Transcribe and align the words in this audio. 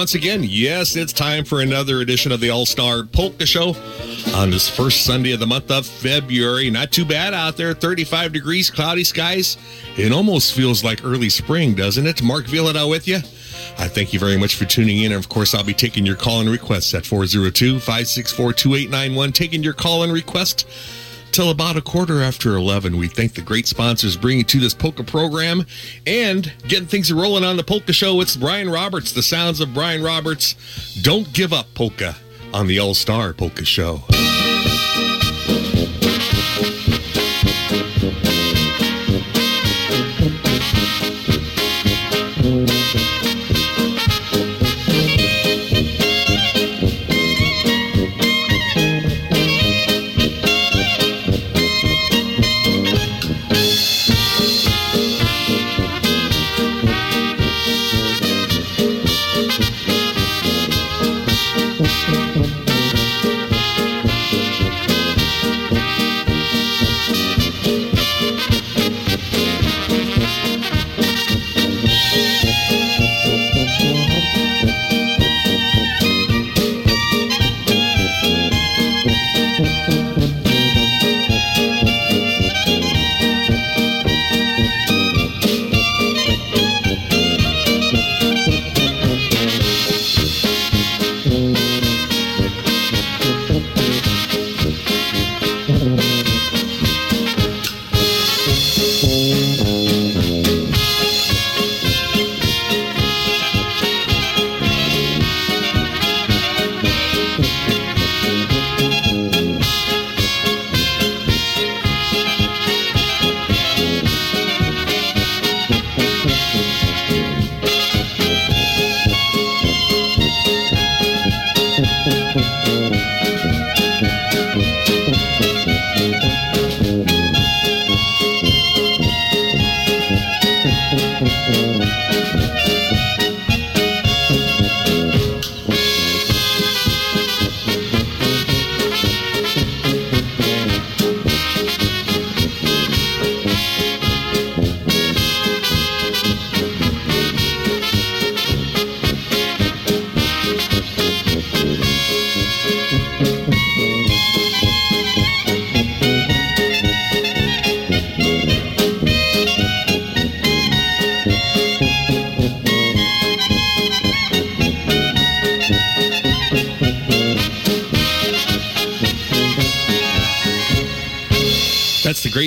once 0.00 0.14
again. 0.14 0.42
Yes, 0.42 0.96
it's 0.96 1.12
time 1.12 1.44
for 1.44 1.60
another 1.60 2.00
edition 2.00 2.32
of 2.32 2.40
the 2.40 2.48
All 2.48 2.64
Star 2.64 3.02
Polka 3.02 3.44
Show 3.44 3.76
on 4.34 4.48
this 4.48 4.66
first 4.66 5.04
Sunday 5.04 5.32
of 5.32 5.40
the 5.40 5.46
month 5.46 5.70
of 5.70 5.84
February. 5.84 6.70
Not 6.70 6.90
too 6.90 7.04
bad 7.04 7.34
out 7.34 7.58
there. 7.58 7.74
35 7.74 8.32
degrees, 8.32 8.70
cloudy 8.70 9.04
skies. 9.04 9.58
It 9.98 10.10
almost 10.10 10.54
feels 10.54 10.82
like 10.82 11.04
early 11.04 11.28
spring, 11.28 11.74
doesn't 11.74 12.06
it? 12.06 12.22
Mark 12.22 12.46
Vyhlidal 12.46 12.88
with 12.88 13.06
you. 13.06 13.16
I 13.78 13.88
thank 13.88 14.14
you 14.14 14.18
very 14.18 14.38
much 14.38 14.54
for 14.54 14.64
tuning 14.64 15.00
in. 15.00 15.12
And 15.12 15.22
of 15.22 15.28
course, 15.28 15.52
I'll 15.52 15.64
be 15.64 15.74
taking 15.74 16.06
your 16.06 16.16
call 16.16 16.40
and 16.40 16.48
requests 16.48 16.94
at 16.94 17.04
402 17.04 17.78
564 17.78 18.54
2891. 18.54 19.32
Taking 19.32 19.62
your 19.62 19.74
call 19.74 20.02
and 20.02 20.14
request 20.14 20.66
till 21.32 21.50
about 21.50 21.76
a 21.76 21.80
quarter 21.80 22.22
after 22.22 22.56
11. 22.56 22.96
We 22.96 23.08
thank 23.08 23.34
the 23.34 23.42
great 23.42 23.66
sponsors 23.66 24.16
bringing 24.16 24.44
to 24.46 24.60
this 24.60 24.74
polka 24.74 25.04
program 25.04 25.64
and 26.06 26.52
getting 26.68 26.88
things 26.88 27.12
rolling 27.12 27.44
on 27.44 27.56
the 27.56 27.64
polka 27.64 27.92
show. 27.92 28.20
It's 28.20 28.36
Brian 28.36 28.70
Roberts, 28.70 29.12
the 29.12 29.22
sounds 29.22 29.60
of 29.60 29.72
Brian 29.74 30.02
Roberts. 30.02 30.54
Don't 31.02 31.32
give 31.32 31.52
up 31.52 31.72
polka 31.74 32.16
on 32.52 32.66
the 32.66 32.78
All 32.78 32.94
Star 32.94 33.32
Polka 33.32 33.64
Show. 33.64 34.02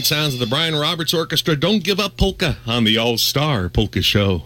Great 0.04 0.18
sounds 0.18 0.34
of 0.34 0.40
the 0.42 0.46
Brian 0.46 0.76
Roberts 0.76 1.14
Orchestra. 1.14 1.56
Don't 1.56 1.82
give 1.82 1.98
up 1.98 2.18
polka 2.18 2.58
on 2.68 2.84
the 2.84 2.98
All 2.98 3.18
Star 3.18 3.70
Polka 3.70 4.02
Show. 4.02 4.44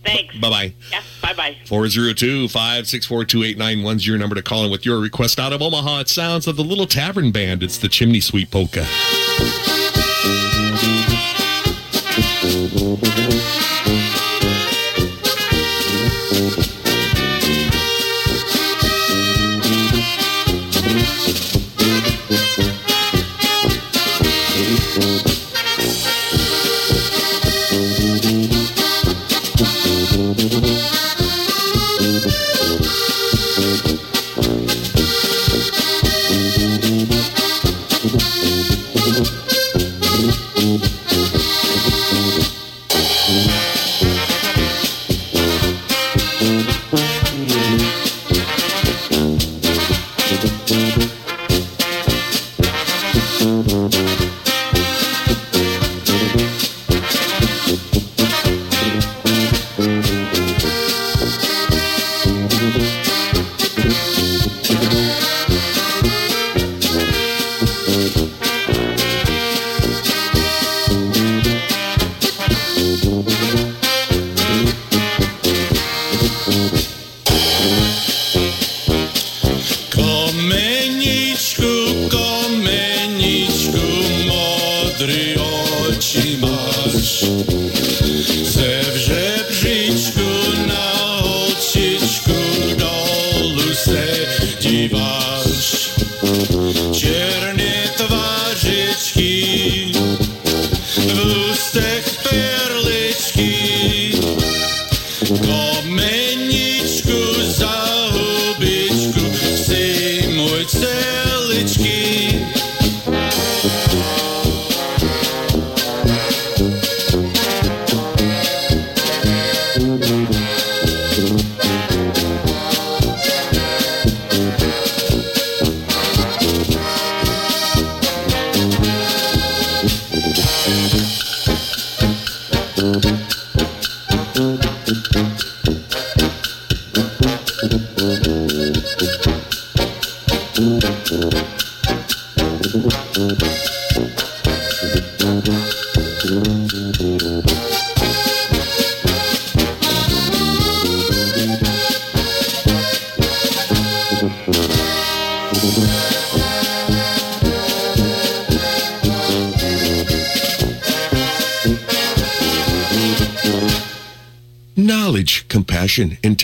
Thanks. 0.03 0.35
Bye 0.37 0.49
bye. 0.49 0.73
Yeah, 0.91 1.01
bye 1.21 1.33
bye. 1.33 1.57
402 1.65 2.47
564 2.47 3.23
2891's 3.25 4.07
your 4.07 4.17
number 4.17 4.35
to 4.35 4.41
call 4.41 4.63
in 4.65 4.71
with 4.71 4.85
your 4.85 4.99
request 4.99 5.39
out 5.39 5.51
of 5.51 5.61
Omaha. 5.61 6.01
It 6.01 6.09
sounds 6.09 6.47
of 6.47 6.55
the 6.55 6.63
Little 6.63 6.87
Tavern 6.87 7.31
Band. 7.31 7.63
It's 7.63 7.77
the 7.77 7.89
Chimney 7.89 8.19
Sweep 8.21 8.51
Polka. 8.51 8.85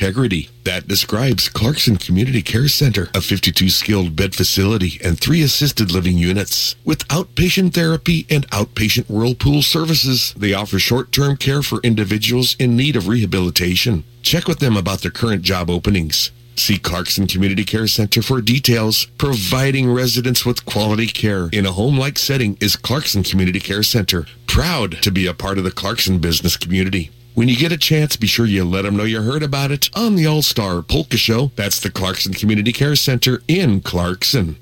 Integrity. 0.06 0.50
That 0.66 0.88
describes 0.88 1.50
Clarkson 1.50 1.98
Community 1.98 2.44
Care 2.44 2.68
Center, 2.68 3.10
a 3.16 3.22
52 3.22 3.70
skilled 3.70 4.16
bed 4.16 4.36
facility 4.36 5.00
and 5.04 5.20
three 5.20 5.42
assisted 5.42 5.92
living 5.92 6.20
units. 6.20 6.76
With 6.86 7.08
outpatient 7.08 7.74
therapy 7.74 8.28
and 8.30 8.48
outpatient 8.52 9.10
whirlpool 9.10 9.64
services, 9.64 10.36
they 10.38 10.54
offer 10.54 10.78
short 10.78 11.12
term 11.12 11.38
care 11.38 11.64
for 11.64 11.80
individuals 11.82 12.56
in 12.60 12.78
need 12.78 12.96
of 12.96 13.08
rehabilitation. 13.08 14.04
Check 14.22 14.48
with 14.48 14.60
them 14.60 14.78
about 14.78 15.02
their 15.02 15.10
current 15.10 15.42
job 15.42 15.72
openings. 15.72 16.30
See 16.56 16.78
Clarkson 16.78 17.26
Community 17.26 17.66
Care 17.66 17.88
Center 17.88 18.22
for 18.22 18.42
details. 18.42 19.06
Providing 19.18 19.92
residents 19.92 20.46
with 20.46 20.66
quality 20.66 21.08
care 21.08 21.50
in 21.52 21.66
a 21.66 21.72
home-like 21.72 22.20
setting 22.20 22.58
is 22.62 22.76
Clarkson 22.76 23.24
Community 23.24 23.60
Care 23.60 23.84
Center. 23.84 24.28
Proud 24.46 25.02
to 25.02 25.12
be 25.12 25.26
a 25.26 25.34
part 25.34 25.58
of 25.58 25.64
the 25.64 25.72
Clarkson 25.72 26.20
business 26.20 26.58
community. 26.58 27.10
When 27.36 27.50
you 27.50 27.58
get 27.58 27.74
a 27.74 27.78
chance, 27.78 28.16
be 28.16 28.28
sure 28.28 28.46
you 28.46 28.64
let 28.64 28.84
them 28.84 28.96
know 28.96 29.04
you 29.04 29.22
heard 29.22 29.44
about 29.44 29.70
it 29.70 29.90
on 29.94 30.16
the 30.16 30.26
All-Star 30.26 30.82
Polka 30.82 31.18
Show. 31.18 31.52
That's 31.58 31.82
the 31.82 31.92
Clarkson 31.92 32.34
Community 32.34 32.72
Care 32.72 32.96
Center 32.96 33.44
in 33.46 33.82
Clarkson. 33.82 34.56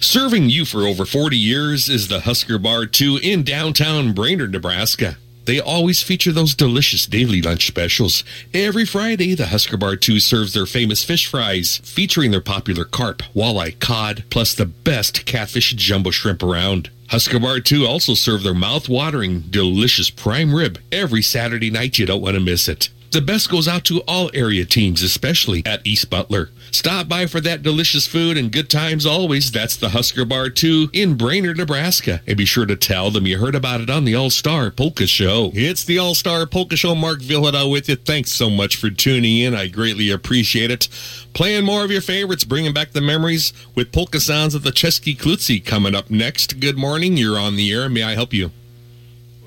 Serving 0.00 0.50
you 0.50 0.64
for 0.64 0.80
over 0.82 1.04
40 1.04 1.36
years 1.36 1.88
is 1.88 2.08
the 2.08 2.22
Husker 2.22 2.58
Bar 2.58 2.86
2 2.86 3.20
in 3.22 3.44
downtown 3.44 4.12
Brainerd, 4.12 4.50
Nebraska. 4.50 5.18
They 5.46 5.60
always 5.60 6.02
feature 6.02 6.32
those 6.32 6.56
delicious 6.56 7.06
daily 7.06 7.40
lunch 7.40 7.68
specials. 7.68 8.24
Every 8.52 8.84
Friday, 8.84 9.34
the 9.34 9.46
Husker 9.46 9.76
Bar 9.76 9.94
2 9.94 10.18
serves 10.18 10.52
their 10.52 10.66
famous 10.66 11.04
fish 11.04 11.26
fries, 11.26 11.76
featuring 11.84 12.32
their 12.32 12.40
popular 12.40 12.84
carp, 12.84 13.22
walleye, 13.32 13.78
cod, 13.78 14.24
plus 14.28 14.54
the 14.54 14.66
best 14.66 15.24
catfish 15.24 15.72
jumbo 15.74 16.10
shrimp 16.10 16.42
around. 16.42 16.90
Husker 17.10 17.38
Bar 17.38 17.60
2 17.60 17.86
also 17.86 18.14
serve 18.14 18.42
their 18.42 18.54
mouth-watering, 18.54 19.44
delicious 19.48 20.10
prime 20.10 20.52
rib 20.52 20.80
every 20.90 21.22
Saturday 21.22 21.70
night. 21.70 21.96
You 21.96 22.06
don't 22.06 22.22
want 22.22 22.34
to 22.34 22.40
miss 22.40 22.68
it. 22.68 22.88
The 23.12 23.20
best 23.20 23.48
goes 23.48 23.68
out 23.68 23.84
to 23.84 24.00
all 24.08 24.30
area 24.34 24.64
teams, 24.64 25.00
especially 25.00 25.64
at 25.64 25.86
East 25.86 26.10
Butler. 26.10 26.50
Stop 26.70 27.08
by 27.08 27.26
for 27.26 27.40
that 27.40 27.62
delicious 27.62 28.06
food 28.06 28.36
and 28.36 28.52
good 28.52 28.68
times 28.68 29.06
always. 29.06 29.50
That's 29.50 29.76
the 29.76 29.90
Husker 29.90 30.24
Bar 30.24 30.50
2 30.50 30.90
in 30.92 31.16
Brainerd, 31.16 31.56
Nebraska. 31.56 32.20
And 32.26 32.36
be 32.36 32.44
sure 32.44 32.66
to 32.66 32.76
tell 32.76 33.10
them 33.10 33.26
you 33.26 33.38
heard 33.38 33.54
about 33.54 33.80
it 33.80 33.90
on 33.90 34.04
the 34.04 34.14
All 34.14 34.30
Star 34.30 34.70
Polka 34.70 35.06
Show. 35.06 35.50
It's 35.54 35.84
the 35.84 35.98
All 35.98 36.14
Star 36.14 36.46
Polka 36.46 36.76
Show. 36.76 36.94
Mark 36.94 37.20
Vyhlidal 37.20 37.70
with 37.70 37.88
you. 37.88 37.96
Thanks 37.96 38.30
so 38.30 38.50
much 38.50 38.76
for 38.76 38.90
tuning 38.90 39.38
in. 39.38 39.54
I 39.54 39.68
greatly 39.68 40.10
appreciate 40.10 40.70
it. 40.70 40.88
Playing 41.34 41.64
more 41.64 41.84
of 41.84 41.90
your 41.90 42.00
favorites, 42.00 42.44
bringing 42.44 42.72
back 42.72 42.92
the 42.92 43.00
memories 43.00 43.52
with 43.74 43.92
polka 43.92 44.20
sounds 44.20 44.54
of 44.54 44.62
the 44.62 44.70
Chesky 44.70 45.16
Klutzy 45.16 45.64
coming 45.64 45.94
up 45.94 46.10
next. 46.10 46.60
Good 46.60 46.78
morning. 46.78 47.16
You're 47.16 47.38
on 47.38 47.56
the 47.56 47.72
air. 47.72 47.88
May 47.88 48.02
I 48.02 48.14
help 48.14 48.32
you? 48.32 48.50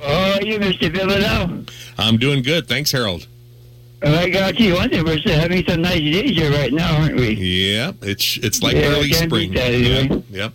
Oh, 0.02 0.40
you, 0.42 0.60
Mr. 0.60 0.94
Vyhlidal. 0.94 1.70
I'm 1.98 2.18
doing 2.18 2.44
good. 2.44 2.68
Thanks, 2.68 2.92
Harold. 2.92 3.28
Got 4.02 4.60
you 4.60 4.76
one 4.76 4.90
thing. 4.90 5.04
We're 5.04 5.20
having 5.26 5.66
some 5.66 5.82
nice 5.82 6.00
days 6.00 6.38
here 6.38 6.52
right 6.52 6.72
now, 6.72 7.02
aren't 7.02 7.16
we? 7.18 7.34
Yeah, 7.36 7.92
it's 8.02 8.38
it's 8.38 8.62
like 8.64 8.76
Yeah, 8.76 8.88
early 8.88 9.12
spring. 9.12 9.52
that 9.54 9.74
anyway. 9.74 10.08
Yep, 10.10 10.24
yep. 10.30 10.54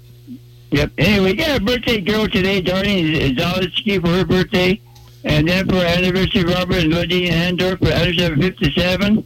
Yep. 0.71 0.91
Anyway, 0.99 1.31
we 1.33 1.35
got 1.37 1.61
a 1.61 1.65
birthday 1.65 2.01
girl 2.01 2.27
today, 2.27 2.61
Darlene 2.63 3.37
Zalitsky 3.37 4.01
for 4.01 4.09
her 4.09 4.25
birthday. 4.25 4.81
And 5.25 5.47
then 5.49 5.67
for 5.69 5.77
our 5.77 5.85
anniversary, 5.85 6.45
Robert 6.45 6.79
and 6.85 6.93
Lydia 6.93 7.33
Andorf 7.33 7.79
for 7.79 7.89
anniversary 7.93 8.37
57. 8.51 9.25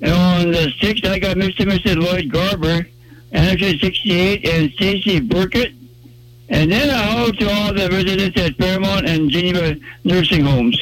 And 0.00 0.12
on 0.12 0.50
the 0.52 0.72
6th, 0.80 1.06
I 1.06 1.18
got 1.18 1.36
Mr. 1.36 1.60
and 1.60 1.72
Mrs. 1.72 1.96
Lloyd 2.02 2.30
Garber, 2.32 2.86
anniversary 3.32 3.78
68, 3.78 4.48
and 4.48 4.72
Stacy 4.72 5.20
Burkett. 5.20 5.72
And 6.48 6.72
then 6.72 6.88
I 6.90 7.02
hello 7.12 7.30
to 7.32 7.50
all 7.52 7.74
the 7.74 7.88
residents 7.90 8.40
at 8.40 8.56
Fairmont 8.56 9.06
and 9.06 9.30
Geneva 9.30 9.76
nursing 10.04 10.44
homes. 10.44 10.80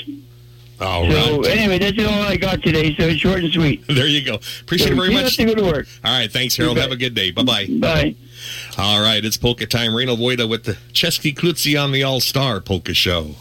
All 0.80 1.10
so 1.10 1.40
right. 1.40 1.46
anyway, 1.56 1.78
that's 1.78 1.98
all 2.06 2.22
I 2.22 2.36
got 2.36 2.62
today. 2.62 2.94
So 2.96 3.04
it's 3.04 3.20
short 3.20 3.42
and 3.42 3.52
sweet. 3.52 3.86
There 3.86 4.06
you 4.06 4.22
go. 4.24 4.38
Appreciate 4.60 4.92
it 4.92 4.94
very 4.96 5.12
much. 5.12 5.36
to 5.36 5.44
go 5.44 5.54
to 5.54 5.64
work. 5.64 5.86
All 6.04 6.12
right, 6.18 6.30
thanks, 6.30 6.56
Harold. 6.56 6.76
Have 6.76 6.92
a 6.92 6.96
good 6.96 7.14
day. 7.14 7.30
Bye 7.30 7.42
bye. 7.44 7.66
Bye. 7.70 8.14
All 8.76 9.00
right, 9.00 9.24
it's 9.24 9.36
polka 9.36 9.66
time. 9.66 9.94
Reno 9.94 10.16
Voida 10.16 10.48
with 10.48 10.64
the 10.64 10.72
Chesky 10.92 11.34
Klutzy 11.34 11.82
on 11.82 11.92
the 11.92 12.02
All 12.02 12.20
Star 12.20 12.60
Polka 12.60 12.92
Show. 12.94 13.34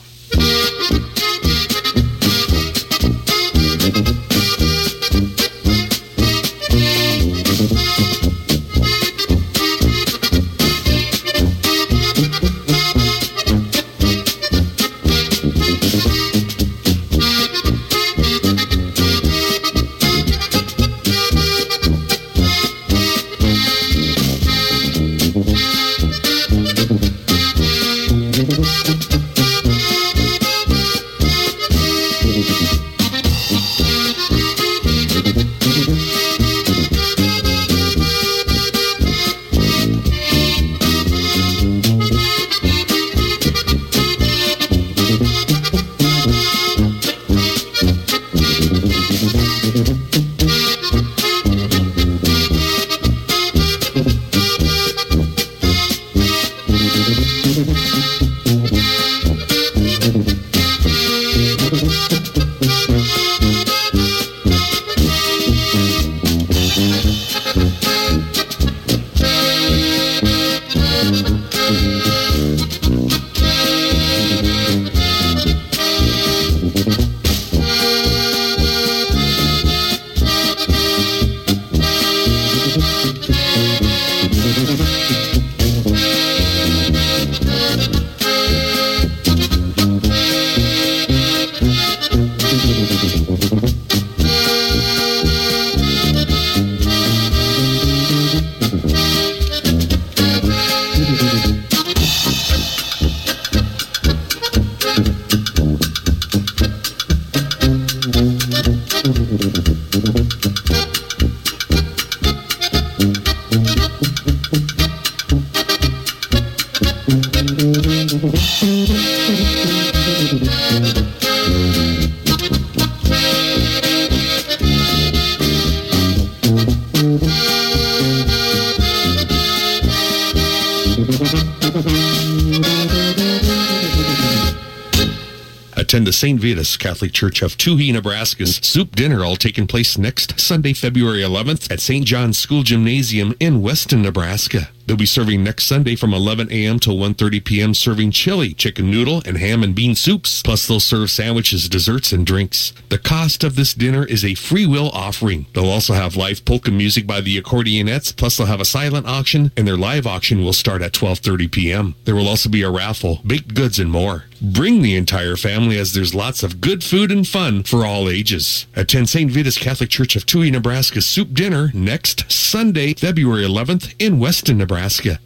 Catholic 136.78 137.12
Church 137.12 137.42
of 137.42 137.58
Touhy, 137.58 137.92
Nebraska's 137.92 138.58
soup 138.58 138.96
dinner 138.96 139.24
all 139.26 139.36
taking 139.36 139.68
place 139.68 139.98
next 139.98 140.40
Sunday, 140.40 140.74
February 140.74 141.20
11th 141.20 141.72
at 141.72 141.80
St. 141.80 142.06
John's 142.06 142.38
School 142.38 142.64
Gymnasium 142.64 143.36
in 143.40 143.62
Weston, 143.62 144.02
Nebraska. 144.02 144.70
They'll 144.86 144.98
be 144.98 145.06
serving 145.06 145.44
next 145.44 145.66
Sunday 145.66 145.96
from 145.96 146.14
11 146.14 146.52
a.m. 146.52 146.80
till 146.80 146.96
1.30 146.98 147.44
p.m. 147.44 147.74
serving 147.74 148.12
chili, 148.12 148.54
chicken 148.54 148.92
noodle, 148.92 149.22
and 149.26 149.38
ham 149.38 149.64
and 149.64 149.74
bean 149.74 149.96
soups. 149.96 150.44
Plus, 150.44 150.68
they'll 150.68 150.80
serve 150.80 151.10
sandwiches, 151.10 151.68
desserts, 151.68 152.12
and 152.12 152.26
drinks. 152.26 152.72
The 152.90 153.00
cost 153.00 153.44
of 153.44 153.56
this 153.56 153.74
dinner 153.74 154.06
is 154.06 154.24
a 154.24 154.36
free 154.36 154.68
will 154.68 154.90
offering. 154.92 155.48
They'll 155.54 155.70
also 155.70 155.94
have 155.94 156.16
live 156.16 156.46
polka 156.46 156.72
music 156.72 157.08
by 157.08 157.22
the 157.22 157.42
accordionettes. 157.42 158.16
Plus, 158.16 158.38
they'll 158.38 158.48
have 158.48 158.62
a 158.62 158.66
silent 158.66 159.08
auction, 159.08 159.52
and 159.58 159.68
their 159.68 159.78
live 159.78 160.06
auction 160.06 160.44
will 160.44 160.54
start 160.54 160.82
at 160.82 160.94
12.30 160.94 161.52
p.m. 161.52 161.96
There 162.06 162.16
will 162.16 162.28
also 162.28 162.50
be 162.50 162.62
a 162.62 162.70
raffle, 162.70 163.22
baked 163.26 163.56
goods, 163.56 163.80
and 163.80 163.92
more. 163.92 164.26
Bring 164.42 164.82
the 164.82 164.96
entire 164.96 165.38
family 165.38 165.80
as 165.80 165.94
there's 165.94 166.14
lots 166.14 166.44
of 166.44 166.62
good 166.62 166.84
food 166.84 167.12
and 167.12 167.28
fun 167.28 167.64
for 167.64 167.86
all 167.86 168.10
ages. 168.10 168.68
Attend 168.76 169.10
St. 169.10 169.32
Vitus 169.32 169.58
Catholic 169.58 169.90
Church 169.90 170.16
of 170.16 170.26
Touhy, 170.26 170.52
Nebraska's 170.52 171.06
soup 171.06 171.34
dinner 171.34 171.72
next 171.74 172.30
Sunday, 172.32 172.94
February 172.94 173.44
11th 173.44 173.96
in 173.98 174.20
Weston, 174.20 174.58
Nebraska. 174.58 174.75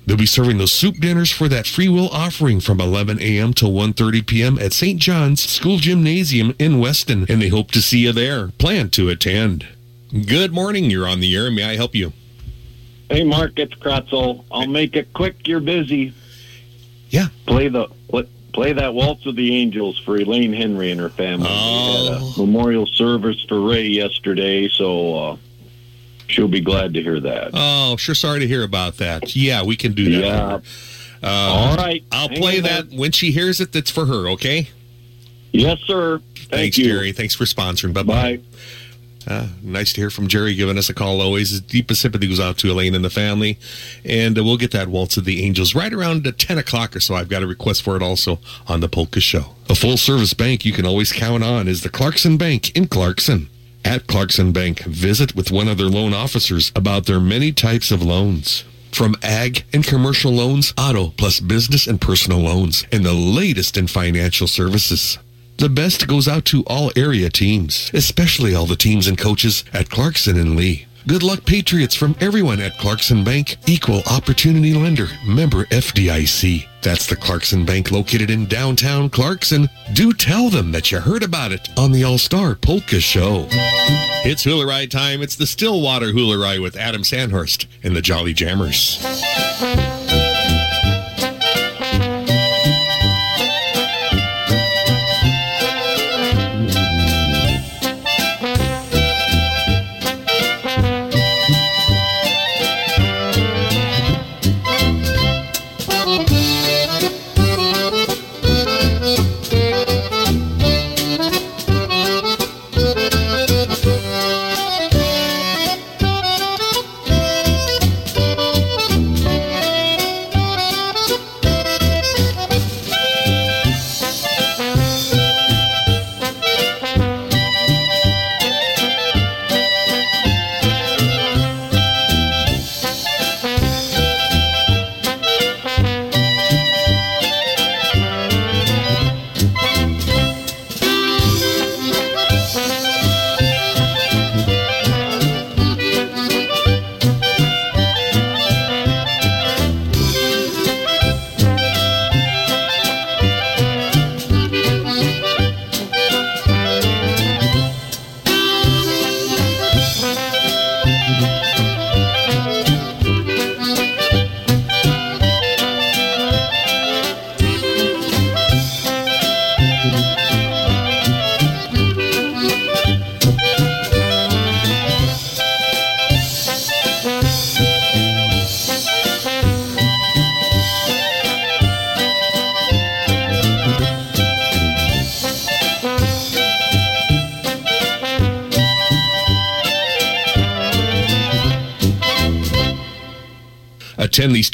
They'll 0.06 0.18
be 0.18 0.26
serving 0.26 0.58
those 0.58 0.72
soup 0.72 0.96
dinners 0.96 1.32
for 1.32 1.48
that 1.50 1.68
free 1.68 1.90
will 1.90 2.10
offering 2.10 2.60
from 2.60 2.80
11 2.80 3.20
a.m. 3.22 3.54
to 3.56 3.66
1.30 3.66 4.26
p.m. 4.28 4.60
at 4.60 4.74
St. 4.74 5.00
John's 5.00 5.42
School 5.42 5.78
Gymnasium 5.78 6.54
in 6.60 6.80
Weston, 6.80 7.26
and 7.30 7.42
they 7.42 7.50
hope 7.50 7.72
to 7.72 7.82
see 7.82 8.00
you 8.00 8.12
there. 8.12 8.50
Plan 8.50 8.90
to 8.92 9.10
attend. 9.10 9.68
Good 10.28 10.52
morning. 10.54 10.86
You're 10.90 11.08
on 11.08 11.20
the 11.20 11.36
air. 11.36 11.50
May 11.52 11.64
I 11.66 11.76
help 11.76 11.94
you? 11.96 12.14
Hey, 13.10 13.24
Mark, 13.24 13.58
it's 13.58 13.74
Kracl. 13.76 14.44
I'll 14.52 14.68
make 14.68 14.96
it 14.96 15.14
quick. 15.14 15.48
You're 15.48 15.60
busy. 15.60 16.14
Yeah. 17.10 17.28
Play 17.48 17.68
the 17.70 17.88
play, 18.08 18.28
play 18.54 18.74
that 18.74 18.94
waltz 18.94 19.26
of 19.26 19.36
the 19.36 19.56
angels 19.56 19.98
for 20.00 20.18
Elaine 20.18 20.54
Henry 20.54 20.92
and 20.92 21.00
her 21.00 21.10
family. 21.10 21.48
We 21.48 21.54
Oh. 21.56 22.14
had 22.14 22.22
a 22.38 22.40
memorial 22.46 22.86
service 22.86 23.44
for 23.48 23.62
Ray 23.62 23.88
yesterday, 23.88 24.68
so 24.70 25.16
uh, 25.16 25.38
she'll 26.30 26.48
be 26.48 26.62
glad 26.62 26.94
to 26.94 27.02
hear 27.02 27.20
that. 27.20 27.52
Oh, 27.54 27.98
sure. 27.98 28.16
Sorry 28.16 28.40
to 28.40 28.48
hear 28.48 28.64
about 28.64 28.98
that. 28.98 29.36
Yeah, 29.36 29.64
we 29.64 29.76
can 29.76 29.94
do 29.94 30.22
that. 30.22 30.22
Yeah. 30.22 30.60
Uh, 31.22 31.28
All 31.28 31.76
right. 31.76 32.04
I'll 32.12 32.30
Hang 32.30 32.38
play 32.38 32.60
that 32.62 32.92
when 32.92 33.12
she 33.12 33.32
hears 33.32 33.60
it. 33.60 33.74
That's 33.74 33.92
for 33.92 34.06
her. 34.06 34.30
Okay. 34.30 34.70
Yes, 35.52 35.80
sir. 35.80 36.20
Thank 36.36 36.50
Thanks, 36.50 36.78
you. 36.78 36.86
Jerry. 36.86 37.12
Thanks 37.12 37.36
for 37.36 37.46
sponsoring. 37.46 37.94
Bye 37.94 38.04
bye. 38.04 38.38
Bye. 38.38 38.44
Uh, 39.28 39.48
nice 39.62 39.94
to 39.94 40.02
hear 40.02 40.10
from 40.10 40.28
Jerry 40.28 40.56
giving 40.56 40.78
us 40.78 40.90
a 40.90 40.94
call 40.94 41.22
always. 41.22 41.50
His 41.52 41.62
deepest 41.62 42.02
sympathy 42.02 42.28
goes 42.28 42.40
out 42.40 42.58
to 42.60 42.72
Elaine 42.72 42.96
and 42.96 43.04
the 43.04 43.10
family. 43.10 43.60
And 44.06 44.38
uh, 44.40 44.44
we'll 44.44 44.58
get 44.58 44.72
that 44.72 44.88
Waltz 44.88 45.18
of 45.18 45.26
the 45.26 45.44
Angels 45.46 45.76
right 45.76 45.94
around 45.94 46.26
uh, 46.26 46.32
10 46.36 46.58
o'clock 46.58 46.96
or 46.96 47.00
so. 47.00 47.16
I've 47.16 47.30
got 47.30 47.44
a 47.44 47.48
request 47.48 47.84
for 47.84 47.96
it 47.96 48.02
also 48.02 48.40
on 48.68 48.80
the 48.80 48.88
Polka 48.90 49.20
Show. 49.20 49.56
A 49.70 49.76
full 49.76 49.98
service 49.98 50.34
bank 50.34 50.66
you 50.66 50.72
can 50.72 50.86
always 50.86 51.12
count 51.12 51.44
on 51.44 51.68
is 51.68 51.84
the 51.84 51.90
Clarkson 51.90 52.38
Bank 52.38 52.76
in 52.76 52.88
Clarkson. 52.88 53.50
At 53.86 54.08
Clarkson 54.08 54.52
Bank, 54.52 54.84
visit 54.84 55.36
with 55.36 55.52
one 55.52 55.68
of 55.68 55.78
their 55.78 55.88
loan 55.88 56.14
officers 56.14 56.72
about 56.76 57.06
their 57.06 57.20
many 57.20 57.52
types 57.52 57.92
of 57.92 58.04
loans. 58.04 58.64
From 58.92 59.16
ag 59.24 59.66
and 59.74 59.84
commercial 59.84 60.32
loans, 60.32 60.74
auto 60.78 61.10
plus 61.18 61.40
business 61.40 61.88
and 61.88 62.00
personal 62.00 62.40
loans, 62.40 62.86
and 62.92 63.06
the 63.06 63.14
latest 63.14 63.78
in 63.78 63.88
financial 63.88 64.48
services. 64.48 65.18
The 65.58 65.70
best 65.70 66.08
goes 66.08 66.28
out 66.28 66.46
to 66.46 66.64
all 66.68 66.92
area 66.96 67.30
teams, 67.30 67.92
especially 67.94 68.56
all 68.56 68.66
the 68.66 68.78
teams 68.78 69.08
and 69.08 69.18
coaches 69.18 69.64
at 69.74 69.90
Clarkson 69.90 70.38
and 70.40 70.56
Leigh. 70.56 70.88
Good 71.08 71.24
luck, 71.24 71.46
Patriots, 71.46 71.96
from 71.96 72.16
everyone 72.22 72.60
at 72.60 72.78
Clarkson 72.78 73.24
Bank, 73.24 73.58
equal 73.68 74.02
opportunity 74.06 74.74
lender, 74.74 75.08
member 75.26 75.66
FDIC. 75.66 76.69
That's 76.82 77.08
the 77.08 77.16
Clarkson 77.16 77.66
Bank 77.66 77.92
located 77.92 78.30
in 78.30 78.46
downtown 78.46 79.10
Clarkson. 79.10 79.70
Do 79.94 80.14
tell 80.14 80.50
them 80.50 80.72
that 80.72 80.92
you 80.92 81.00
heard 81.00 81.24
about 81.24 81.52
it 81.52 81.68
on 81.78 81.92
the 81.92 82.04
All 82.04 82.18
Star 82.18 82.56
Polka 82.56 83.00
Show. 83.00 83.48
It's 84.26 84.44
Hula 84.44 84.66
Ride 84.66 84.92
time. 84.92 85.22
It's 85.22 85.36
the 85.36 85.48
Stillwater 85.48 86.12
Hula 86.12 86.38
Ride 86.38 86.62
with 86.62 86.78
Adam 86.78 87.04
Sandhurst 87.04 87.68
and 87.84 87.96
the 87.96 88.02
Jolly 88.02 88.34
Jammers. 88.34 89.00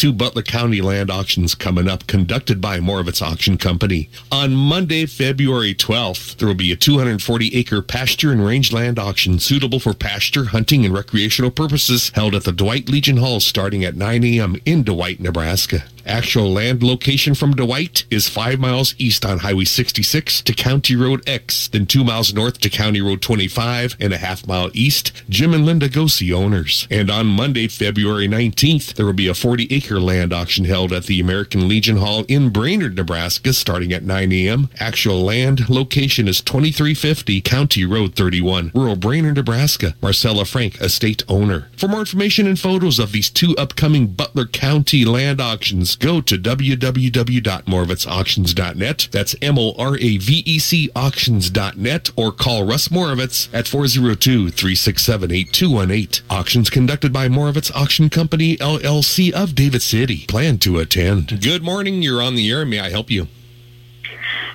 Two 0.06 0.14
Butler 0.14 0.44
County 0.44 0.82
land 0.82 1.10
auctions 1.10 1.56
coming 1.56 1.88
up, 1.88 2.06
conducted 2.06 2.62
by 2.62 2.80
Moravec 2.80 3.24
Auction 3.24 3.58
Company. 3.58 4.08
On 4.32 4.54
Monday, 4.54 5.08
February 5.08 5.74
12th, 5.74 6.38
there 6.38 6.48
will 6.48 6.54
be 6.54 6.72
a 6.72 6.76
240 6.76 7.56
acre 7.56 7.82
pasture 7.82 8.32
and 8.32 8.46
rangeland 8.46 9.00
auction 9.00 9.40
suitable 9.40 9.80
for 9.80 9.96
pasture, 9.96 10.46
hunting, 10.46 10.86
and 10.86 10.94
recreational 10.94 11.50
purposes 11.50 12.12
held 12.14 12.36
at 12.36 12.44
the 12.44 12.52
Dwight 12.52 12.88
Legion 12.88 13.18
Hall 13.18 13.40
starting 13.40 13.84
at 13.84 13.96
9 13.96 14.24
a.m. 14.24 14.58
in 14.64 14.84
Dwight, 14.84 15.20
Nebraska. 15.20 15.86
Actual 16.06 16.52
land 16.52 16.84
location 16.84 17.34
from 17.34 17.56
Dwight 17.56 18.06
is 18.12 18.30
five 18.30 18.60
miles 18.60 18.94
east 19.00 19.26
on 19.26 19.40
Highway 19.40 19.66
66 19.66 20.44
to 20.44 20.54
County 20.54 20.96
Road 20.96 21.28
X, 21.28 21.68
then 21.68 21.88
two 21.88 22.04
miles 22.04 22.32
north 22.32 22.60
to 22.60 22.70
County 22.70 23.02
Road 23.02 23.24
25 23.24 23.96
and 24.00 24.14
a 24.14 24.18
half 24.18 24.46
mile 24.48 24.70
east. 24.74 25.12
Jim 25.30 25.54
and 25.54 25.66
Linda 25.66 25.90
Gosey 25.90 26.32
owners. 26.32 26.88
And 26.92 27.10
on 27.10 27.26
Monday, 27.26 27.68
February 27.68 28.28
19th, 28.28 28.94
there 28.94 29.06
will 29.06 29.14
be 29.14 29.28
a 29.28 29.34
40 29.34 29.68
acre 29.76 30.00
land 30.00 30.32
auction 30.32 30.66
held 30.66 30.94
at 30.94 31.06
the 31.06 31.20
American 31.20 31.68
Legion 31.68 31.98
Hall 31.98 32.24
in 32.28 32.50
Brainerd, 32.50 32.96
Nebraska, 32.96 33.52
starting 33.54 33.92
at 33.92 34.04
9 34.04 34.32
a.m. 34.32 34.70
Actual 34.80 35.22
land 35.22 35.68
location 35.70 36.28
is 36.28 36.40
2350 36.42 37.42
County 37.42 37.84
Road 37.84 38.16
31, 38.16 38.72
rural 38.76 38.96
Brainerd, 38.96 39.38
Nebraska. 39.38 39.96
Marcella 40.02 40.46
Frank, 40.46 40.80
estate 40.80 41.24
owner. 41.28 41.68
For 41.76 41.88
more 41.88 42.02
information 42.02 42.46
and 42.46 42.60
photos 42.60 43.00
of 43.00 43.12
these 43.12 43.30
two 43.30 43.56
upcoming 43.58 44.08
Butler 44.08 44.46
County 44.46 45.04
land 45.04 45.42
auctions, 45.42 45.95
go 45.96 46.22
to 46.22 46.38
www.moravecauctions.net. 46.38 49.08
That's 49.12 49.36
M-O-R-A-V-E-C 49.42 50.90
auctions.net 50.96 52.12
or 52.16 52.32
call 52.32 52.64
Russ 52.66 52.90
Moravec 52.90 53.50
at 53.54 53.66
402-367-8218. 53.66 56.22
Auctions 56.30 56.70
conducted 56.70 57.12
by 57.12 57.28
Moravec 57.28 57.76
Auction 57.76 58.10
Company, 58.10 58.56
LLC 58.58 59.32
of 59.32 59.56
David 59.56 59.82
City. 59.82 60.26
Plan 60.28 60.60
to 60.60 60.78
attend. 60.80 61.42
Good 61.42 61.64
morning. 61.64 62.02
You're 62.02 62.22
on 62.22 62.36
the 62.36 62.50
air. 62.52 62.66
May 62.66 62.80
I 62.80 62.90
help 62.90 63.12
you? 63.12 63.28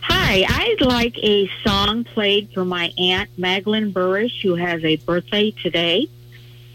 Hi, 0.03 0.44
I'd 0.48 0.81
like 0.81 1.18
a 1.18 1.48
song 1.64 2.05
played 2.05 2.50
for 2.53 2.64
my 2.64 2.92
Aunt 2.98 3.31
Magdalene 3.38 3.92
Burrish, 3.92 4.42
who 4.42 4.57
has 4.57 4.83
a 4.85 4.96
birthday 4.96 5.50
today. 5.50 6.09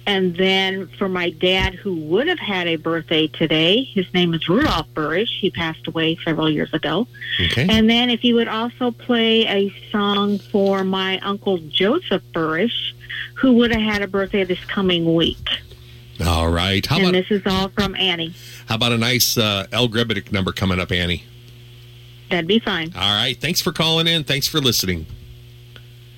And 0.08 0.36
then 0.36 0.88
for 1.00 1.10
my 1.10 1.32
dad, 1.32 1.74
who 1.74 1.96
would 1.96 2.28
have 2.28 2.40
had 2.40 2.68
a 2.68 2.76
birthday 2.76 3.28
today, 3.28 3.84
his 3.84 4.12
name 4.14 4.34
is 4.34 4.48
Rudolph 4.48 4.88
Burrish. 4.94 5.40
He 5.40 5.50
passed 5.50 5.88
away 5.88 6.18
several 6.24 6.50
years 6.50 6.74
ago. 6.74 7.08
Okay. 7.42 7.68
And 7.70 7.90
then 7.90 8.10
if 8.10 8.24
you 8.24 8.36
would 8.36 8.48
also 8.48 8.92
play 8.92 9.48
a 9.48 9.74
song 9.92 10.38
for 10.38 10.84
my 10.84 11.20
uncle 11.20 11.58
Joseph 11.58 12.22
Burrish, 12.34 12.94
who 13.36 13.54
would 13.54 13.72
have 13.72 13.82
had 13.82 14.02
a 14.04 14.08
birthday 14.08 14.44
this 14.44 14.64
coming 14.66 15.16
week. 15.16 15.48
All 16.26 16.50
right. 16.50 16.86
How 16.86 16.98
and 16.98 17.06
about 17.06 17.14
this 17.14 17.32
is 17.32 17.42
all 17.46 17.70
from 17.70 17.96
Annie. 17.96 18.34
how 18.68 18.76
about 18.76 18.92
a 18.92 18.98
nice 18.98 19.38
uh, 19.38 19.68
Al 19.72 19.90
Grebnick 19.90 20.32
number 20.32 20.52
coming 20.52 20.80
up, 20.80 20.92
Annie? 20.92 21.24
That'd 22.30 22.48
be 22.48 22.60
fine. 22.60 22.94
All 22.96 23.02
right. 23.02 23.40
Thanks 23.40 23.60
for 23.60 23.72
calling 23.72 24.08
in. 24.08 24.24
Thanks 24.24 24.48
for 24.48 24.60
listening. 24.60 25.08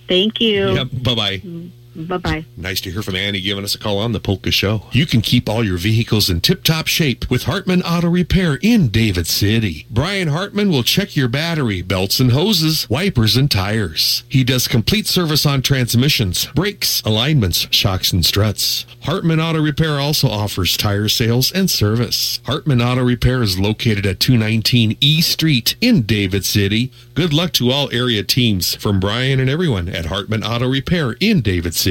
Thank 0.08 0.40
you. 0.40 0.70
Yep. 0.72 0.88
Bye 1.04 1.16
bye. 1.16 1.72
Bye 1.98 2.18
bye. 2.18 2.46
Nice 2.56 2.80
to 2.82 2.92
hear 2.92 3.02
from 3.02 3.16
Annie 3.16 3.42
giving 3.42 3.64
us 3.64 3.74
a 3.74 3.80
call 3.80 3.98
on 3.98 4.12
the 4.12 4.20
Polka 4.20 4.52
Show. 4.52 4.84
You 4.92 5.08
can 5.08 5.22
keep 5.22 5.50
all 5.50 5.64
your 5.64 5.78
vehicles 5.78 6.30
in 6.30 6.42
tip-top 6.42 6.86
shape 6.86 7.28
with 7.28 7.44
Hartman 7.44 7.82
Auto 7.82 8.08
Repair 8.08 8.60
in 8.62 8.90
David 8.90 9.26
City. 9.26 9.88
Brian 9.90 10.28
Hartman 10.28 10.70
will 10.70 10.84
check 10.84 11.16
your 11.16 11.28
battery, 11.28 11.82
belts 11.82 12.20
and 12.20 12.34
hoses, 12.34 12.88
wipers 12.88 13.36
and 13.36 13.50
tires. 13.50 14.24
He 14.30 14.44
does 14.44 14.68
complete 14.68 15.08
service 15.08 15.44
on 15.44 15.64
transmissions, 15.64 16.46
brakes, 16.54 17.02
alignments, 17.02 17.68
shocks 17.72 18.14
and 18.14 18.24
struts. 18.24 18.86
Hartman 19.02 19.40
Auto 19.40 19.60
Repair 19.60 20.00
also 20.00 20.28
offers 20.28 20.78
tire 20.78 21.10
sales 21.10 21.52
and 21.52 21.68
service. 21.68 22.42
Hartman 22.46 22.80
Auto 22.80 23.04
Repair 23.04 23.42
is 23.42 23.58
located 23.58 24.06
at 24.06 24.20
219 24.20 24.98
E 25.02 25.22
Street 25.22 25.76
in 25.82 26.04
David 26.04 26.46
City. 26.46 26.92
Good 27.16 27.34
luck 27.34 27.54
to 27.54 27.72
all 27.72 27.92
area 27.92 28.22
teams 28.22 28.76
from 28.76 29.00
Brian 29.00 29.40
and 29.40 29.50
everyone 29.50 29.90
at 29.90 30.06
Hartman 30.06 30.44
Auto 30.44 30.70
Repair 30.70 31.14
in 31.20 31.42
David 31.42 31.74
City. 31.74 31.87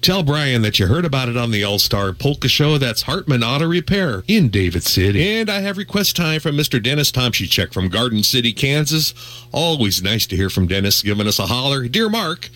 Tell 0.00 0.22
Brian 0.22 0.62
that 0.62 0.78
you 0.78 0.86
heard 0.86 1.04
about 1.04 1.28
it 1.28 1.36
on 1.36 1.50
the 1.50 1.64
All 1.64 1.80
Star 1.80 2.12
Polka 2.12 2.46
Show. 2.46 2.78
That's 2.78 3.02
Hartman 3.02 3.42
Auto 3.42 3.66
Repair 3.66 4.22
in 4.28 4.48
David 4.48 4.84
City. 4.84 5.28
And 5.28 5.50
I 5.50 5.58
have 5.58 5.76
request 5.76 6.14
time 6.14 6.38
from 6.38 6.56
Mr. 6.56 6.80
Dennis 6.80 7.10
Tomschichek 7.10 7.72
from 7.72 7.88
Garden 7.88 8.22
City, 8.22 8.52
Kansas. 8.52 9.12
Always 9.50 10.04
nice 10.04 10.24
to 10.28 10.36
hear 10.36 10.50
from 10.50 10.68
Dennis 10.68 11.02
giving 11.02 11.26
us 11.26 11.40
a 11.40 11.46
holler. 11.46 11.88
Dear 11.88 12.08
Mark, 12.08 12.48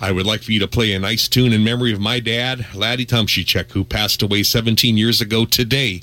I 0.00 0.10
would 0.10 0.26
like 0.26 0.42
for 0.42 0.50
you 0.50 0.58
to 0.58 0.66
play 0.66 0.92
a 0.92 0.98
nice 0.98 1.28
tune 1.28 1.52
in 1.52 1.62
memory 1.62 1.92
of 1.92 2.00
my 2.00 2.18
dad, 2.18 2.66
Laddie 2.74 3.06
Tomschichek, 3.06 3.70
who 3.70 3.84
passed 3.84 4.20
away 4.20 4.42
17 4.42 4.96
years 4.96 5.20
ago 5.20 5.44
today 5.44 6.02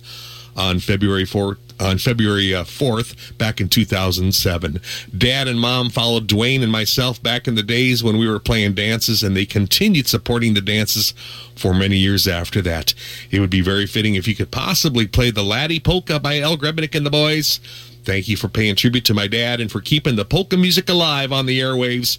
on 0.58 0.80
February 0.80 1.26
4th. 1.26 1.58
On 1.80 2.00
February 2.00 2.56
uh, 2.56 2.64
4th, 2.64 3.38
back 3.38 3.62
in 3.62 3.70
2007. 3.70 4.82
Dad 5.16 5.48
and 5.48 5.60
mom 5.60 5.92
followed 5.92 6.28
Dwayne 6.28 6.64
and 6.64 6.72
myself 6.72 7.22
back 7.22 7.48
in 7.48 7.54
the 7.54 7.62
days 7.62 8.04
when 8.04 8.18
we 8.18 8.28
were 8.28 8.40
playing 8.40 8.74
dances, 8.74 9.22
and 9.22 9.38
they 9.38 9.46
continued 9.46 10.08
supporting 10.08 10.56
the 10.56 10.62
dances 10.62 11.14
for 11.56 11.76
many 11.76 11.98
years 11.98 12.28
after 12.28 12.64
that. 12.64 12.96
It 13.30 13.42
would 13.42 13.52
be 13.52 13.62
very 13.62 13.86
fitting 13.86 14.16
if 14.16 14.28
you 14.28 14.34
could 14.34 14.50
possibly 14.50 15.06
play 15.06 15.30
the 15.30 15.44
Laddie 15.44 15.80
Polka 15.80 16.20
by 16.20 16.40
Al 16.40 16.58
Grebnick 16.58 16.96
and 16.96 17.06
the 17.06 17.12
boys. 17.12 17.60
Thank 18.04 18.28
you 18.28 18.38
for 18.38 18.48
paying 18.48 18.76
tribute 18.76 19.06
to 19.06 19.14
my 19.14 19.28
dad 19.28 19.60
and 19.60 19.72
for 19.72 19.82
keeping 19.82 20.16
the 20.16 20.24
polka 20.26 20.56
music 20.56 20.90
alive 20.90 21.34
on 21.34 21.46
the 21.46 21.60
airwaves. 21.60 22.18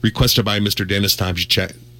Requested 0.00 0.44
by 0.44 0.60
Mr. 0.60 0.86
Dennis 0.86 1.16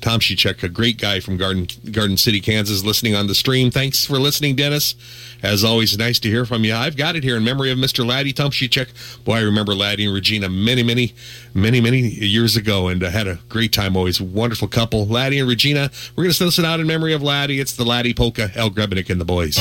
Tomschichek. 0.04 0.44
Tomshichek, 0.44 0.62
a 0.62 0.68
great 0.68 0.98
guy 0.98 1.20
from 1.20 1.36
Garden 1.36 1.66
Garden 1.90 2.16
City, 2.16 2.40
Kansas, 2.40 2.84
listening 2.84 3.14
on 3.14 3.26
the 3.26 3.34
stream. 3.34 3.70
Thanks 3.70 4.04
for 4.04 4.18
listening, 4.18 4.56
Dennis. 4.56 4.94
As 5.42 5.64
always, 5.64 5.96
nice 5.98 6.18
to 6.20 6.28
hear 6.28 6.46
from 6.46 6.64
you. 6.64 6.74
I've 6.74 6.96
got 6.96 7.16
it 7.16 7.24
here 7.24 7.36
in 7.36 7.44
memory 7.44 7.70
of 7.70 7.78
Mr. 7.78 8.06
Laddie 8.06 8.32
Tomshichek. 8.32 9.24
Boy, 9.24 9.36
I 9.36 9.40
remember 9.40 9.74
Laddie 9.74 10.06
and 10.06 10.14
Regina 10.14 10.48
many, 10.48 10.82
many, 10.82 11.14
many, 11.52 11.80
many 11.80 12.00
years 12.00 12.56
ago, 12.56 12.88
and 12.88 13.02
uh, 13.02 13.10
had 13.10 13.26
a 13.26 13.38
great 13.48 13.72
time. 13.72 13.96
Always 13.96 14.20
wonderful 14.20 14.68
couple, 14.68 15.06
Laddie 15.06 15.38
and 15.38 15.48
Regina. 15.48 15.90
We're 16.16 16.24
going 16.24 16.34
to 16.34 16.44
listen 16.44 16.64
out 16.64 16.80
in 16.80 16.86
memory 16.86 17.12
of 17.12 17.22
Laddie. 17.22 17.60
It's 17.60 17.76
the 17.76 17.84
Laddie 17.84 18.14
Polka, 18.14 18.50
Al 18.56 18.70
Grebnick 18.70 19.10
and 19.10 19.20
the 19.20 19.24
boys. 19.24 19.58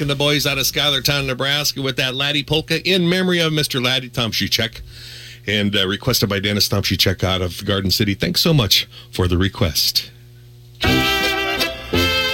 And 0.00 0.10
the 0.10 0.16
boys 0.16 0.46
out 0.46 0.58
of 0.58 0.66
Schuylertown, 0.66 1.26
Nebraska 1.26 1.82
with 1.82 1.96
that 1.96 2.14
Laddie 2.14 2.42
Polka 2.42 2.82
in 2.88 3.08
memory 3.08 3.40
of 3.40 3.52
Mr. 3.52 3.84
Laddie 3.84 4.10
Tomshichek 4.10 4.80
and 5.46 5.76
uh, 5.76 5.86
requested 5.86 6.28
by 6.28 6.40
Dennis 6.40 6.68
Tomshichek 6.68 7.22
out 7.22 7.42
of 7.42 7.64
Garden 7.64 7.90
City. 7.90 8.14
Thanks 8.14 8.40
so 8.40 8.54
much 8.54 8.88
for 9.10 9.28
the 9.28 9.36
request. 9.36 10.10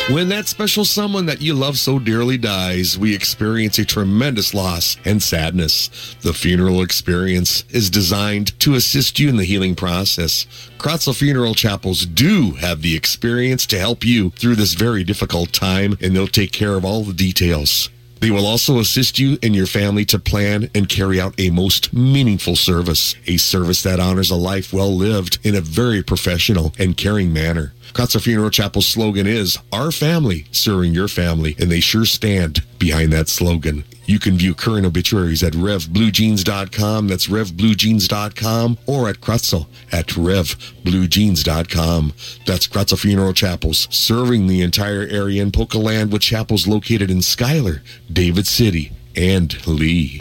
When 0.08 0.30
that 0.30 0.48
special 0.48 0.86
someone 0.86 1.26
that 1.26 1.42
you 1.42 1.52
love 1.52 1.76
so 1.76 1.98
dearly 1.98 2.38
dies, 2.38 2.96
we 2.96 3.14
experience 3.14 3.78
a 3.78 3.84
tremendous 3.84 4.54
loss 4.54 4.96
and 5.04 5.22
sadness. 5.22 6.16
The 6.22 6.32
funeral 6.32 6.80
experience 6.80 7.62
is 7.68 7.90
designed 7.90 8.58
to 8.60 8.74
assist 8.74 9.18
you 9.18 9.28
in 9.28 9.36
the 9.36 9.44
healing 9.44 9.74
process. 9.74 10.46
Kracl 10.78 11.14
Funeral 11.14 11.54
Chapels 11.54 12.06
do 12.06 12.52
have 12.52 12.80
the 12.80 12.96
experience 12.96 13.66
to 13.66 13.78
help 13.78 14.02
you 14.02 14.30
through 14.30 14.56
this 14.56 14.72
very 14.72 15.04
difficult 15.04 15.52
time, 15.52 15.98
and 16.00 16.16
they'll 16.16 16.26
take 16.26 16.52
care 16.52 16.76
of 16.76 16.86
all 16.86 17.04
the 17.04 17.12
details. 17.12 17.90
They 18.20 18.30
will 18.30 18.46
also 18.46 18.78
assist 18.78 19.18
you 19.18 19.38
and 19.42 19.54
your 19.54 19.66
family 19.66 20.04
to 20.06 20.18
plan 20.18 20.70
and 20.74 20.88
carry 20.88 21.20
out 21.20 21.34
a 21.38 21.50
most 21.50 21.92
meaningful 21.92 22.56
service, 22.56 23.14
a 23.26 23.36
service 23.36 23.82
that 23.84 24.00
honors 24.00 24.30
a 24.30 24.36
life 24.36 24.72
well 24.72 24.94
lived 24.94 25.38
in 25.44 25.54
a 25.54 25.60
very 25.60 26.02
professional 26.02 26.74
and 26.78 26.96
caring 26.96 27.32
manner. 27.32 27.74
Kracl 27.92 28.22
Funeral 28.22 28.50
Chapel's 28.50 28.86
slogan 28.86 29.26
is 29.26 29.58
Our 29.72 29.90
Family 29.90 30.46
Serving 30.52 30.92
Your 30.92 31.08
Family, 31.08 31.56
and 31.58 31.70
they 31.70 31.80
sure 31.80 32.04
stand 32.04 32.64
behind 32.78 33.12
that 33.12 33.28
slogan. 33.28 33.84
You 34.08 34.18
can 34.18 34.38
view 34.38 34.54
current 34.54 34.86
obituaries 34.86 35.42
at 35.42 35.52
revbluejeans.com, 35.52 37.08
that's 37.08 37.26
revbluejeans.com, 37.26 38.78
or 38.86 39.06
at 39.06 39.20
Kracl 39.20 39.66
at 39.92 40.06
revbluejeans.com. 40.06 42.12
That's 42.46 42.66
Kracl 42.66 42.98
Funeral 42.98 43.34
Chapels, 43.34 43.86
serving 43.90 44.46
the 44.46 44.62
entire 44.62 45.02
area 45.02 45.42
in 45.42 45.52
Polka 45.52 45.76
Land 45.76 46.10
with 46.10 46.22
chapels 46.22 46.66
located 46.66 47.10
in 47.10 47.20
Schuyler, 47.20 47.82
David 48.10 48.46
City, 48.46 48.92
and 49.14 49.54
Leigh. 49.66 50.20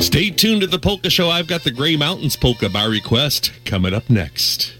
Stay 0.00 0.30
tuned 0.30 0.62
to 0.62 0.66
the 0.66 0.80
Polka 0.82 1.08
Show. 1.08 1.30
I've 1.30 1.46
got 1.46 1.62
the 1.62 1.70
Gray 1.70 1.96
Mountains 1.96 2.34
Polka 2.34 2.68
by 2.68 2.84
request 2.84 3.52
coming 3.64 3.94
up 3.94 4.10
next. 4.10 4.77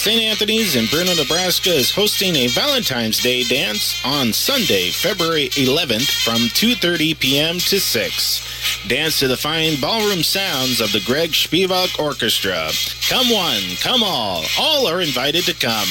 St. 0.00 0.22
Anthony's 0.22 0.76
in 0.76 0.86
Bruno, 0.86 1.14
Nebraska 1.14 1.68
is 1.68 1.90
hosting 1.90 2.34
a 2.34 2.46
Valentine's 2.46 3.22
Day 3.22 3.44
dance 3.44 4.00
on 4.02 4.32
Sunday, 4.32 4.88
February 4.88 5.50
11th 5.50 6.24
from 6.24 6.48
2:30 6.56 7.20
p.m. 7.20 7.58
to 7.58 7.78
6. 7.78 8.88
Dance 8.88 9.18
to 9.18 9.28
the 9.28 9.36
fine 9.36 9.78
ballroom 9.78 10.22
sounds 10.22 10.80
of 10.80 10.90
the 10.92 11.02
Greg 11.04 11.32
Spivak 11.32 11.98
Orchestra. 11.98 12.70
Come 13.10 13.28
one, 13.28 13.60
come 13.82 14.02
all. 14.02 14.42
All 14.58 14.86
are 14.86 15.02
invited 15.02 15.44
to 15.44 15.52
come. 15.52 15.88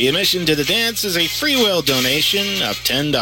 The 0.00 0.08
admission 0.08 0.46
to 0.46 0.56
the 0.56 0.64
dance 0.64 1.04
is 1.04 1.18
a 1.18 1.26
free 1.26 1.56
will 1.56 1.82
donation 1.82 2.62
of 2.62 2.76
$10. 2.88 3.12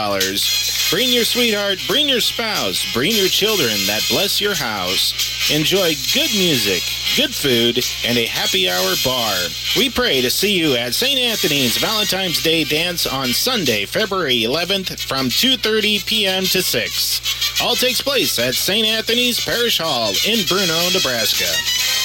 Bring 0.92 1.08
your 1.08 1.24
sweetheart, 1.24 1.80
bring 1.88 2.08
your 2.08 2.20
spouse, 2.20 2.94
bring 2.94 3.16
your 3.16 3.26
children 3.26 3.74
that 3.88 4.06
bless 4.08 4.40
your 4.40 4.54
house. 4.54 5.50
Enjoy 5.50 5.94
good 6.14 6.30
music, 6.38 6.84
good 7.16 7.34
food, 7.34 7.84
and 8.06 8.16
a 8.16 8.26
happy 8.26 8.70
hour 8.70 8.94
bar. 9.04 9.34
We 9.76 9.90
pray 9.90 10.20
to 10.20 10.30
see 10.30 10.56
you 10.56 10.76
at 10.76 10.94
St. 10.94 11.18
Anthony's 11.18 11.76
Valentine's 11.78 12.40
Day 12.44 12.62
dance 12.62 13.08
on 13.08 13.32
Sunday, 13.32 13.84
February 13.84 14.42
11th 14.42 15.00
from 15.02 15.30
2:30 15.30 16.06
p.m. 16.06 16.44
to 16.44 16.62
6. 16.62 17.60
All 17.60 17.74
takes 17.74 18.00
place 18.00 18.38
at 18.38 18.54
St. 18.54 18.86
Anthony's 18.86 19.44
Parish 19.44 19.78
Hall 19.78 20.12
in 20.24 20.46
Bruno, 20.46 20.78
Nebraska. 20.94 21.97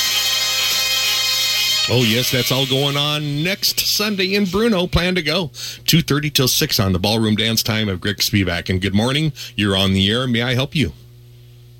Oh 1.89 2.01
yes, 2.01 2.31
that's 2.31 2.49
all 2.49 2.65
going 2.65 2.95
on 2.95 3.43
next 3.43 3.81
Sunday 3.81 4.35
in 4.35 4.45
Bruno. 4.45 4.87
Plan 4.87 5.15
to 5.15 5.21
go 5.21 5.47
2:30 5.49 6.33
till 6.33 6.47
6 6.47 6.79
on 6.79 6.93
the 6.93 6.99
ballroom 6.99 7.35
dance 7.35 7.61
time 7.61 7.89
of 7.89 7.99
Greg 7.99 8.17
Spivak. 8.17 8.69
And 8.69 8.81
good 8.81 8.93
morning. 8.93 9.33
You're 9.57 9.75
on 9.75 9.91
the 9.91 10.09
air. 10.09 10.25
May 10.25 10.43
I 10.43 10.53
help 10.53 10.75
you? 10.75 10.93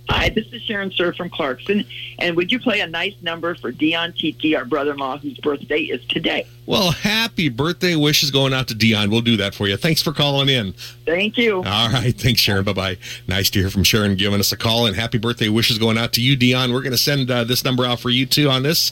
Hi, 0.10 0.28
this 0.30 0.52
is 0.52 0.62
Sharon 0.62 0.92
Sir 0.92 1.13
from 1.13 1.30
Clarkson. 1.30 1.86
And 2.20 2.36
would 2.36 2.52
you 2.52 2.60
play 2.60 2.82
a 2.82 2.88
nice 2.88 3.16
number 3.22 3.56
for 3.56 3.72
Dion 3.72 4.12
Tiki, 4.12 4.54
our 4.54 4.66
brother 4.66 4.92
in 4.92 4.98
law, 4.98 5.18
whose 5.18 5.38
birthday 5.38 5.80
is 5.80 6.04
today? 6.06 6.46
Well, 6.66 6.92
happy 6.92 7.48
birthday 7.48 7.96
wishes 7.96 8.30
going 8.30 8.54
out 8.54 8.68
to 8.68 8.76
Dion. 8.76 9.10
We'll 9.10 9.22
do 9.22 9.38
that 9.38 9.56
for 9.56 9.68
you. 9.68 9.78
Thanks 9.78 10.02
for 10.02 10.12
calling 10.12 10.50
in. 10.50 10.74
Thank 11.06 11.38
you. 11.38 11.63
All 11.66 11.89
right. 11.89 12.13
Thanks, 12.16 12.42
Sharon. 12.42 12.66
Bye 12.66 12.74
bye. 12.74 12.98
Nice 13.28 13.50
to 13.52 13.60
hear 13.60 13.70
from 13.70 13.84
Sharon 13.84 14.16
giving 14.16 14.42
us 14.42 14.52
a 14.52 14.58
call. 14.58 14.86
And 14.86 14.96
happy 14.96 15.18
birthday 15.18 15.48
wishes 15.48 15.78
going 15.78 15.98
out 15.98 16.12
to 16.13 16.22
you, 16.22 16.36
Dion. 16.36 16.74
We're 16.74 16.82
going 16.82 16.92
to 16.92 16.98
send 16.98 17.32
uh, 17.32 17.46
this 17.46 17.63
number 17.63 17.86
out 17.86 18.02
for 18.02 18.10
you 18.10 18.26
too 18.26 18.50
on 18.50 18.63
this. 18.63 18.92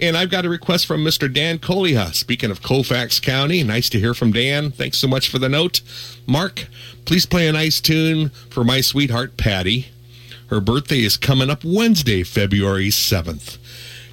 And 0.00 0.16
I've 0.16 0.30
got 0.30 0.46
a 0.46 0.48
request 0.48 0.86
from 0.86 1.04
Mr. 1.04 1.32
Dan 1.32 1.58
Koliha. 1.58 2.14
Speaking 2.14 2.50
of 2.50 2.62
Colfax 2.62 3.20
County, 3.20 3.62
nice 3.62 3.90
to 3.90 4.00
hear 4.00 4.14
from 4.14 4.32
Dan. 4.32 4.70
Thanks 4.70 4.96
so 4.98 5.08
much 5.08 5.28
for 5.28 5.38
the 5.38 5.50
note. 5.50 5.82
Mark, 6.26 6.66
please 7.04 7.26
play 7.26 7.46
a 7.46 7.52
nice 7.52 7.80
tune 7.80 8.30
for 8.50 8.64
my 8.64 8.80
sweetheart, 8.80 9.36
Patty. 9.36 9.88
Her 10.48 10.60
birthday 10.60 11.00
is 11.00 11.16
coming 11.16 11.50
up 11.50 11.64
Wednesday, 11.64 12.22
February 12.22 12.88
7th. 12.88 13.58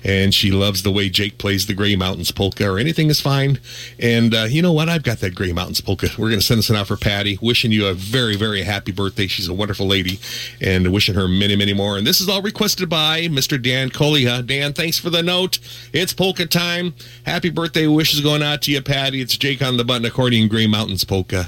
and 0.05 0.33
she 0.33 0.51
loves 0.51 0.83
the 0.83 0.91
way 0.91 1.07
Jake 1.09 1.37
plays 1.37 1.65
the 1.65 1.73
Gray 1.73 1.95
Mountains 1.95 2.29
polka, 2.31 2.69
or 2.69 2.77
anything 2.77 3.09
is 3.09 3.21
fine. 3.21 3.59
And 3.97 4.35
uh, 4.35 4.47
you 4.49 4.61
know 4.61 4.73
what? 4.73 4.89
I've 4.89 5.03
got 5.03 5.19
that 5.19 5.33
Gray 5.33 5.53
Mountains 5.53 5.79
polka. 5.79 6.07
We're 6.17 6.27
going 6.27 6.41
to 6.41 6.45
send 6.45 6.59
this 6.59 6.69
one 6.69 6.77
out 6.77 6.87
for 6.87 6.97
Patty. 6.97 7.39
Wishing 7.41 7.71
you 7.71 7.85
a 7.87 7.93
very, 7.93 8.35
very 8.35 8.63
happy 8.63 8.91
birthday. 8.91 9.27
She's 9.27 9.47
a 9.47 9.53
wonderful 9.53 9.87
lady, 9.87 10.19
and 10.59 10.91
wishing 10.91 11.15
her 11.15 11.29
many, 11.29 11.55
many 11.55 11.73
more. 11.73 11.97
And 11.97 12.05
this 12.05 12.19
is 12.19 12.27
all 12.27 12.41
requested 12.41 12.89
by 12.89 13.27
Mr. 13.27 13.61
Dan 13.61 13.89
Koliha. 13.89 14.45
Dan, 14.45 14.73
thanks 14.73 14.99
for 14.99 15.09
the 15.09 15.23
note. 15.23 15.59
It's 15.93 16.11
polka 16.13 16.47
time. 16.47 16.95
Happy 17.25 17.49
birthday 17.49 17.87
wishes 17.87 18.19
going 18.19 18.43
out 18.43 18.61
to 18.63 18.71
you, 18.71 18.81
Patty. 18.81 19.21
It's 19.21 19.37
Jake 19.37 19.61
on 19.61 19.77
the 19.77 19.85
button 19.85 20.03
accordion, 20.05 20.49
Gray 20.49 20.67
Mountains 20.67 21.05
polka. 21.05 21.47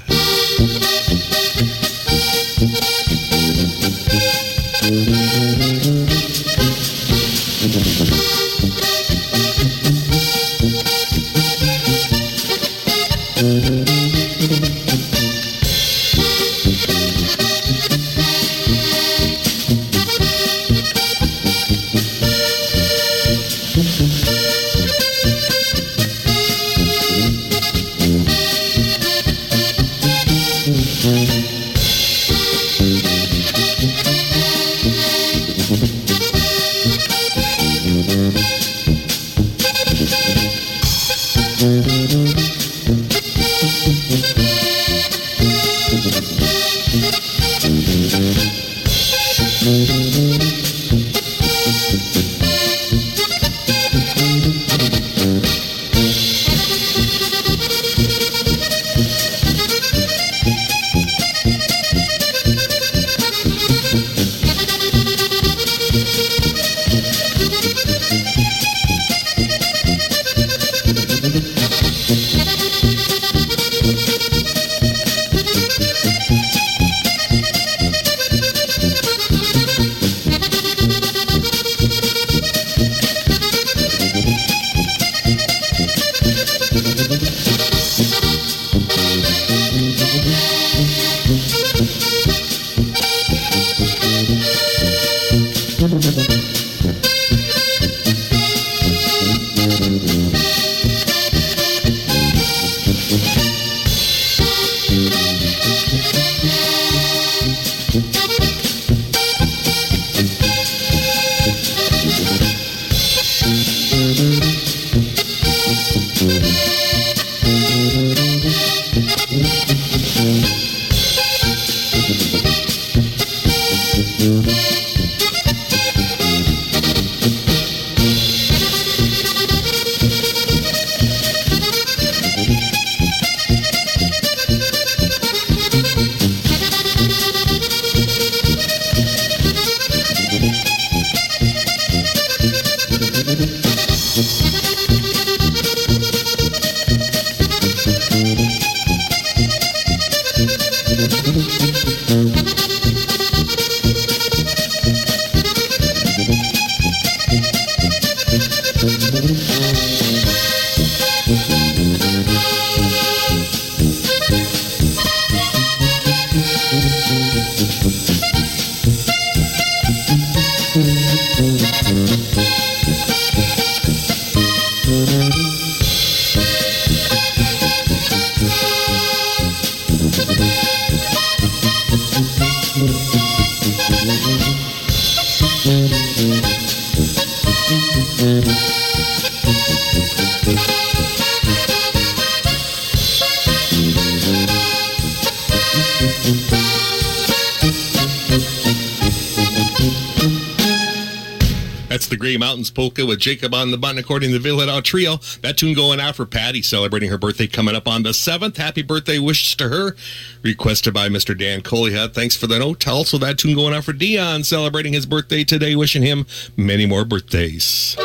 Polka 202.76 203.06
with 203.06 203.18
Jacob 203.18 203.54
on 203.54 203.70
the 203.70 203.78
button, 203.78 203.96
according 203.96 204.30
to 204.32 204.38
the 204.38 204.46
Vyhlidal 204.46 204.84
Trio. 204.84 205.16
That 205.40 205.56
tune 205.56 205.72
going 205.72 205.98
out 205.98 206.14
for 206.14 206.26
Patty, 206.26 206.60
celebrating 206.60 207.08
her 207.08 207.16
birthday 207.16 207.46
coming 207.46 207.74
up 207.74 207.88
on 207.88 208.02
the 208.02 208.10
7th. 208.10 208.58
Happy 208.58 208.82
birthday 208.82 209.18
wishes 209.18 209.54
to 209.56 209.70
her, 209.70 209.96
requested 210.42 210.92
by 210.92 211.08
Mr. 211.08 211.36
Dan 211.36 211.62
Coleyhut. 211.62 212.12
Thanks 212.12 212.36
for 212.36 212.46
the 212.46 212.58
note. 212.58 212.86
Also, 212.86 213.16
that 213.16 213.38
tune 213.38 213.54
going 213.54 213.72
out 213.72 213.84
for 213.84 213.94
Dion, 213.94 214.44
celebrating 214.44 214.92
his 214.92 215.06
birthday 215.06 215.42
today, 215.42 215.74
wishing 215.74 216.02
him 216.02 216.26
many 216.54 216.84
more 216.84 217.06
birthdays. 217.06 217.96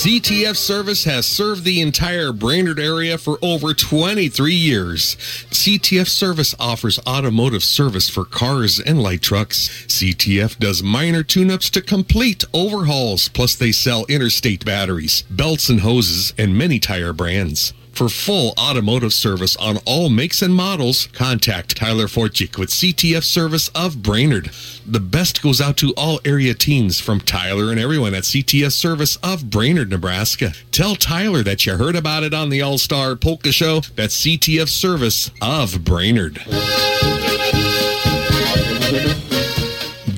CTF 0.00 0.56
Service 0.56 1.04
has 1.04 1.26
served 1.26 1.62
the 1.62 1.82
entire 1.82 2.32
Brainerd 2.32 2.80
area 2.80 3.18
for 3.18 3.38
over 3.42 3.74
23 3.74 4.54
years. 4.54 5.14
CTF 5.50 6.08
Service 6.08 6.54
offers 6.58 6.98
automotive 7.06 7.62
service 7.62 8.08
for 8.08 8.24
cars 8.24 8.80
and 8.80 9.02
light 9.02 9.20
trucks. 9.20 9.68
CTF 9.88 10.58
does 10.58 10.82
minor 10.82 11.22
tune-ups 11.22 11.68
to 11.68 11.82
complete 11.82 12.44
overhauls, 12.54 13.28
plus 13.28 13.54
they 13.54 13.72
sell 13.72 14.06
interstate 14.06 14.64
batteries, 14.64 15.20
belts 15.28 15.68
and 15.68 15.80
hoses, 15.80 16.32
and 16.38 16.56
many 16.56 16.78
tire 16.78 17.12
brands. 17.12 17.74
For 17.92 18.08
full 18.08 18.54
automotive 18.58 19.12
service 19.12 19.56
on 19.56 19.78
all 19.84 20.08
makes 20.08 20.40
and 20.40 20.54
models, 20.54 21.06
contact 21.08 21.76
Tyler 21.76 22.06
Fortchik 22.06 22.56
with 22.56 22.70
CTF 22.70 23.22
Service 23.22 23.68
of 23.74 24.02
Brainerd. 24.02 24.50
The 24.86 25.00
best 25.00 25.42
goes 25.42 25.60
out 25.60 25.76
to 25.78 25.92
all 25.96 26.18
area 26.24 26.54
teams 26.54 26.98
from 26.98 27.20
Tyler 27.20 27.70
and 27.70 27.78
everyone 27.78 28.14
at 28.14 28.22
CTF 28.22 28.72
Service 28.72 29.16
of 29.16 29.50
Brainerd, 29.50 29.90
Nebraska. 29.90 30.52
Tell 30.72 30.96
Tyler 30.96 31.42
that 31.42 31.66
you 31.66 31.76
heard 31.76 31.94
about 31.94 32.22
it 32.22 32.32
on 32.32 32.48
the 32.48 32.62
All 32.62 32.78
Star 32.78 33.16
Polka 33.16 33.52
Show. 33.52 33.80
That's 33.96 34.18
CTF 34.24 34.68
Service 34.68 35.30
of 35.42 35.84
Brainerd. 35.84 36.40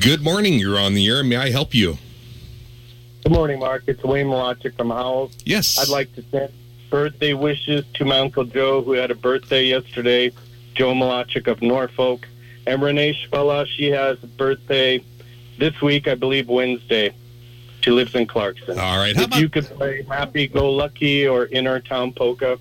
Good 0.00 0.22
morning. 0.22 0.54
You're 0.54 0.78
on 0.78 0.94
the 0.94 1.08
air. 1.08 1.24
May 1.24 1.36
I 1.36 1.50
help 1.50 1.74
you? 1.74 1.98
Good 3.24 3.32
morning, 3.32 3.58
Mark. 3.58 3.84
It's 3.86 4.02
Wayne 4.02 4.26
Malachik 4.26 4.76
from 4.76 4.90
Howells. 4.90 5.36
Yes. 5.44 5.78
I'd 5.80 5.88
like 5.88 6.12
to 6.14 6.24
send 6.30 6.52
birthday 6.96 7.32
wishes 7.32 7.84
to 7.94 8.04
my 8.04 8.18
Uncle 8.18 8.44
Joe, 8.44 8.82
who 8.82 8.92
had 8.92 9.10
a 9.10 9.14
birthday 9.14 9.64
yesterday, 9.64 10.30
Joe 10.74 10.92
Malachik 10.92 11.46
of 11.46 11.62
Norfolk. 11.62 12.28
And 12.66 12.82
Renee 12.82 13.14
Schwella, 13.14 13.66
she 13.66 13.86
has 13.90 14.22
a 14.22 14.26
birthday 14.26 15.02
this 15.58 15.80
week, 15.80 16.06
I 16.06 16.14
believe 16.14 16.48
Wednesday. 16.48 17.14
She 17.80 17.90
lives 17.90 18.14
in 18.14 18.26
Clarkson. 18.26 18.78
All 18.78 18.98
right. 18.98 19.16
How 19.16 19.22
if 19.22 19.28
about 19.28 19.40
you 19.40 19.48
could 19.48 19.64
play 19.64 20.02
Happy 20.02 20.46
Go 20.46 20.70
Lucky 20.70 21.26
or 21.26 21.46
In 21.46 21.66
Our 21.66 21.80
Town 21.80 22.12
Polka, 22.12 22.58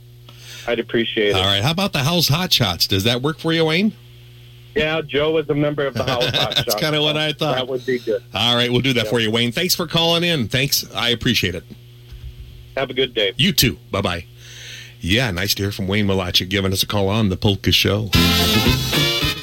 I'd 0.66 0.80
appreciate 0.80 1.32
it. 1.32 1.36
all 1.36 1.44
right? 1.44 1.62
How 1.62 1.72
about 1.72 1.92
the 1.94 2.00
House 2.00 2.30
Hot 2.30 2.52
Shots? 2.54 2.88
Does 2.88 3.04
that 3.04 3.22
work 3.22 3.38
for 3.38 3.52
you, 3.52 3.66
Wayne? 3.66 3.92
Yeah, 4.76 5.02
Joe 5.02 5.32
was 5.34 5.50
a 5.50 5.54
member 5.54 5.86
of 5.86 5.94
the 5.94 6.04
House 6.06 6.24
Hot 6.30 6.34
Shots. 6.34 6.56
That's 6.56 6.76
kinda 6.76 7.02
what 7.02 7.18
I 7.18 7.34
thought. 7.34 7.56
That 7.58 7.68
would 7.68 7.86
be 7.86 8.00
good. 8.00 8.24
All 8.34 8.56
right, 8.56 8.72
we'll 8.72 8.80
do 8.82 8.94
that 8.94 9.04
Yeah. 9.04 9.10
for 9.12 9.20
you, 9.20 9.30
Wayne. 9.30 9.52
Thanks 9.52 9.76
for 9.76 9.86
calling 9.88 10.24
in. 10.24 10.48
Thanks, 10.48 10.86
I 10.96 11.10
appreciate 11.10 11.54
it. 11.54 11.66
Have 12.78 12.90
a 12.90 12.94
good 12.94 13.14
day. 13.14 13.34
You 13.38 13.52
too. 13.54 13.78
Bye 13.92 14.02
bye. 14.02 14.26
Yeah, 15.00 15.32
nice 15.32 15.56
to 15.56 15.64
hear 15.64 15.72
from 15.72 15.88
Wayne 15.88 16.06
Malacha 16.06 16.48
giving 16.48 16.72
us 16.72 16.84
a 16.84 16.88
call 16.88 17.10
on 17.10 17.30
the 17.30 17.38
Polka 17.38 17.72
Show. 17.72 18.10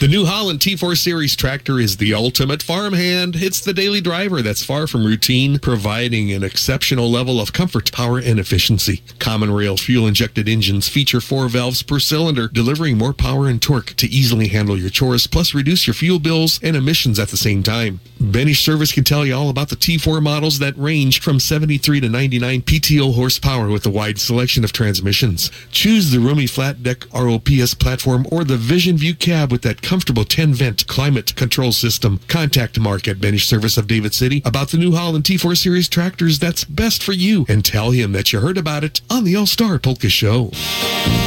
The 0.01 0.07
New 0.07 0.27
Holland 0.27 0.61
T4 0.61 0.97
Series 0.97 1.35
tractor 1.35 1.81
is 1.81 1.97
the 1.97 2.15
ultimate 2.15 2.63
farmhand. 2.63 3.35
It's 3.35 3.59
the 3.59 3.75
daily 3.75 4.01
driver 4.01 4.43
that's 4.43 4.63
far 4.63 4.87
from 4.87 5.05
routine, 5.05 5.59
providing 5.59 6.31
an 6.31 6.45
exceptional 6.45 7.11
level 7.11 7.41
of 7.41 7.53
comfort, 7.53 7.91
power, 7.91 8.21
and 8.21 8.39
efficiency. 8.39 9.03
Common 9.19 9.53
rail 9.53 9.77
fuel 9.77 10.07
injected 10.07 10.49
engines 10.49 10.89
feature 10.89 11.21
four 11.21 11.49
valves 11.49 11.83
per 11.83 11.99
cylinder, 11.99 12.47
delivering 12.47 12.97
more 12.97 13.13
power 13.13 13.49
and 13.49 13.61
torque 13.61 13.95
to 13.97 14.07
easily 14.07 14.47
handle 14.47 14.79
your 14.79 14.89
chores, 14.89 15.27
plus 15.27 15.53
reduce 15.53 15.89
your 15.89 15.95
fuel 15.95 16.21
bills 16.21 16.61
and 16.63 16.77
emissions 16.77 17.19
at 17.19 17.31
the 17.31 17.37
same 17.37 17.65
time. 17.65 17.99
Benish 18.21 18.63
Service 18.63 18.93
can 18.93 19.03
tell 19.03 19.27
you 19.27 19.35
all 19.35 19.51
about 19.51 19.69
the 19.69 19.75
T4 19.75 20.23
models 20.23 20.61
that 20.61 20.79
range 20.79 21.21
from 21.21 21.41
73 21.41 22.03
to 22.03 22.09
99 22.09 22.63
PTO 22.63 23.17
horsepower 23.17 23.67
with 23.67 23.85
a 23.85 23.91
wide 23.91 24.21
selection 24.21 24.63
of 24.63 24.73
transmissions. 24.73 25.51
Choose 25.73 26.13
the 26.13 26.21
roomy 26.21 26.47
flat 26.47 26.85
deck 26.85 27.05
ROPS 27.13 27.75
platform 27.75 28.29
or 28.31 28.45
the 28.45 28.57
Vision 28.57 28.97
View 28.97 29.17
cab 29.17 29.51
with 29.51 29.63
that 29.63 29.83
comfortable 29.89 30.27
10 30.27 30.53
vent 30.53 30.87
climate 30.87 31.35
control 31.35 31.73
system. 31.73 32.21
Contact 32.29 32.79
Mark 32.79 33.09
at 33.09 33.17
Benish 33.17 33.47
Service 33.47 33.79
of 33.79 33.87
David 33.87 34.13
City 34.13 34.43
about 34.45 34.69
the 34.69 34.77
New 34.77 34.95
Holland 34.95 35.25
T4 35.25 35.57
Series 35.57 35.89
tractors 35.89 36.39
that's 36.39 36.63
best 36.63 37.03
for 37.03 37.13
you 37.13 37.47
and 37.49 37.65
tell 37.65 37.93
him 37.93 38.13
that 38.13 38.31
you 38.31 38.41
heard 38.41 38.59
about 38.59 38.85
it 38.85 39.01
on 39.09 39.25
the 39.25 39.35
All 39.35 39.47
Star 39.47 39.79
Polka 39.79 40.11
Show. 40.11 40.51
Yeah, 40.53 41.25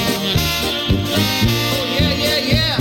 yeah, 2.14 2.38
yeah. 2.38 2.78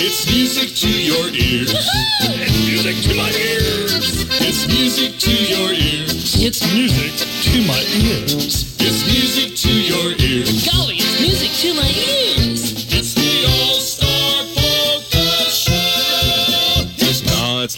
It's 0.00 0.26
music 0.30 0.74
to 0.76 0.88
your 0.88 1.28
ears. 1.28 1.74
it's 2.22 2.66
music 2.66 2.96
to 3.02 3.14
my 3.14 3.28
ears. 3.28 4.40
It's 4.40 4.66
music 4.66 5.18
to 5.18 5.30
your 5.30 5.72
ears. 5.74 6.42
It's 6.42 6.72
music 6.72 7.12
to 7.52 7.66
my 7.68 7.84
ears. 8.00 8.73
It's 8.86 9.02
music 9.06 9.56
to 9.64 9.72
your 9.72 10.12
ears. 10.20 10.68
Golly, 10.68 10.96
it's 10.96 11.18
music 11.18 11.50
to 11.62 11.72
my 11.72 11.88
ears. 11.88 12.23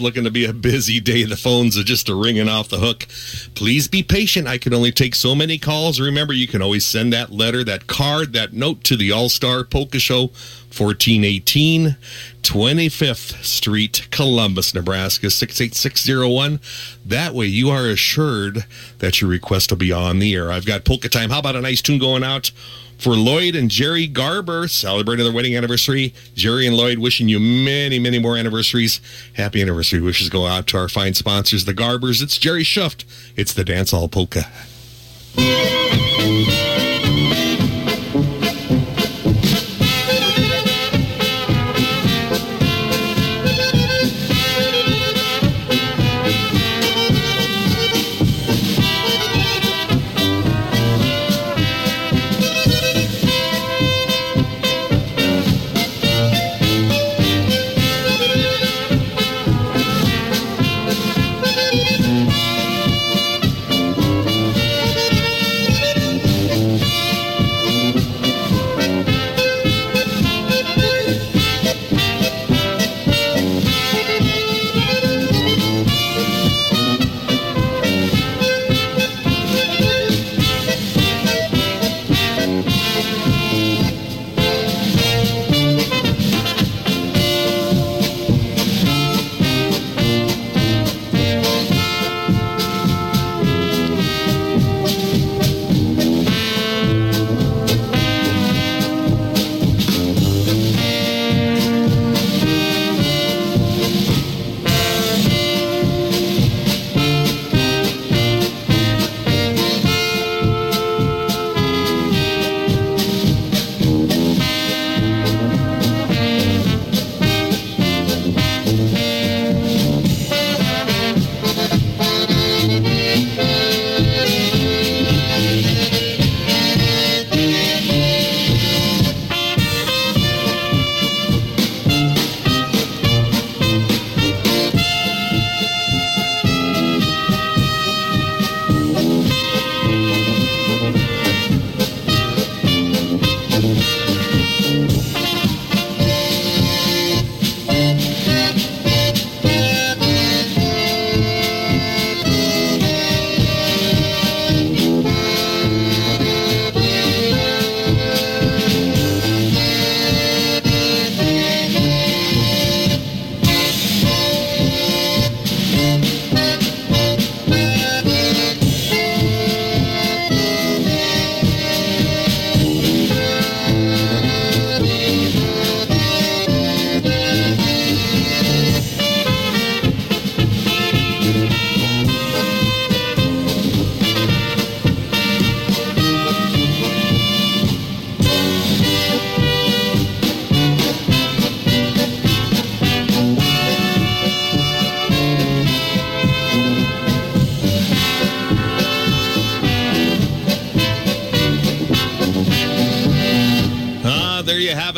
Looking 0.00 0.24
to 0.24 0.30
be 0.30 0.44
a 0.44 0.52
busy 0.52 1.00
day. 1.00 1.24
The 1.24 1.36
phones 1.36 1.78
are 1.78 1.84
just 1.84 2.08
ringing 2.08 2.48
off 2.48 2.68
the 2.68 2.78
hook. 2.78 3.06
Please 3.54 3.88
be 3.88 4.02
patient. 4.02 4.46
I 4.46 4.58
can 4.58 4.74
only 4.74 4.92
take 4.92 5.14
so 5.14 5.34
many 5.34 5.58
calls. 5.58 6.00
Remember, 6.00 6.32
you 6.32 6.46
can 6.46 6.62
always 6.62 6.84
send 6.84 7.12
that 7.12 7.32
letter, 7.32 7.64
that 7.64 7.86
card, 7.86 8.32
that 8.32 8.52
note 8.52 8.84
to 8.84 8.96
the 8.96 9.12
All 9.12 9.28
Star 9.28 9.64
Polka 9.64 9.98
Show, 9.98 10.30
1418 10.76 11.96
25th 12.42 13.42
Street, 13.44 14.06
Columbus, 14.12 14.72
Nebraska, 14.72 15.30
68601. 15.30 16.60
That 17.04 17.34
way, 17.34 17.46
you 17.46 17.70
are 17.70 17.88
assured 17.88 18.66
that 18.98 19.20
your 19.20 19.28
request 19.28 19.70
will 19.70 19.78
be 19.78 19.90
on 19.90 20.20
the 20.20 20.32
air. 20.34 20.52
I've 20.52 20.66
got 20.66 20.84
Polka 20.84 21.08
Time. 21.08 21.30
How 21.30 21.40
about 21.40 21.56
a 21.56 21.60
nice 21.60 21.82
tune 21.82 21.98
going 21.98 22.22
out? 22.22 22.52
For 22.98 23.14
Lloyd 23.14 23.54
and 23.54 23.70
Jerry 23.70 24.06
Garber 24.06 24.68
celebrating 24.68 25.24
their 25.24 25.34
wedding 25.34 25.56
anniversary. 25.56 26.14
Jerry 26.34 26.66
and 26.66 26.76
Lloyd 26.76 26.98
wishing 26.98 27.28
you 27.28 27.38
many, 27.38 27.98
many 27.98 28.18
more 28.18 28.36
anniversaries. 28.36 29.00
Happy 29.34 29.60
anniversary 29.60 30.00
wishes 30.00 30.28
go 30.28 30.46
out 30.46 30.66
to 30.68 30.78
our 30.78 30.88
fine 30.88 31.14
sponsors, 31.14 31.64
the 31.66 31.74
Garbers. 31.74 32.22
It's 32.22 32.38
Jerry 32.38 32.64
Schuft. 32.64 33.04
It's 33.36 33.52
the 33.52 33.64
Dance 33.64 33.90
Hall 33.90 34.08
Polka. 34.08 34.46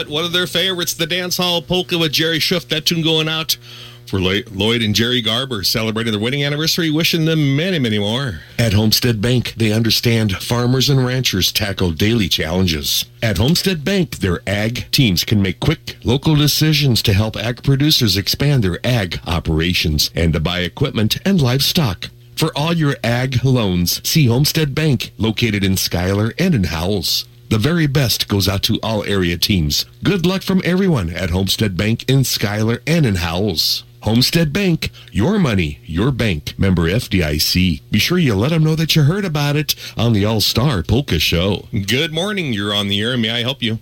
One 0.08 0.24
of 0.24 0.32
their 0.32 0.46
favorites, 0.46 0.94
the 0.94 1.06
Dance 1.06 1.36
Hall 1.36 1.60
Polka 1.60 1.98
with 1.98 2.12
Jerry 2.12 2.38
Schuff. 2.38 2.66
That 2.68 2.86
tune 2.86 3.02
going 3.02 3.28
out 3.28 3.58
for 4.06 4.18
Lloyd 4.18 4.80
and 4.80 4.94
Jerry 4.94 5.20
Garber 5.20 5.62
celebrating 5.62 6.12
their 6.12 6.20
wedding 6.20 6.42
anniversary, 6.42 6.90
wishing 6.90 7.26
them 7.26 7.54
many, 7.54 7.78
many 7.78 7.98
more. 7.98 8.40
At 8.58 8.72
Homestead 8.72 9.20
Bank, 9.20 9.52
they 9.58 9.70
understand 9.70 10.32
farmers 10.38 10.88
and 10.88 11.04
ranchers 11.04 11.52
tackle 11.52 11.92
daily 11.92 12.30
challenges. 12.30 13.04
At 13.22 13.36
Homestead 13.36 13.84
Bank, 13.84 14.16
their 14.16 14.40
ag 14.46 14.90
teams 14.92 15.24
can 15.24 15.42
make 15.42 15.60
quick 15.60 15.98
local 16.02 16.36
decisions 16.36 17.02
to 17.02 17.12
help 17.12 17.36
ag 17.36 17.62
producers 17.62 18.16
expand 18.16 18.64
their 18.64 18.80
ag 18.86 19.20
operations 19.26 20.10
and 20.14 20.32
to 20.32 20.40
buy 20.40 20.60
equipment 20.60 21.18
and 21.26 21.38
livestock. 21.38 22.08
For 22.34 22.50
all 22.56 22.72
your 22.72 22.96
ag 23.04 23.44
loans, 23.44 24.00
see 24.08 24.26
Homestead 24.26 24.74
Bank, 24.74 25.12
located 25.18 25.62
in 25.62 25.76
Schuyler 25.76 26.32
and 26.38 26.54
in 26.54 26.64
Howells. 26.64 27.26
The 27.48 27.58
very 27.58 27.86
best 27.86 28.28
goes 28.28 28.46
out 28.46 28.62
to 28.64 28.78
all 28.82 29.04
area 29.04 29.38
teams. 29.38 29.86
Good 30.04 30.26
luck 30.26 30.42
from 30.42 30.60
everyone 30.66 31.08
at 31.08 31.30
Homestead 31.30 31.78
Bank 31.78 32.04
in 32.06 32.24
Schuyler 32.24 32.82
and 32.86 33.06
in 33.06 33.16
Howells. 33.16 33.84
Homestead 34.02 34.52
Bank, 34.52 34.90
your 35.12 35.38
money, 35.38 35.80
your 35.84 36.10
bank. 36.10 36.58
Member 36.58 36.82
FDIC. 36.82 37.80
Be 37.90 37.98
sure 37.98 38.18
you 38.18 38.34
let 38.34 38.50
them 38.50 38.64
know 38.64 38.74
that 38.74 38.94
you 38.94 39.04
heard 39.04 39.24
about 39.24 39.56
it 39.56 39.74
on 39.96 40.12
the 40.12 40.26
All 40.26 40.42
Star 40.42 40.82
Polka 40.82 41.18
Show. 41.18 41.66
Good 41.86 42.12
morning. 42.12 42.52
You're 42.52 42.74
on 42.74 42.88
the 42.88 43.00
air. 43.00 43.16
May 43.16 43.30
I 43.30 43.40
help 43.40 43.62
you? 43.62 43.78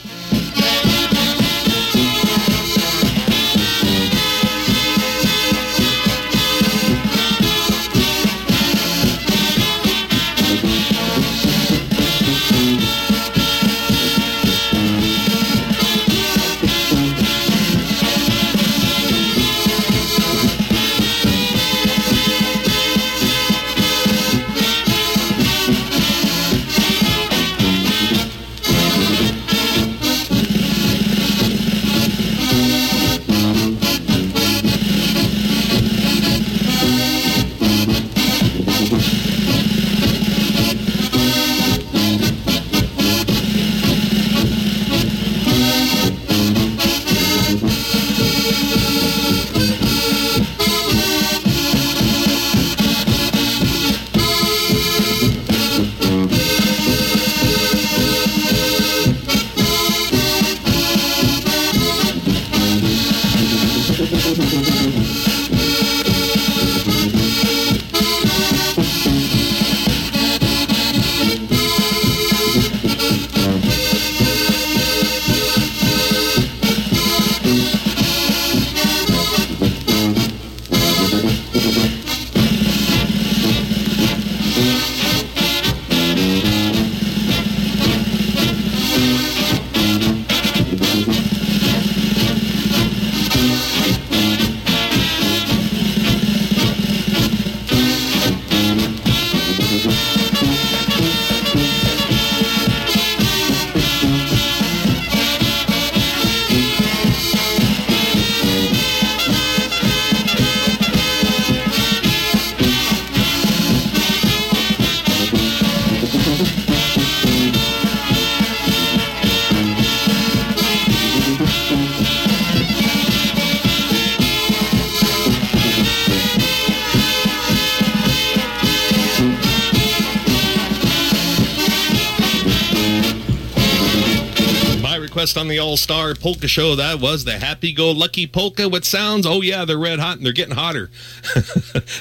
Request 135.25 135.37
on 135.41 135.47
the 135.47 135.57
All 135.57 135.75
Star 135.75 136.13
Polka 136.13 136.47
Show 136.47 136.75
that 136.75 136.99
was 136.99 137.25
the 137.25 137.39
Happy 137.39 137.73
Go 137.73 137.89
Lucky 137.89 138.27
Polka 138.27 138.69
with 138.69 138.85
sounds. 138.85 139.25
Oh 139.25 139.41
yeah, 139.41 139.65
they're 139.65 139.75
red 139.75 139.97
hot 139.97 140.17
and 140.17 140.23
they're 140.23 140.33
getting 140.33 140.53
hotter. 140.53 140.91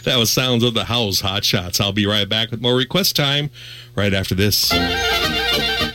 that 0.02 0.16
was 0.18 0.30
sounds 0.30 0.62
of 0.62 0.74
the 0.74 0.84
House 0.84 1.20
Hot 1.20 1.42
Shots. 1.42 1.80
I'll 1.80 1.94
be 1.94 2.04
right 2.04 2.28
back 2.28 2.50
with 2.50 2.60
more 2.60 2.76
request 2.76 3.16
time 3.16 3.48
right 3.94 4.12
after 4.12 4.34
this. 4.34 4.68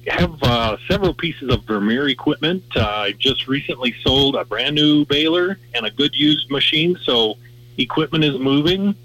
have 0.07 0.41
uh, 0.43 0.77
several 0.87 1.13
pieces 1.13 1.53
of 1.53 1.63
Vermeer 1.63 2.09
equipment. 2.09 2.63
Uh, 2.75 2.81
I 2.81 3.11
just 3.13 3.47
recently 3.47 3.95
sold 4.03 4.35
a 4.35 4.45
brand 4.45 4.75
new 4.75 5.05
baler 5.05 5.57
and 5.73 5.85
a 5.85 5.91
good 5.91 6.15
used 6.15 6.49
machine, 6.51 6.97
so 7.03 7.35
equipment 7.77 8.23
is 8.23 8.37
moving. 8.39 8.95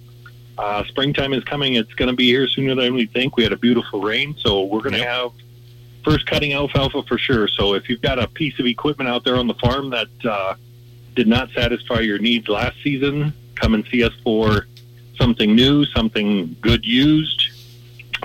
Uh, 0.56 0.84
springtime 0.84 1.32
is 1.32 1.44
coming. 1.44 1.74
It's 1.74 1.94
going 1.94 2.10
to 2.10 2.16
be 2.16 2.26
here 2.26 2.48
sooner 2.48 2.74
than 2.74 2.94
we 2.94 3.06
think. 3.06 3.36
We 3.36 3.44
had 3.44 3.52
a 3.52 3.56
beautiful 3.56 4.00
rain, 4.00 4.34
so 4.38 4.64
we're 4.64 4.80
going 4.80 4.94
to 4.94 5.04
have 5.04 5.30
first 6.04 6.26
cutting 6.26 6.52
alfalfa 6.52 7.02
for 7.04 7.18
sure. 7.18 7.46
So 7.48 7.74
if 7.74 7.88
you've 7.88 8.02
got 8.02 8.18
a 8.18 8.26
piece 8.26 8.58
of 8.58 8.66
equipment 8.66 9.08
out 9.08 9.24
there 9.24 9.36
on 9.36 9.46
the 9.46 9.54
farm 9.54 9.90
that 9.90 10.08
uh, 10.24 10.54
did 11.14 11.28
not 11.28 11.50
satisfy 11.50 12.00
your 12.00 12.18
needs 12.18 12.48
last 12.48 12.76
season, 12.82 13.32
come 13.54 13.74
and 13.74 13.84
see 13.86 14.02
us 14.02 14.12
for 14.24 14.66
something 15.18 15.54
new, 15.54 15.84
something 15.86 16.56
good 16.60 16.84
used, 16.84 17.50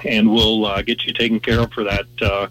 and 0.05 0.29
we'll 0.31 0.65
uh, 0.65 0.81
get 0.81 1.03
you 1.05 1.13
taken 1.13 1.39
care 1.39 1.61
of 1.61 1.71
for 1.73 1.83
that 1.83 2.05
uh, 2.21 2.47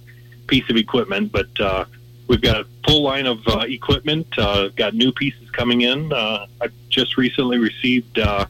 piece 0.47 0.69
of 0.69 0.77
equipment. 0.77 1.33
But 1.33 1.61
uh, 1.61 1.85
we've 2.27 2.41
got 2.41 2.61
a 2.61 2.67
full 2.87 3.03
line 3.03 3.27
of 3.27 3.47
uh, 3.47 3.61
equipment, 3.61 4.27
uh, 4.39 4.69
got 4.69 4.95
new 4.95 5.13
pieces 5.13 5.51
coming 5.51 5.83
in. 5.83 6.13
Uh, 6.13 6.47
I 6.61 6.69
just 6.89 7.17
recently 7.17 7.59
received 7.59 8.19
uh, 8.19 8.47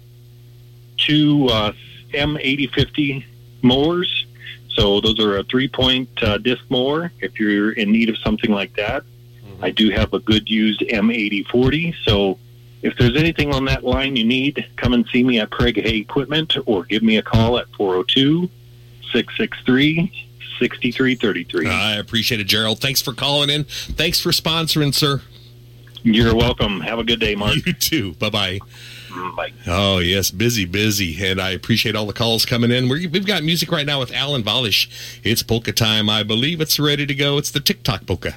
two 0.97 1.47
uh, 1.47 1.73
M8050 2.13 3.25
mowers. 3.63 4.27
So 4.71 5.01
those 5.01 5.21
are 5.21 5.39
a 5.39 5.45
three-point 5.45 6.09
uh, 6.23 6.39
disc 6.39 6.63
mower. 6.71 7.13
If 7.21 7.39
you're 7.39 7.73
in 7.73 7.93
need 7.93 8.09
of 8.09 8.17
something 8.19 8.51
like 8.51 8.75
that, 8.77 9.05
I 9.61 9.71
do 9.71 9.91
have 9.91 10.13
a 10.13 10.19
good 10.19 10.49
used 10.49 10.81
M8040. 10.81 11.95
So 12.05 12.39
if 12.83 12.97
there's 12.99 13.17
anything 13.17 13.55
on 13.55 13.65
that 13.67 13.85
line 13.85 14.17
you 14.17 14.25
need, 14.25 14.67
come 14.77 14.93
and 14.93 15.07
see 15.13 15.23
me 15.23 15.39
at 15.39 15.51
Craig 15.51 15.81
Hay 15.81 15.99
Equipment 15.99 16.57
or 16.67 16.85
give 16.85 17.03
me 17.03 17.17
a 17.17 17.23
call 17.23 17.59
at 17.59 17.69
402 17.77 18.49
663 19.13 20.29
6333. 20.59 21.69
I 21.69 21.97
appreciate 21.97 22.41
it, 22.41 22.45
Gerald. 22.45 22.81
Thanks 22.81 23.01
for 23.01 23.13
calling 23.13 23.51
in. 23.51 23.65
Thanks 23.65 24.21
for 24.21 24.31
sponsoring, 24.31 24.95
sir. 24.95 25.23
You're 26.05 26.35
welcome. 26.35 26.81
Have 26.81 26.99
a 26.99 27.05
good 27.05 27.21
day, 27.21 27.35
Mark. 27.35 27.65
You 27.65 27.73
too. 27.73 28.15
Bye 28.15 28.31
bye. 28.31 28.59
Mm, 29.11 29.37
bye. 29.37 29.53
Oh, 29.67 29.99
yes, 29.99 30.31
busy, 30.31 30.65
busy. 30.65 31.25
And 31.25 31.41
I 31.41 31.51
appreciate 31.51 31.95
all 31.95 32.07
the 32.07 32.13
calls 32.13 32.45
coming 32.45 32.71
in. 32.71 32.89
We're, 32.89 33.09
we've 33.09 33.27
got 33.27 33.45
music 33.45 33.71
right 33.71 33.87
now 33.87 34.01
with 34.01 34.13
Alan 34.13 34.43
Valish. 34.43 34.89
It's 35.23 35.43
polka 35.43 35.73
time. 35.73 36.11
I 36.11 36.23
believe 36.23 36.61
it's 36.61 36.81
ready 36.81 37.07
to 37.07 37.15
go. 37.15 37.39
It's 37.39 37.51
the 37.51 37.61
TikTok 37.61 38.07
polka. 38.07 38.35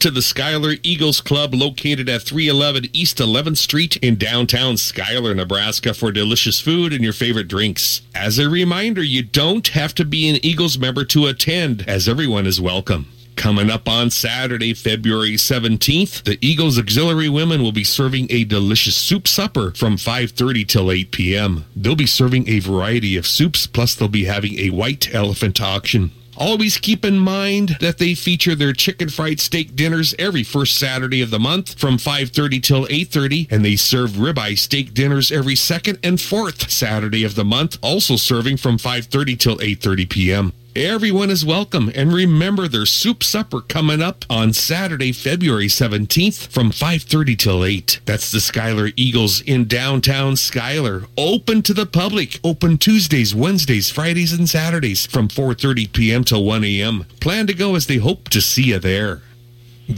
To 0.00 0.10
the 0.10 0.22
Schuyler 0.22 0.74
Eagles 0.82 1.20
Club 1.20 1.54
located 1.54 2.08
at 2.08 2.22
311 2.22 2.90
East 2.92 3.18
11th 3.18 3.56
Street 3.56 3.96
in 3.96 4.16
downtown 4.16 4.76
Schuyler, 4.76 5.34
Nebraska 5.34 5.92
for 5.92 6.12
delicious 6.12 6.60
food 6.60 6.92
and 6.92 7.02
your 7.02 7.12
favorite 7.12 7.48
drinks. 7.48 8.02
As 8.14 8.38
a 8.38 8.48
reminder, 8.48 9.02
you 9.02 9.22
don't 9.22 9.66
have 9.68 9.94
to 9.96 10.04
be 10.04 10.28
an 10.28 10.44
Eagles 10.44 10.78
member 10.78 11.04
to 11.06 11.26
attend, 11.26 11.84
as 11.88 12.08
everyone 12.08 12.46
is 12.46 12.60
welcome. 12.60 13.06
Coming 13.34 13.70
up 13.70 13.88
on 13.88 14.10
Saturday, 14.10 14.74
February 14.74 15.34
17th, 15.34 16.24
the 16.24 16.38
Eagles 16.40 16.78
Auxiliary 16.78 17.28
Women 17.28 17.62
will 17.62 17.72
be 17.72 17.84
serving 17.84 18.26
a 18.30 18.44
delicious 18.44 18.96
soup 18.96 19.28
supper 19.28 19.72
from 19.76 19.96
5:30 19.96 20.66
till 20.66 20.90
8 20.90 21.12
p.m. 21.12 21.64
They'll 21.76 21.94
be 21.94 22.06
serving 22.06 22.48
a 22.48 22.58
variety 22.58 23.16
of 23.16 23.26
soups 23.26 23.66
plus 23.66 23.94
they'll 23.94 24.08
be 24.08 24.24
having 24.24 24.58
a 24.58 24.70
white 24.70 25.14
elephant 25.14 25.60
auction. 25.60 26.10
Always 26.38 26.78
keep 26.78 27.04
in 27.04 27.18
mind 27.18 27.78
that 27.80 27.98
they 27.98 28.14
feature 28.14 28.54
their 28.54 28.72
chicken 28.72 29.08
fried 29.08 29.40
steak 29.40 29.74
dinners 29.74 30.14
every 30.20 30.44
first 30.44 30.76
Saturday 30.76 31.20
of 31.20 31.30
the 31.30 31.40
month 31.40 31.76
from 31.76 31.98
5:30 31.98 32.62
till 32.62 32.86
8:30 32.86 33.48
and 33.50 33.64
they 33.64 33.74
serve 33.74 34.12
ribeye 34.12 34.56
steak 34.56 34.94
dinners 34.94 35.32
every 35.32 35.56
second 35.56 35.98
and 36.04 36.20
fourth 36.20 36.70
Saturday 36.70 37.24
of 37.24 37.34
the 37.34 37.44
month, 37.44 37.76
also 37.82 38.14
serving 38.14 38.56
from 38.56 38.78
5:30 38.78 39.36
till 39.36 39.58
8:30 39.58 40.08
p.m. 40.08 40.52
Everyone 40.78 41.28
is 41.28 41.44
welcome. 41.44 41.90
And 41.92 42.12
remember 42.12 42.68
their 42.68 42.86
soup 42.86 43.24
supper 43.24 43.60
coming 43.60 44.00
up 44.00 44.24
on 44.30 44.52
Saturday, 44.52 45.10
February 45.10 45.66
17th 45.66 46.46
from 46.46 46.70
5.30 46.70 47.36
till 47.36 47.64
8. 47.64 47.98
That's 48.04 48.30
the 48.30 48.38
Schuyler 48.38 48.90
Eagles 48.94 49.40
in 49.40 49.66
downtown 49.66 50.36
Schuyler. 50.36 51.02
Open 51.16 51.62
to 51.62 51.74
the 51.74 51.84
public. 51.84 52.38
Open 52.44 52.78
Tuesdays, 52.78 53.34
Wednesdays, 53.34 53.90
Fridays, 53.90 54.32
and 54.32 54.48
Saturdays 54.48 55.04
from 55.04 55.26
4.30 55.26 55.92
p.m. 55.92 56.22
till 56.22 56.44
1 56.44 56.62
a.m. 56.62 57.06
Plan 57.20 57.48
to 57.48 57.54
go 57.54 57.74
as 57.74 57.88
they 57.88 57.96
hope 57.96 58.28
to 58.28 58.40
see 58.40 58.66
you 58.66 58.78
there. 58.78 59.22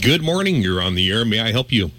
Good 0.00 0.22
morning. 0.22 0.62
You're 0.62 0.80
on 0.80 0.94
the 0.94 1.10
air. 1.10 1.26
May 1.26 1.40
I 1.40 1.52
help 1.52 1.70
you? 1.70 1.90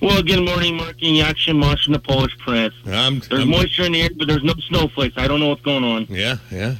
Well, 0.00 0.22
good 0.22 0.44
morning, 0.44 0.76
Mark 0.76 0.98
Yakshin, 0.98 1.58
Mosh, 1.58 1.86
and 1.86 1.94
the 1.96 1.98
Polish 1.98 2.38
Prince. 2.38 2.74
I'm, 2.86 3.18
there's 3.18 3.40
I'm- 3.40 3.50
moisture 3.50 3.82
in 3.82 3.92
the 3.92 4.02
air, 4.02 4.10
but 4.16 4.28
there's 4.28 4.44
no 4.44 4.54
snowflakes. 4.68 5.16
I 5.18 5.26
don't 5.26 5.40
know 5.40 5.48
what's 5.48 5.62
going 5.62 5.82
on. 5.82 6.06
Yeah, 6.08 6.36
yeah. 6.52 6.76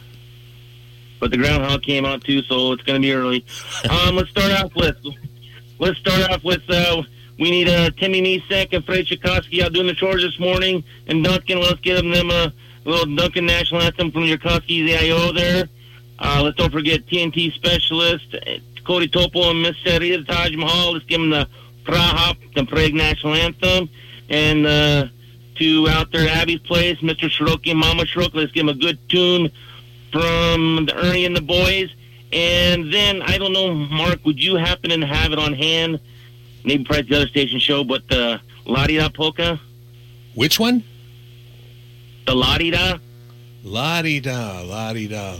But 1.21 1.31
the 1.31 1.37
groundhog 1.37 1.83
came 1.83 2.05
out 2.05 2.23
too, 2.23 2.43
so 2.43 2.73
it's 2.73 2.83
going 2.83 3.01
to 3.01 3.07
be 3.07 3.12
early. 3.12 3.45
Um, 3.89 4.16
let's 4.16 4.31
start 4.31 4.53
off 4.53 4.75
with 4.75 4.97
let's 5.79 5.99
start 5.99 6.31
off 6.31 6.45
with 6.45 6.62
uh, 6.69 7.03
we 7.39 7.51
need 7.51 7.69
uh, 7.69 7.91
Timmy 7.91 8.21
Misek 8.21 8.73
and 8.73 8.85
Fred 8.85 9.07
Tchaikovsky 9.07 9.62
out 9.62 9.73
doing 9.73 9.87
the 9.87 9.95
chores 9.95 10.23
this 10.23 10.39
morning, 10.39 10.83
and 11.07 11.23
Duncan. 11.23 11.61
Let's 11.61 11.81
give 11.81 12.03
them 12.03 12.31
a 12.31 12.53
little 12.85 13.14
Duncan 13.14 13.47
national 13.47 13.83
anthem 13.83 14.11
from 14.11 14.25
Tchaikovsky's 14.25 14.91
AIO 14.91 15.35
there. 15.35 15.69
Uh, 16.19 16.43
let's 16.43 16.57
don't 16.57 16.73
forget 16.73 17.07
TNT 17.07 17.53
specialist 17.53 18.35
uh, 18.35 18.59
Cody 18.85 19.07
Topo 19.07 19.51
and 19.51 19.62
Miss 19.62 19.77
Seria, 19.85 20.19
the 20.19 20.25
Taj 20.25 20.55
Mahal. 20.57 20.95
Let's 20.95 21.05
give 21.05 21.21
them 21.21 21.31
the 21.31 21.49
Prahop, 21.85 22.37
the 22.55 22.64
Prague 22.64 22.95
national 22.95 23.35
anthem, 23.35 23.89
and 24.29 24.66
uh, 24.66 25.07
to 25.57 25.89
out 25.89 26.11
there 26.11 26.29
Abby's 26.29 26.61
place, 26.61 26.99
Mr. 26.99 27.31
Shiroki 27.31 27.71
and 27.71 27.79
Mama 27.79 28.03
Shiroki. 28.03 28.35
Let's 28.35 28.53
give 28.53 28.66
them 28.66 28.77
a 28.77 28.79
good 28.79 28.99
tune 29.09 29.53
from 30.13 30.87
the 30.87 30.95
Ernie 30.97 31.25
and 31.25 31.37
the 31.37 31.41
boys. 31.41 31.91
And 32.33 32.93
then 32.93 33.23
I 33.23 33.39
don't 33.39 33.53
know, 33.53 33.73
Mark, 33.75 34.25
would 34.25 34.43
you 34.43 34.57
happen 34.57 34.91
to 34.91 35.07
have 35.07 35.33
it 35.33 35.39
on 35.39 35.53
hand? 35.55 35.99
Maybe 36.65 36.85
probably 36.85 37.03
the 37.09 37.17
other 37.17 37.29
station 37.29 37.59
show, 37.59 37.85
but 37.85 38.07
the 38.09 38.41
La 38.67 38.87
Di 38.87 38.97
Da 38.99 39.09
polka, 39.09 39.59
Which 40.35 40.61
one? 40.61 40.85
the 42.27 42.35
La 42.35 42.59
Di 42.59 42.71
Da, 42.71 42.99
La 43.65 44.03
di 44.03 44.21
da, 44.21 44.61
la 44.61 44.93
di 44.93 45.09
da. 45.09 45.39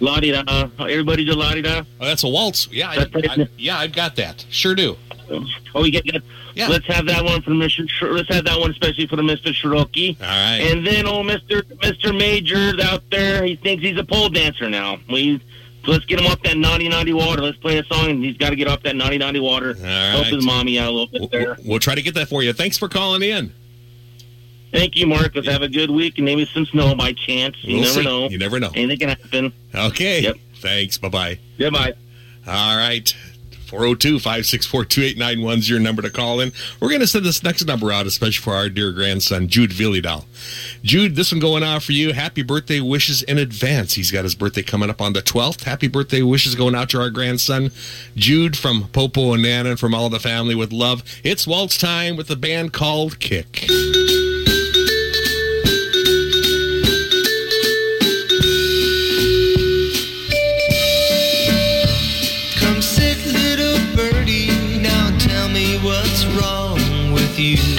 La 0.00 0.20
Di 0.20 0.30
Da. 0.30 0.68
Everybody 0.78 1.24
do 1.24 1.34
La 1.34 1.52
Di 1.54 1.60
Da. 1.62 1.82
Oh, 2.00 2.06
that's 2.06 2.22
a 2.22 2.28
waltz. 2.28 2.68
Yeah, 2.72 2.88
I, 2.90 3.06
I- 3.42 3.48
yeah, 3.56 3.78
I've 3.78 3.92
got 3.92 4.14
that. 4.16 4.46
Sure 4.48 4.74
do. 4.76 4.96
Oh, 5.74 5.84
you 5.84 5.92
get 5.92 6.04
that? 6.06 6.22
Yeah. 6.54 6.68
Let's 6.68 6.86
have 6.86 7.06
that 7.06 7.24
one 7.24 7.42
for 7.42 7.50
Mr. 7.50 7.88
Sh- 7.88 8.02
let's 8.02 8.28
have 8.34 8.44
that 8.44 8.58
one 8.58 8.70
especially 8.70 9.06
for 9.06 9.16
the 9.16 9.22
Mr. 9.22 9.52
Shiroki. 9.52 10.20
All 10.20 10.26
right. 10.26 10.70
And 10.70 10.86
then, 10.86 11.06
oh, 11.06 11.22
Mr. 11.22 11.62
Mr. 11.62 12.16
Major's 12.16 12.82
out 12.84 13.02
there, 13.10 13.44
he 13.44 13.56
thinks 13.56 13.82
he's 13.82 13.98
a 13.98 14.04
pole 14.04 14.28
dancer 14.28 14.68
now. 14.68 14.98
We 15.10 15.40
let's 15.86 16.04
get 16.04 16.20
him 16.20 16.26
off 16.26 16.42
that 16.42 16.56
naughty 16.56 16.88
naughty 16.88 17.12
water. 17.12 17.42
Let's 17.42 17.58
play 17.58 17.78
a 17.78 17.84
song, 17.84 18.10
and 18.10 18.24
he's 18.24 18.36
got 18.36 18.50
to 18.50 18.56
get 18.56 18.68
off 18.68 18.82
that 18.82 18.96
naughty 18.96 19.18
naughty 19.18 19.40
water. 19.40 19.74
Help 19.74 20.24
right. 20.24 20.32
his 20.32 20.44
mommy 20.44 20.78
out 20.78 20.88
a 20.88 20.92
little 20.92 21.06
bit 21.06 21.30
there. 21.30 21.56
We'll 21.64 21.78
try 21.78 21.94
to 21.94 22.02
get 22.02 22.14
that 22.14 22.28
for 22.28 22.42
you. 22.42 22.52
Thanks 22.52 22.76
for 22.76 22.88
calling 22.88 23.22
in. 23.22 23.52
Thank 24.72 24.96
you, 24.96 25.06
Mark. 25.06 25.34
Let's 25.34 25.48
have 25.48 25.62
a 25.62 25.68
good 25.68 25.90
week, 25.90 26.18
and 26.18 26.24
maybe 26.26 26.44
some 26.46 26.66
snow 26.66 26.94
by 26.94 27.12
chance. 27.14 27.56
You 27.62 27.76
We'll 27.76 27.84
never 27.84 27.94
see. 27.94 28.04
know. 28.04 28.28
You 28.28 28.38
never 28.38 28.60
know. 28.60 28.70
Anything 28.74 28.98
can 28.98 29.08
happen. 29.08 29.52
Okay. 29.74 30.22
Yep. 30.22 30.36
Thanks. 30.56 30.98
Bye 30.98 31.08
bye. 31.08 31.38
Goodbye. 31.58 31.94
All 32.46 32.76
right. 32.76 33.14
402 33.68 34.18
564 34.18 34.84
2891 34.86 35.58
is 35.58 35.68
your 35.68 35.78
number 35.78 36.00
to 36.00 36.10
call 36.10 36.40
in. 36.40 36.52
We're 36.80 36.88
going 36.88 37.00
to 37.00 37.06
send 37.06 37.24
this 37.24 37.42
next 37.42 37.66
number 37.66 37.92
out, 37.92 38.06
especially 38.06 38.42
for 38.42 38.54
our 38.54 38.68
dear 38.70 38.92
grandson, 38.92 39.48
Jude 39.48 39.70
Vyhlidal. 39.70 40.24
Jude, 40.82 41.16
this 41.16 41.32
one 41.32 41.40
going 41.40 41.62
out 41.62 41.82
for 41.82 41.92
you. 41.92 42.14
Happy 42.14 42.42
birthday 42.42 42.80
wishes 42.80 43.22
in 43.22 43.36
advance. 43.36 43.94
He's 43.94 44.10
got 44.10 44.24
his 44.24 44.34
birthday 44.34 44.62
coming 44.62 44.88
up 44.88 45.02
on 45.02 45.12
the 45.12 45.22
12th. 45.22 45.64
Happy 45.64 45.88
birthday 45.88 46.22
wishes 46.22 46.54
going 46.54 46.74
out 46.74 46.88
to 46.90 47.00
our 47.00 47.10
grandson, 47.10 47.70
Jude 48.16 48.56
from 48.56 48.88
Popo 48.88 49.34
and 49.34 49.42
Nana 49.42 49.70
and 49.70 49.80
from 49.80 49.94
all 49.94 50.06
of 50.06 50.12
the 50.12 50.20
family 50.20 50.54
with 50.54 50.72
love. 50.72 51.02
It's 51.22 51.46
waltz 51.46 51.76
time 51.76 52.16
with 52.16 52.28
the 52.28 52.36
band 52.36 52.72
called 52.72 53.20
Kick. 53.20 53.66
You. 67.38 67.77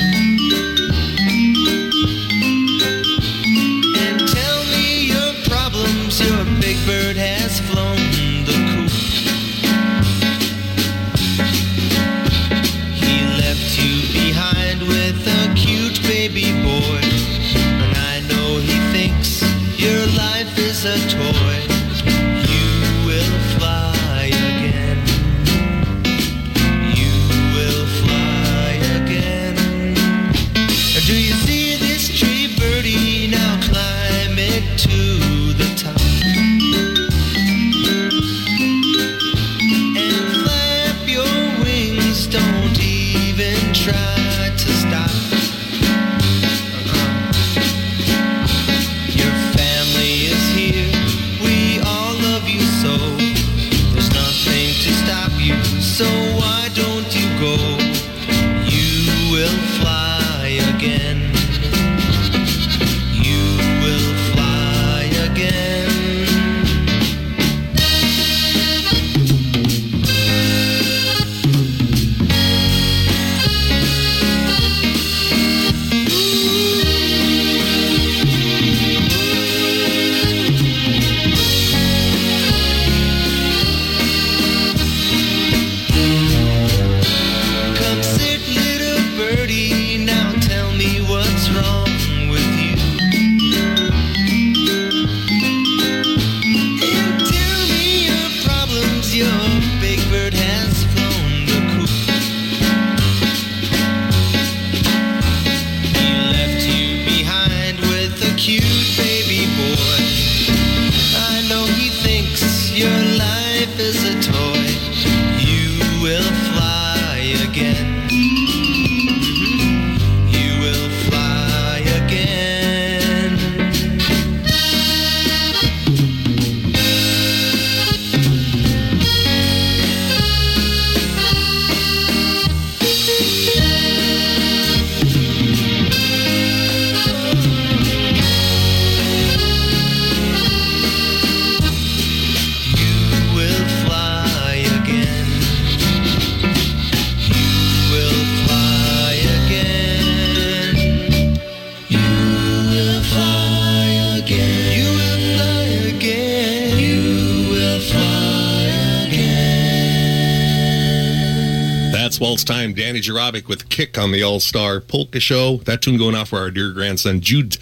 Waltz 162.30 162.44
time. 162.44 162.76
Danny 162.76 163.02
Jarabic 163.02 163.48
with 163.48 163.70
Kick 163.70 163.98
on 163.98 164.12
the 164.12 164.22
All 164.22 164.40
Star 164.40 164.80
Polka 164.80 165.20
Show. 165.20 165.58
That 165.66 165.82
tune 165.82 165.98
going 165.98 166.14
off 166.14 166.30
for 166.30 166.38
our 166.38 166.52
dear 166.52 166.72
grandson, 166.72 167.22
Jude, 167.22 167.58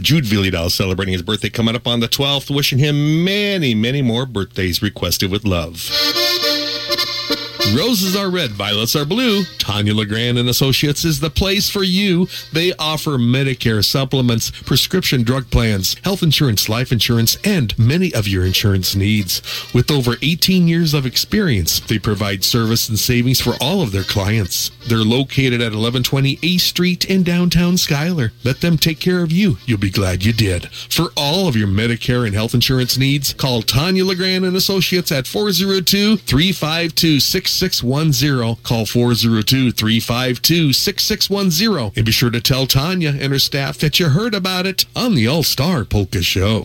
Jude 0.00 0.24
Vyhlidal, 0.24 0.70
celebrating 0.70 1.12
his 1.12 1.20
birthday 1.20 1.50
coming 1.50 1.76
up 1.76 1.86
on 1.86 2.00
the 2.00 2.08
12th. 2.08 2.54
Wishing 2.54 2.78
him 2.78 3.22
many, 3.22 3.74
many 3.74 4.00
more 4.00 4.24
birthdays 4.24 4.80
requested 4.80 5.30
with 5.30 5.44
love. 5.44 5.90
Roses 7.76 8.16
are 8.16 8.30
red, 8.30 8.50
violets 8.50 8.96
are 8.96 9.04
blue. 9.04 9.44
Tanya 9.58 9.94
Legrand 9.94 10.38
and 10.38 10.48
Associates 10.48 11.04
is 11.04 11.20
the 11.20 11.30
place 11.30 11.70
for 11.70 11.84
you. 11.84 12.26
They 12.52 12.72
offer 12.74 13.10
Medicare 13.12 13.84
supplements, 13.84 14.50
prescription 14.50 15.22
drug 15.22 15.48
plans, 15.50 15.94
health 16.02 16.24
insurance, 16.24 16.68
life 16.68 16.90
insurance, 16.90 17.38
and 17.44 17.78
many 17.78 18.12
of 18.12 18.26
your 18.26 18.44
insurance 18.44 18.96
needs. 18.96 19.40
With 19.72 19.88
over 19.88 20.16
18 20.20 20.66
years 20.66 20.94
of 20.94 21.06
experience, 21.06 21.78
they 21.78 22.00
provide 22.00 22.42
service 22.42 22.88
and 22.88 22.98
savings 22.98 23.40
for 23.40 23.54
all 23.60 23.82
of 23.82 23.92
their 23.92 24.02
clients. 24.02 24.72
They're 24.88 24.98
located 24.98 25.60
at 25.60 25.72
1120 25.72 26.40
A 26.42 26.58
Street 26.58 27.04
in 27.04 27.22
downtown 27.22 27.76
Schuyler. 27.76 28.32
Let 28.42 28.62
them 28.62 28.78
take 28.78 28.98
care 28.98 29.22
of 29.22 29.30
you. 29.30 29.58
You'll 29.66 29.78
be 29.78 29.90
glad 29.90 30.24
you 30.24 30.32
did. 30.32 30.68
For 30.72 31.12
all 31.16 31.46
of 31.46 31.54
your 31.54 31.68
Medicare 31.68 32.26
and 32.26 32.34
health 32.34 32.54
insurance 32.54 32.98
needs, 32.98 33.32
call 33.32 33.62
Tanya 33.62 34.04
Legrand 34.04 34.44
and 34.44 34.56
Associates 34.56 35.12
at 35.12 35.28
402 35.28 36.16
352 36.16 37.20
6610. 37.60 38.62
Call 38.62 38.86
402 38.86 39.70
352 39.72 40.72
6610. 40.72 41.92
And 41.94 42.06
be 42.06 42.10
sure 42.10 42.30
to 42.30 42.40
tell 42.40 42.66
Tanya 42.66 43.10
and 43.10 43.32
her 43.32 43.38
staff 43.38 43.76
that 43.78 44.00
you 44.00 44.08
heard 44.08 44.34
about 44.34 44.64
it 44.64 44.86
on 44.96 45.14
the 45.14 45.26
All 45.26 45.42
Star 45.42 45.84
Polka 45.84 46.22
Show. 46.22 46.64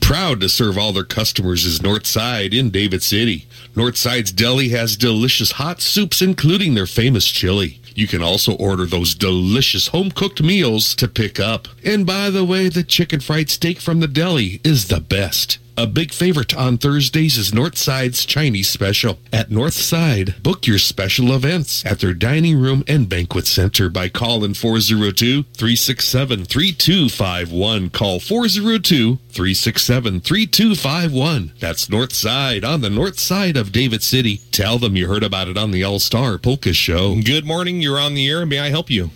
Proud 0.00 0.40
to 0.40 0.48
serve 0.48 0.78
all 0.78 0.92
their 0.92 1.02
customers 1.02 1.64
is 1.64 1.80
Northside 1.80 2.56
in 2.56 2.70
David 2.70 3.02
City. 3.02 3.48
Northside's 3.74 4.30
Deli 4.30 4.68
has 4.68 4.96
delicious 4.96 5.52
hot 5.52 5.80
soups, 5.80 6.22
including 6.22 6.74
their 6.74 6.86
famous 6.86 7.26
chili. 7.26 7.80
You 7.96 8.06
can 8.06 8.22
also 8.22 8.54
order 8.54 8.86
those 8.86 9.16
delicious 9.16 9.88
home 9.88 10.12
cooked 10.12 10.40
meals 10.40 10.94
to 10.96 11.08
pick 11.08 11.40
up. 11.40 11.66
And 11.84 12.06
by 12.06 12.30
the 12.30 12.44
way, 12.44 12.68
the 12.68 12.84
chicken 12.84 13.18
fried 13.18 13.50
steak 13.50 13.80
from 13.80 13.98
the 13.98 14.08
deli 14.08 14.60
is 14.62 14.86
the 14.86 15.00
best. 15.00 15.58
A 15.80 15.86
big 15.86 16.12
favorite 16.12 16.54
on 16.54 16.76
Thursdays 16.76 17.38
is 17.38 17.52
Northside's 17.52 18.26
Chinese 18.26 18.68
Special. 18.68 19.18
At 19.32 19.48
Northside, 19.48 20.42
book 20.42 20.66
your 20.66 20.76
special 20.76 21.32
events 21.32 21.86
at 21.86 22.00
their 22.00 22.12
dining 22.12 22.60
room 22.60 22.84
and 22.86 23.08
banquet 23.08 23.46
center 23.46 23.88
by 23.88 24.10
calling 24.10 24.52
402 24.52 25.44
367 25.44 26.44
3251. 26.44 27.88
Call 27.88 28.20
402 28.20 29.16
367 29.30 30.20
3251. 30.20 31.52
That's 31.58 31.86
Northside 31.86 32.62
on 32.62 32.82
the 32.82 32.90
north 32.90 33.18
side 33.18 33.56
of 33.56 33.72
David 33.72 34.02
City. 34.02 34.42
Tell 34.52 34.78
them 34.78 34.96
you 34.96 35.08
heard 35.08 35.24
about 35.24 35.48
it 35.48 35.56
on 35.56 35.70
the 35.70 35.82
All 35.82 35.98
Star 35.98 36.36
Polka 36.36 36.74
Show. 36.74 37.22
Good 37.24 37.46
morning. 37.46 37.80
You're 37.80 37.98
on 37.98 38.12
the 38.12 38.28
air. 38.28 38.44
May 38.44 38.58
I 38.60 38.68
help 38.68 38.90
you? 38.90 39.12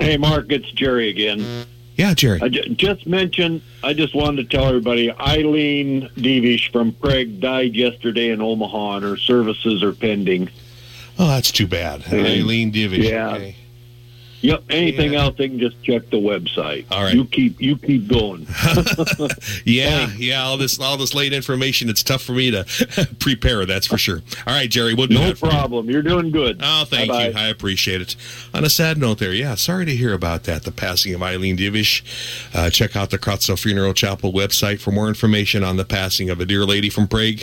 Hey, 0.00 0.16
Mark, 0.16 0.50
it's 0.50 0.72
Jerry 0.72 1.10
again. 1.10 1.64
Yeah, 2.00 2.14
Jerry. 2.14 2.40
I 2.40 2.48
just 2.48 3.06
mentioned, 3.06 3.60
I 3.84 3.92
just 3.92 4.14
wanted 4.14 4.48
to 4.48 4.56
tell 4.56 4.66
everybody 4.66 5.10
Eileen 5.12 6.08
Devish 6.16 6.72
from 6.72 6.92
Craig 6.92 7.40
died 7.40 7.74
yesterday 7.76 8.30
in 8.30 8.40
Omaha, 8.40 8.96
and 8.96 9.04
her 9.04 9.18
services 9.18 9.82
are 9.82 9.92
pending. 9.92 10.48
Oh, 11.18 11.28
that's 11.28 11.52
too 11.52 11.66
bad. 11.66 12.02
And- 12.10 12.26
Eileen 12.26 12.72
Divish. 12.72 13.04
Yeah. 13.06 13.34
Okay. 13.34 13.56
Yep. 14.42 14.64
Anything 14.70 15.14
else, 15.14 15.36
they 15.36 15.48
can 15.48 15.58
just 15.58 15.82
check 15.82 16.08
the 16.10 16.16
website. 16.16 16.86
All 16.90 17.02
right. 17.02 17.14
You 17.14 17.24
keep 17.26 17.60
you 17.60 17.76
keep 17.76 18.08
going. 18.08 18.46
Yeah, 19.64 20.10
yeah. 20.16 20.42
All 20.42 20.56
this, 20.56 20.78
all 20.80 20.96
this 20.96 21.14
late 21.14 21.32
information. 21.32 21.88
It's 21.88 22.02
tough 22.02 22.22
for 22.22 22.32
me 22.32 22.50
to 22.50 22.64
prepare. 23.18 23.66
That's 23.66 23.86
for 23.86 23.98
sure. 23.98 24.22
All 24.46 24.54
right, 24.54 24.70
Jerry. 24.70 24.94
We'll 24.94 25.08
no 25.08 25.20
that 25.20 25.40
you. 25.40 25.48
problem. 25.48 25.90
You're 25.90 26.02
doing 26.02 26.30
good. 26.30 26.60
Oh, 26.62 26.84
thank 26.86 27.10
Bye-bye. 27.10 27.28
you. 27.28 27.34
I 27.46 27.48
appreciate 27.48 28.00
it. 28.00 28.16
On 28.54 28.64
a 28.64 28.70
sad 28.70 28.98
note, 28.98 29.18
there. 29.18 29.32
Yeah, 29.32 29.54
sorry 29.54 29.84
to 29.86 29.94
hear 29.94 30.12
about 30.14 30.44
that. 30.44 30.62
The 30.64 30.72
passing 30.72 31.14
of 31.14 31.22
Eileen 31.22 31.56
Divish. 31.56 32.02
Uh, 32.54 32.70
check 32.70 32.96
out 32.96 33.10
the 33.10 33.18
Kracl 33.18 33.58
Funeral 33.58 33.92
Chapel 33.94 34.32
website 34.32 34.80
for 34.80 34.90
more 34.92 35.08
information 35.08 35.62
on 35.62 35.76
the 35.76 35.84
passing 35.84 36.30
of 36.30 36.40
a 36.40 36.46
dear 36.46 36.64
lady 36.64 36.88
from 36.90 37.06
Prague, 37.06 37.40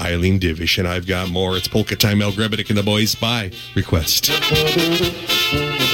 Eileen 0.00 0.40
Divish. 0.40 0.78
And 0.78 0.88
I've 0.88 1.06
got 1.06 1.28
more. 1.30 1.56
It's 1.56 1.68
Polka 1.68 1.96
Time. 1.96 2.22
Al 2.22 2.32
Grebnick 2.32 2.68
and 2.70 2.78
the 2.78 2.82
boys 2.82 3.14
by 3.14 3.52
request. 3.74 4.30
Here 5.50 5.88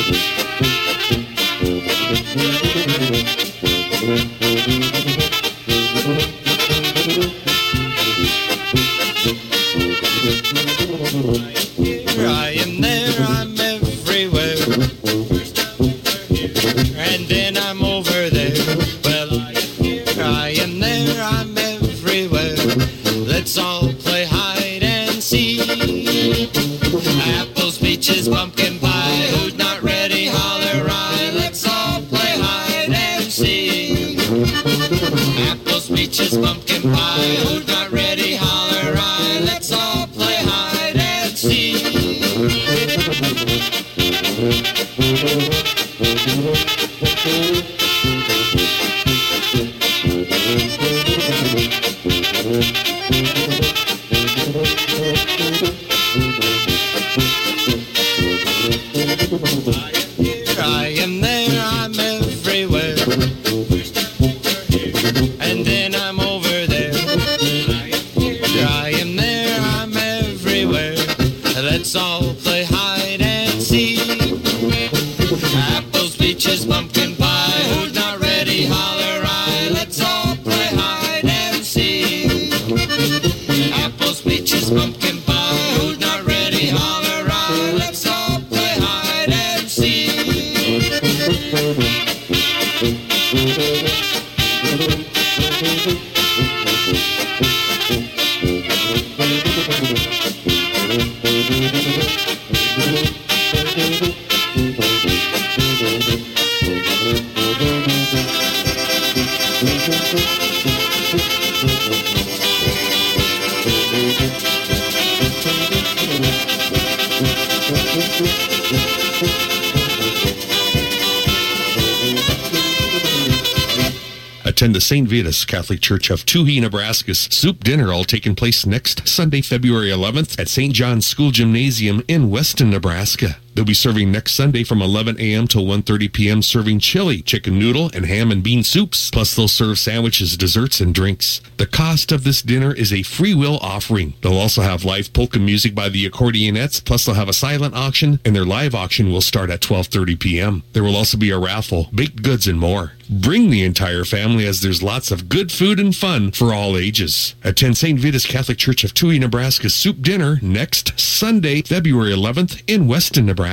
Church 125.85 126.09
of 126.09 126.25
Touhy, 126.25 126.63
Nebraska's 126.63 127.29
soup 127.31 127.63
dinner, 127.63 127.93
all 127.93 128.05
taking 128.05 128.35
place 128.35 128.65
next 128.65 129.07
Sunday, 129.07 129.43
February 129.43 129.89
11th 129.89 130.41
at 130.41 130.49
St. 130.49 130.73
John's 130.73 131.07
School 131.07 131.31
Gymnasium 131.31 132.03
in 132.09 132.31
Weston, 132.31 132.71
Nebraska. 132.71 133.37
They'll 133.55 133.65
be 133.65 133.75
serving 133.75 134.11
next 134.11 134.33
Sunday 134.33 134.65
from 134.65 134.83
11 134.83 135.21
a.m. 135.21 135.47
till 135.47 135.65
1.30 135.65 136.13
p.m. 136.13 136.43
serving 136.43 136.81
chili, 136.81 137.23
chicken 137.23 137.59
noodle, 137.59 137.91
and 137.95 138.05
ham 138.05 138.33
and 138.33 138.43
bean 138.43 138.65
soups. 138.65 139.11
Plus, 139.11 139.37
they'll 139.37 139.47
serve 139.47 139.79
sandwiches, 139.79 140.37
desserts, 140.37 140.81
and 140.81 140.93
drinks. 140.93 141.41
The 141.57 141.67
cost 141.67 142.11
of 142.11 142.25
this 142.25 142.43
dinner 142.43 142.75
is 142.75 142.93
a 142.93 143.05
free 143.05 143.35
will 143.35 143.59
offering. 143.59 144.15
They'll 144.23 144.39
also 144.39 144.63
have 144.63 144.85
live 144.85 145.13
polka 145.13 145.39
music 145.39 145.75
by 145.75 145.89
the 145.89 146.09
accordionettes. 146.09 146.85
Plus, 146.85 147.05
they'll 147.05 147.15
have 147.15 147.29
a 147.29 147.33
silent 147.33 147.75
auction, 147.75 148.19
and 148.25 148.35
their 148.35 148.45
live 148.45 148.75
auction 148.75 149.13
will 149.13 149.21
start 149.21 149.51
at 149.51 149.61
12.30 149.61 150.19
p.m. 150.19 150.63
There 150.73 150.83
will 150.83 150.97
also 150.97 151.17
be 151.17 151.31
a 151.31 151.39
raffle, 151.39 151.89
baked 151.95 152.23
goods, 152.23 152.49
and 152.49 152.59
more. 152.59 152.93
Bring 153.09 153.51
the 153.51 153.63
entire 153.63 154.05
family 154.05 154.47
as 154.47 154.63
there's 154.63 154.83
lots 154.83 155.11
of 155.11 155.29
good 155.29 155.53
food 155.53 155.79
and 155.79 155.95
fun 155.95 156.33
for 156.33 156.55
all 156.55 156.77
ages. 156.77 157.35
Attend 157.45 157.77
St. 157.77 158.01
Vitus 158.01 158.27
Catholic 158.27 158.59
Church 158.59 158.83
of 158.83 158.95
Touhy, 158.95 159.21
Nebraska's 159.21 159.75
soup 159.75 160.01
dinner 160.01 160.39
next 160.43 160.99
Sunday, 160.99 161.63
February 161.63 162.13
11th 162.13 162.63
in 162.67 162.89
Weston, 162.89 163.27
Nebraska. 163.27 163.44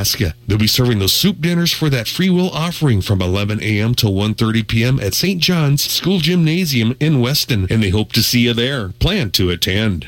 They'll 0.48 0.58
be 0.58 0.68
serving 0.68 1.00
those 1.00 1.14
soup 1.14 1.42
dinners 1.42 1.72
for 1.72 1.90
that 1.90 2.08
free 2.08 2.30
will 2.30 2.50
offering 2.50 3.02
from 3.02 3.22
11 3.22 3.62
a.m. 3.62 3.96
to 3.96 4.08
1.30 4.08 4.68
p.m. 4.68 5.00
at 5.00 5.14
St. 5.14 5.42
John's 5.42 5.84
School 5.84 6.20
Gymnasium 6.20 6.96
in 7.00 7.20
Weston, 7.20 7.68
and 7.70 7.82
they 7.84 7.90
hope 7.90 8.12
to 8.14 8.24
see 8.24 8.42
you 8.42 8.54
there. 8.54 8.90
Plan 8.90 9.32
to 9.32 9.50
attend. 9.50 10.08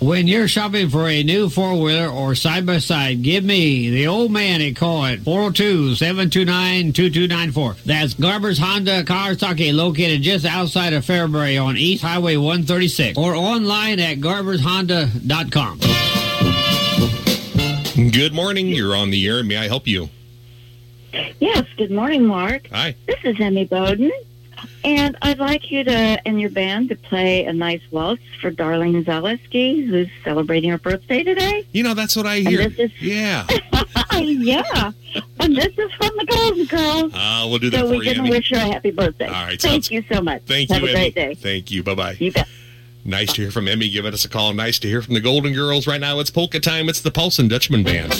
When 0.00 0.26
you're 0.26 0.48
shopping 0.48 0.88
for 0.90 1.08
a 1.08 1.22
new 1.22 1.48
four 1.48 1.80
wheeler 1.80 2.08
or 2.08 2.34
side 2.34 2.66
by 2.66 2.78
side, 2.78 3.22
give 3.22 3.44
me, 3.44 3.90
the 3.90 4.06
old 4.06 4.30
man, 4.30 4.60
a 4.60 4.72
call 4.72 5.04
at 5.04 5.20
402 5.20 5.94
729 5.94 6.92
2294. 6.92 7.76
That's 7.86 8.14
Garber's 8.14 8.58
Honda 8.58 9.04
Kawasaki, 9.04 9.74
located 9.74 10.22
just 10.22 10.44
outside 10.44 10.92
of 10.92 11.04
Fairbury 11.04 11.62
on 11.62 11.76
East 11.76 12.02
Highway 12.02 12.36
136, 12.36 13.16
or 13.16 13.34
online 13.34 13.98
at 14.00 14.18
garbershonda.com. 14.18 15.78
Good 18.10 18.32
morning. 18.32 18.68
You're 18.68 18.96
on 18.96 19.10
the 19.10 19.26
air. 19.26 19.42
May 19.44 19.56
I 19.58 19.68
help 19.68 19.86
you? 19.86 20.08
Yes, 21.40 21.66
good 21.76 21.90
morning, 21.90 22.26
Mark. 22.26 22.68
Hi. 22.72 22.94
This 23.06 23.18
is 23.24 23.36
Emmy 23.38 23.64
Bowden, 23.64 24.10
and 24.84 25.16
I'd 25.22 25.38
like 25.38 25.70
you 25.70 25.84
to 25.84 25.92
and 26.26 26.40
your 26.40 26.50
band 26.50 26.88
to 26.90 26.96
play 26.96 27.44
a 27.44 27.52
nice 27.52 27.82
waltz 27.90 28.22
for 28.40 28.50
Darlene 28.50 29.04
Zaleski, 29.04 29.86
who's 29.86 30.08
celebrating 30.24 30.70
her 30.70 30.78
birthday 30.78 31.22
today. 31.22 31.66
You 31.72 31.82
know, 31.82 31.94
that's 31.94 32.16
what 32.16 32.26
I 32.26 32.36
And 32.36 32.48
hear. 32.48 32.68
this 32.68 32.90
is- 32.92 33.02
Yeah. 33.02 33.46
yeah, 34.12 34.92
and 35.40 35.56
this 35.56 35.76
is 35.78 35.92
from 35.92 36.10
the 36.16 36.26
Golden 36.28 36.64
Girls. 36.66 37.12
Uh, 37.14 37.46
we'll 37.48 37.58
do 37.58 37.70
that 37.70 37.80
so 37.80 37.92
for 37.92 37.98
we 37.98 38.08
you, 38.08 38.14
can 38.14 38.28
wish 38.28 38.50
her 38.50 38.56
a 38.56 38.60
happy 38.60 38.90
birthday. 38.90 39.26
All 39.26 39.32
right, 39.44 39.60
Thank 39.60 39.90
you 39.90 40.02
so 40.12 40.20
much. 40.20 40.42
Thank 40.46 40.70
Have 40.70 40.82
you, 40.82 40.88
a 40.88 40.90
Emmy. 40.90 41.00
great 41.00 41.14
day. 41.14 41.34
Thank 41.34 41.70
you. 41.70 41.82
Bye-bye. 41.82 42.16
You 42.18 42.32
bet. 42.32 42.48
Nice 43.04 43.32
to 43.32 43.42
hear 43.42 43.50
from 43.50 43.66
Emmy 43.66 43.88
giving 43.88 44.12
us 44.14 44.24
a 44.24 44.28
call. 44.28 44.52
Nice 44.54 44.78
to 44.80 44.88
hear 44.88 45.02
from 45.02 45.14
the 45.14 45.20
Golden 45.20 45.52
Girls. 45.52 45.86
Right 45.88 46.00
now, 46.00 46.20
it's 46.20 46.30
polka 46.30 46.60
time. 46.60 46.88
It's 46.88 47.00
the 47.00 47.10
Paulson 47.10 47.48
Dutchman 47.48 47.82
Band. 47.82 48.12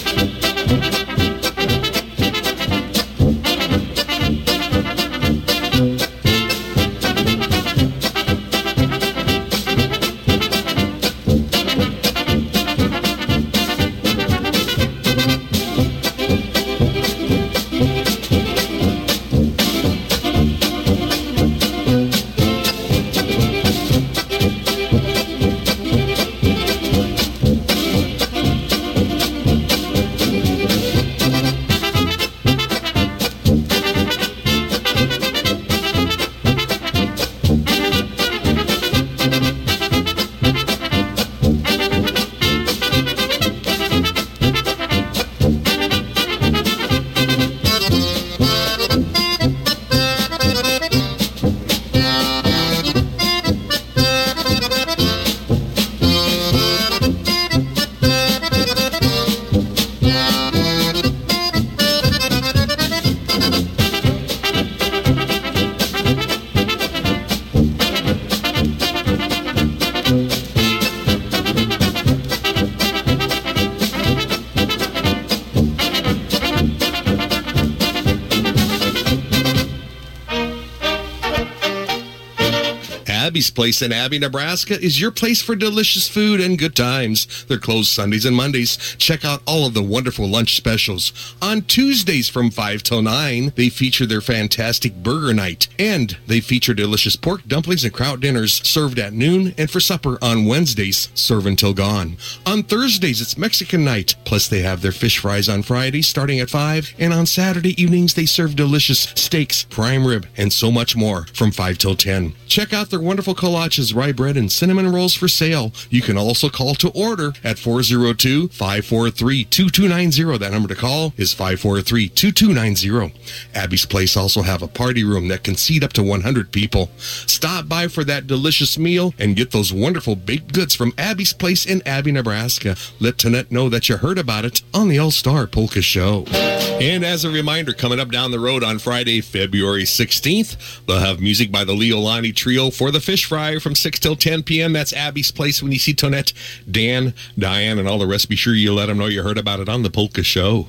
Place 83.62 83.80
in 83.80 83.92
Abby, 83.92 84.18
Nebraska 84.18 84.74
is 84.74 85.00
your 85.00 85.12
place 85.12 85.40
for 85.40 85.54
delicious 85.54 86.08
food 86.08 86.40
and 86.40 86.58
good 86.58 86.74
times. 86.74 87.44
They're 87.44 87.58
closed 87.58 87.92
Sundays 87.92 88.24
and 88.24 88.34
Mondays. 88.34 88.76
Check 88.98 89.24
out 89.24 89.40
all 89.46 89.68
of 89.68 89.72
the 89.72 89.84
wonderful 89.84 90.26
lunch 90.26 90.56
specials. 90.56 91.12
On 91.52 91.60
Tuesdays 91.60 92.30
from 92.30 92.50
5 92.50 92.82
till 92.82 93.02
9, 93.02 93.52
they 93.56 93.68
feature 93.68 94.06
their 94.06 94.22
fantastic 94.22 94.94
burger 94.94 95.34
night. 95.34 95.68
And 95.78 96.16
they 96.26 96.40
feature 96.40 96.72
delicious 96.72 97.14
pork 97.14 97.46
dumplings 97.46 97.84
and 97.84 97.92
kraut 97.92 98.20
dinners 98.20 98.66
served 98.66 98.98
at 98.98 99.12
noon 99.12 99.52
and 99.58 99.70
for 99.70 99.78
supper 99.78 100.16
on 100.22 100.46
Wednesdays, 100.46 101.10
serve 101.14 101.44
until 101.44 101.74
gone. 101.74 102.16
On 102.46 102.62
Thursdays, 102.62 103.20
it's 103.20 103.36
Mexican 103.36 103.84
night. 103.84 104.16
Plus, 104.24 104.48
they 104.48 104.60
have 104.60 104.80
their 104.80 104.92
fish 104.92 105.18
fries 105.18 105.50
on 105.50 105.62
Fridays 105.62 106.06
starting 106.06 106.40
at 106.40 106.48
5. 106.48 106.94
And 106.98 107.12
on 107.12 107.26
Saturday 107.26 107.82
evenings, 107.82 108.14
they 108.14 108.24
serve 108.24 108.56
delicious 108.56 109.12
steaks, 109.14 109.64
prime 109.64 110.06
rib, 110.06 110.26
and 110.38 110.50
so 110.50 110.70
much 110.70 110.96
more 110.96 111.26
from 111.34 111.52
5 111.52 111.76
till 111.76 111.96
10. 111.96 112.32
Check 112.46 112.72
out 112.72 112.88
their 112.88 112.98
wonderful 112.98 113.34
kolaches, 113.34 113.94
rye 113.94 114.12
bread, 114.12 114.38
and 114.38 114.50
cinnamon 114.50 114.90
rolls 114.90 115.12
for 115.12 115.28
sale. 115.28 115.70
You 115.90 116.00
can 116.00 116.16
also 116.16 116.48
call 116.48 116.74
to 116.76 116.88
order 116.92 117.34
at 117.44 117.58
402-543-2290. 117.58 120.38
That 120.38 120.52
number 120.52 120.68
to 120.68 120.74
call 120.74 121.12
is 121.18 121.41
543-2290. 121.42 123.12
Abby's 123.54 123.84
Place 123.84 124.16
also 124.16 124.42
have 124.42 124.62
a 124.62 124.68
party 124.68 125.02
room 125.02 125.26
that 125.26 125.42
can 125.42 125.56
seat 125.56 125.82
up 125.82 125.92
to 125.94 126.02
100 126.02 126.52
people. 126.52 126.88
Stop 126.96 127.68
by 127.68 127.88
for 127.88 128.04
that 128.04 128.28
delicious 128.28 128.78
meal 128.78 129.12
and 129.18 129.34
get 129.34 129.50
those 129.50 129.72
wonderful 129.72 130.14
baked 130.14 130.52
goods 130.52 130.76
from 130.76 130.92
Abby's 130.96 131.32
Place 131.32 131.66
in 131.66 131.82
Abby, 131.84 132.12
Nebraska. 132.12 132.76
Let 133.00 133.16
Tonette 133.16 133.50
know 133.50 133.68
that 133.68 133.88
you 133.88 133.96
heard 133.96 134.18
about 134.18 134.44
it 134.44 134.62
on 134.72 134.88
the 134.88 135.00
All-Star 135.00 135.48
Polka 135.48 135.82
Show. 135.82 136.26
And 136.28 137.04
as 137.04 137.24
a 137.24 137.30
reminder, 137.30 137.72
coming 137.72 137.98
up 137.98 138.10
down 138.10 138.30
the 138.30 138.38
road 138.38 138.62
on 138.62 138.78
Friday, 138.78 139.20
February 139.20 139.82
16th, 139.82 140.84
they'll 140.86 141.00
have 141.00 141.20
music 141.20 141.50
by 141.50 141.64
the 141.64 141.74
Leolani 141.74 142.34
Trio 142.34 142.70
for 142.70 142.92
the 142.92 143.00
fish 143.00 143.24
fry 143.24 143.58
from 143.58 143.74
6 143.74 143.98
till 143.98 144.14
10 144.14 144.44
p.m. 144.44 144.72
That's 144.72 144.92
Abby's 144.92 145.32
Place. 145.32 145.60
When 145.60 145.72
you 145.72 145.80
see 145.80 145.94
Tonette, 145.94 146.32
Dan, 146.70 147.14
Diane, 147.36 147.80
and 147.80 147.88
all 147.88 147.98
the 147.98 148.06
rest, 148.06 148.28
be 148.28 148.36
sure 148.36 148.54
you 148.54 148.72
let 148.72 148.86
them 148.86 148.98
know 148.98 149.06
you 149.06 149.24
heard 149.24 149.38
about 149.38 149.58
it 149.58 149.68
on 149.68 149.82
the 149.82 149.90
Polka 149.90 150.22
Show. 150.22 150.68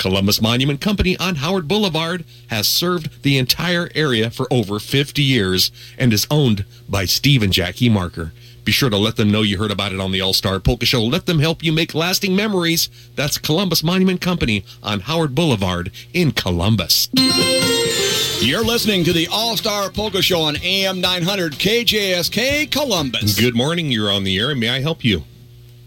Columbus 0.00 0.40
Monument 0.40 0.80
Company 0.80 1.14
on 1.18 1.36
Howard 1.36 1.68
Boulevard 1.68 2.24
has 2.48 2.66
served 2.66 3.22
the 3.22 3.36
entire 3.36 3.90
area 3.94 4.30
for 4.30 4.50
over 4.50 4.78
50 4.78 5.22
years 5.22 5.70
and 5.98 6.10
is 6.14 6.26
owned 6.30 6.64
by 6.88 7.04
Steve 7.04 7.42
and 7.42 7.52
Jackie 7.52 7.90
Marker. 7.90 8.32
Be 8.64 8.72
sure 8.72 8.88
to 8.88 8.96
let 8.96 9.16
them 9.16 9.30
know 9.30 9.42
you 9.42 9.58
heard 9.58 9.70
about 9.70 9.92
it 9.92 10.00
on 10.00 10.10
the 10.10 10.22
All 10.22 10.32
Star 10.32 10.58
Polka 10.58 10.86
Show. 10.86 11.02
Let 11.02 11.26
them 11.26 11.38
help 11.38 11.62
you 11.62 11.70
make 11.70 11.94
lasting 11.94 12.34
memories. 12.34 12.88
That's 13.14 13.36
Columbus 13.36 13.82
Monument 13.82 14.22
Company 14.22 14.64
on 14.82 15.00
Howard 15.00 15.34
Boulevard 15.34 15.92
in 16.14 16.32
Columbus. 16.32 17.10
You're 18.40 18.64
listening 18.64 19.04
to 19.04 19.12
the 19.12 19.28
All 19.30 19.58
Star 19.58 19.90
Polka 19.90 20.22
Show 20.22 20.40
on 20.40 20.56
AM 20.62 21.02
900 21.02 21.52
KJSK 21.52 22.70
Columbus. 22.70 23.38
Good 23.38 23.54
morning. 23.54 23.92
You're 23.92 24.10
on 24.10 24.24
the 24.24 24.38
air. 24.38 24.54
May 24.54 24.70
I 24.70 24.80
help 24.80 25.04
you? 25.04 25.24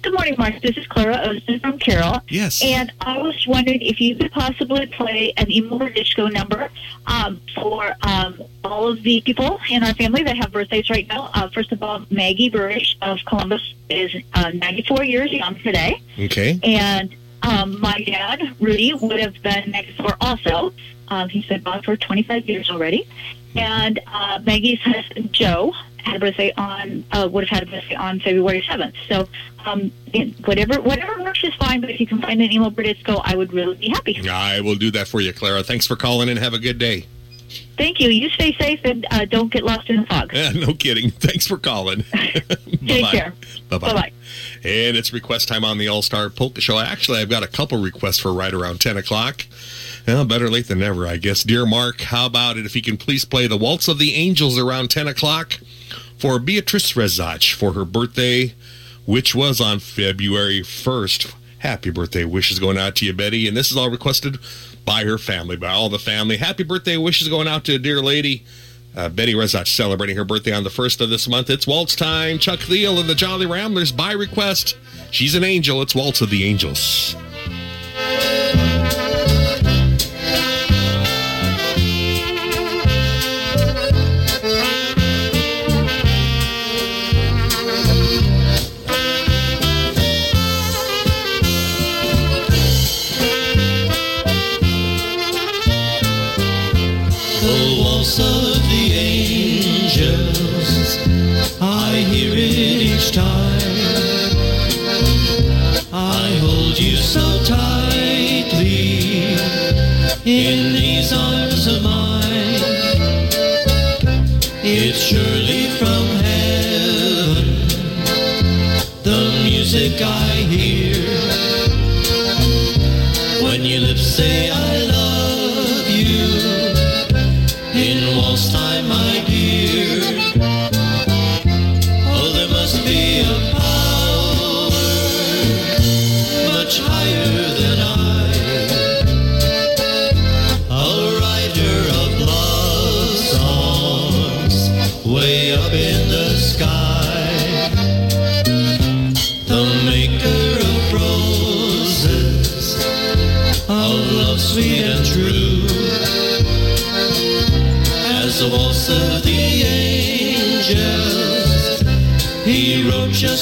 Good 0.03 0.13
morning, 0.15 0.35
Mark. 0.37 0.59
This 0.61 0.75
is 0.75 0.85
Clara 0.85 1.17
Olson 1.25 1.61
from 1.61 1.79
Carroll. 1.79 2.21
Yes. 2.27 2.61
And 2.61 2.91
I 2.99 3.19
was 3.19 3.47
wondering 3.47 3.81
if 3.81 4.01
you 4.01 4.17
could 4.17 4.33
possibly 4.33 4.85
play 4.87 5.31
an 5.37 5.49
Emo 5.49 5.87
Disco 5.87 6.27
number 6.27 6.69
um, 7.07 7.39
for 7.55 7.93
um, 8.01 8.43
all 8.65 8.89
of 8.89 9.01
the 9.01 9.21
people 9.21 9.61
in 9.69 9.81
our 9.81 9.93
family 9.93 10.21
that 10.23 10.35
have 10.35 10.51
birthdays 10.51 10.89
right 10.89 11.07
now. 11.07 11.29
Uh, 11.33 11.49
first 11.51 11.71
of 11.71 11.81
all, 11.81 12.05
Maggie 12.09 12.51
Burish 12.51 12.97
of 13.01 13.19
Columbus 13.25 13.75
is 13.89 14.13
uh, 14.33 14.51
94 14.53 15.05
years 15.05 15.31
young 15.31 15.55
today. 15.59 16.01
Okay. 16.19 16.59
And 16.63 17.15
um, 17.41 17.79
my 17.79 18.03
dad, 18.05 18.41
Rudy, 18.59 18.93
would 18.93 19.21
have 19.21 19.41
been 19.41 19.71
next 19.71 19.97
door 19.97 20.17
also. 20.19 20.73
Um, 21.07 21.29
he's 21.29 21.45
been 21.45 21.63
gone 21.63 21.81
for 21.81 21.95
25 21.95 22.49
years 22.49 22.69
already. 22.69 23.07
And 23.55 24.01
uh, 24.07 24.41
Maggie's 24.43 24.81
husband, 24.81 25.31
Joe, 25.31 25.73
had 26.03 26.17
a 26.17 26.19
birthday 26.19 26.53
on, 26.57 27.03
uh, 27.11 27.27
would 27.31 27.47
have 27.47 27.59
had 27.59 27.67
a 27.67 27.71
birthday 27.71 27.95
on 27.95 28.19
February 28.19 28.61
7th. 28.61 28.93
So 29.07 29.27
um, 29.65 29.91
whatever 30.45 30.81
whatever 30.81 31.21
works 31.21 31.43
is 31.43 31.53
fine, 31.55 31.81
but 31.81 31.89
if 31.89 31.99
you 31.99 32.07
can 32.07 32.21
find 32.21 32.41
an 32.41 32.51
emo 32.51 32.69
Bradisco, 32.69 33.21
I 33.23 33.35
would 33.35 33.53
really 33.53 33.75
be 33.75 33.89
happy. 33.89 34.29
I 34.29 34.61
will 34.61 34.75
do 34.75 34.91
that 34.91 35.07
for 35.07 35.21
you, 35.21 35.33
Clara. 35.33 35.63
Thanks 35.63 35.87
for 35.87 35.95
calling 35.95 36.29
and 36.29 36.37
have 36.39 36.53
a 36.53 36.59
good 36.59 36.77
day. 36.77 37.05
Thank 37.77 37.99
you. 37.99 38.09
You 38.09 38.29
stay 38.29 38.53
safe 38.53 38.81
and 38.83 39.05
uh, 39.11 39.25
don't 39.25 39.51
get 39.51 39.63
lost 39.63 39.89
in 39.89 40.01
the 40.01 40.05
fog. 40.07 40.31
Yeah, 40.33 40.51
no 40.55 40.73
kidding. 40.73 41.11
Thanks 41.11 41.47
for 41.47 41.57
calling. 41.57 42.03
Take 42.11 43.05
care. 43.07 43.33
Bye 43.69 43.77
bye. 43.77 44.11
And 44.63 44.97
it's 44.97 45.13
request 45.13 45.47
time 45.47 45.63
on 45.63 45.77
the 45.77 45.87
All 45.87 46.01
Star 46.01 46.29
Polka 46.29 46.61
Show. 46.61 46.79
Actually, 46.79 47.19
I've 47.19 47.29
got 47.29 47.43
a 47.43 47.47
couple 47.47 47.81
requests 47.81 48.19
for 48.19 48.33
right 48.33 48.53
around 48.53 48.81
10 48.81 48.97
o'clock. 48.97 49.45
Well, 50.07 50.25
better 50.25 50.49
late 50.49 50.67
than 50.67 50.79
never, 50.79 51.07
I 51.07 51.17
guess. 51.17 51.43
Dear 51.43 51.65
Mark, 51.65 52.01
how 52.01 52.25
about 52.25 52.57
it 52.57 52.65
if 52.65 52.75
you 52.75 52.81
can 52.81 52.97
please 52.97 53.25
play 53.25 53.47
the 53.47 53.57
Waltz 53.57 53.87
of 53.87 53.99
the 53.99 54.15
Angels 54.15 54.57
around 54.57 54.89
10 54.89 55.07
o'clock 55.07 55.59
for 56.23 56.39
Beatrice 56.39 56.93
Rezach 56.93 57.53
for 57.53 57.73
her 57.73 57.83
birthday, 57.83 58.53
which 59.05 59.35
was 59.35 59.59
on 59.59 59.79
February 59.79 60.61
1st. 60.61 61.33
Happy 61.59 61.89
birthday 61.89 62.23
wishes 62.23 62.59
going 62.59 62.77
out 62.77 62.95
to 62.95 63.05
you, 63.05 63.11
Betty. 63.11 63.45
And 63.45 63.57
this 63.57 63.71
is 63.71 63.75
all 63.75 63.89
requested 63.89 64.37
by 64.85 65.03
her 65.03 65.17
family, 65.17 65.57
by 65.57 65.67
all 65.73 65.89
the 65.89 65.99
family. 65.99 66.37
Happy 66.37 66.63
birthday 66.63 66.95
wishes 66.95 67.27
going 67.27 67.49
out 67.49 67.65
to 67.65 67.75
a 67.75 67.77
dear 67.77 68.01
lady. 68.01 68.45
Uh, 68.95 69.09
Betty 69.09 69.33
Rezach 69.33 69.67
celebrating 69.67 70.15
her 70.15 70.23
birthday 70.23 70.53
on 70.53 70.63
the 70.63 70.69
first 70.69 71.01
of 71.01 71.09
this 71.09 71.27
month. 71.27 71.49
It's 71.49 71.67
waltz 71.67 71.93
time. 71.93 72.39
Chuck 72.39 72.61
Thiel 72.61 72.99
and 72.99 73.09
the 73.09 73.15
Jolly 73.15 73.45
Ramblers 73.45 73.91
by 73.91 74.13
request. 74.13 74.77
She's 75.11 75.35
an 75.35 75.43
angel. 75.43 75.81
It's 75.81 75.93
Waltz 75.93 76.21
of 76.21 76.29
the 76.29 76.45
Angels. 76.45 77.17
In 110.25 110.62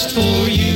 just 0.02 0.16
for 0.16 0.50
you. 0.50 0.71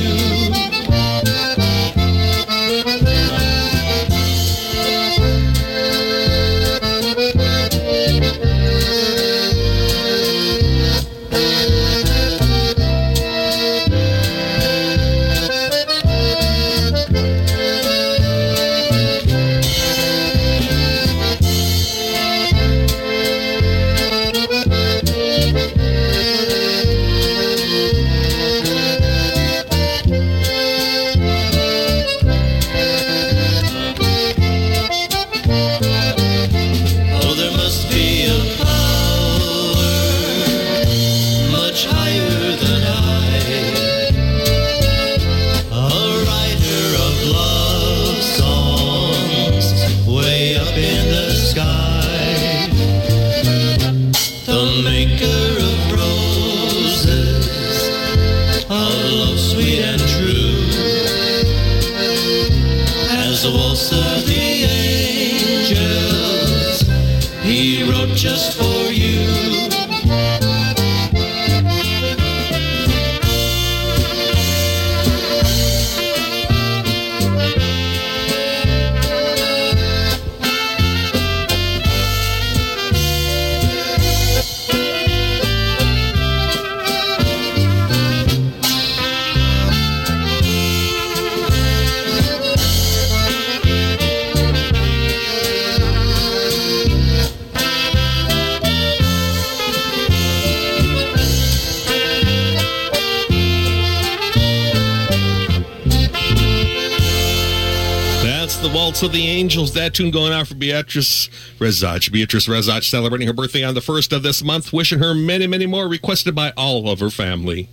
The 109.08 109.26
Angels. 109.28 109.72
That 109.74 109.94
tune 109.94 110.10
going 110.10 110.32
out 110.32 110.48
for 110.48 110.54
Beatrice 110.54 111.28
Rezach. 111.58 112.10
Beatrice 112.10 112.48
Rezach 112.48 112.84
celebrating 112.84 113.26
her 113.28 113.32
birthday 113.32 113.62
on 113.62 113.74
the 113.74 113.80
first 113.80 114.12
of 114.12 114.22
this 114.22 114.42
month, 114.42 114.72
wishing 114.72 114.98
her 114.98 115.14
many, 115.14 115.46
many 115.46 115.66
more, 115.66 115.88
requested 115.88 116.34
by 116.34 116.52
all 116.56 116.88
of 116.90 117.00
her 117.00 117.10
family. 117.10 117.68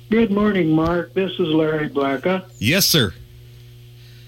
Good 0.09 0.31
morning, 0.31 0.71
Mark. 0.71 1.13
This 1.13 1.33
is 1.33 1.41
Larry 1.41 1.91
Blacka. 1.91 2.47
Yes, 2.59 2.87
sir. 2.87 3.13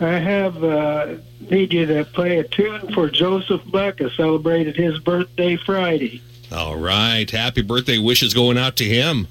I 0.01 0.19
have 0.19 0.63
uh, 0.65 1.15
need 1.51 1.73
you 1.73 1.87
to 1.87 2.05
play 2.05 2.39
a 2.39 2.45
tune 2.45 2.93
for 2.93 3.09
Joseph 3.09 3.63
Blacka. 3.65 4.15
Celebrated 4.17 4.77
his 4.77 4.99
birthday 4.99 5.57
Friday. 5.57 6.21
All 6.51 6.77
right. 6.77 7.31
Happy 7.31 7.63
birthday 7.63 7.99
wishes 7.99 8.35
going 8.35 8.59
out 8.59 8.77
to 8.77 8.85
him. 8.85 9.29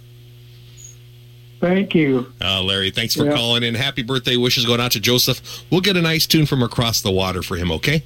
Thank 1.59 1.93
you. 1.93 2.31
Uh, 2.41 2.63
Larry, 2.63 2.89
thanks 2.89 3.13
for 3.13 3.25
Yeah. 3.25 3.35
calling 3.35 3.61
in. 3.61 3.75
Happy 3.75 4.01
birthday 4.01 4.35
wishes 4.35 4.65
going 4.65 4.79
out 4.81 4.91
to 4.93 4.99
Joseph. 4.99 5.63
We'll 5.69 5.81
get 5.81 5.95
a 5.95 6.01
nice 6.01 6.25
tune 6.25 6.47
from 6.47 6.63
across 6.63 7.01
the 7.01 7.11
water 7.11 7.43
for 7.43 7.55
him, 7.55 7.71
okay? 7.73 8.03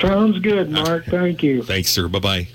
Sounds 0.00 0.38
good, 0.38 0.70
Mark. 0.70 1.04
Thank 1.06 1.42
you. 1.42 1.62
Thanks, 1.62 1.90
sir. 1.90 2.08
Bye-bye. 2.08 2.44
Bye. 2.44 2.48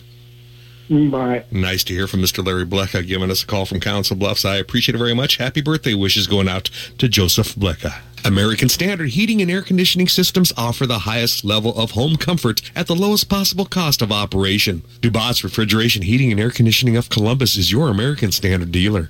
Nice 1.51 1.84
to 1.86 1.93
hear 1.93 2.07
from 2.07 2.21
Mr. 2.21 2.45
Larry 2.45 2.65
Blecka 2.65 2.99
uh, 2.99 3.01
giving 3.01 3.31
us 3.31 3.43
a 3.43 3.45
call 3.45 3.65
from 3.65 3.79
Council 3.79 4.15
Bluffs. 4.15 4.45
I 4.45 4.57
appreciate 4.57 4.95
it 4.95 4.99
very 4.99 5.13
much. 5.13 5.38
Happy 5.38 5.61
birthday 5.61 5.93
wishes 5.93 6.27
going 6.27 6.49
out 6.49 6.69
to 6.97 7.07
Joseph 7.07 7.55
Blecka. 7.55 7.93
Uh, 7.93 8.01
American 8.25 8.69
Standard 8.69 9.09
Heating 9.09 9.41
and 9.41 9.51
Air 9.51 9.61
Conditioning 9.61 10.07
Systems 10.07 10.53
offer 10.55 10.86
the 10.86 10.99
highest 10.99 11.43
level 11.43 11.77
of 11.77 11.91
home 11.91 12.15
comfort 12.15 12.61
at 12.75 12.88
the 12.88 12.95
lowest 12.95 13.27
possible 13.27 13.65
cost 13.65 14.01
of 14.01 14.11
operation. 14.11 14.81
Dubas 15.01 15.43
Refrigeration 15.43 16.03
Heating 16.03 16.31
and 16.31 16.39
Air 16.39 16.51
Conditioning 16.51 16.95
of 16.95 17.09
Columbus 17.09 17.57
is 17.57 17.71
your 17.71 17.89
American 17.89 18.31
Standard 18.31 18.71
dealer. 18.71 19.09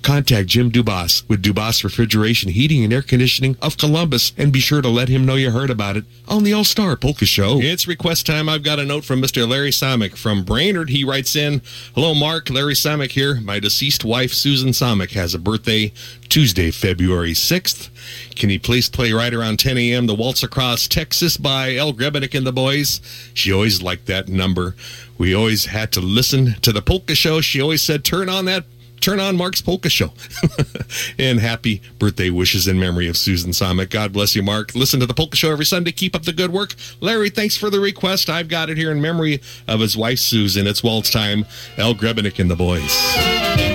Contact 0.01 0.47
Jim 0.47 0.71
Dubas 0.71 1.27
with 1.29 1.41
Dubas 1.41 1.83
Refrigeration, 1.83 2.51
Heating, 2.51 2.83
and 2.83 2.91
Air 2.91 3.01
Conditioning 3.01 3.55
of 3.61 3.77
Columbus 3.77 4.33
and 4.37 4.51
be 4.51 4.59
sure 4.59 4.81
to 4.81 4.89
let 4.89 5.09
him 5.09 5.25
know 5.25 5.35
you 5.35 5.51
heard 5.51 5.69
about 5.69 5.97
it 5.97 6.05
on 6.27 6.43
the 6.43 6.53
All 6.53 6.63
Star 6.63 6.95
Polka 6.95 7.25
Show. 7.25 7.59
It's 7.61 7.87
request 7.87 8.25
time. 8.25 8.49
I've 8.49 8.63
got 8.63 8.79
a 8.79 8.85
note 8.85 9.03
from 9.03 9.21
Mr. 9.21 9.47
Larry 9.47 9.71
Samick 9.71 10.17
from 10.17 10.43
Brainerd. 10.43 10.89
He 10.89 11.03
writes 11.03 11.35
in 11.35 11.61
Hello, 11.93 12.13
Mark. 12.13 12.49
Larry 12.49 12.73
Samick 12.73 13.11
here. 13.11 13.35
My 13.41 13.59
deceased 13.59 14.03
wife, 14.03 14.33
Susan 14.33 14.69
Samick, 14.69 15.11
has 15.11 15.33
a 15.33 15.39
birthday 15.39 15.93
Tuesday, 16.29 16.71
February 16.71 17.33
6th. 17.33 17.89
Can 18.35 18.49
you 18.49 18.59
please 18.59 18.89
play 18.89 19.11
right 19.11 19.33
around 19.33 19.59
10 19.59 19.77
a.m. 19.77 20.07
the 20.07 20.15
Waltz 20.15 20.43
Across 20.43 20.87
Texas 20.87 21.37
by 21.37 21.75
Al 21.75 21.93
Grebnick 21.93 22.35
and 22.35 22.47
the 22.47 22.53
Boys? 22.53 23.01
She 23.33 23.51
always 23.51 23.81
liked 23.81 24.07
that 24.07 24.29
number. 24.29 24.75
We 25.17 25.35
always 25.35 25.65
had 25.65 25.91
to 25.93 26.01
listen 26.01 26.55
to 26.61 26.71
the 26.71 26.81
polka 26.81 27.15
show. 27.15 27.41
She 27.41 27.61
always 27.61 27.81
said, 27.81 28.03
turn 28.03 28.29
on 28.29 28.45
that 28.45 28.63
turn 29.01 29.19
on 29.19 29.35
Mark's 29.35 29.61
Polka 29.61 29.89
Show. 29.89 30.13
and 31.19 31.39
happy 31.39 31.81
birthday 31.99 32.29
wishes 32.29 32.67
in 32.67 32.79
memory 32.79 33.07
of 33.07 33.17
Susan 33.17 33.51
Samick. 33.51 33.89
God 33.89 34.13
bless 34.13 34.35
you, 34.35 34.43
Mark. 34.43 34.73
Listen 34.75 34.99
to 34.99 35.05
the 35.05 35.13
Polka 35.13 35.35
Show 35.35 35.51
every 35.51 35.65
Sunday. 35.65 35.91
Keep 35.91 36.15
up 36.15 36.23
the 36.23 36.33
good 36.33 36.51
work. 36.51 36.75
Larry, 37.01 37.29
thanks 37.29 37.57
for 37.57 37.69
the 37.69 37.79
request. 37.79 38.29
I've 38.29 38.47
got 38.47 38.69
it 38.69 38.77
here 38.77 38.91
in 38.91 39.01
memory 39.01 39.41
of 39.67 39.79
his 39.79 39.97
wife, 39.97 40.19
Susan. 40.19 40.67
It's 40.67 40.83
waltz 40.83 41.09
time. 41.09 41.45
Al 41.77 41.93
Grebnick 41.93 42.39
and 42.39 42.49
the 42.49 42.55
boys. 42.55 43.70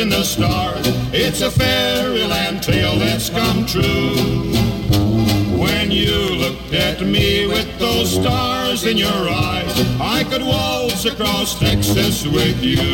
In 0.00 0.08
the 0.08 0.24
stars. 0.24 0.86
It's 1.12 1.42
a 1.42 1.50
fairyland 1.50 2.62
tale 2.62 2.98
that's 2.98 3.28
come 3.28 3.66
true. 3.66 4.14
When 5.58 5.90
you 5.90 6.14
looked 6.36 6.72
at 6.72 7.02
me 7.02 7.46
with 7.46 7.78
those 7.78 8.14
stars 8.14 8.86
in 8.86 8.96
your 8.96 9.28
eyes, 9.28 9.72
I 10.00 10.24
could 10.24 10.42
waltz 10.42 11.04
across 11.04 11.58
Texas 11.58 12.26
with 12.26 12.62
you. 12.62 12.86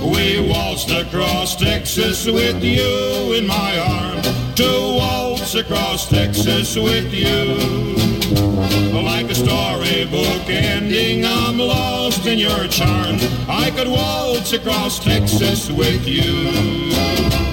We 0.00 0.48
waltzed 0.48 0.90
across 0.90 1.54
Texas 1.54 2.24
with 2.24 2.64
you 2.64 3.34
in 3.34 3.46
my 3.46 3.78
arms. 3.78 4.26
To 4.54 4.64
waltz 4.64 5.54
across 5.54 6.08
Texas 6.08 6.76
with 6.76 7.12
you. 7.12 8.01
Like 8.32 9.30
a 9.30 9.34
storybook 9.34 10.48
ending, 10.48 11.24
I'm 11.24 11.58
lost 11.58 12.26
in 12.26 12.38
your 12.38 12.66
charms. 12.68 13.22
I 13.48 13.70
could 13.70 13.88
waltz 13.88 14.52
across 14.52 14.98
Texas 14.98 15.70
with 15.70 16.06
you. 16.06 17.51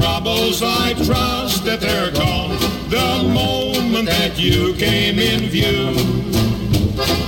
Troubles, 0.00 0.62
I 0.62 0.92
trust 0.92 1.64
that 1.64 1.80
they're 1.80 2.12
gone. 2.12 2.56
The 2.90 3.28
moment 3.32 4.06
that 4.08 4.38
you 4.38 4.74
came 4.74 5.18
in 5.18 5.48
view. 5.48 5.94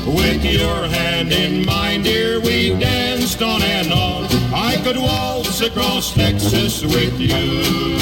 With 0.06 0.44
your 0.44 0.86
hand 0.86 1.32
in 1.32 1.64
mine, 1.64 2.02
dear, 2.02 2.40
we 2.40 2.70
danced 2.78 3.40
on 3.42 3.62
and 3.62 3.92
on. 3.92 4.26
I 4.52 4.80
could 4.82 4.96
waltz 4.96 5.60
across 5.60 6.12
Texas 6.12 6.82
with 6.82 7.18
you. 7.18 7.96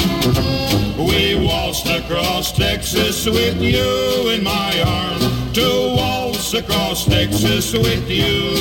We 0.97 1.35
waltzed 1.35 1.87
across 1.87 2.51
Texas 2.51 3.25
with 3.25 3.61
you 3.61 4.29
in 4.29 4.43
my 4.43 4.83
arms. 4.85 5.46
To 5.57 5.95
waltz 5.97 6.53
across 6.53 7.05
Texas 7.05 7.73
with 7.73 8.07
you. 8.11 8.53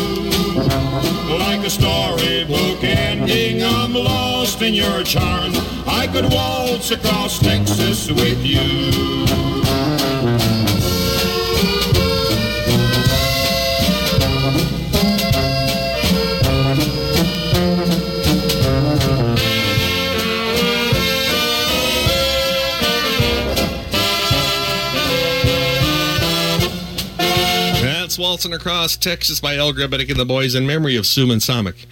Like 1.38 1.60
a 1.66 1.68
storybook 1.68 2.82
ending, 2.82 3.62
I'm 3.62 3.92
lost 3.92 4.62
in 4.62 4.72
your 4.72 5.02
charm. 5.02 5.52
I 5.86 6.08
could 6.10 6.32
waltz 6.32 6.90
across 6.92 7.38
Texas 7.38 8.10
with 8.10 8.42
you. 8.42 9.25
Waltzing 28.18 28.52
Across 28.52 28.98
Texas 28.98 29.40
by 29.40 29.56
Al 29.56 29.72
Grebnick 29.72 30.08
and 30.10 30.18
the 30.18 30.24
Boys 30.24 30.54
in 30.54 30.66
memory 30.66 30.96
of 30.96 31.06
Susan 31.06 31.38
Samick. 31.38 31.86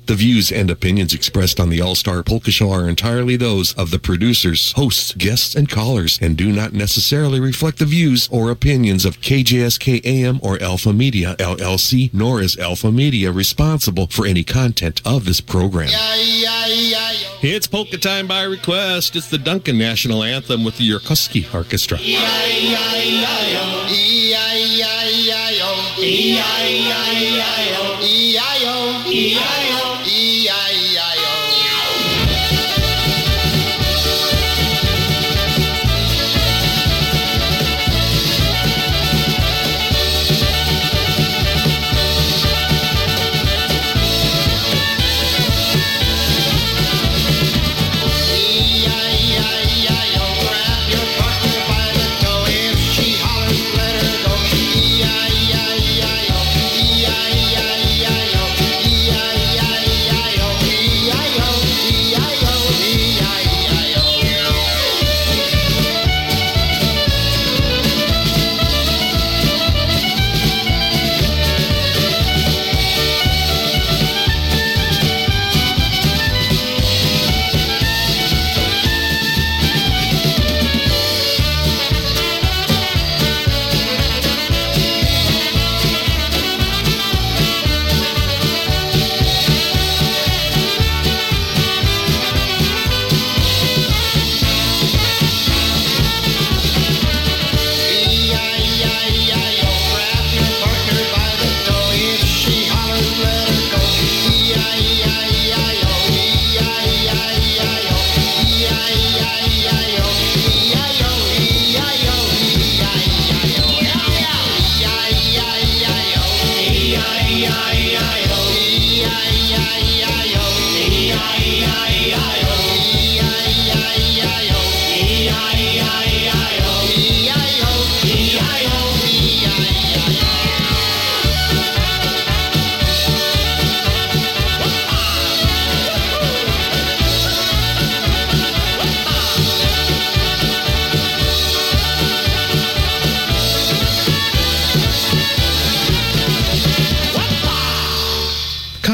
The 0.07 0.14
views 0.14 0.52
and 0.52 0.69
opinions 0.69 1.15
expressed 1.15 1.60
on 1.60 1.69
the 1.69 1.82
All 1.82 1.95
Star 1.95 2.22
Polka 2.22 2.52
Show 2.52 2.69
are 2.69 2.88
entirely 2.88 3.38
those 3.38 3.73
of 3.73 3.90
the 3.90 3.98
producers, 3.98 4.72
hosts, 4.73 5.15
guests, 5.15 5.56
and 5.56 5.68
callers, 5.68 6.19
and 6.22 6.38
do 6.38 6.52
not 6.52 6.73
necessarily 6.73 7.40
reflect 7.40 7.80
the 7.80 7.86
views 7.86 8.30
or 8.32 8.52
opinions 8.52 9.03
of 9.03 9.19
KJSK 9.19 10.06
AM 10.06 10.40
or 10.44 10.61
Alpha 10.61 10.94
Media 10.94 11.36
LLC, 11.40 12.14
nor 12.14 12.40
is 12.40 12.56
Alpha 12.60 12.91
Media 12.91 13.32
responsible 13.32 14.06
for 14.06 14.27
any 14.27 14.44
content 14.44 15.02
of 15.06 15.26
this 15.26 15.41
program. 15.41 15.90
It's 17.41 17.65
polka 17.65 17.98
time 17.98 18.27
by 18.27 18.44
request. 18.44 19.15
It's 19.15 19.32
the 19.32 19.40
Duncan 19.40 19.80
National 19.80 20.23
Anthem 20.23 20.64
with 20.64 20.77
the 20.77 20.88
Yerkowski 20.88 21.52
Orchestra. 21.52 21.98
E-I-E-I-O, 21.99 23.15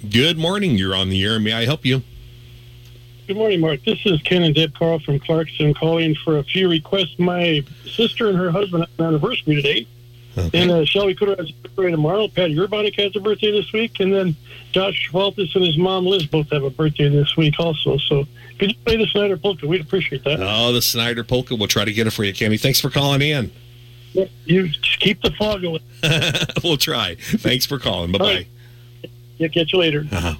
Good 0.09 0.37
morning. 0.37 0.77
You're 0.77 0.95
on 0.95 1.09
the 1.09 1.23
air. 1.23 1.39
May 1.39 1.53
I 1.53 1.63
help 1.65 1.85
you? 1.85 2.03
Good 3.27 3.37
morning, 3.37 3.59
Mark. 3.59 3.83
This 3.83 3.99
is 4.05 4.21
Ken 4.21 4.43
and 4.43 4.53
Deb 4.53 4.75
Carl 4.75 4.99
from 4.99 5.19
Clarkson 5.19 5.73
calling 5.73 6.13
for 6.13 6.37
a 6.37 6.43
few 6.43 6.69
requests. 6.69 7.17
My 7.17 7.63
sister 7.85 8.29
and 8.29 8.37
her 8.37 8.51
husband 8.51 8.83
have 8.83 8.99
an 8.99 9.05
anniversary 9.05 9.55
today. 9.55 9.87
And 10.53 10.69
uh, 10.69 10.85
Shelby 10.85 11.15
Cooter 11.15 11.37
has 11.37 11.49
a 11.49 11.69
birthday 11.69 11.91
tomorrow. 11.91 12.27
Patty 12.27 12.55
Urbanic 12.55 12.95
has 13.01 13.15
a 13.15 13.19
birthday 13.19 13.51
this 13.51 13.71
week. 13.73 13.99
And 13.99 14.13
then 14.13 14.35
Josh 14.73 15.09
Waltis 15.11 15.55
and 15.55 15.65
his 15.65 15.75
mom 15.77 16.05
Liz 16.05 16.27
both 16.27 16.51
have 16.51 16.63
a 16.63 16.69
birthday 16.69 17.09
this 17.09 17.35
week 17.35 17.55
also. 17.57 17.97
So 17.97 18.25
could 18.59 18.69
you 18.71 18.77
play 18.85 18.97
the 18.97 19.07
Snyder 19.07 19.37
Polka? 19.37 19.65
We'd 19.65 19.81
appreciate 19.81 20.23
that. 20.25 20.39
Oh, 20.41 20.71
the 20.71 20.81
Snyder 20.81 21.23
Polka. 21.23 21.55
We'll 21.55 21.67
try 21.67 21.85
to 21.85 21.93
get 21.93 22.05
it 22.05 22.11
for 22.11 22.23
you, 22.23 22.33
Kenny. 22.33 22.57
Thanks 22.57 22.79
for 22.79 22.91
calling 22.91 23.21
in. 23.21 23.51
You 24.45 24.67
just 24.67 24.99
keep 24.99 25.21
the 25.23 25.31
fog 25.31 25.63
going. 25.63 25.81
we'll 26.63 26.77
try. 26.77 27.15
Thanks 27.15 27.65
for 27.65 27.79
calling. 27.79 28.11
Bye-bye. 28.11 28.25
Right. 28.25 28.47
Yeah, 29.37 29.47
catch 29.47 29.73
you 29.73 29.79
later. 29.79 30.05
Uh-huh. 30.11 30.35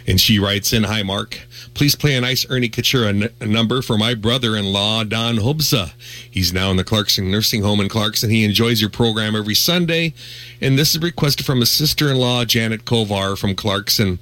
and 0.07 0.19
she 0.19 0.39
writes 0.39 0.73
in 0.73 0.85
Hi, 0.85 1.03
Mark. 1.03 1.41
Please 1.75 1.95
play 1.95 2.15
a 2.17 2.21
nice 2.23 2.47
Ernie 2.49 2.71
Kachura 2.71 3.31
n- 3.43 3.53
number 3.53 3.83
for 3.83 3.99
my 3.99 4.15
brother 4.15 4.57
in 4.57 4.65
law, 4.65 5.05
Don 5.05 5.37
Hobza. 5.37 5.93
He's 6.31 6.55
now 6.55 6.71
in 6.71 6.79
the 6.79 6.85
Clarkson 6.85 7.31
Nursing 7.31 7.63
Home 7.63 7.81
in 7.81 7.91
Clarkson. 7.91 8.31
He 8.31 8.45
enjoys 8.45 8.81
your 8.81 8.89
program 8.89 9.37
every 9.37 9.55
Sunday. 9.55 10.15
And 10.63 10.79
this 10.79 10.95
is 10.95 11.03
requested 11.03 11.45
from 11.45 11.61
his 11.61 11.71
sister 11.71 12.11
in 12.11 12.17
law, 12.17 12.47
Janet 12.47 12.87
Kovar 12.87 13.37
from 13.39 13.55
Clarkson. 13.55 14.19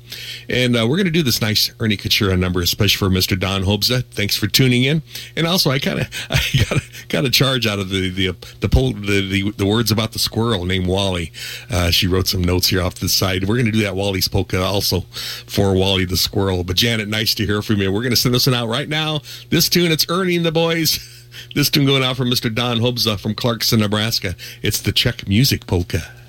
And 0.49 0.77
uh, 0.77 0.85
we're 0.89 0.97
going 0.97 1.05
to 1.07 1.13
do 1.13 1.23
this 1.23 1.41
nice 1.41 1.71
Ernie 1.79 1.97
Kachura 1.97 2.37
number, 2.37 2.61
especially 2.61 2.99
for 2.99 3.15
Mr. 3.15 3.39
Don 3.39 3.63
Hobza. 3.63 3.84
Uh, 3.91 4.03
thanks 4.11 4.37
for 4.37 4.47
tuning 4.47 4.85
in. 4.85 5.03
And 5.37 5.47
also, 5.47 5.71
I 5.71 5.79
kind 5.79 6.01
of 6.01 6.09
I 6.31 6.41
got, 6.69 6.83
got 7.09 7.25
a 7.25 7.31
charge 7.31 7.67
out 7.67 7.79
of 7.79 7.89
the 7.89 8.11
the, 8.11 8.37
the, 8.61 8.69
pol- 8.69 8.93
the, 8.93 9.29
the, 9.29 9.51
the 9.53 9.67
words 9.67 9.91
about 9.91 10.13
the 10.13 10.19
squirrel 10.19 10.65
named 10.65 10.87
Wally. 10.87 11.33
Uh, 11.71 11.91
she 11.91 12.07
wrote 12.07 12.27
some 12.27 12.43
notes 12.43 12.69
here 12.69 12.83
off 12.83 12.97
the 12.97 13.09
side. 13.09 13.45
We're 13.49 13.57
going 13.57 13.67
to 13.67 13.73
do 13.73 13.83
that 13.83 13.97
Wally's 13.97 14.29
polka 14.29 14.61
uh, 14.61 14.65
also 14.65 15.01
for 15.47 15.75
Wally 15.75 16.05
the 16.05 16.17
squirrel. 16.17 16.65
But 16.65 16.77
Janet, 16.77 17.09
nice 17.09 17.35
to 17.37 17.47
hear 17.47 17.63
from 17.63 17.77
you. 17.77 17.93
We're 17.93 18.03
going 18.03 18.11
to 18.11 18.17
send 18.17 18.35
this 18.35 18.47
one 18.47 18.55
out 18.55 18.69
right 18.69 18.89
now. 18.89 19.21
This 19.51 19.69
tune, 19.69 19.93
it's 19.93 20.07
earning 20.09 20.43
the 20.43 20.53
Boys. 20.53 21.11
This 21.53 21.69
tune 21.69 21.85
going 21.85 22.05
out 22.05 22.17
from 22.17 22.31
Mr. 22.31 22.53
Don 22.53 22.79
Hobza 22.79 23.15
uh, 23.15 23.17
from 23.17 23.35
Clarkson, 23.35 23.81
Nebraska. 23.81 24.37
It's 24.63 24.81
the 24.81 24.93
Czech 24.93 25.27
Music 25.27 25.67
Polka. 25.67 26.24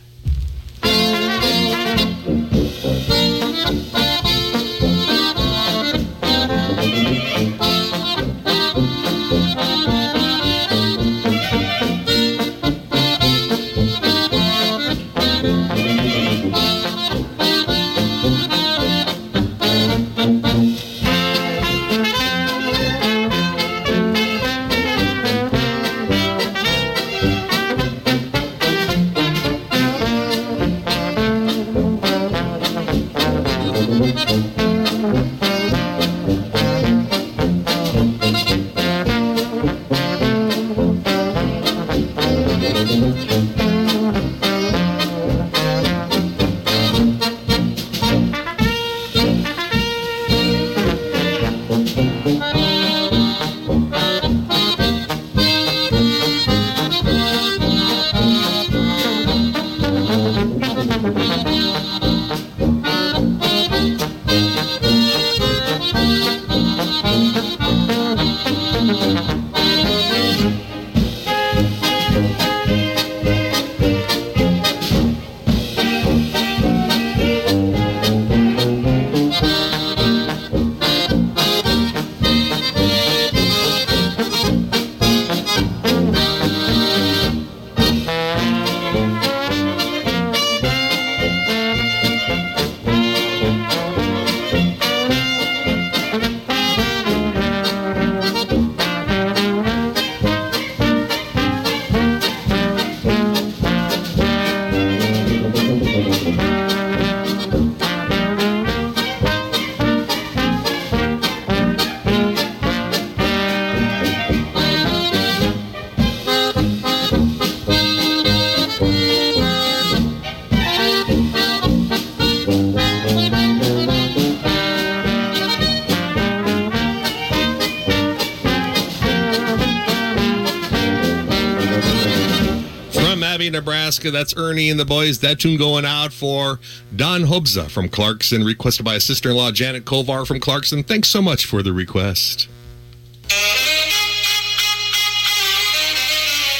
Nebraska. 134.06 134.11
That's 134.11 134.38
Ernie 134.38 134.69
and 134.69 134.80
the 134.80 134.86
boys. 134.86 135.19
That 135.19 135.40
tune 135.40 135.57
going 135.57 135.86
out 135.86 136.14
for 136.14 136.60
Don 136.95 137.23
Hobza 137.23 137.69
from 137.69 137.90
Clarkson, 137.90 138.44
requested 138.44 138.86
by 138.86 138.95
his 138.95 139.03
sister-in-law 139.03 139.52
Janet 139.52 139.86
Kovar 139.86 140.26
from 140.26 140.40
Clarkson. 140.40 140.84
Thanks 140.84 141.10
so 141.10 141.22
much 141.22 141.45
for 141.45 141.64
the 141.64 141.73
request. 141.73 142.48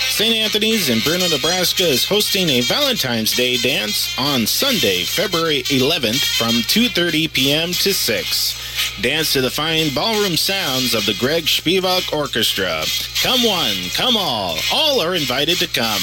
St. 0.10 0.34
Anthony's 0.34 0.88
in 0.88 1.00
Bruno, 1.00 1.28
Nebraska 1.28 1.84
is 1.84 2.06
hosting 2.06 2.48
a 2.48 2.62
Valentine's 2.62 3.36
Day 3.36 3.58
dance 3.58 4.18
on 4.18 4.48
Sunday, 4.48 5.04
February 5.04 5.64
11th 5.64 6.38
from 6.38 6.64
2.30 6.72 7.34
p.m. 7.34 7.74
to 7.74 7.94
6. 7.94 9.02
Dance 9.02 9.34
to 9.34 9.42
the 9.42 9.50
fine 9.50 9.94
ballroom 9.94 10.38
sounds 10.38 10.94
of 10.94 11.06
the 11.06 11.18
Greg 11.20 11.44
Spivak 11.44 12.14
Orchestra. 12.14 12.84
Come 13.22 13.44
one, 13.44 13.76
come 13.94 14.16
all. 14.16 14.58
All 14.72 15.02
are 15.02 15.16
invited 15.16 15.58
to 15.58 15.68
come. 15.68 16.02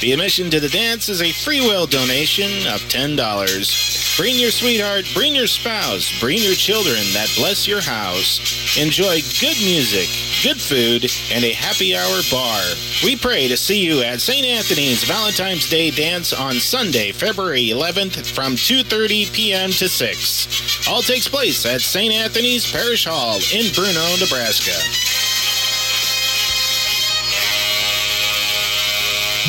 The 0.00 0.12
admission 0.12 0.50
to 0.50 0.60
the 0.60 0.68
dance 0.68 1.08
is 1.08 1.22
a 1.22 1.32
free 1.32 1.60
will 1.60 1.86
donation 1.86 2.50
of 2.66 2.82
$10. 2.92 3.16
Bring 4.18 4.38
your 4.38 4.50
sweetheart, 4.50 5.06
bring 5.14 5.34
your 5.34 5.46
spouse, 5.46 6.20
bring 6.20 6.38
your 6.38 6.54
children 6.54 7.00
that 7.14 7.32
bless 7.34 7.66
your 7.66 7.80
house. 7.80 8.76
Enjoy 8.76 9.20
good 9.40 9.56
music, 9.64 10.08
good 10.42 10.60
food, 10.60 11.10
and 11.32 11.44
a 11.44 11.52
happy 11.52 11.96
hour 11.96 12.20
bar. 12.30 12.62
We 13.02 13.16
pray 13.16 13.48
to 13.48 13.56
see 13.56 13.84
you 13.84 14.02
at 14.02 14.20
St. 14.20 14.44
Anthony's 14.44 15.02
Valentine's 15.04 15.68
Day 15.68 15.90
dance 15.90 16.34
on 16.34 16.60
Sunday, 16.60 17.12
February 17.12 17.68
11th 17.68 18.30
from 18.34 18.52
2:30 18.52 19.32
p.m. 19.32 19.70
to 19.70 19.88
6. 19.88 20.88
All 20.88 21.00
takes 21.00 21.26
place 21.26 21.64
at 21.64 21.80
St. 21.80 22.12
Anthony's 22.12 22.70
Parish 22.70 23.06
Hall 23.06 23.36
in 23.52 23.72
Bruno, 23.72 24.04
Nebraska. 24.20 24.76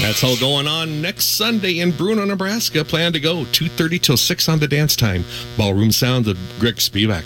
That's 0.02 0.24
all 0.24 0.38
going 0.38 0.68
on 0.68 1.02
next 1.02 1.38
Sunday 1.38 1.80
in 1.80 1.92
Bruno, 1.92 2.24
Nebraska. 2.24 2.86
Plan 2.86 3.12
to 3.14 3.20
go 3.20 3.44
2.30 3.46 4.02
till 4.02 4.18
6 4.18 4.50
on 4.50 4.60
the 4.60 4.68
dance 4.68 4.96
time. 4.96 5.26
Ballroom 5.58 5.92
sound 5.92 6.28
of 6.28 6.38
Greg 6.60 6.76
Spivak. 6.76 7.26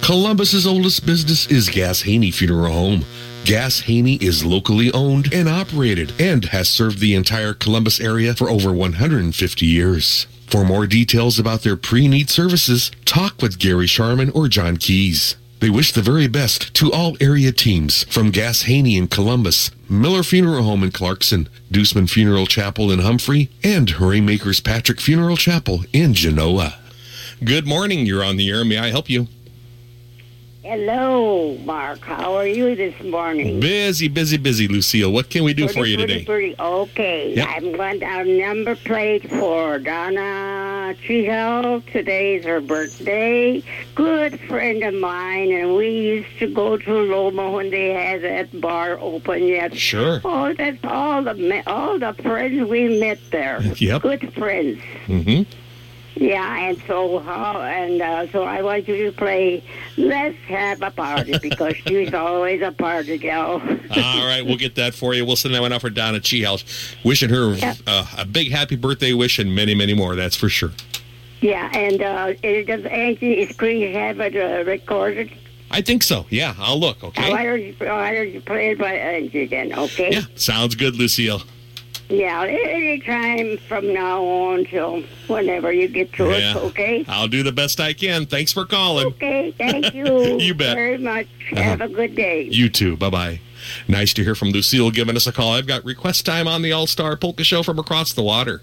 Columbus's 0.01 0.67
oldest 0.67 1.05
business 1.05 1.49
is 1.49 1.69
Gass 1.69 2.03
Haney 2.03 2.31
Funeral 2.31 2.73
Home. 2.73 3.05
Gass 3.45 3.81
Haney 3.81 4.15
is 4.17 4.45
locally 4.45 4.93
owned 4.93 5.35
and 5.35 5.49
operated 5.49 6.13
and 6.21 6.45
has 6.47 6.69
served 6.69 7.01
the 7.01 7.15
entire 7.15 7.53
Columbus 7.53 7.99
area 7.99 8.33
for 8.33 8.49
over 8.49 8.73
150 8.73 9.67
years. 9.67 10.27
For 10.49 10.65
more 10.65 10.87
details 10.87 11.39
about 11.39 11.63
their 11.63 11.77
pre-need 11.77 12.31
services, 12.31 12.91
talk 13.05 13.43
with 13.43 13.59
Gary 13.59 13.87
Sharman 13.87 14.31
or 14.31 14.49
John 14.49 14.79
Keys. 14.79 15.37
They 15.61 15.69
wish 15.69 15.93
the 15.93 16.01
very 16.01 16.27
best 16.27 16.73
to 16.75 16.91
all 16.91 17.19
area 17.21 17.53
teams 17.53 18.05
from 18.05 18.31
Gass 18.31 18.63
Haney 18.63 18.97
in 18.97 19.09
Columbus, 19.09 19.71
Miller 19.91 20.23
Funeral 20.23 20.63
Home 20.63 20.83
in 20.83 20.91
Clarkson, 20.91 21.51
Deuceman 21.71 22.09
Funeral 22.09 22.47
Chapel 22.47 22.91
in 22.91 23.01
Humphrey, 23.01 23.51
and 23.63 23.91
Haymakers 23.91 24.61
Patrick 24.61 25.01
Funeral 25.01 25.37
Chapel 25.37 25.85
in 25.93 26.15
Genoa. 26.15 26.79
Good 27.45 27.67
morning. 27.67 28.07
You're 28.07 28.25
on 28.25 28.39
the 28.39 28.49
air. 28.49 28.65
May 28.65 28.79
I 28.79 28.91
help 28.91 29.11
you? 29.11 29.29
Hello, 30.69 31.57
Mark. 31.65 32.01
How 32.01 32.35
are 32.35 32.47
you 32.47 32.77
this 32.77 33.03
morning? 33.03 33.59
Busy, 33.59 34.07
busy, 34.07 34.37
busy, 34.37 34.69
Lucille. 34.69 35.11
What 35.11 35.31
can 35.31 35.43
we 35.43 35.55
do 35.55 35.65
Pretty, 35.65 35.81
for 35.81 35.87
you 35.87 35.97
pretty, 35.97 36.13
today? 36.13 36.25
Pretty. 36.27 36.55
Okay. 36.61 37.35
Yep. 37.37 37.49
I'm 37.49 37.73
going 37.73 37.99
down 38.01 38.37
number 38.37 38.77
plate 38.77 39.31
for 39.31 39.79
Donna 39.79 40.95
Chihel. 41.07 41.91
Today's 41.91 42.45
her 42.45 42.61
birthday. 42.61 43.63
Good 43.95 44.39
friend 44.41 44.83
of 44.85 44.93
mine, 44.93 45.53
and 45.53 45.75
we 45.75 45.89
used 45.89 46.39
to 46.41 46.53
go 46.53 46.77
to 46.77 46.93
Loma 46.93 47.51
when 47.51 47.71
they 47.71 47.95
had 47.95 48.21
that 48.21 48.61
bar 48.61 48.99
open 49.01 49.45
yet. 49.45 49.75
Sure. 49.75 50.21
Oh, 50.23 50.53
that's 50.53 50.85
all 50.85 51.23
the 51.23 51.63
all 51.67 51.99
the 51.99 52.13
friends 52.23 52.69
we 52.69 53.01
met 53.01 53.19
there. 53.31 53.63
Yep. 53.79 54.03
Good 54.03 54.35
friends. 54.35 54.83
Mm-hmm. 55.07 55.51
Yeah, 56.21 56.69
and 56.69 56.77
so 56.89 57.21
how 57.21 57.61
and 57.63 58.03
uh, 58.03 58.27
so 58.33 58.43
I 58.43 58.61
want 58.61 58.89
you 58.89 59.05
to 59.05 59.13
play 59.13 59.63
"Let's 59.97 60.37
Have 60.49 60.83
a 60.83 60.91
Party" 60.91 61.39
because 61.39 61.77
she's 61.87 62.13
always 62.13 62.61
a 62.61 62.73
party 62.73 63.19
girl. 63.19 63.63
All 63.97 64.27
right, 64.27 64.43
we'll 64.45 64.57
get 64.57 64.75
that 64.75 64.95
for 64.95 65.15
you. 65.15 65.25
We'll 65.25 65.37
send 65.37 65.55
that 65.55 65.61
one 65.61 65.73
out 65.73 65.81
for 65.81 65.91
Donna 65.91 66.19
Cheehouse. 66.19 66.65
Wishing 67.05 67.29
her 67.31 67.57
uh, 67.87 68.07
a 68.19 68.25
big 68.25 68.51
happy 68.51 68.75
birthday 68.75 69.13
wish 69.13 69.39
and 69.39 69.55
many, 69.55 69.77
many 69.77 69.95
more. 69.95 70.17
That's 70.17 70.35
for 70.35 70.49
sure. 70.49 70.73
Yeah, 71.41 71.71
and 71.73 72.03
uh, 72.03 72.33
it- 72.43 72.67
does 72.67 72.85
Angie 72.87 73.47
Screen 73.53 73.93
have 73.95 74.19
it 74.19 74.35
uh, 74.35 74.65
recorded? 74.69 75.31
I 75.71 75.83
think 75.83 76.03
so. 76.03 76.27
Yeah, 76.31 76.55
I'll 76.59 76.81
look. 76.81 77.05
Okay. 77.05 77.31
Why 77.31 77.45
don't 77.45 77.63
you 77.63 77.75
why 77.79 78.13
don't 78.15 78.31
you 78.33 78.41
play 78.41 78.71
it 78.71 78.79
by 78.79 78.93
Angie 78.95 79.47
then? 79.47 79.73
Okay. 79.73 80.11
Yeah, 80.15 80.23
sounds 80.35 80.75
good, 80.75 80.97
Lucille. 80.97 81.43
Yeah, 82.11 82.45
any 82.45 83.01
time 83.01 83.59
from 83.69 83.93
now 83.93 84.23
on 84.25 84.65
till 84.65 85.03
whenever 85.27 85.71
you 85.73 85.89
get 85.89 86.13
to 86.15 86.25
Yeah. 86.31 86.53
it. 86.53 86.57
Okay. 86.57 87.05
I'll 87.07 87.29
do 87.29 87.43
the 87.43 87.53
best 87.53 87.81
I 87.81 87.93
can. 87.93 88.25
Thanks 88.27 88.53
for 88.53 88.65
calling. 88.65 89.07
Okay. 89.09 89.53
Thank 89.59 89.93
you. 89.95 90.39
You 90.39 90.55
bet. 90.55 90.75
very 90.75 90.97
much. 90.99 91.27
Uh-huh. 91.53 91.63
Have 91.63 91.81
a 91.83 91.89
good 91.89 92.15
day. 92.15 92.43
You 92.43 92.69
too. 92.71 92.97
Bye 92.97 93.11
bye. 93.11 93.41
Nice 93.89 94.15
to 94.15 94.25
hear 94.25 94.35
from 94.35 94.51
Lucille 94.51 94.91
giving 94.91 95.17
us 95.17 95.27
a 95.27 95.33
call. 95.33 95.53
I've 95.53 95.67
got 95.67 95.85
request 95.85 96.25
time 96.25 96.49
on 96.49 96.63
the 96.63 96.73
All 96.73 96.87
Star 96.87 97.17
Polka 97.17 97.45
Show 97.45 97.63
from 97.63 97.79
across 97.79 98.13
the 98.15 98.23
water. 98.23 98.63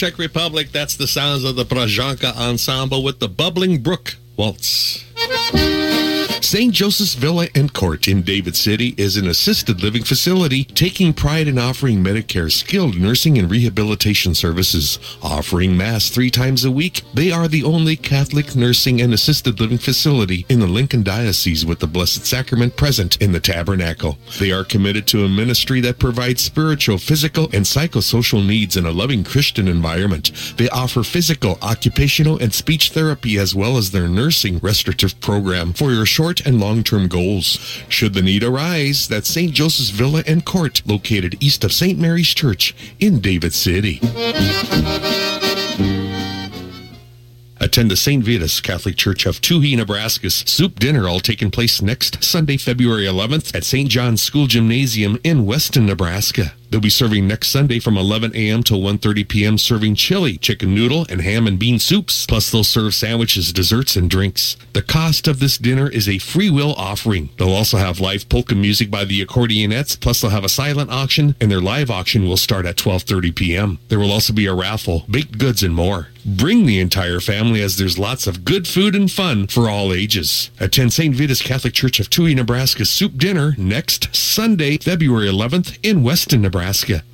Czech 0.00 0.16
Republic, 0.16 0.72
that's 0.72 0.96
the 0.96 1.06
sounds 1.06 1.44
of 1.44 1.56
the 1.56 1.64
Prajanka 1.66 2.34
Ensemble 2.34 3.02
with 3.02 3.18
the 3.18 3.28
Bubbling 3.28 3.82
Brook 3.82 4.16
Waltz. 4.34 5.04
St. 6.50 6.74
Joseph's 6.74 7.14
Villa 7.14 7.46
and 7.54 7.72
Court 7.72 8.08
in 8.08 8.22
David 8.22 8.56
City 8.56 8.92
is 8.96 9.16
an 9.16 9.28
assisted 9.28 9.84
living 9.84 10.02
facility 10.02 10.64
taking 10.64 11.12
pride 11.12 11.46
in 11.46 11.60
offering 11.60 12.02
Medicare 12.02 12.50
skilled 12.50 12.98
nursing 12.98 13.38
and 13.38 13.48
rehabilitation 13.48 14.34
services. 14.34 14.98
Offering 15.22 15.76
Mass 15.76 16.10
three 16.10 16.28
times 16.28 16.64
a 16.64 16.70
week, 16.72 17.02
they 17.14 17.30
are 17.30 17.46
the 17.46 17.62
only 17.62 17.94
Catholic 17.94 18.56
nursing 18.56 19.00
and 19.00 19.14
assisted 19.14 19.60
living 19.60 19.78
facility 19.78 20.44
in 20.48 20.58
the 20.58 20.66
Lincoln 20.66 21.04
Diocese 21.04 21.64
with 21.64 21.78
the 21.78 21.86
Blessed 21.86 22.26
Sacrament 22.26 22.74
present 22.74 23.16
in 23.22 23.30
the 23.30 23.38
tabernacle. 23.38 24.18
They 24.40 24.50
are 24.50 24.64
committed 24.64 25.06
to 25.06 25.24
a 25.24 25.28
ministry 25.28 25.80
that 25.82 26.00
provides 26.00 26.42
spiritual, 26.42 26.98
physical, 26.98 27.44
and 27.52 27.64
psychosocial 27.64 28.44
needs 28.44 28.76
in 28.76 28.86
a 28.86 28.90
loving 28.90 29.22
Christian 29.22 29.68
environment. 29.68 30.32
They 30.56 30.68
offer 30.70 31.04
physical, 31.04 31.60
occupational, 31.62 32.42
and 32.42 32.52
speech 32.52 32.90
therapy 32.90 33.38
as 33.38 33.54
well 33.54 33.76
as 33.78 33.92
their 33.92 34.08
nursing 34.08 34.58
restorative 34.58 35.20
program 35.20 35.72
for 35.74 35.92
your 35.92 36.06
short 36.06 36.39
and 36.44 36.60
long-term 36.60 37.08
goals. 37.08 37.58
Should 37.88 38.14
the 38.14 38.22
need 38.22 38.44
arise, 38.44 39.08
that's 39.08 39.28
St. 39.28 39.52
Joseph's 39.52 39.90
Villa 39.90 40.22
and 40.26 40.44
Court, 40.44 40.82
located 40.86 41.42
east 41.42 41.64
of 41.64 41.72
St. 41.72 41.98
Mary's 41.98 42.34
Church 42.34 42.74
in 42.98 43.20
David 43.20 43.52
City. 43.52 44.00
Attend 47.62 47.90
the 47.90 47.96
St. 47.96 48.24
Vitus 48.24 48.60
Catholic 48.60 48.96
Church 48.96 49.26
of 49.26 49.40
Touhy, 49.40 49.76
Nebraska's 49.76 50.42
soup 50.46 50.78
dinner 50.78 51.06
all 51.06 51.20
taking 51.20 51.50
place 51.50 51.82
next 51.82 52.24
Sunday, 52.24 52.56
February 52.56 53.04
11th 53.04 53.54
at 53.54 53.64
St. 53.64 53.90
John's 53.90 54.22
School 54.22 54.46
Gymnasium 54.46 55.18
in 55.22 55.44
Weston, 55.44 55.84
Nebraska. 55.84 56.54
They'll 56.70 56.80
be 56.80 56.88
serving 56.90 57.26
next 57.26 57.48
Sunday 57.48 57.80
from 57.80 57.96
11 57.96 58.34
a.m. 58.34 58.62
to 58.64 58.74
1.30 58.74 59.28
p.m. 59.28 59.58
serving 59.58 59.96
chili, 59.96 60.38
chicken 60.38 60.74
noodle, 60.74 61.04
and 61.08 61.20
ham 61.20 61.46
and 61.48 61.58
bean 61.58 61.80
soups. 61.80 62.26
Plus, 62.26 62.50
they'll 62.50 62.62
serve 62.62 62.94
sandwiches, 62.94 63.52
desserts, 63.52 63.96
and 63.96 64.08
drinks. 64.08 64.56
The 64.72 64.82
cost 64.82 65.26
of 65.26 65.40
this 65.40 65.58
dinner 65.58 65.88
is 65.88 66.08
a 66.08 66.18
free 66.18 66.48
will 66.48 66.74
offering. 66.74 67.30
They'll 67.38 67.52
also 67.52 67.76
have 67.76 67.98
live 67.98 68.28
polka 68.28 68.54
music 68.54 68.88
by 68.90 69.04
the 69.04 69.24
accordionettes. 69.24 69.98
Plus, 69.98 70.20
they'll 70.20 70.30
have 70.30 70.44
a 70.44 70.48
silent 70.48 70.90
auction, 70.90 71.34
and 71.40 71.50
their 71.50 71.60
live 71.60 71.90
auction 71.90 72.26
will 72.26 72.36
start 72.36 72.66
at 72.66 72.76
12.30 72.76 73.34
p.m. 73.34 73.78
There 73.88 73.98
will 73.98 74.12
also 74.12 74.32
be 74.32 74.46
a 74.46 74.54
raffle, 74.54 75.04
baked 75.10 75.38
goods, 75.38 75.64
and 75.64 75.74
more. 75.74 76.08
Bring 76.24 76.66
the 76.66 76.80
entire 76.80 77.18
family 77.18 77.62
as 77.62 77.78
there's 77.78 77.98
lots 77.98 78.26
of 78.26 78.44
good 78.44 78.68
food 78.68 78.94
and 78.94 79.10
fun 79.10 79.46
for 79.46 79.70
all 79.70 79.92
ages. 79.92 80.50
Attend 80.60 80.92
St. 80.92 81.14
Vitus 81.14 81.40
Catholic 81.40 81.72
Church 81.72 81.98
of 81.98 82.10
Touhy, 82.10 82.36
Nebraska 82.36 82.84
soup 82.84 83.16
dinner 83.16 83.54
next 83.56 84.14
Sunday, 84.14 84.76
February 84.76 85.28
11th 85.28 85.78
in 85.82 86.02
Weston, 86.02 86.42
Nebraska. 86.42 86.59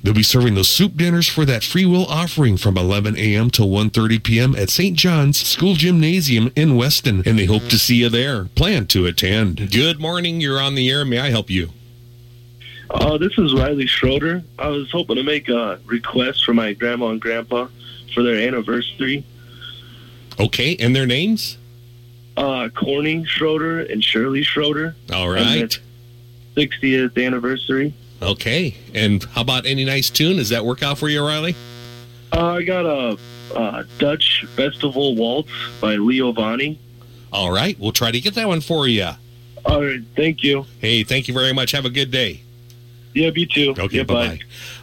They'll 0.03 0.13
be 0.13 0.23
serving 0.23 0.55
those 0.55 0.69
soup 0.69 0.95
dinners 0.95 1.27
for 1.27 1.45
that 1.45 1.63
free 1.63 1.85
will 1.85 2.05
offering 2.05 2.57
from 2.57 2.77
11 2.77 3.17
a.m. 3.17 3.49
till 3.49 3.67
1.30 3.69 4.23
p.m. 4.23 4.55
at 4.55 4.69
St. 4.69 4.95
John's 4.97 5.37
School 5.37 5.73
Gymnasium 5.75 6.51
in 6.55 6.75
Weston, 6.75 7.23
and 7.25 7.37
they 7.39 7.45
hope 7.45 7.63
to 7.69 7.79
see 7.79 7.95
you 7.95 8.09
there. 8.09 8.45
Plan 8.45 8.85
to 8.87 9.05
attend. 9.05 9.71
Good 9.71 9.99
morning. 9.99 10.41
You're 10.41 10.59
on 10.61 10.75
the 10.75 10.89
air. 10.89 11.05
May 11.05 11.19
I 11.19 11.29
help 11.29 11.49
you? 11.49 11.69
Uh, 12.89 13.17
this 13.17 13.37
is 13.37 13.53
Riley 13.53 13.85
Schroeder. 13.87 14.43
I 14.59 14.67
was 14.69 14.89
hoping 14.91 15.17
to 15.17 15.23
make 15.23 15.49
a 15.49 15.79
request 15.85 16.45
for 16.45 16.53
my 16.53 16.73
grandma 16.73 17.07
and 17.09 17.19
grandpa 17.21 17.67
for 18.13 18.23
their 18.23 18.47
anniversary. 18.47 19.25
Okay, 20.39 20.75
and 20.77 20.95
their 20.95 21.05
names? 21.05 21.57
Uh, 22.37 22.69
Corny 22.69 23.25
Schroeder 23.25 23.79
and 23.81 24.03
Shirley 24.03 24.43
Schroeder. 24.43 24.95
All 25.11 25.31
And 25.33 25.45
right. 25.61 25.79
their 26.55 26.67
60th 26.67 27.25
anniversary. 27.25 27.93
Okay. 28.21 28.75
And 28.93 29.23
how 29.23 29.41
about 29.41 29.65
any 29.65 29.85
nice 29.85 30.09
tune? 30.09 30.37
Does 30.37 30.49
that 30.49 30.65
work 30.65 30.81
out 30.83 30.97
for 30.97 31.09
you, 31.09 31.23
Riley? 31.25 31.55
Uh, 32.33 32.53
I 32.53 32.63
got 32.63 32.85
a, 32.85 33.17
uh 33.55 33.83
Dutch 33.99 34.45
Festival 34.55 35.15
Waltz 35.15 35.49
by 35.79 35.95
Leo 35.95 36.31
Vanni. 36.31 36.79
All 37.31 37.51
right. 37.51 37.79
We'll 37.79 37.91
try 37.91 38.11
to 38.11 38.19
get 38.19 38.33
that 38.35 38.47
one 38.47 38.61
for 38.61 38.87
you. 38.87 39.09
All 39.65 39.83
right. 39.83 40.01
Thank 40.15 40.43
you. 40.43 40.65
Hey, 40.79 41.03
thank 41.03 41.27
you 41.27 41.33
very 41.33 41.53
much. 41.53 41.71
Have 41.71 41.85
a 41.85 41.89
good 41.89 42.11
day. 42.11 42.41
Yeah, 43.13 43.31
you 43.33 43.45
too. 43.47 43.73
Okay, 43.77 43.97
Yeah, 43.97 44.03
bye 44.03 44.27
bye. 44.27 44.39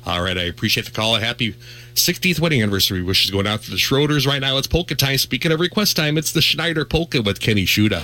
All 0.06 0.20
right, 0.20 0.36
I 0.36 0.42
appreciate 0.42 0.86
the 0.86 0.92
call. 0.92 1.14
A 1.14 1.20
happy 1.20 1.54
60th 1.94 2.40
wedding 2.40 2.62
anniversary 2.62 3.00
wishes 3.00 3.30
going 3.30 3.46
out 3.46 3.62
to 3.62 3.70
the 3.70 3.76
Schroeders. 3.76 4.26
Right 4.26 4.40
now, 4.40 4.56
it's 4.58 4.66
polka 4.66 4.96
time. 4.96 5.18
Speaking 5.18 5.52
of 5.52 5.60
request 5.60 5.94
time, 5.96 6.18
it's 6.18 6.32
the 6.32 6.42
Schneider 6.42 6.84
Polka 6.84 7.22
with 7.22 7.38
Kenny 7.38 7.64
Shuda. 7.64 8.02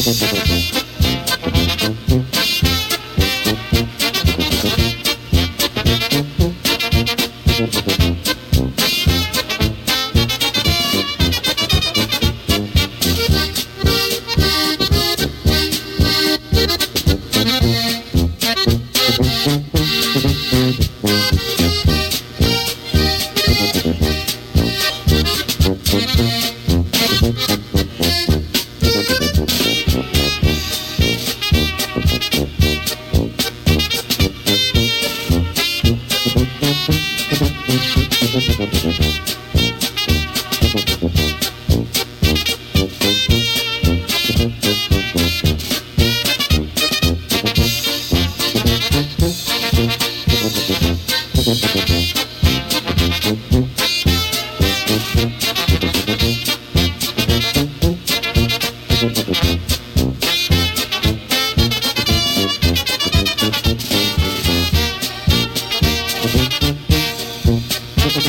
Bob, 0.00 0.16
Laura, 0.22 0.39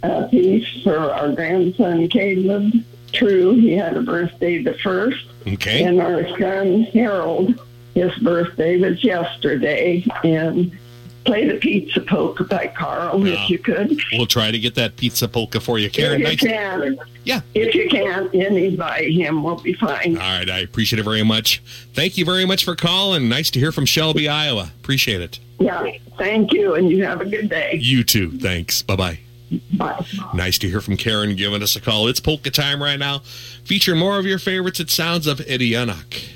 a 0.03 0.27
piece 0.29 0.67
for 0.83 0.97
our 0.97 1.31
grandson 1.33 2.07
Caleb 2.09 2.71
True. 3.13 3.53
He 3.53 3.71
had 3.73 3.95
a 3.95 4.01
birthday 4.01 4.61
the 4.61 4.73
first, 4.73 5.25
Okay. 5.47 5.83
and 5.83 6.01
our 6.01 6.27
son 6.37 6.83
Harold, 6.93 7.59
his 7.93 8.13
birthday 8.15 8.77
was 8.77 9.01
yesterday, 9.05 10.03
and 10.25 10.71
play 11.23 11.47
the 11.47 11.55
Pizza 11.55 12.01
Polka 12.01 12.43
by 12.43 12.67
Carl 12.75 13.25
Yeah. 13.25 13.41
if 13.41 13.49
you 13.49 13.57
could. 13.57 13.97
We'll 14.11 14.25
try 14.25 14.51
to 14.51 14.59
get 14.59 14.75
that 14.75 14.97
pizza 14.97 15.27
polka 15.29 15.59
for 15.61 15.79
you, 15.79 15.89
Karen. 15.89 16.21
if 16.21 16.27
Nice- 16.27 16.41
you 16.43 16.49
can. 16.49 16.97
Yeah. 17.23 17.41
If 17.53 17.73
you 17.73 17.87
can, 17.89 18.29
any 18.33 18.75
by 18.75 19.03
him 19.03 19.43
will 19.43 19.55
be 19.61 19.73
fine. 19.73 20.17
All 20.17 20.37
right, 20.37 20.49
I 20.49 20.59
appreciate 20.59 20.99
it 20.99 21.03
very 21.03 21.23
much. 21.23 21.61
Thank 21.93 22.17
you 22.17 22.25
very 22.25 22.45
much 22.45 22.63
for 22.65 22.75
calling. 22.75 23.29
Nice 23.29 23.49
to 23.51 23.59
hear 23.59 23.71
from 23.71 23.85
Shelby, 23.85 24.27
Iowa. 24.27 24.71
Appreciate 24.81 25.21
it. 25.21 25.39
Yeah, 25.59 25.83
thank 26.17 26.51
you, 26.51 26.75
and 26.75 26.89
you 26.91 27.03
have 27.05 27.21
a 27.21 27.25
good 27.25 27.49
day. 27.49 27.79
You 27.81 28.03
too. 28.03 28.31
Thanks. 28.39 28.81
Bye 28.81 28.95
bye. 28.97 29.19
Bye. 29.73 30.05
Nice 30.33 30.57
to 30.59 30.69
hear 30.69 30.81
from 30.81 30.97
Karen 30.97 31.35
giving 31.35 31.61
us 31.61 31.75
a 31.75 31.81
call. 31.81 32.07
It's 32.07 32.19
polka 32.19 32.51
time 32.51 32.81
right 32.81 32.99
now. 32.99 33.19
Feature 33.63 33.95
more 33.95 34.17
of 34.17 34.25
your 34.25 34.39
favorites. 34.39 34.79
It 34.79 34.89
sounds 34.89 35.27
of 35.27 35.41
Eddie 35.47 35.71
Yannock. 35.71 36.34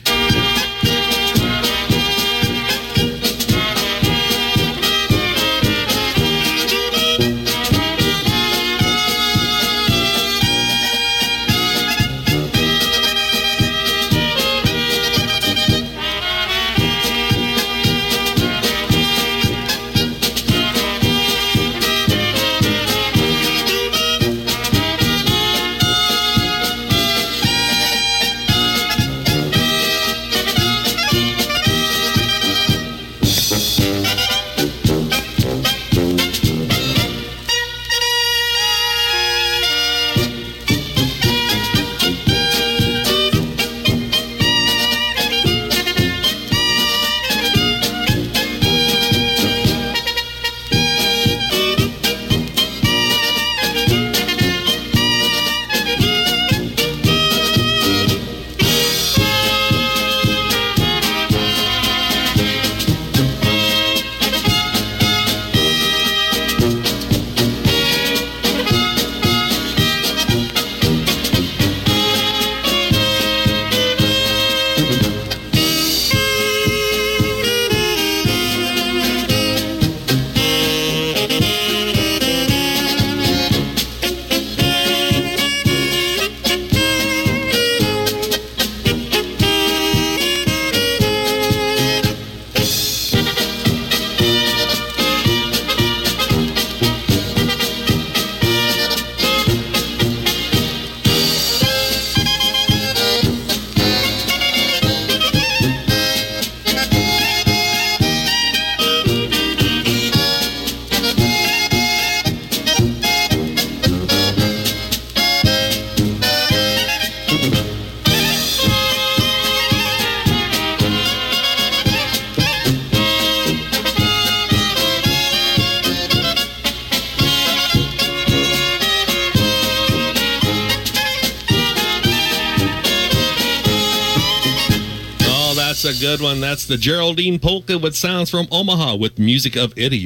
Good 136.09 136.21
one. 136.21 136.41
That's 136.41 136.65
the 136.65 136.75
Geraldine 136.75 137.37
Polka 137.37 137.77
with 137.77 137.95
sounds 137.95 138.31
from 138.31 138.47
Omaha 138.51 138.95
with 138.95 139.19
music 139.19 139.55
of 139.55 139.75
Eddie 139.77 139.99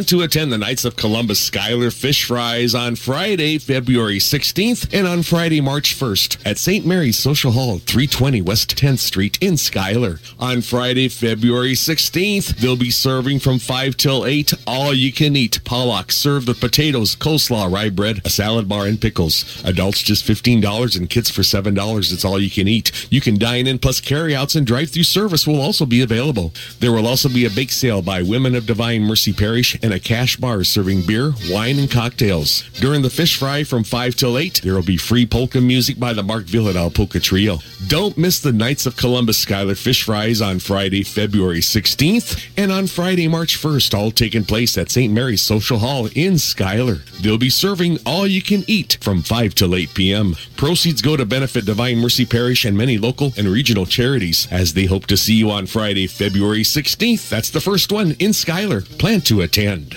Plan 0.00 0.06
to 0.06 0.22
attend 0.22 0.50
the 0.50 0.56
Knights 0.56 0.86
of 0.86 0.96
Columbus 0.96 1.38
Schuyler 1.38 1.90
Fish 1.90 2.24
Fries 2.24 2.74
on 2.74 2.96
Friday, 2.96 3.58
February 3.58 4.16
16th 4.16 4.94
and 4.94 5.06
on 5.06 5.22
Friday, 5.22 5.60
March 5.60 5.94
1st 5.94 6.38
at 6.46 6.56
St. 6.56 6.86
Mary's 6.86 7.18
Social 7.18 7.52
Hall, 7.52 7.80
320 7.80 8.40
West 8.40 8.74
10th 8.78 9.00
Street 9.00 9.36
in 9.42 9.58
Schuyler. 9.58 10.18
On 10.38 10.62
Friday, 10.62 11.10
February 11.10 11.72
16th, 11.72 12.56
they'll 12.56 12.76
be 12.76 12.90
serving 12.90 13.40
from 13.40 13.58
5 13.58 13.98
till 13.98 14.24
8 14.24 14.54
all 14.66 14.94
you 14.94 15.12
can 15.12 15.36
eat 15.36 15.62
Pollock 15.64 16.12
served 16.12 16.48
with 16.48 16.60
potatoes, 16.60 17.14
coleslaw, 17.14 17.70
rye 17.70 17.90
bread, 17.90 18.22
a 18.24 18.30
salad 18.30 18.70
bar, 18.70 18.86
and 18.86 18.98
pickles. 18.98 19.62
Adults 19.66 20.00
just 20.00 20.24
$15 20.24 20.96
and 20.96 21.10
kids 21.10 21.28
for 21.28 21.42
$7. 21.42 22.12
It's 22.12 22.24
all 22.24 22.40
you 22.40 22.50
can 22.50 22.68
eat. 22.68 23.06
You 23.10 23.20
can 23.20 23.36
dine 23.36 23.66
in 23.66 23.78
plus 23.78 24.00
carryouts 24.00 24.54
and 24.54 24.66
drive 24.66 24.88
through 24.90 25.02
service 25.02 25.46
will 25.46 25.60
also 25.60 25.84
be 25.84 26.00
available. 26.00 26.54
There 26.78 26.92
will 26.92 27.06
also 27.06 27.28
be 27.28 27.44
a 27.44 27.50
bake 27.50 27.72
sale 27.72 28.00
by 28.00 28.22
Women 28.22 28.54
of 28.54 28.64
Divine 28.64 29.02
Mercy 29.02 29.34
Parish 29.34 29.76
and 29.82 29.89
a 29.92 30.00
cash 30.00 30.36
bar 30.36 30.64
serving 30.64 31.06
beer, 31.06 31.32
wine, 31.50 31.78
and 31.78 31.90
cocktails. 31.90 32.62
During 32.80 33.02
the 33.02 33.10
fish 33.10 33.38
fry 33.38 33.64
from 33.64 33.84
5 33.84 34.14
till 34.14 34.38
8, 34.38 34.60
there 34.62 34.74
will 34.74 34.82
be 34.82 34.96
free 34.96 35.26
polka 35.26 35.60
music 35.60 35.98
by 35.98 36.12
the 36.12 36.22
Mark 36.22 36.44
Vyhlidal 36.44 36.94
Polka 36.94 37.20
Trio. 37.20 37.58
Don't 37.88 38.18
miss 38.18 38.40
the 38.40 38.52
Knights 38.52 38.86
of 38.86 38.96
Columbus 38.96 39.38
Schuyler 39.38 39.74
Fish 39.74 40.04
Fries 40.04 40.40
on 40.40 40.58
Friday, 40.58 41.02
February 41.02 41.60
16th 41.60 42.48
and 42.56 42.70
on 42.70 42.86
Friday, 42.86 43.28
March 43.28 43.60
1st, 43.60 43.96
all 43.96 44.10
taking 44.10 44.44
place 44.44 44.76
at 44.76 44.90
St. 44.90 45.12
Mary's 45.12 45.42
Social 45.42 45.78
Hall 45.78 46.08
in 46.14 46.38
Schuyler. 46.38 46.96
They'll 47.20 47.38
be 47.38 47.50
serving 47.50 47.98
all 48.04 48.26
you 48.26 48.42
can 48.42 48.64
eat 48.66 48.98
from 49.00 49.22
5 49.22 49.54
till 49.54 49.74
8 49.74 49.94
p.m. 49.94 50.36
Proceeds 50.56 51.02
go 51.02 51.16
to 51.16 51.24
benefit 51.24 51.64
Divine 51.64 51.98
Mercy 51.98 52.26
Parish 52.26 52.64
and 52.64 52.76
many 52.76 52.98
local 52.98 53.32
and 53.36 53.48
regional 53.48 53.86
charities 53.86 54.46
as 54.50 54.74
they 54.74 54.84
hope 54.84 55.06
to 55.06 55.16
see 55.16 55.34
you 55.34 55.50
on 55.50 55.66
Friday, 55.66 56.06
February 56.06 56.62
16th. 56.62 57.28
That's 57.28 57.50
the 57.50 57.60
first 57.60 57.92
one 57.92 58.12
in 58.18 58.32
Schuyler. 58.32 58.82
Plan 58.82 59.20
to 59.22 59.40
attend. 59.42 59.79
Island. 59.80 59.96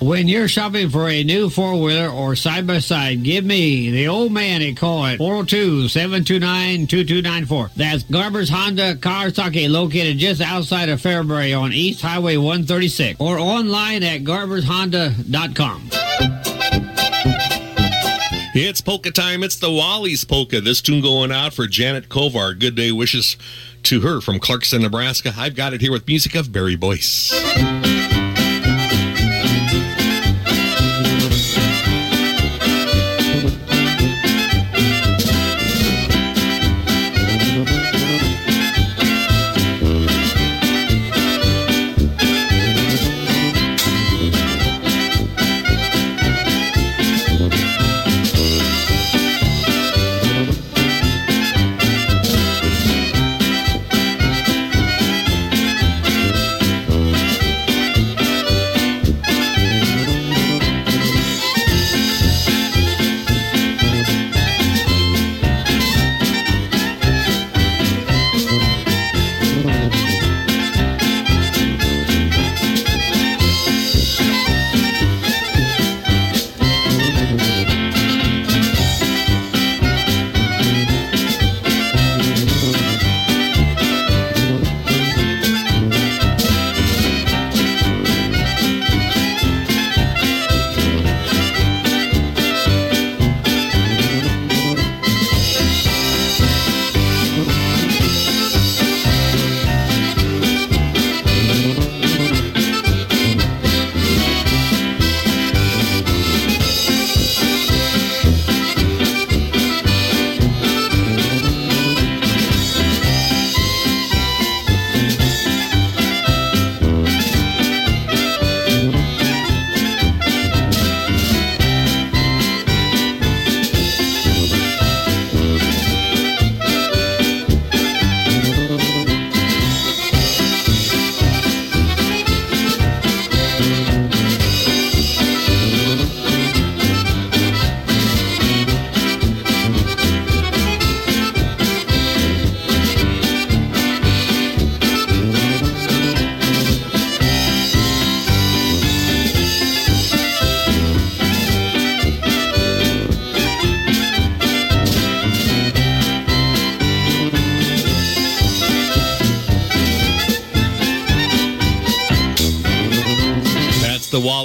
When 0.01 0.27
you're 0.27 0.47
shopping 0.47 0.89
for 0.89 1.07
a 1.07 1.23
new 1.23 1.51
four 1.51 1.79
wheeler 1.79 2.09
or 2.09 2.35
side 2.35 2.65
by 2.65 2.79
side, 2.79 3.21
give 3.21 3.45
me 3.45 3.91
the 3.91 4.07
old 4.07 4.31
man 4.31 4.63
a 4.63 4.73
call 4.73 5.05
at 5.05 5.19
402 5.19 5.89
729 5.89 6.87
2294. 6.87 7.69
That's 7.75 8.01
Garber's 8.05 8.49
Honda 8.49 8.95
Kawasaki 8.95 9.69
located 9.69 10.17
just 10.17 10.41
outside 10.41 10.89
of 10.89 10.99
Fairbury 10.99 11.55
on 11.55 11.71
East 11.71 12.01
Highway 12.01 12.35
136 12.37 13.21
or 13.21 13.37
online 13.37 14.01
at 14.01 14.21
garbershonda.com. 14.23 15.89
It's 18.55 18.81
polka 18.81 19.11
time. 19.11 19.43
It's 19.43 19.57
the 19.57 19.71
Wally's 19.71 20.25
polka. 20.25 20.61
This 20.61 20.81
tune 20.81 21.03
going 21.03 21.31
out 21.31 21.53
for 21.53 21.67
Janet 21.67 22.09
Kovar. 22.09 22.59
Good 22.59 22.73
day 22.73 22.91
wishes 22.91 23.37
to 23.83 24.01
her 24.01 24.19
from 24.19 24.39
Clarkson, 24.39 24.81
Nebraska. 24.81 25.31
I've 25.37 25.55
got 25.55 25.75
it 25.75 25.81
here 25.81 25.91
with 25.91 26.07
music 26.07 26.33
of 26.33 26.51
Barry 26.51 26.75
Boyce. 26.75 28.00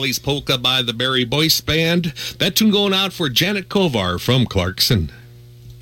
Wally's 0.06 0.18
Polka 0.20 0.56
by 0.56 0.82
the 0.82 0.92
Barry 0.92 1.24
Boyce 1.24 1.60
Band. 1.60 2.14
That 2.38 2.54
tune 2.54 2.70
going 2.70 2.94
out 2.94 3.12
for 3.12 3.28
Janet 3.28 3.68
Kovar 3.68 4.20
from 4.20 4.46
Clarkson. 4.46 5.10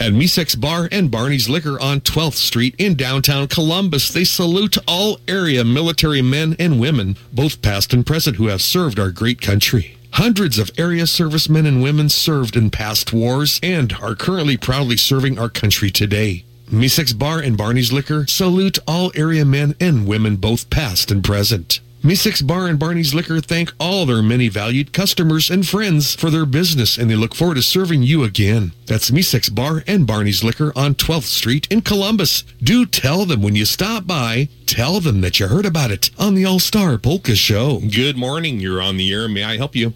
At 0.01 0.15
Misek's 0.15 0.55
Bar 0.55 0.89
and 0.91 1.11
Barney's 1.11 1.51
Liquor 1.51 1.79
on 1.79 2.01
12th 2.01 2.37
Street 2.37 2.75
in 2.79 2.95
downtown 2.95 3.49
Columbus, 3.49 4.09
they 4.09 4.25
salute 4.25 4.79
all 4.89 5.21
area 5.29 5.63
military 5.63 6.23
men 6.23 6.57
and 6.59 6.81
women, 6.81 7.19
both 7.35 7.61
past 7.61 7.93
and 7.93 8.07
present, 8.07 8.37
who 8.37 8.47
have 8.47 8.63
served 8.63 8.99
our 8.99 9.11
great 9.11 9.43
country. 9.43 9.99
Hundreds 10.13 10.59
of 10.59 10.71
area 10.79 11.07
servicemen 11.07 11.67
and 11.67 11.83
women 11.83 12.09
served 12.09 12.57
in 12.57 12.71
past 12.71 13.13
wars 13.13 13.61
and 13.63 13.93
are 14.01 14.15
currently 14.15 14.57
proudly 14.57 14.97
serving 14.97 15.39
our 15.39 15.51
country 15.51 15.91
today. 15.91 16.47
Misek's 16.73 17.13
Bar 17.13 17.41
and 17.41 17.59
Barney's 17.59 17.93
Liquor 17.93 18.27
salute 18.27 18.79
all 18.89 19.13
area 19.15 19.45
men 19.45 19.75
and 19.79 20.07
women, 20.07 20.37
both 20.37 20.71
past 20.71 21.11
and 21.11 21.23
present. 21.23 21.81
Misek's 22.05 22.43
Bar 22.43 22.67
and 22.67 22.79
Barney's 22.79 23.15
Liquor 23.15 23.41
thank 23.41 23.73
all 23.81 24.05
their 24.05 24.23
many 24.23 24.49
valued 24.49 24.93
customers 24.93 25.49
and 25.49 25.67
friends 25.67 26.15
for 26.15 26.29
their 26.29 26.45
business, 26.45 26.99
and 26.99 27.11
they 27.11 27.15
look 27.15 27.35
forward 27.35 27.55
to 27.55 27.63
serving 27.63 28.03
you 28.03 28.25
again. 28.25 28.73
That's 28.85 29.11
Misek's 29.11 29.49
Bar 29.49 29.83
and 29.87 30.07
Barney's 30.07 30.45
Liquor 30.45 30.71
on 30.77 30.97
12th 30.97 31.23
Street 31.23 31.67
in 31.71 31.81
Columbus. 31.81 32.43
Do 32.63 32.85
tell 32.85 33.25
them 33.25 33.41
when 33.41 33.57
you 33.57 33.65
stop 33.65 34.07
by, 34.07 34.51
tell 34.67 35.01
them 35.01 35.23
that 35.23 35.41
you 35.41 35.49
heard 35.49 35.65
about 35.65 35.91
it 35.91 36.11
on 36.19 36.35
the 36.35 36.45
All 36.45 36.59
Star 36.61 36.99
Polka 36.99 37.35
Show. 37.35 37.81
Good 37.81 38.19
morning. 38.19 38.61
You're 38.61 38.83
on 38.83 38.99
the 38.99 39.11
air. 39.11 39.27
May 39.27 39.45
I 39.45 39.57
help 39.57 39.75
you? 39.75 39.95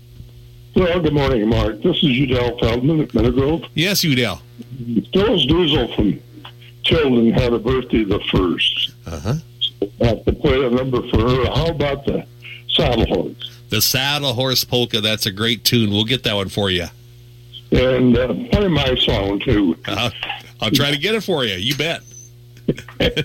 Well, 0.75 1.01
good 1.01 1.13
morning, 1.13 1.47
Mark. 1.47 1.83
This 1.83 1.99
is 1.99 2.05
Udell 2.05 2.57
Feldman 2.59 3.03
at 3.03 3.13
Meadow 3.13 3.61
Yes, 3.75 4.03
Udell. 4.03 4.41
Phyllis 5.13 5.45
Duzel 5.45 5.95
from 5.95 6.19
Tilden 6.85 7.33
had 7.33 7.53
a 7.53 7.59
birthday 7.59 8.05
the 8.05 8.21
first. 8.31 8.93
Uh 9.05 9.21
huh. 9.21 9.35
I 9.35 9.41
have 10.01 10.25
to 10.25 10.33
play 10.33 10.65
a 10.65 10.71
number 10.71 11.07
for 11.09 11.21
her. 11.21 11.45
How 11.47 11.69
about 11.69 12.05
the 12.05 12.27
saddle 12.69 13.07
horse? 13.07 13.59
The 13.71 13.83
Saddle 13.83 14.33
Horse 14.33 14.65
Polka. 14.65 15.01
That's 15.01 15.27
a 15.27 15.31
great 15.31 15.65
tune. 15.65 15.91
We'll 15.91 16.05
get 16.05 16.23
that 16.25 16.35
one 16.35 16.49
for 16.49 16.71
you. 16.71 16.87
And 17.71 18.17
uh, 18.17 18.33
play 18.51 18.69
my 18.69 18.95
song, 18.95 19.41
too. 19.41 19.77
Uh, 19.87 20.11
I'll 20.61 20.71
try 20.71 20.91
to 20.91 20.97
get 20.97 21.15
it 21.15 21.23
for 21.23 21.45
you. 21.45 21.55
You 21.55 21.77
bet. 21.77 22.03
hey, 22.99 23.25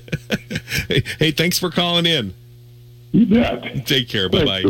hey, 1.20 1.32
thanks 1.32 1.58
for 1.58 1.70
calling 1.70 2.06
in. 2.06 2.34
You 3.12 3.26
bet. 3.28 3.86
Take 3.86 4.10
care. 4.10 4.28
Bye 4.28 4.46
bye. 4.46 4.66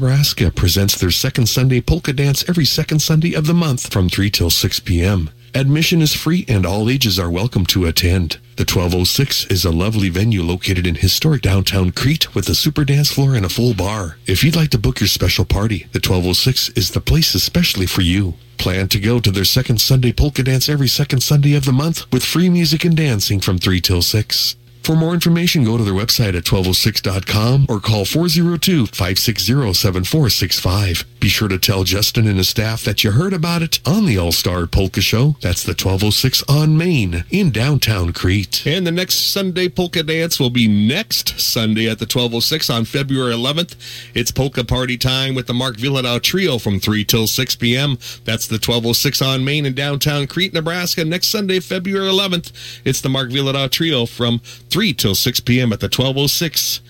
Nebraska 0.04 0.50
presents 0.50 0.98
their 0.98 1.10
second 1.10 1.48
Sunday 1.48 1.80
polka 1.80 2.12
dance 2.12 2.46
every 2.46 2.66
second 2.66 2.98
Sunday 2.98 3.32
of 3.32 3.46
the 3.46 3.54
month 3.54 3.90
from 3.90 4.10
3 4.10 4.28
till 4.28 4.50
6 4.50 4.80
p.m. 4.80 5.30
Admission 5.54 6.02
is 6.02 6.12
free 6.12 6.44
and 6.46 6.66
all 6.66 6.90
ages 6.90 7.18
are 7.18 7.30
welcome 7.30 7.64
to 7.64 7.86
attend. 7.86 8.32
The 8.56 8.68
1206 8.68 9.46
is 9.46 9.64
a 9.64 9.70
lovely 9.70 10.10
venue 10.10 10.42
located 10.42 10.86
in 10.86 10.96
historic 10.96 11.40
downtown 11.40 11.90
Crete 11.90 12.34
with 12.34 12.50
a 12.50 12.54
super 12.54 12.84
dance 12.84 13.10
floor 13.10 13.34
and 13.34 13.46
a 13.46 13.48
full 13.48 13.72
bar. 13.72 14.18
If 14.26 14.44
you'd 14.44 14.56
like 14.56 14.68
to 14.72 14.78
book 14.78 15.00
your 15.00 15.08
special 15.08 15.46
party, 15.46 15.86
the 15.92 16.04
1206 16.04 16.68
is 16.76 16.90
the 16.90 17.00
place 17.00 17.34
especially 17.34 17.86
for 17.86 18.02
you. 18.02 18.34
Plan 18.58 18.88
to 18.88 19.00
go 19.00 19.20
to 19.20 19.30
their 19.30 19.46
second 19.46 19.80
Sunday 19.80 20.12
polka 20.12 20.42
dance 20.42 20.68
every 20.68 20.88
second 20.88 21.22
Sunday 21.22 21.54
of 21.54 21.64
the 21.64 21.72
month 21.72 22.04
with 22.12 22.26
free 22.26 22.50
music 22.50 22.84
and 22.84 22.94
dancing 22.94 23.40
from 23.40 23.56
3 23.56 23.80
till 23.80 24.02
6. 24.02 24.56
For 24.84 24.94
more 24.94 25.14
information, 25.14 25.64
go 25.64 25.76
to 25.78 25.82
their 25.82 25.94
website 25.94 26.36
at 26.36 26.44
1206.com 26.44 27.64
or 27.70 27.80
call 27.80 28.04
402-560-7465. 28.04 31.04
Be 31.18 31.28
sure 31.30 31.48
to 31.48 31.58
tell 31.58 31.84
Justin 31.84 32.28
and 32.28 32.36
his 32.36 32.50
staff 32.50 32.84
that 32.84 33.02
you 33.02 33.12
heard 33.12 33.32
about 33.32 33.62
it 33.62 33.80
on 33.86 34.04
the 34.04 34.18
All-Star 34.18 34.66
Polka 34.66 35.00
Show. 35.00 35.36
That's 35.40 35.62
the 35.62 35.70
1206 35.70 36.42
on 36.50 36.76
Main 36.76 37.24
in 37.30 37.50
downtown 37.50 38.12
Crete. 38.12 38.66
And 38.66 38.86
the 38.86 38.92
next 38.92 39.32
Sunday 39.32 39.70
polka 39.70 40.02
dance 40.02 40.38
will 40.38 40.50
be 40.50 40.68
next 40.68 41.40
Sunday 41.40 41.88
at 41.88 41.98
the 41.98 42.04
1206 42.04 42.68
on 42.68 42.84
February 42.84 43.32
11th. 43.32 43.76
It's 44.12 44.30
polka 44.30 44.64
party 44.64 44.98
time 44.98 45.34
with 45.34 45.46
the 45.46 45.54
Mark 45.54 45.78
Vyhlidal 45.78 46.20
Trio 46.20 46.58
from 46.58 46.78
3 46.78 47.06
till 47.06 47.26
6 47.26 47.56
p.m. 47.56 47.96
That's 48.26 48.46
the 48.46 48.56
1206 48.56 49.22
on 49.22 49.46
Main 49.46 49.64
in 49.64 49.72
downtown 49.72 50.26
Crete, 50.26 50.52
Nebraska. 50.52 51.06
Next 51.06 51.28
Sunday, 51.28 51.60
February 51.60 52.10
11th, 52.10 52.52
it's 52.84 53.00
the 53.00 53.08
Mark 53.08 53.30
Vyhlidal 53.30 53.70
Trio 53.70 54.04
from 54.04 54.42
3 54.74 54.92
till 54.92 55.14
6 55.14 55.38
p.m. 55.38 55.72
at 55.72 55.78
the 55.78 55.84
1206 55.84 56.80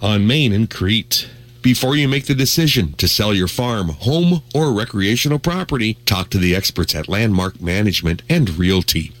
on 0.00 0.26
Main 0.26 0.54
in 0.54 0.66
Crete. 0.66 1.28
Before 1.60 1.94
you 1.94 2.08
make 2.08 2.24
the 2.24 2.34
decision 2.34 2.94
to 2.94 3.06
sell 3.06 3.34
your 3.34 3.46
farm, 3.46 3.90
home, 3.90 4.42
or 4.54 4.72
recreational 4.72 5.38
property, 5.38 5.98
talk 6.06 6.30
to 6.30 6.38
the 6.38 6.56
experts 6.56 6.94
at 6.94 7.08
Landmark 7.08 7.60
Management 7.60 8.22
and 8.30 8.56
Realty. 8.56 9.12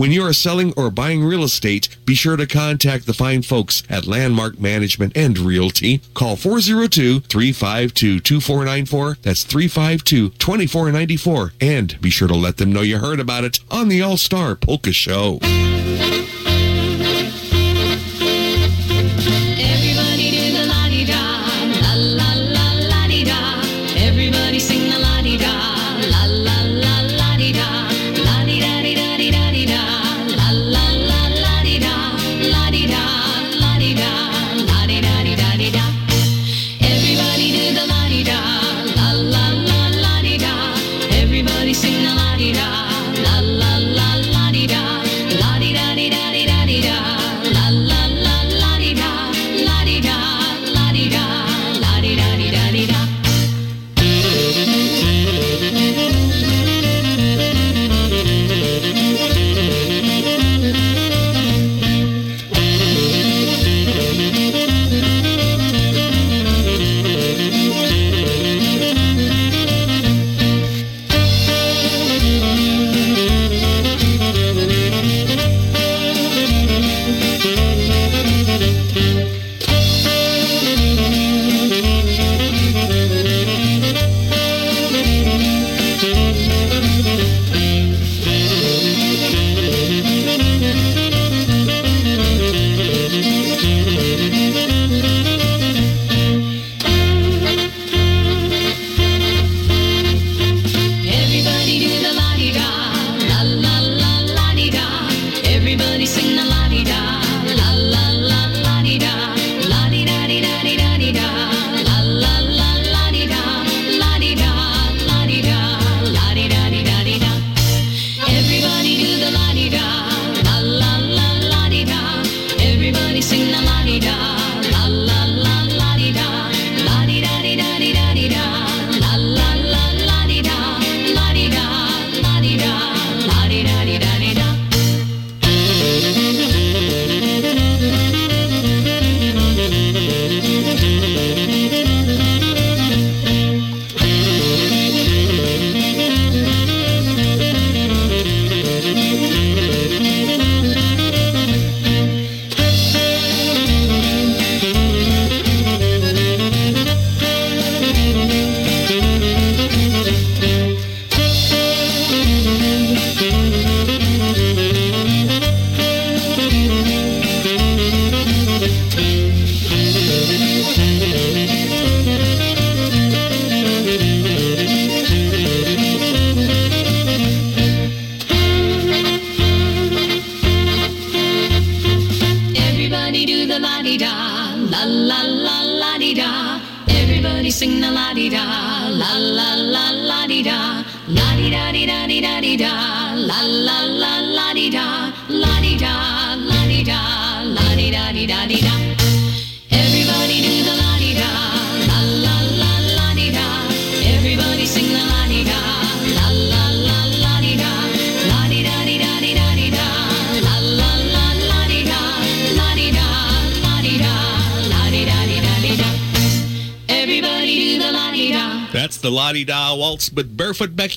When 0.00 0.12
you 0.12 0.24
are 0.24 0.32
selling 0.32 0.72
or 0.78 0.90
buying 0.90 1.22
real 1.22 1.44
estate, 1.44 1.94
be 2.06 2.14
sure 2.14 2.38
to 2.38 2.46
contact 2.46 3.04
the 3.04 3.12
fine 3.12 3.42
folks 3.42 3.82
at 3.90 4.06
Landmark 4.06 4.58
Management 4.58 5.14
and 5.14 5.38
Realty. 5.38 6.00
Call 6.14 6.36
402-352-2494. 6.36 9.20
That's 9.20 9.44
352-2494. 9.44 11.52
And 11.60 12.00
be 12.00 12.08
sure 12.08 12.28
to 12.28 12.34
let 12.34 12.56
them 12.56 12.72
know 12.72 12.80
you 12.80 12.96
heard 12.96 13.20
about 13.20 13.44
it 13.44 13.60
on 13.70 13.88
the 13.88 14.00
All-Star 14.00 14.56
Polka 14.56 14.94
Show. 14.94 15.38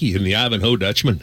Becky 0.03 0.15
and 0.17 0.25
the 0.25 0.35
Ivanhoe 0.35 0.75
Dutchman. 0.75 1.21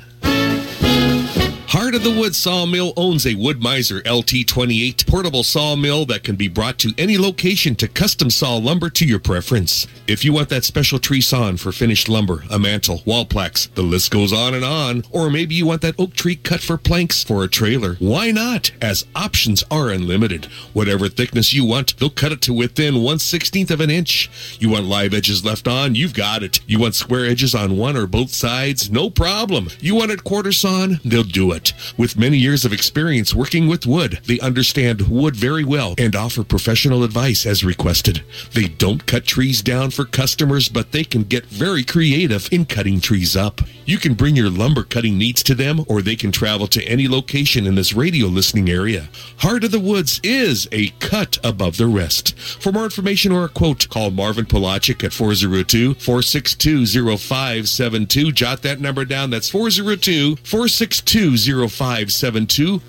Sawmill 2.35 2.93
owns 2.97 3.27
a 3.27 3.35
Wood-Mizer 3.35 4.03
LT28 4.03 5.07
portable 5.07 5.43
sawmill 5.43 6.07
that 6.07 6.25
can 6.25 6.37
be 6.37 6.49
brought 6.49 6.79
to 6.79 6.95
any 6.99 7.19
location 7.19 7.75
to 7.77 7.89
custom 7.89 8.31
saw 8.31 8.57
lumber 8.57 8.91
to 8.91 9.07
your 9.07 9.19
preference. 9.19 9.87
If 10.07 10.25
you 10.25 10.33
want 10.33 10.49
that 10.49 10.65
special 10.65 10.99
tree 10.99 11.21
sawn 11.21 11.57
for 11.57 11.73
finished 11.73 12.09
lumber, 12.09 12.45
a 12.51 12.59
mantle, 12.59 13.03
wall 13.05 13.25
plaques, 13.25 13.67
the 13.67 13.83
list 13.83 14.11
goes 14.11 14.33
on 14.33 14.55
and 14.55 14.65
on. 14.65 15.05
Or 15.11 15.31
maybe 15.31 15.55
you 15.55 15.67
want 15.67 15.83
that 15.83 15.99
oak 15.99 16.15
tree 16.15 16.37
cut 16.37 16.61
for 16.61 16.77
planks 16.77 17.23
for 17.23 17.45
a 17.45 17.49
trailer. 17.49 17.95
Why 18.01 18.31
not? 18.31 18.71
As 18.81 19.07
options 19.15 19.63
are 19.71 19.91
unlimited. 19.91 20.47
Whatever 20.73 21.09
thickness 21.09 21.55
you 21.55 21.65
want, 21.65 21.97
they'll 21.99 22.11
cut 22.11 22.33
it 22.33 22.41
to 22.43 22.53
within 22.53 23.03
1 23.03 23.17
16th 23.19 23.71
of 23.71 23.81
an 23.81 23.91
inch. 23.91 24.31
You 24.59 24.71
want 24.71 24.87
live 24.87 25.15
edges 25.15 25.45
left 25.45 25.69
on? 25.69 25.95
You've 25.95 26.15
got 26.15 26.43
it. 26.43 26.61
You 26.67 26.79
want 26.79 26.95
square 26.95 27.27
edges 27.27 27.55
on 27.55 27.77
one 27.77 27.97
or 27.97 28.07
both 28.07 28.31
sides? 28.31 28.91
No 28.91 29.11
problem. 29.11 29.69
You 29.81 29.95
want 29.95 30.11
it 30.11 30.25
quarter 30.25 30.53
sawn? 30.53 31.01
They'll 31.05 31.23
do 31.23 31.53
it. 31.53 31.73
With 31.97 32.17
many 32.21 32.37
years 32.37 32.67
of 32.67 32.73
experience 32.73 33.35
working 33.35 33.67
with 33.67 33.87
wood, 33.87 34.21
they 34.27 34.39
understand 34.41 35.09
wood 35.09 35.35
very 35.35 35.65
well 35.65 35.95
and 35.97 36.15
offer 36.15 36.45
professional 36.45 37.03
advice 37.03 37.47
as 37.47 37.65
requested. 37.65 38.23
They 38.53 38.69
don't 38.69 39.07
cut 39.07 39.25
trees 39.25 39.63
down 39.63 39.91
for 39.91 40.05
customers, 40.05 40.69
but 40.69 40.93
they 40.93 41.03
can 41.03 41.23
get 41.23 41.47
very 41.47 41.83
creative 41.83 42.47
in 42.53 42.67
cutting 42.67 43.01
trees 43.01 43.37
up. 43.37 43.63
You 43.87 43.99
can 43.99 44.15
bring 44.15 44.37
your 44.37 44.51
lumber 44.51 44.85
cutting 44.85 45.17
needs 45.19 45.43
to 45.45 45.55
them, 45.55 45.85
or 45.89 46.03
they 46.03 46.15
can 46.15 46.31
travel 46.31 46.67
to 46.69 46.85
any 46.85 47.09
location 47.09 47.67
in 47.67 47.75
this 47.75 47.95
radio 47.95 48.27
listening 48.27 48.69
area. 48.69 49.09
Heart 49.39 49.65
of 49.65 49.71
the 49.73 49.81
Woods 49.81 50.21
is 50.23 50.69
a 50.71 50.91
cut 51.01 51.39
above 51.43 51.79
the 51.79 51.87
rest. 51.87 52.39
For 52.39 52.71
more 52.71 52.85
information 52.85 53.33
or 53.33 53.47
a 53.47 53.49
quote, 53.49 53.89
call 53.89 54.11
Marvin 54.11 54.45
Polachik 54.45 55.03
at 55.03 55.13
402 55.13 55.95
462 55.95 56.87
0572. 56.87 58.33
Jot 58.33 58.63
that 58.63 58.81
number 58.81 59.05
down. 59.05 59.31
That's 59.31 59.49
402 59.49 60.37
462 60.37 61.37
0572. 61.69 62.00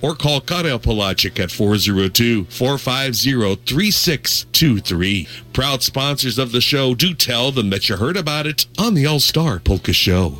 Or 0.02 0.16
call 0.16 0.42
Karel 0.42 0.80
Polachik 0.80 1.40
at 1.40 1.52
402 1.52 2.46
450 2.46 3.56
3623. 3.66 5.28
Proud 5.54 5.84
sponsors 5.84 6.38
of 6.38 6.52
the 6.52 6.62
show, 6.62 6.96
do 6.96 7.14
tell 7.14 7.52
them 7.52 7.70
that 7.72 7.90
you 7.90 7.98
heard 7.98 8.18
about 8.18 8.48
it 8.48 8.66
on 8.78 8.94
the 8.94 9.06
All 9.06 9.20
Star 9.20 9.60
Polka 9.60 9.94
Show. 9.94 10.38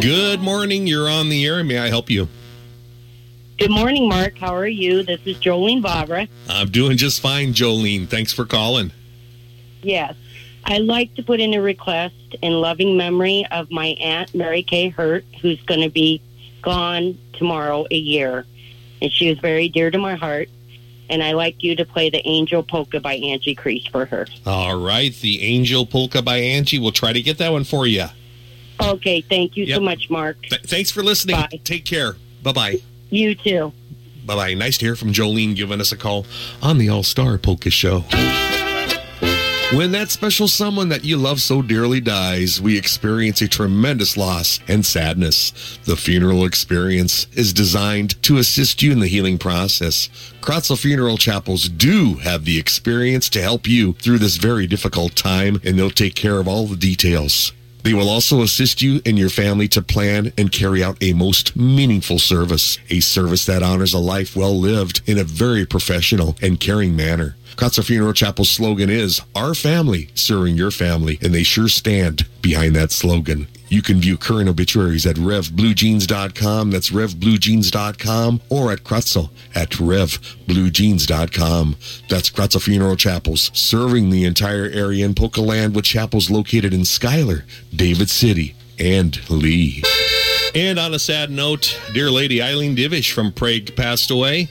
Good 0.00 0.40
morning. 0.40 0.86
You're 0.86 1.08
on 1.08 1.28
the 1.28 1.44
air. 1.44 1.64
May 1.64 1.78
I 1.78 1.88
help 1.88 2.08
you? 2.08 2.28
Good 3.58 3.70
morning, 3.72 4.08
Mark. 4.08 4.38
How 4.38 4.54
are 4.54 4.68
you? 4.68 5.02
This 5.02 5.20
is 5.24 5.36
Jolene 5.38 5.82
Vavra. 5.82 6.28
I'm 6.48 6.70
doing 6.70 6.96
just 6.96 7.20
fine, 7.20 7.52
Jolene. 7.52 8.06
Thanks 8.06 8.32
for 8.32 8.44
calling. 8.44 8.92
Yes. 9.82 10.14
I'd 10.64 10.82
like 10.82 11.14
to 11.14 11.22
put 11.22 11.40
in 11.40 11.54
a 11.54 11.60
request 11.60 12.14
in 12.42 12.52
loving 12.60 12.96
memory 12.96 13.46
of 13.50 13.70
my 13.70 13.96
Aunt 14.00 14.34
Mary 14.34 14.62
Kay 14.62 14.90
Hurt, 14.90 15.24
who's 15.40 15.60
going 15.62 15.80
to 15.80 15.90
be 15.90 16.22
gone 16.62 17.18
tomorrow 17.34 17.86
a 17.90 17.96
year. 17.96 18.44
And 19.00 19.12
she 19.12 19.28
was 19.28 19.38
very 19.38 19.68
dear 19.68 19.90
to 19.90 19.98
my 19.98 20.14
heart. 20.16 20.48
And 21.10 21.22
I 21.22 21.32
like 21.32 21.62
you 21.62 21.74
to 21.76 21.84
play 21.86 22.10
the 22.10 22.20
Angel 22.26 22.62
Polka 22.62 23.00
by 23.00 23.14
Angie 23.14 23.54
Crease 23.54 23.86
for 23.86 24.04
her. 24.06 24.26
All 24.44 24.78
right. 24.78 25.14
The 25.14 25.42
Angel 25.42 25.86
Polka 25.86 26.20
by 26.20 26.36
Angie. 26.38 26.78
We'll 26.78 26.92
try 26.92 27.12
to 27.14 27.22
get 27.22 27.38
that 27.38 27.50
one 27.52 27.64
for 27.64 27.86
you. 27.86 28.04
Okay. 28.82 29.22
Thank 29.22 29.56
you 29.56 29.64
Yep. 29.64 29.76
so 29.76 29.80
much, 29.82 30.10
Mark. 30.10 30.36
Th- 30.48 30.62
thanks 30.62 30.90
for 30.90 31.02
listening. 31.02 31.36
Take 31.64 31.84
care. 31.86 32.16
Bye 32.42 32.52
bye. 32.52 32.76
You 33.10 33.34
too. 33.34 33.72
Bye 34.26 34.34
bye. 34.34 34.54
Nice 34.54 34.76
to 34.78 34.84
hear 34.84 34.96
from 34.96 35.12
Jolene 35.14 35.56
giving 35.56 35.80
us 35.80 35.92
a 35.92 35.96
call 35.96 36.26
on 36.62 36.76
the 36.76 36.88
All 36.90 37.02
Star 37.02 37.38
Polka 37.38 37.70
Show. 37.70 38.04
When 39.74 39.92
that 39.92 40.08
special 40.08 40.48
someone 40.48 40.88
that 40.88 41.04
you 41.04 41.18
love 41.18 41.42
so 41.42 41.60
dearly 41.60 42.00
dies, 42.00 42.58
we 42.58 42.78
experience 42.78 43.42
a 43.42 43.48
tremendous 43.48 44.16
loss 44.16 44.60
and 44.66 44.84
sadness. 44.84 45.78
The 45.84 45.94
funeral 45.94 46.46
experience 46.46 47.26
is 47.34 47.52
designed 47.52 48.20
to 48.22 48.38
assist 48.38 48.80
you 48.80 48.92
in 48.92 49.00
the 49.00 49.08
healing 49.08 49.36
process. 49.36 50.08
Kracl 50.40 50.80
Funeral 50.80 51.18
Chapels 51.18 51.68
do 51.68 52.14
have 52.14 52.46
the 52.46 52.58
experience 52.58 53.28
to 53.28 53.42
help 53.42 53.66
you 53.66 53.92
through 53.92 54.20
this 54.20 54.38
very 54.38 54.66
difficult 54.66 55.14
time, 55.14 55.60
and 55.62 55.78
they'll 55.78 55.90
take 55.90 56.14
care 56.14 56.38
of 56.38 56.48
all 56.48 56.66
the 56.66 56.74
details. 56.74 57.52
They 57.88 57.94
will 57.94 58.10
also 58.10 58.42
assist 58.42 58.82
you 58.82 59.00
and 59.06 59.18
your 59.18 59.30
family 59.30 59.66
to 59.68 59.80
plan 59.80 60.30
and 60.36 60.52
carry 60.52 60.84
out 60.84 60.98
a 61.00 61.14
most 61.14 61.56
meaningful 61.56 62.18
service, 62.18 62.76
a 62.90 63.00
service 63.00 63.46
that 63.46 63.62
honors 63.62 63.94
a 63.94 63.98
life 63.98 64.36
well 64.36 64.54
lived 64.54 65.00
in 65.06 65.16
a 65.16 65.24
very 65.24 65.64
professional 65.64 66.36
and 66.42 66.60
caring 66.60 66.94
manner. 66.94 67.36
Kracl 67.56 67.82
Funeral 67.82 68.12
Chapel's 68.12 68.50
slogan 68.50 68.90
is 68.90 69.22
Our 69.34 69.54
Family 69.54 70.10
Serving 70.14 70.54
Your 70.54 70.70
Family, 70.70 71.18
and 71.22 71.32
they 71.32 71.42
sure 71.42 71.68
stand 71.68 72.26
behind 72.42 72.76
that 72.76 72.92
slogan. 72.92 73.48
You 73.68 73.82
can 73.82 74.00
view 74.00 74.16
current 74.16 74.48
obituaries 74.48 75.06
at 75.06 75.16
revbluejeans.com, 75.16 76.70
that's 76.70 76.90
revbluejeans.com, 76.90 78.40
or 78.48 78.72
at 78.72 78.84
Kracl 78.84 79.30
at 79.54 79.70
revbluejeans.com. 79.70 81.76
That's 82.08 82.30
Kracl 82.30 82.62
Funeral 82.62 82.96
Chapels, 82.96 83.50
serving 83.52 84.10
the 84.10 84.24
entire 84.24 84.66
area 84.66 85.04
in 85.04 85.14
Land 85.18 85.74
with 85.74 85.84
chapels 85.84 86.30
located 86.30 86.72
in 86.72 86.84
Schuyler, 86.84 87.44
David 87.74 88.08
City, 88.08 88.54
and 88.78 89.18
Leigh. 89.30 89.82
And 90.54 90.78
on 90.78 90.94
a 90.94 90.98
sad 90.98 91.30
note, 91.30 91.78
dear 91.92 92.10
lady 92.10 92.42
Eileen 92.42 92.74
Divish 92.74 93.12
from 93.12 93.32
Prague 93.32 93.76
passed 93.76 94.10
away. 94.10 94.48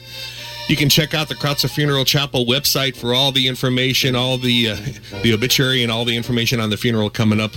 You 0.68 0.76
can 0.76 0.90
check 0.90 1.14
out 1.14 1.30
the 1.30 1.34
Kracl 1.34 1.70
Funeral 1.70 2.04
Chapel 2.04 2.44
website 2.44 2.94
for 2.94 3.14
all 3.14 3.32
the 3.32 3.48
information, 3.48 4.14
all 4.14 4.36
the 4.36 4.68
uh, 4.68 4.76
the 5.22 5.32
obituary, 5.32 5.82
and 5.82 5.90
all 5.90 6.04
the 6.04 6.14
information 6.14 6.60
on 6.60 6.68
the 6.68 6.76
funeral 6.76 7.08
coming 7.08 7.40
up 7.40 7.52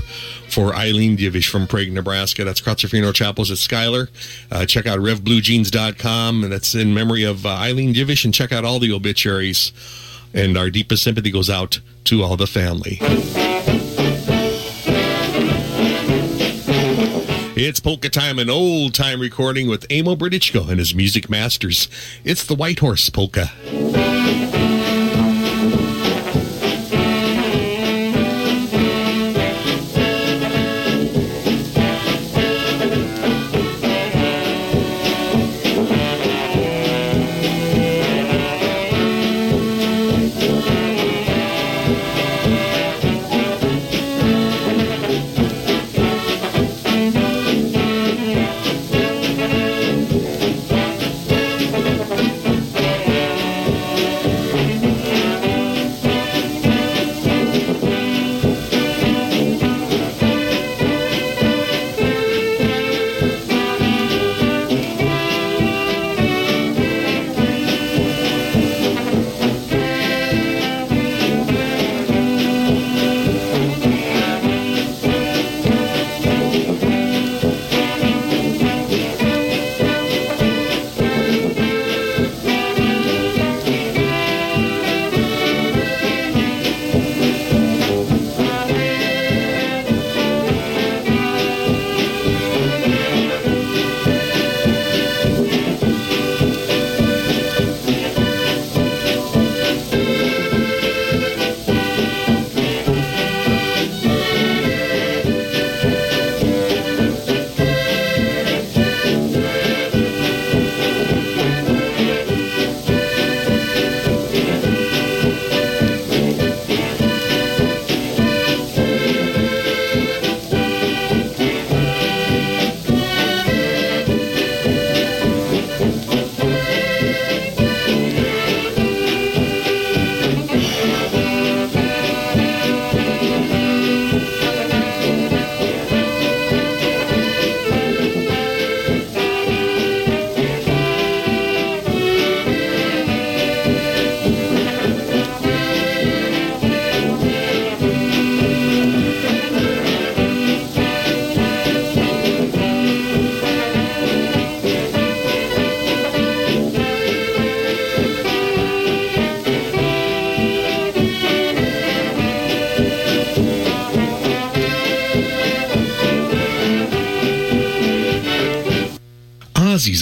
for 0.49 0.73
Eileen 0.73 1.17
Divish 1.17 1.49
from 1.49 1.67
Prague, 1.67 1.91
Nebraska. 1.91 2.45
That's 2.45 2.61
Kracl 2.61 2.89
Funeral 2.89 3.11
Chapels 3.11 3.51
at 3.51 3.57
Schuyler. 3.57 4.07
Uh, 4.49 4.65
check 4.65 4.87
out 4.87 4.99
RevBlueJeans.com, 4.99 6.43
and 6.43 6.53
that's 6.53 6.73
in 6.73 6.93
memory 6.93 7.23
of 7.25 7.45
uh, 7.45 7.49
Eileen 7.49 7.93
Divish. 7.93 8.23
And 8.23 8.33
check 8.33 8.53
out 8.53 8.63
all 8.63 8.79
the 8.79 8.93
obituaries. 8.93 9.73
And 10.33 10.57
our 10.57 10.69
deepest 10.69 11.03
sympathy 11.03 11.31
goes 11.31 11.49
out 11.49 11.81
to 12.05 12.23
all 12.23 12.37
the 12.37 12.47
family. 12.47 12.99
It's 17.63 17.79
polka 17.79 18.09
time, 18.09 18.39
an 18.39 18.49
old 18.49 18.95
time 18.95 19.19
recording 19.19 19.67
with 19.67 19.85
Amo 19.91 20.15
Britichko 20.15 20.67
and 20.67 20.79
his 20.79 20.95
music 20.95 21.29
masters. 21.29 21.87
It's 22.23 22.43
the 22.43 22.55
White 22.55 22.79
Horse 22.79 23.07
Polka. 23.11 23.51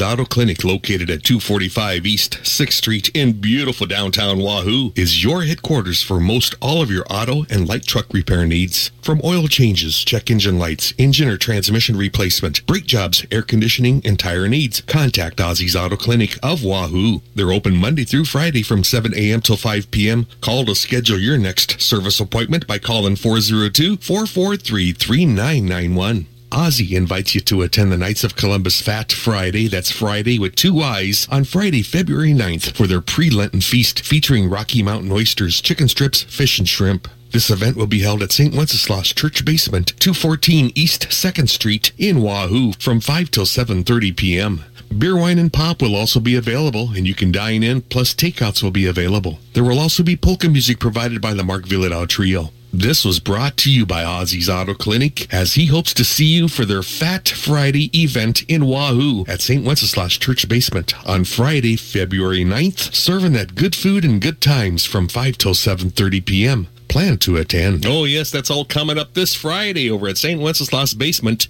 Auto 0.02 0.26
Clinic, 0.26 0.64
located 0.64 1.10
at 1.10 1.24
245 1.24 2.06
East 2.06 2.40
6th 2.44 2.74
Street 2.74 3.10
in 3.14 3.42
beautiful 3.42 3.88
downtown 3.88 4.40
Wahoo, 4.40 4.92
is 4.96 5.24
your 5.24 5.44
headquarters 5.44 6.02
for 6.02 6.20
most 6.20 6.56
all 6.62 6.82
of 6.82 6.92
your 6.92 7.06
auto 7.10 7.46
and 7.50 7.68
light 7.68 7.86
truck 7.86 8.06
repair 8.14 8.46
needs. 8.46 8.92
From 9.02 9.22
oil 9.24 9.48
changes, 9.48 10.04
check 10.04 10.30
engine 10.30 10.60
lights, 10.60 10.94
engine 10.98 11.28
or 11.28 11.38
transmission 11.38 11.98
replacement, 11.98 12.66
brake 12.66 12.86
jobs, 12.86 13.26
air 13.32 13.42
conditioning, 13.42 14.02
and 14.06 14.20
tire 14.20 14.48
needs, 14.48 14.82
contact 14.82 15.38
Ozzy's 15.38 15.76
Auto 15.76 15.98
Clinic 15.98 16.38
of 16.44 16.64
Wahoo. 16.64 17.22
They're 17.36 17.52
open 17.52 17.76
Monday 17.76 18.06
through 18.06 18.26
Friday 18.26 18.64
from 18.64 18.84
7 18.84 19.14
a.m. 19.16 19.42
till 19.42 19.58
5 19.58 19.92
p.m. 19.92 20.28
Call 20.42 20.66
to 20.66 20.76
schedule 20.76 21.18
your 21.18 21.38
next 21.38 21.82
service 21.82 22.20
appointment 22.20 22.68
by 22.68 22.80
calling 22.80 23.16
402 23.16 23.98
443 23.98 24.94
3991. 24.94 26.39
Ozzy 26.60 26.92
invites 26.92 27.34
you 27.34 27.40
to 27.40 27.62
attend 27.62 27.90
the 27.90 27.98
Knights 27.98 28.26
of 28.26 28.36
Columbus 28.36 28.82
Fat 28.82 29.14
Friday. 29.14 29.70
That's 29.70 29.94
Friday 29.94 30.38
with 30.38 30.58
two 30.58 30.82
eyes 30.82 31.26
on 31.32 31.46
Friday, 31.46 31.82
February 31.82 32.34
9th 32.34 32.76
for 32.76 32.86
their 32.86 33.00
pre-Lenten 33.00 33.62
feast 33.62 34.02
featuring 34.02 34.50
Rocky 34.50 34.84
Mountain 34.84 35.10
oysters, 35.10 35.62
chicken 35.62 35.88
strips, 35.88 36.24
fish, 36.24 36.60
and 36.60 36.68
shrimp. 36.68 37.08
This 37.32 37.50
event 37.50 37.78
will 37.78 37.88
be 37.88 38.02
held 38.02 38.22
at 38.22 38.34
St. 38.34 38.54
Wenceslas 38.54 39.14
Church 39.14 39.46
Basement, 39.46 39.98
214 40.02 40.74
East 40.76 41.08
2nd 41.08 41.48
Street 41.48 41.94
in 41.98 42.22
Wahoo 42.22 42.74
from 42.74 43.00
5 43.00 43.32
till 43.32 43.46
7.30 43.46 44.18
p.m. 44.18 44.66
Beer, 44.98 45.16
wine, 45.16 45.40
and 45.40 45.54
pop 45.54 45.82
will 45.82 45.96
also 45.96 46.20
be 46.20 46.36
available, 46.36 46.92
and 46.94 47.08
you 47.08 47.16
can 47.16 47.32
dine 47.32 47.64
in, 47.64 47.84
plus 47.84 48.14
takeouts 48.14 48.62
will 48.62 48.72
be 48.72 48.86
available. 48.86 49.40
There 49.54 49.64
will 49.64 49.80
also 49.80 50.04
be 50.04 50.18
polka 50.18 50.50
music 50.50 50.82
provided 50.82 51.22
by 51.22 51.34
the 51.34 51.44
Mark 51.46 51.64
Vyhlidal 51.64 52.10
Trio. 52.10 52.52
This 52.72 53.04
was 53.04 53.20
brought 53.20 53.58
to 53.58 53.72
you 53.72 53.84
by 53.86 54.04
Ozzy's 54.04 54.48
Auto 54.48 54.76
Clinic 54.76 55.32
as 55.34 55.56
he 55.56 55.66
hopes 55.66 55.92
to 55.96 56.04
see 56.04 56.26
you 56.26 56.48
for 56.48 56.66
their 56.66 56.84
Fat 56.84 57.28
Friday 57.28 57.90
event 58.00 58.44
in 58.44 58.66
Wahoo 58.68 59.26
at 59.28 59.42
St. 59.42 59.66
Wenceslas 59.66 60.18
Church 60.18 60.48
Basement 60.48 60.94
on 61.08 61.24
Friday, 61.24 61.76
February 61.76 62.46
9th, 62.46 62.94
serving 62.94 63.34
that 63.34 63.56
good 63.56 63.76
food 63.76 64.06
and 64.06 64.22
good 64.22 64.40
times 64.40 64.86
from 64.86 65.08
5 65.08 65.38
till 65.40 65.54
7.30 65.56 66.24
p.m. 66.24 66.68
Plan 66.88 67.18
to 67.18 67.38
attend. 67.38 67.88
Oh, 67.88 68.04
yes, 68.04 68.30
that's 68.30 68.52
all 68.52 68.66
coming 68.66 69.00
up 69.00 69.16
this 69.16 69.34
Friday 69.34 69.90
over 69.90 70.08
at 70.08 70.18
St. 70.20 70.40
Wenceslas 70.40 70.94
Basement 70.94 71.48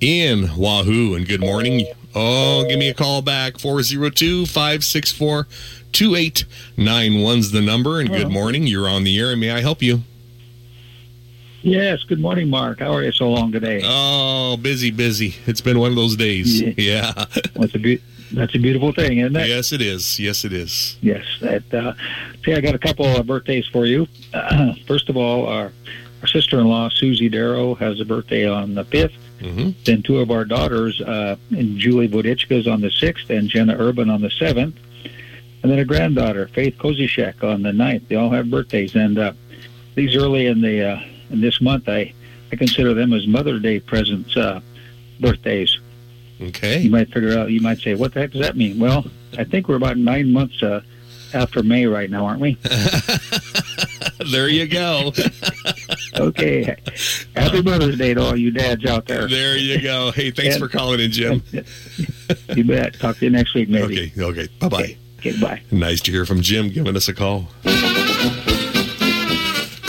in 0.00 0.56
Wahoo. 0.56 1.14
And 1.14 1.28
good 1.28 1.40
morning. 1.40 1.86
Oh, 2.14 2.64
give 2.66 2.78
me 2.78 2.88
a 2.88 2.94
call 2.94 3.20
back. 3.20 3.58
402 3.58 4.46
564 4.46 5.46
2891's 5.92 7.50
the 7.50 7.60
number. 7.60 8.00
And 8.00 8.08
good 8.08 8.30
morning. 8.30 8.66
You're 8.66 8.88
on 8.88 9.04
the 9.04 9.18
air. 9.18 9.32
and 9.32 9.40
May 9.40 9.50
I 9.50 9.60
help 9.60 9.82
you? 9.82 10.02
Yes. 11.62 12.02
Good 12.04 12.20
morning, 12.20 12.50
Mark. 12.50 12.80
How 12.80 12.92
are 12.92 13.02
you 13.02 13.12
so 13.12 13.30
long 13.30 13.52
today? 13.52 13.82
Oh, 13.84 14.56
busy, 14.56 14.90
busy. 14.90 15.34
It's 15.46 15.60
been 15.60 15.78
one 15.78 15.90
of 15.90 15.96
those 15.96 16.16
days. 16.16 16.60
Yeah. 16.60 16.72
Yeah. 16.76 17.24
That's 17.54 17.74
a 17.74 17.78
be- 17.78 18.02
that's 18.32 18.54
a 18.54 18.58
beautiful 18.58 18.92
thing, 18.92 19.18
isn't 19.18 19.36
it? 19.36 19.46
yes, 19.46 19.72
it 19.72 19.82
is. 19.82 20.18
Yes, 20.18 20.44
it 20.44 20.52
is. 20.52 20.96
Yes. 21.02 21.24
That. 21.40 21.72
Uh, 21.72 21.92
see, 22.44 22.54
I 22.54 22.60
got 22.60 22.74
a 22.74 22.78
couple 22.78 23.04
of 23.06 23.26
birthdays 23.26 23.66
for 23.66 23.84
you. 23.84 24.06
first 24.86 25.08
of 25.08 25.16
all, 25.16 25.46
our 25.46 25.72
our 26.22 26.28
sister-in-law 26.28 26.88
Susie 26.90 27.28
Darrow 27.28 27.74
has 27.74 28.00
a 28.00 28.04
birthday 28.04 28.48
on 28.48 28.74
the 28.74 28.84
5th 28.84 29.12
Mm-hmm. 29.42 29.70
Then 29.84 30.02
two 30.02 30.20
of 30.20 30.30
our 30.30 30.44
daughters, 30.44 31.00
uh, 31.00 31.36
and 31.50 31.78
Julie 31.78 32.06
is 32.06 32.68
on 32.68 32.80
the 32.80 32.90
sixth, 32.90 33.28
and 33.28 33.48
Jenna 33.48 33.76
Urban 33.76 34.08
on 34.08 34.20
the 34.20 34.30
seventh. 34.30 34.76
And 35.62 35.70
then 35.70 35.78
a 35.78 35.84
granddaughter, 35.84 36.48
Faith 36.48 36.76
Kozishek, 36.78 37.42
on 37.42 37.62
the 37.62 37.70
9th. 37.70 38.08
They 38.08 38.16
all 38.16 38.30
have 38.30 38.50
birthdays, 38.50 38.94
and 38.94 39.18
uh, 39.18 39.32
these 39.94 40.16
early 40.16 40.46
in 40.46 40.60
the 40.60 40.92
uh, 40.92 41.00
in 41.32 41.40
this 41.40 41.60
month, 41.60 41.88
I 41.88 42.12
I 42.52 42.56
consider 42.56 42.94
them 42.94 43.12
as 43.12 43.26
Mother 43.26 43.58
Day 43.58 43.80
presents, 43.80 44.36
uh, 44.36 44.60
birthdays. 45.20 45.78
Okay. 46.40 46.80
You 46.80 46.90
might 46.90 47.10
figure 47.12 47.38
out. 47.38 47.50
You 47.50 47.60
might 47.60 47.78
say, 47.78 47.94
"What 47.94 48.12
the 48.14 48.20
heck 48.20 48.32
does 48.32 48.40
that 48.42 48.56
mean?" 48.56 48.78
Well, 48.78 49.06
I 49.38 49.44
think 49.44 49.68
we're 49.68 49.76
about 49.76 49.96
nine 49.96 50.32
months 50.32 50.62
uh, 50.62 50.82
after 51.32 51.62
May 51.62 51.86
right 51.86 52.10
now, 52.10 52.26
aren't 52.26 52.40
we? 52.40 52.54
there 54.30 54.48
you 54.48 54.66
go. 54.66 55.12
okay. 56.16 56.76
Happy 57.36 57.62
Mother's 57.62 57.96
Day 57.96 58.12
to 58.14 58.20
all 58.22 58.36
you 58.36 58.50
dads 58.50 58.84
out 58.84 59.06
there. 59.06 59.28
There 59.28 59.56
you 59.56 59.80
go. 59.80 60.10
Hey, 60.10 60.30
thanks 60.30 60.56
And- 60.56 60.62
for 60.62 60.68
calling 60.68 61.00
in, 61.00 61.10
Jim. 61.10 61.42
You 62.56 62.64
bet. 62.64 62.94
Talk 62.98 63.18
to 63.18 63.24
you 63.26 63.30
next 63.30 63.54
week, 63.54 63.68
maybe. 63.68 64.10
Okay. 64.16 64.22
Okay. 64.42 64.48
Bye 64.58 64.68
bye. 64.68 64.96
Okay. 65.18 65.38
Bye. 65.40 65.62
Nice 65.70 66.00
to 66.02 66.10
hear 66.10 66.24
from 66.26 66.40
Jim 66.40 66.68
giving 66.70 66.96
us 66.96 67.08
a 67.08 67.14
call. 67.14 67.48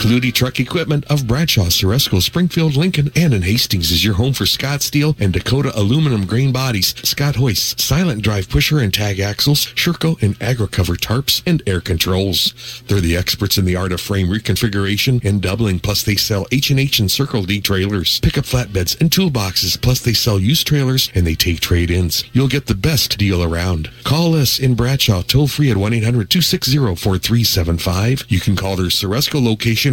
Klute 0.04 0.34
Truck 0.34 0.60
Equipment 0.60 1.06
of 1.10 1.28
Bradshaw, 1.28 1.68
Ceresco, 1.68 2.22
Springfield, 2.22 2.76
Lincoln, 2.76 3.10
and 3.16 3.34
in 3.34 3.44
Hastings 3.44 3.90
is 3.90 4.04
your 4.04 4.16
home 4.16 4.34
for 4.34 4.46
Scott 4.46 4.82
Steel 4.82 5.16
and 5.18 5.32
Dakota 5.32 5.72
aluminum 5.80 6.26
grain 6.26 6.52
bodies, 6.52 6.94
Scott 7.08 7.38
hoists, 7.38 7.82
silent 7.82 8.22
drive 8.22 8.50
pusher 8.50 8.80
and 8.80 8.94
tag 8.94 9.22
axles, 9.22 9.72
Shur-Co 9.76 10.18
and 10.22 10.38
AgriCover 10.40 10.98
tarps, 10.98 11.42
and 11.46 11.64
air 11.66 11.80
controls. 11.80 12.84
They're 12.86 13.00
the 13.00 13.16
experts 13.16 13.58
in 13.58 13.64
the 13.64 13.78
art 13.78 13.94
of 13.94 14.02
frame 14.02 14.28
reconfiguration 14.28 15.24
and 15.24 15.42
doubling, 15.42 15.80
plus 15.80 16.04
they 16.04 16.18
sell 16.18 16.48
H&H 16.52 17.00
and 17.00 17.10
Circle 17.10 17.44
D 17.44 17.62
trailers, 17.62 18.20
pickup 18.20 18.44
flatbeds, 18.44 19.00
and 19.00 19.10
toolboxes, 19.10 19.82
plus 19.82 20.02
they 20.02 20.12
sell 20.12 20.38
used 20.38 20.68
trailers 20.68 21.10
and 21.16 21.26
they 21.26 21.36
take 21.36 21.62
trade-ins. 21.62 22.26
You'll 22.34 22.50
get 22.50 22.66
the 22.66 22.76
best 22.76 23.18
deal 23.18 23.42
around. 23.42 23.90
Call 24.04 24.36
us 24.36 24.60
in 24.60 24.76
Bradshaw 24.76 25.22
toll 25.22 25.48
free 25.48 25.72
at 25.72 25.78
1-800-260-4375. 25.78 28.26
You 28.28 28.42
can 28.42 28.58
call 28.58 28.76
their 28.76 28.88
Ceresco 28.88 29.42
location 29.42 29.93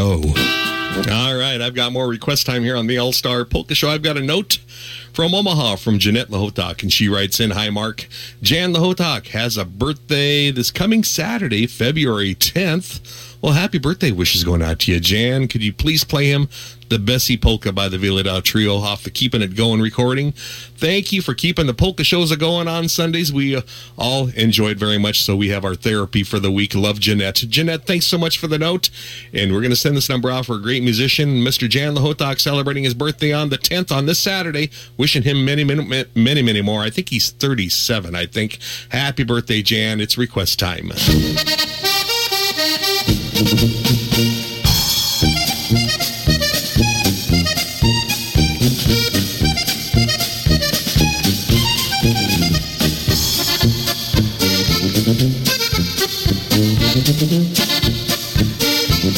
All 0.00 1.36
right, 1.36 1.60
I've 1.60 1.74
got 1.74 1.92
more 1.92 2.08
request 2.08 2.46
time 2.46 2.62
here 2.62 2.74
on 2.74 2.86
the 2.86 2.96
All 2.96 3.12
Star 3.12 3.44
Polka 3.44 3.74
Show. 3.74 3.90
I've 3.90 4.02
got 4.02 4.16
a 4.16 4.22
note 4.22 4.58
from 5.12 5.34
Omaha 5.34 5.76
from 5.76 5.98
Jeanette 5.98 6.28
Lahotak, 6.28 6.82
and 6.82 6.90
she 6.90 7.06
writes 7.06 7.38
in 7.38 7.50
Hi, 7.50 7.68
Mark. 7.68 8.08
Jan 8.40 8.72
Lahotak 8.72 9.28
has 9.28 9.58
a 9.58 9.66
birthday 9.66 10.50
this 10.50 10.70
coming 10.70 11.04
Saturday, 11.04 11.66
February 11.66 12.34
10th. 12.34 13.36
Well, 13.42 13.52
happy 13.52 13.78
birthday 13.78 14.10
wishes 14.10 14.42
going 14.42 14.62
out 14.62 14.78
to 14.80 14.92
you, 14.92 15.00
Jan. 15.00 15.48
Could 15.48 15.62
you 15.62 15.72
please 15.72 16.02
play 16.02 16.30
him 16.30 16.48
the 16.90 16.98
Bessie 16.98 17.36
Polka 17.36 17.72
by 17.72 17.88
the 17.88 17.96
Vyhlidal 17.96 18.42
Trio 18.42 18.76
off 18.76 19.04
the 19.04 19.10
Keeping 19.10 19.42
It 19.42 19.54
Going 19.56 19.80
recording? 19.80 20.32
Thank 20.32 21.12
you 21.12 21.22
for 21.22 21.34
keeping 21.34 21.66
the 21.66 21.74
polka 21.74 22.02
shows 22.02 22.34
going 22.36 22.66
on 22.66 22.88
Sundays. 22.88 23.32
We 23.32 23.54
uh, 23.54 23.62
all 23.96 24.28
enjoyed 24.28 24.78
very 24.78 24.98
much, 24.98 25.22
so 25.22 25.36
we 25.36 25.48
have 25.50 25.64
our 25.64 25.74
therapy 25.74 26.24
for 26.24 26.40
the 26.40 26.50
week. 26.50 26.74
Love 26.74 26.98
Jeanette. 26.98 27.36
Jeanette, 27.36 27.86
thanks 27.86 28.06
so 28.06 28.18
much 28.18 28.38
for 28.38 28.48
the 28.48 28.58
note. 28.58 28.90
And 29.32 29.52
we're 29.52 29.60
going 29.60 29.70
to 29.70 29.76
send 29.76 29.96
this 29.96 30.08
number 30.08 30.30
out 30.30 30.46
for 30.46 30.56
a 30.56 30.60
great 30.60 30.82
musician, 30.82 31.42
Mr. 31.42 31.68
Jan 31.68 31.94
Lahotak, 31.94 32.40
celebrating 32.40 32.84
his 32.84 32.94
birthday 32.94 33.32
on 33.32 33.50
the 33.50 33.58
10th 33.58 33.94
on 33.94 34.06
this 34.06 34.18
Saturday. 34.18 34.70
Wishing 34.96 35.22
him 35.22 35.44
many, 35.44 35.62
many, 35.62 36.04
many, 36.16 36.42
many 36.42 36.62
more. 36.62 36.80
I 36.80 36.90
think 36.90 37.10
he's 37.10 37.30
37, 37.30 38.14
I 38.14 38.26
think. 38.26 38.58
Happy 38.88 39.22
birthday, 39.22 39.62
Jan. 39.62 40.00
It's 40.00 40.18
request 40.18 40.58
time. 40.58 40.90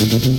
Mm-hmm. 0.03 0.31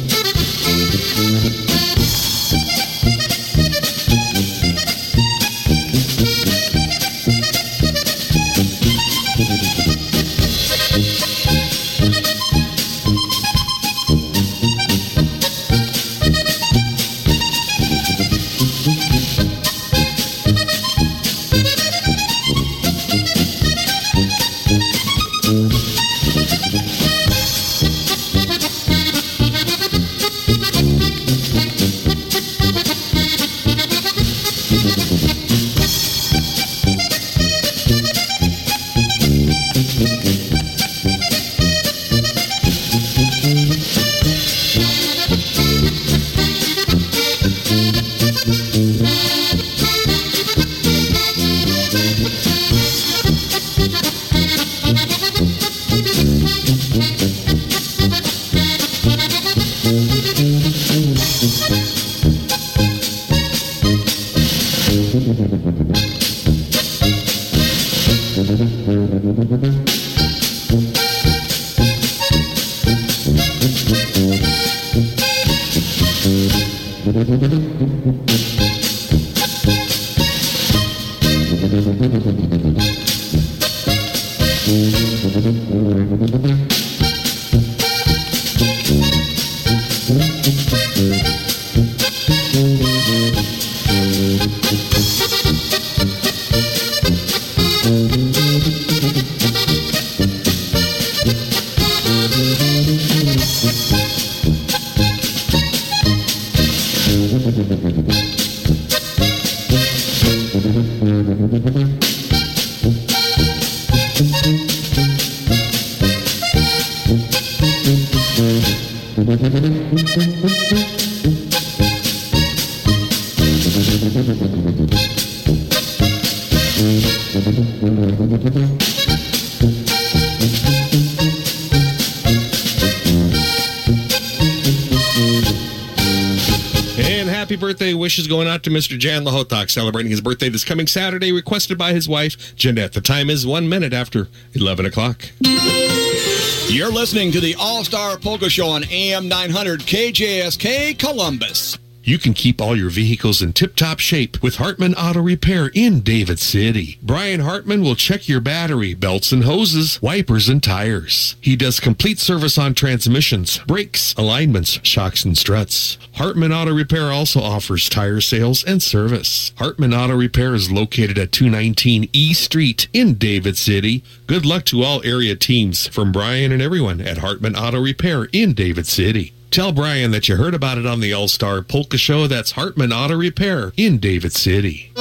wishes 138.24 138.34
going 138.34 138.48
out 138.48 138.64
to 138.64 138.70
Mr. 138.70 138.98
Jan 138.98 139.24
Lahotak, 139.26 139.70
celebrating 139.70 140.12
his 140.12 140.22
birthday 140.22 140.50
this 140.50 140.64
coming 140.64 140.88
Saturday, 140.88 141.32
requested 141.32 141.78
by 141.78 141.94
his 141.94 142.08
wife, 142.08 142.56
Jeanette. 142.56 142.94
The 142.94 143.02
time 143.02 143.30
is 143.30 143.46
one 143.46 143.68
minute 143.68 143.94
after 143.94 144.28
11 144.54 144.86
o'clock. 144.86 145.26
You're 145.42 146.92
listening 146.92 147.32
to 147.34 147.40
the 147.42 147.56
All 147.60 147.84
Star 147.84 148.18
Polka 148.18 148.50
Show 148.50 148.68
on 148.68 148.84
AM 148.86 149.28
900 149.28 149.82
KJSK 149.82 150.98
Columbus. 150.98 151.78
You 152.06 152.20
can 152.20 152.34
keep 152.34 152.60
all 152.60 152.76
your 152.76 152.90
vehicles 152.90 153.42
in 153.42 153.54
tip-top 153.54 154.00
shape 154.00 154.44
with 154.44 154.58
Hartman 154.58 154.94
Auto 154.96 155.22
Repair 155.22 155.72
in 155.74 156.02
David 156.02 156.38
City. 156.38 156.98
Brian 157.02 157.40
Hartman 157.40 157.82
will 157.82 157.96
check 157.96 158.28
your 158.28 158.42
battery, 158.42 158.94
belts 158.94 159.32
and 159.32 159.46
hoses, 159.46 160.02
wipers 160.02 160.50
and 160.50 160.62
tires. 160.62 161.38
He 161.40 161.56
does 161.56 161.80
complete 161.80 162.20
service 162.20 162.58
on 162.58 162.74
transmissions, 162.74 163.60
brakes, 163.60 164.14
alignments, 164.18 164.82
shocks 164.84 165.24
and 165.24 165.38
struts. 165.38 165.98
Hartman 166.16 166.52
Auto 166.52 166.74
Repair 166.74 167.10
also 167.10 167.40
offers 167.40 167.88
tire 167.88 168.20
sales 168.20 168.66
and 168.66 168.84
service. 168.84 169.54
Hartman 169.58 169.94
Auto 169.94 170.18
Repair 170.18 170.56
is 170.56 170.70
located 170.70 171.18
at 171.18 171.32
219 171.32 172.10
E 172.12 172.34
Street 172.34 172.90
in 172.92 173.14
David 173.14 173.58
City. 173.58 174.04
Good 174.28 174.46
luck 174.46 174.66
to 174.66 174.84
all 174.84 175.02
area 175.06 175.38
teams 175.38 175.88
from 175.88 176.12
Brian 176.12 176.52
and 176.52 176.62
everyone 176.62 177.00
at 177.00 177.20
Hartman 177.20 177.56
Auto 177.56 177.82
Repair 177.82 178.26
in 178.34 178.54
David 178.54 178.88
City. 178.88 179.34
Tell 179.54 179.72
Brian 179.72 180.10
that 180.10 180.28
you 180.28 180.38
heard 180.38 180.56
about 180.56 180.80
it 180.80 180.88
on 180.88 181.00
the 181.00 181.14
All 181.14 181.28
Star 181.28 181.62
Polka 181.62 181.96
Show. 181.96 182.26
That's 182.26 182.54
Hartman 182.54 182.92
Auto 182.92 183.16
Repair 183.16 183.72
in 183.78 184.00
David 184.00 184.34
City. 184.34 184.92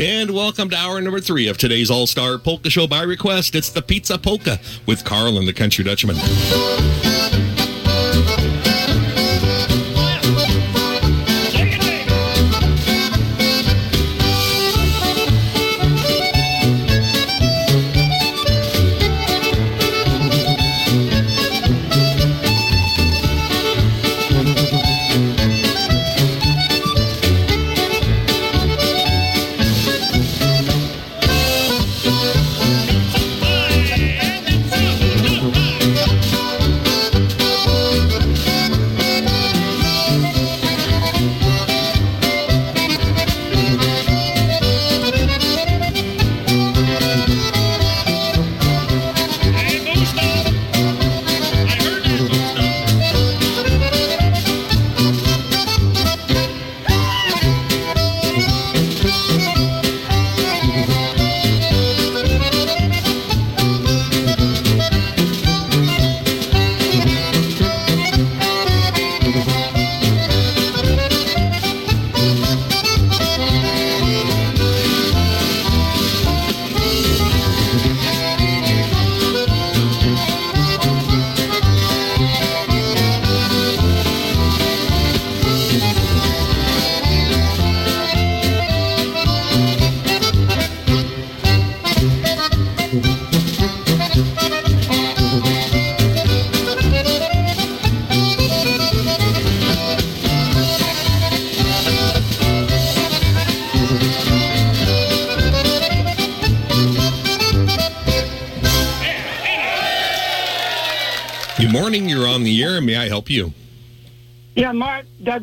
And 0.00 0.32
welcome 0.32 0.68
to 0.70 0.76
hour 0.76 1.00
number 1.00 1.20
three 1.20 1.46
of 1.46 1.58
today's 1.58 1.92
All 1.92 2.08
Star 2.08 2.36
Polka 2.36 2.70
Show 2.70 2.88
by 2.88 3.02
request. 3.02 3.54
It's 3.54 3.70
the 3.70 3.82
Pizza 3.82 4.18
Polka 4.18 4.58
with 4.84 5.04
Carl 5.04 5.38
and 5.38 5.46
the 5.46 5.52
Country 5.52 5.84
Dutchman. 5.84 6.16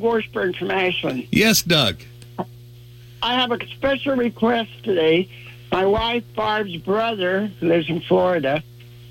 From 0.05 0.69
Ashland. 0.69 1.27
Yes, 1.31 1.63
Doug. 1.63 1.97
I 3.23 3.33
have 3.33 3.51
a 3.51 3.67
special 3.69 4.15
request 4.15 4.69
today. 4.83 5.27
My 5.71 5.83
wife, 5.87 6.23
Barb's 6.35 6.77
brother, 6.77 7.47
who 7.59 7.67
lives 7.67 7.89
in 7.89 8.01
Florida, 8.01 8.61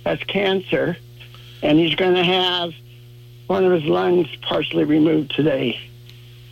has 0.07 0.21
cancer, 0.21 0.97
and 1.63 1.81
he's 1.81 1.97
going 1.97 2.15
to 2.15 2.23
have 2.23 2.73
one 3.49 3.65
of 3.65 3.73
his 3.73 3.83
lungs 3.85 4.29
partially 4.43 4.85
removed 4.85 5.35
today. 5.35 5.81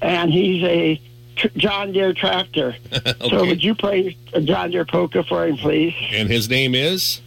And 0.00 0.32
he's 0.32 0.64
a 0.64 1.00
tr- 1.36 1.46
John 1.56 1.92
Deere 1.92 2.12
tractor. 2.12 2.74
So 3.30 3.46
would 3.46 3.62
you 3.62 3.76
play 3.76 4.16
a 4.32 4.40
John 4.40 4.72
Deere 4.72 4.84
polka 4.84 5.22
for 5.22 5.46
him, 5.46 5.56
please? 5.56 5.94
And 6.10 6.28
his 6.28 6.50
name 6.50 6.74
is? 6.74 7.20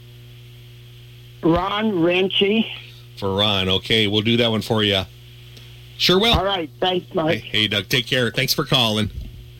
Ron 1.41 1.93
Renchie. 1.93 2.69
For 3.17 3.33
Ron. 3.33 3.69
Okay, 3.69 4.05
we'll 4.07 4.21
do 4.21 4.35
that 4.37 4.51
one 4.51 4.61
for 4.61 4.83
you. 4.83 5.03
Sure 5.97 6.19
will. 6.19 6.33
All 6.33 6.45
right. 6.45 6.69
Thanks, 6.79 7.13
Mike. 7.13 7.39
Hey, 7.39 7.61
hey, 7.61 7.67
Doug, 7.67 7.89
take 7.89 8.05
care. 8.05 8.29
Thanks 8.31 8.53
for 8.53 8.65
calling. 8.65 9.09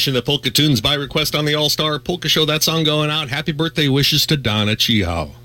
Creation, 0.04 0.14
the 0.16 0.22
Polka 0.22 0.50
Tunes 0.52 0.82
by 0.82 0.96
request 0.96 1.34
on 1.34 1.46
the 1.46 1.56
All 1.56 1.70
Star 1.70 1.98
Polka 1.98 2.28
Show. 2.28 2.44
That 2.44 2.62
song 2.62 2.84
going 2.84 3.10
out. 3.10 3.30
Happy 3.30 3.54
birthday 3.54 3.88
wishes 3.88 4.26
to 4.26 4.36
Donna 4.36 4.76
Chihao. 4.76 5.43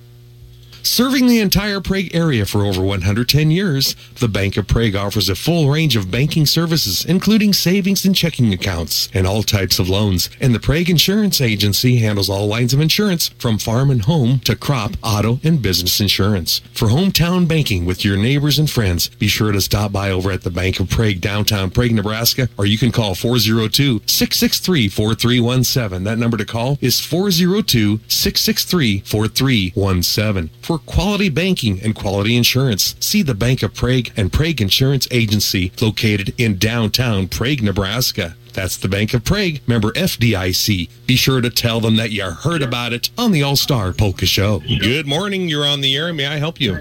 Serving 0.88 1.26
the 1.26 1.38
entire 1.38 1.82
Prague 1.82 2.14
area 2.14 2.46
for 2.46 2.64
over 2.64 2.80
110 2.80 3.50
years, 3.50 3.94
the 4.20 4.26
Bank 4.26 4.56
of 4.56 4.66
Prague 4.66 4.96
offers 4.96 5.28
a 5.28 5.36
full 5.36 5.70
range 5.70 5.96
of 5.96 6.10
banking 6.10 6.46
services, 6.46 7.04
including 7.04 7.52
savings 7.52 8.06
and 8.06 8.16
checking 8.16 8.54
accounts 8.54 9.08
and 9.12 9.26
all 9.26 9.42
types 9.42 9.78
of 9.78 9.90
loans. 9.90 10.30
And 10.40 10.54
the 10.54 10.58
Prague 10.58 10.88
Insurance 10.88 11.42
Agency 11.42 11.98
handles 11.98 12.30
all 12.30 12.48
lines 12.48 12.72
of 12.72 12.80
insurance 12.80 13.28
from 13.38 13.58
farm 13.58 13.90
and 13.90 14.02
home 14.02 14.40
to 14.40 14.56
crop, 14.56 14.92
auto, 15.02 15.38
and 15.44 15.60
business 15.60 16.00
insurance. 16.00 16.62
For 16.72 16.88
hometown 16.88 17.46
banking 17.46 17.84
with 17.84 18.02
your 18.02 18.16
neighbors 18.16 18.58
and 18.58 18.68
friends, 18.68 19.08
be 19.08 19.28
sure 19.28 19.52
to 19.52 19.60
stop 19.60 19.92
by 19.92 20.10
over 20.10 20.32
at 20.32 20.42
the 20.42 20.50
Bank 20.50 20.80
of 20.80 20.88
Prague, 20.88 21.20
downtown 21.20 21.70
Prague, 21.70 21.92
Nebraska, 21.92 22.48
or 22.56 22.64
you 22.64 22.78
can 22.78 22.92
call 22.92 23.14
402 23.14 24.00
663 24.06 24.88
4317. 24.88 26.04
That 26.04 26.18
number 26.18 26.38
to 26.38 26.46
call 26.46 26.78
is 26.80 26.98
402 26.98 28.00
663 28.08 29.00
4317. 29.00 30.50
For 30.62 30.77
quality 30.86 31.28
banking 31.28 31.80
and 31.80 31.94
quality 31.94 32.36
insurance, 32.36 32.94
see 33.00 33.22
the 33.22 33.34
Bank 33.34 33.62
of 33.62 33.74
Prague 33.74 34.10
and 34.16 34.32
Prague 34.32 34.60
Insurance 34.60 35.08
Agency 35.10 35.72
located 35.80 36.34
in 36.38 36.58
downtown 36.58 37.28
Prague, 37.28 37.62
Nebraska. 37.62 38.36
That's 38.52 38.76
the 38.76 38.88
Bank 38.88 39.14
of 39.14 39.24
Prague, 39.24 39.60
member 39.66 39.92
FDIC. 39.92 40.88
Be 41.06 41.16
sure 41.16 41.40
to 41.40 41.50
tell 41.50 41.80
them 41.80 41.96
that 41.96 42.10
you 42.10 42.24
heard 42.24 42.62
about 42.62 42.92
it 42.92 43.10
on 43.16 43.32
the 43.32 43.42
All 43.42 43.56
Star 43.56 43.92
Polka 43.92 44.26
Show. 44.26 44.60
Good 44.80 45.06
morning. 45.06 45.48
You're 45.48 45.66
on 45.66 45.80
the 45.80 45.96
air. 45.96 46.12
May 46.12 46.26
I 46.26 46.38
help 46.38 46.60
you? 46.60 46.74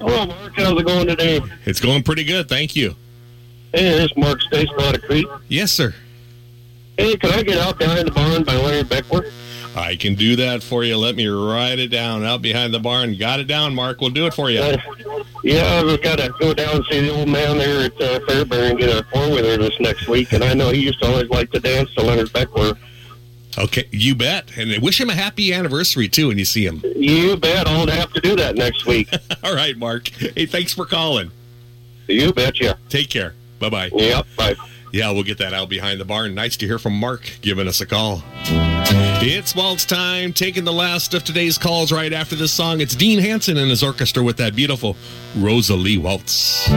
Hello, 0.00 0.26
Mark. 0.26 0.52
How's 0.56 0.80
it 0.80 0.86
going 0.86 1.06
today? 1.06 1.40
It's 1.66 1.80
going 1.80 2.02
pretty 2.02 2.24
good. 2.24 2.48
Thank 2.48 2.74
you. 2.74 2.94
Hey, 3.72 3.90
this 3.90 4.10
is 4.10 4.16
Mark 4.16 4.40
Stace, 4.40 4.68
Otter 4.78 4.98
Creek. 4.98 5.26
Yes, 5.48 5.72
sir. 5.72 5.94
Hey, 6.96 7.16
can 7.16 7.30
I 7.30 7.42
get 7.42 7.58
out 7.58 7.78
behind 7.78 8.08
the 8.08 8.12
barn 8.12 8.42
by 8.42 8.56
Larry 8.56 8.82
Beckworth? 8.82 9.32
I 9.78 9.96
can 9.96 10.14
do 10.14 10.36
that 10.36 10.62
for 10.62 10.84
you. 10.84 10.96
Let 10.96 11.14
me 11.14 11.26
write 11.26 11.78
it 11.78 11.88
down 11.88 12.24
out 12.24 12.42
behind 12.42 12.74
the 12.74 12.78
barn. 12.78 13.16
Got 13.16 13.40
it 13.40 13.44
down, 13.46 13.74
Mark. 13.74 14.00
We'll 14.00 14.10
do 14.10 14.26
it 14.26 14.34
for 14.34 14.50
you. 14.50 14.60
Uh, 14.60 14.76
yeah, 15.44 15.82
I've 15.84 16.02
got 16.02 16.18
to 16.18 16.34
go 16.38 16.52
down 16.52 16.76
and 16.76 16.84
see 16.86 17.00
the 17.00 17.14
old 17.14 17.28
man 17.28 17.58
there 17.58 17.86
at 17.86 17.92
uh, 18.00 18.18
Fairbury 18.26 18.70
and 18.70 18.78
get 18.78 18.90
a 18.90 19.04
four 19.04 19.30
wheeler 19.30 19.56
this 19.56 19.78
next 19.80 20.08
week. 20.08 20.32
And 20.32 20.42
I 20.44 20.54
know 20.54 20.70
he 20.70 20.80
used 20.80 21.00
to 21.00 21.06
always 21.06 21.28
like 21.30 21.50
to 21.52 21.60
dance 21.60 21.92
to 21.94 22.02
Leonard 22.02 22.32
Beckworth. 22.32 22.78
Okay, 23.56 23.88
you 23.90 24.14
bet. 24.14 24.56
And 24.56 24.82
wish 24.82 25.00
him 25.00 25.10
a 25.10 25.14
happy 25.14 25.52
anniversary, 25.52 26.08
too, 26.08 26.28
when 26.28 26.38
you 26.38 26.44
see 26.44 26.64
him. 26.64 26.82
You 26.96 27.36
bet. 27.36 27.66
I'll 27.66 27.86
have 27.86 28.12
to 28.12 28.20
do 28.20 28.36
that 28.36 28.54
next 28.56 28.86
week. 28.86 29.08
All 29.42 29.54
right, 29.54 29.76
Mark. 29.76 30.08
Hey, 30.08 30.46
thanks 30.46 30.72
for 30.72 30.86
calling. 30.86 31.30
You 32.06 32.32
betcha. 32.32 32.78
Take 32.88 33.10
care. 33.10 33.34
Bye 33.58 33.70
bye. 33.70 33.90
Yep. 33.92 34.26
Bye. 34.36 34.54
Yeah, 34.92 35.10
we'll 35.10 35.22
get 35.22 35.38
that 35.38 35.52
out 35.54 35.68
behind 35.68 36.00
the 36.00 36.04
barn. 36.04 36.34
Nice 36.34 36.56
to 36.58 36.66
hear 36.66 36.78
from 36.78 36.94
Mark 36.94 37.38
giving 37.40 37.68
us 37.68 37.80
a 37.80 37.86
call. 37.86 38.22
It's 39.20 39.54
waltz 39.54 39.84
time, 39.84 40.32
taking 40.32 40.64
the 40.64 40.72
last 40.72 41.12
of 41.12 41.24
today's 41.24 41.58
calls 41.58 41.92
right 41.92 42.12
after 42.12 42.36
this 42.36 42.52
song. 42.52 42.80
It's 42.80 42.94
Dean 42.94 43.18
Hanson 43.18 43.56
and 43.56 43.68
his 43.68 43.82
orchestra 43.82 44.22
with 44.22 44.36
that 44.38 44.54
beautiful 44.54 44.96
Rosalie 45.36 45.98
Waltz. 45.98 46.68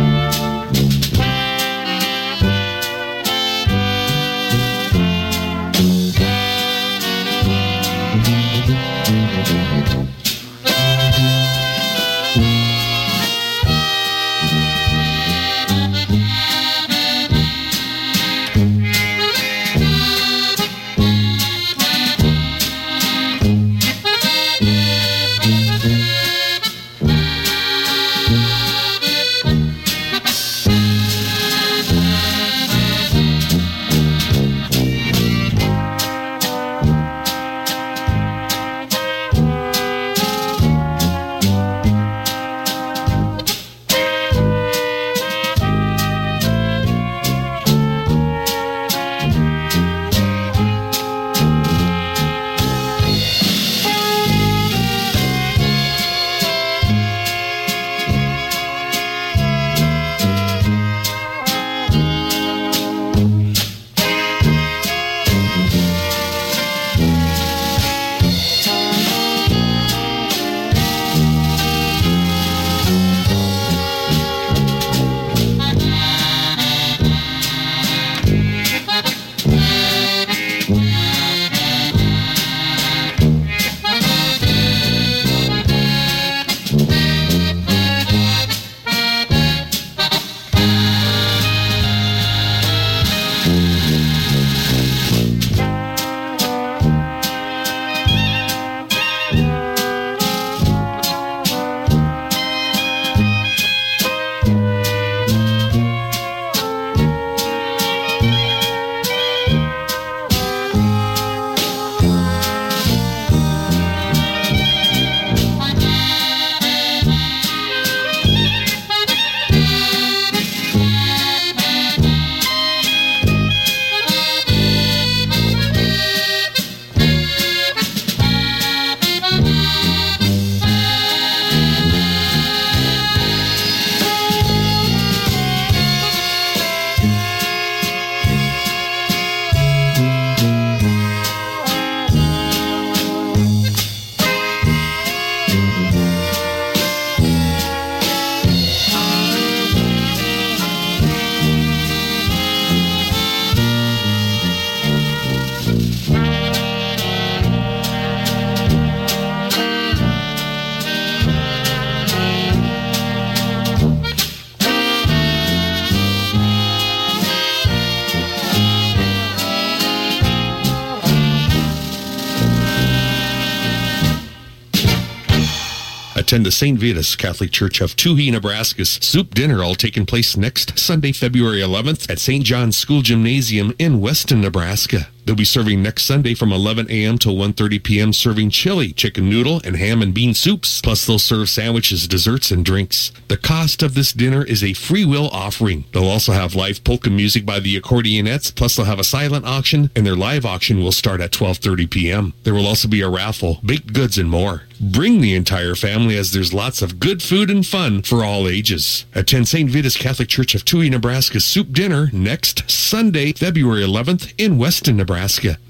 Catholic 177.16 177.52
Church 177.52 177.80
of 177.80 177.96
Touhy, 177.96 178.32
Nebraska's 178.32 178.90
soup 179.02 179.34
dinner, 179.34 179.64
all 179.64 179.76
taking 179.76 180.06
place 180.06 180.36
next 180.36 180.78
Sunday, 180.78 181.12
February 181.14 181.60
11th 181.60 182.10
at 182.10 182.20
St. 182.20 182.44
John's 182.44 182.76
School 182.76 183.02
Gymnasium 183.02 183.74
in 183.80 184.02
Weston, 184.02 184.42
Nebraska. 184.42 185.08
They'll 185.26 185.36
be 185.36 185.46
serving 185.46 185.82
next 185.82 186.04
Sunday 186.04 186.34
from 186.34 186.52
11 186.52 186.90
a.m. 186.90 187.18
to 187.20 187.30
1.30 187.30 187.84
p.m. 187.84 188.14
serving 188.14 188.50
chili, 188.50 188.92
chicken 188.92 189.30
noodle, 189.30 189.62
and 189.64 189.76
ham 189.76 190.02
and 190.02 190.14
bean 190.14 190.34
soups. 190.34 190.82
Plus, 190.82 191.06
they'll 191.06 191.20
serve 191.20 191.50
sandwiches, 191.50 192.08
desserts, 192.08 192.52
and 192.52 192.66
drinks. 192.66 193.12
The 193.28 193.38
cost 193.38 193.84
of 193.84 193.94
this 193.94 194.14
dinner 194.14 194.44
is 194.44 194.64
a 194.64 194.74
free 194.74 195.06
will 195.06 195.30
offering. 195.30 195.86
They'll 195.94 196.10
also 196.10 196.32
have 196.32 196.56
live 196.56 196.84
polka 196.84 197.10
music 197.10 197.46
by 197.46 197.60
the 197.60 197.80
Accordionettes. 197.80 198.56
Plus, 198.56 198.76
they'll 198.76 198.86
have 198.86 199.00
a 199.00 199.04
silent 199.04 199.46
auction, 199.46 199.92
and 199.96 200.06
their 200.06 200.16
live 200.16 200.46
auction 200.46 200.82
will 200.82 200.92
start 200.92 201.22
at 201.22 201.32
12.30 201.32 201.90
p.m. 201.90 202.34
There 202.44 202.54
will 202.54 202.68
also 202.68 202.88
be 202.88 203.02
a 203.02 203.10
raffle, 203.10 203.60
baked 203.64 203.94
goods, 203.94 204.18
and 204.18 204.30
more. 204.30 204.64
Bring 204.80 205.22
the 205.22 205.36
entire 205.36 205.76
family 205.76 206.18
as 206.18 206.32
there's 206.32 206.56
lots 206.56 206.82
of 206.82 207.00
good 207.00 207.22
food 207.22 207.52
and 207.52 207.66
fun 207.66 208.02
for 208.02 208.26
all 208.26 208.48
ages. 208.48 209.06
Attend 209.14 209.48
St. 209.48 209.70
Vitus 209.70 209.96
Catholic 209.96 210.28
Church 210.28 210.56
of 210.56 210.66
Touhy, 210.66 210.90
Nebraska's 210.90 211.46
soup 211.46 211.72
dinner 211.72 212.10
next 212.12 212.70
Sunday, 212.70 213.34
February 213.34 213.84
11th 213.84 214.34
in 214.40 214.58
Weston, 214.58 214.98
Nebraska. 214.98 215.11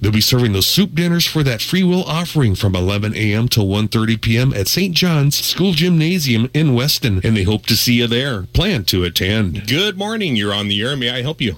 They'll 0.01 0.11
be 0.11 0.22
serving 0.22 0.53
those 0.53 0.68
soup 0.68 0.93
dinners 0.93 1.26
for 1.26 1.43
that 1.43 1.61
free 1.61 1.84
will 1.84 2.03
offering 2.03 2.55
from 2.55 2.76
11 2.76 3.15
a.m. 3.15 3.47
to 3.49 3.59
1.30 3.59 4.22
p.m. 4.22 4.53
at 4.53 4.68
St. 4.68 4.95
John's 4.95 5.35
School 5.35 5.73
Gymnasium 5.73 6.49
in 6.53 6.73
Weston, 6.73 7.22
and 7.23 7.35
they 7.35 7.43
hope 7.43 7.65
to 7.68 7.76
see 7.76 7.93
you 7.93 8.07
there. 8.07 8.43
Plan 8.43 8.85
to 8.85 9.03
attend. 9.03 9.68
Good 9.68 9.97
morning. 9.97 10.35
You're 10.35 10.53
on 10.53 10.68
the 10.68 10.81
air. 10.81 10.95
May 10.95 11.09
I 11.09 11.22
help 11.22 11.41
you? 11.41 11.55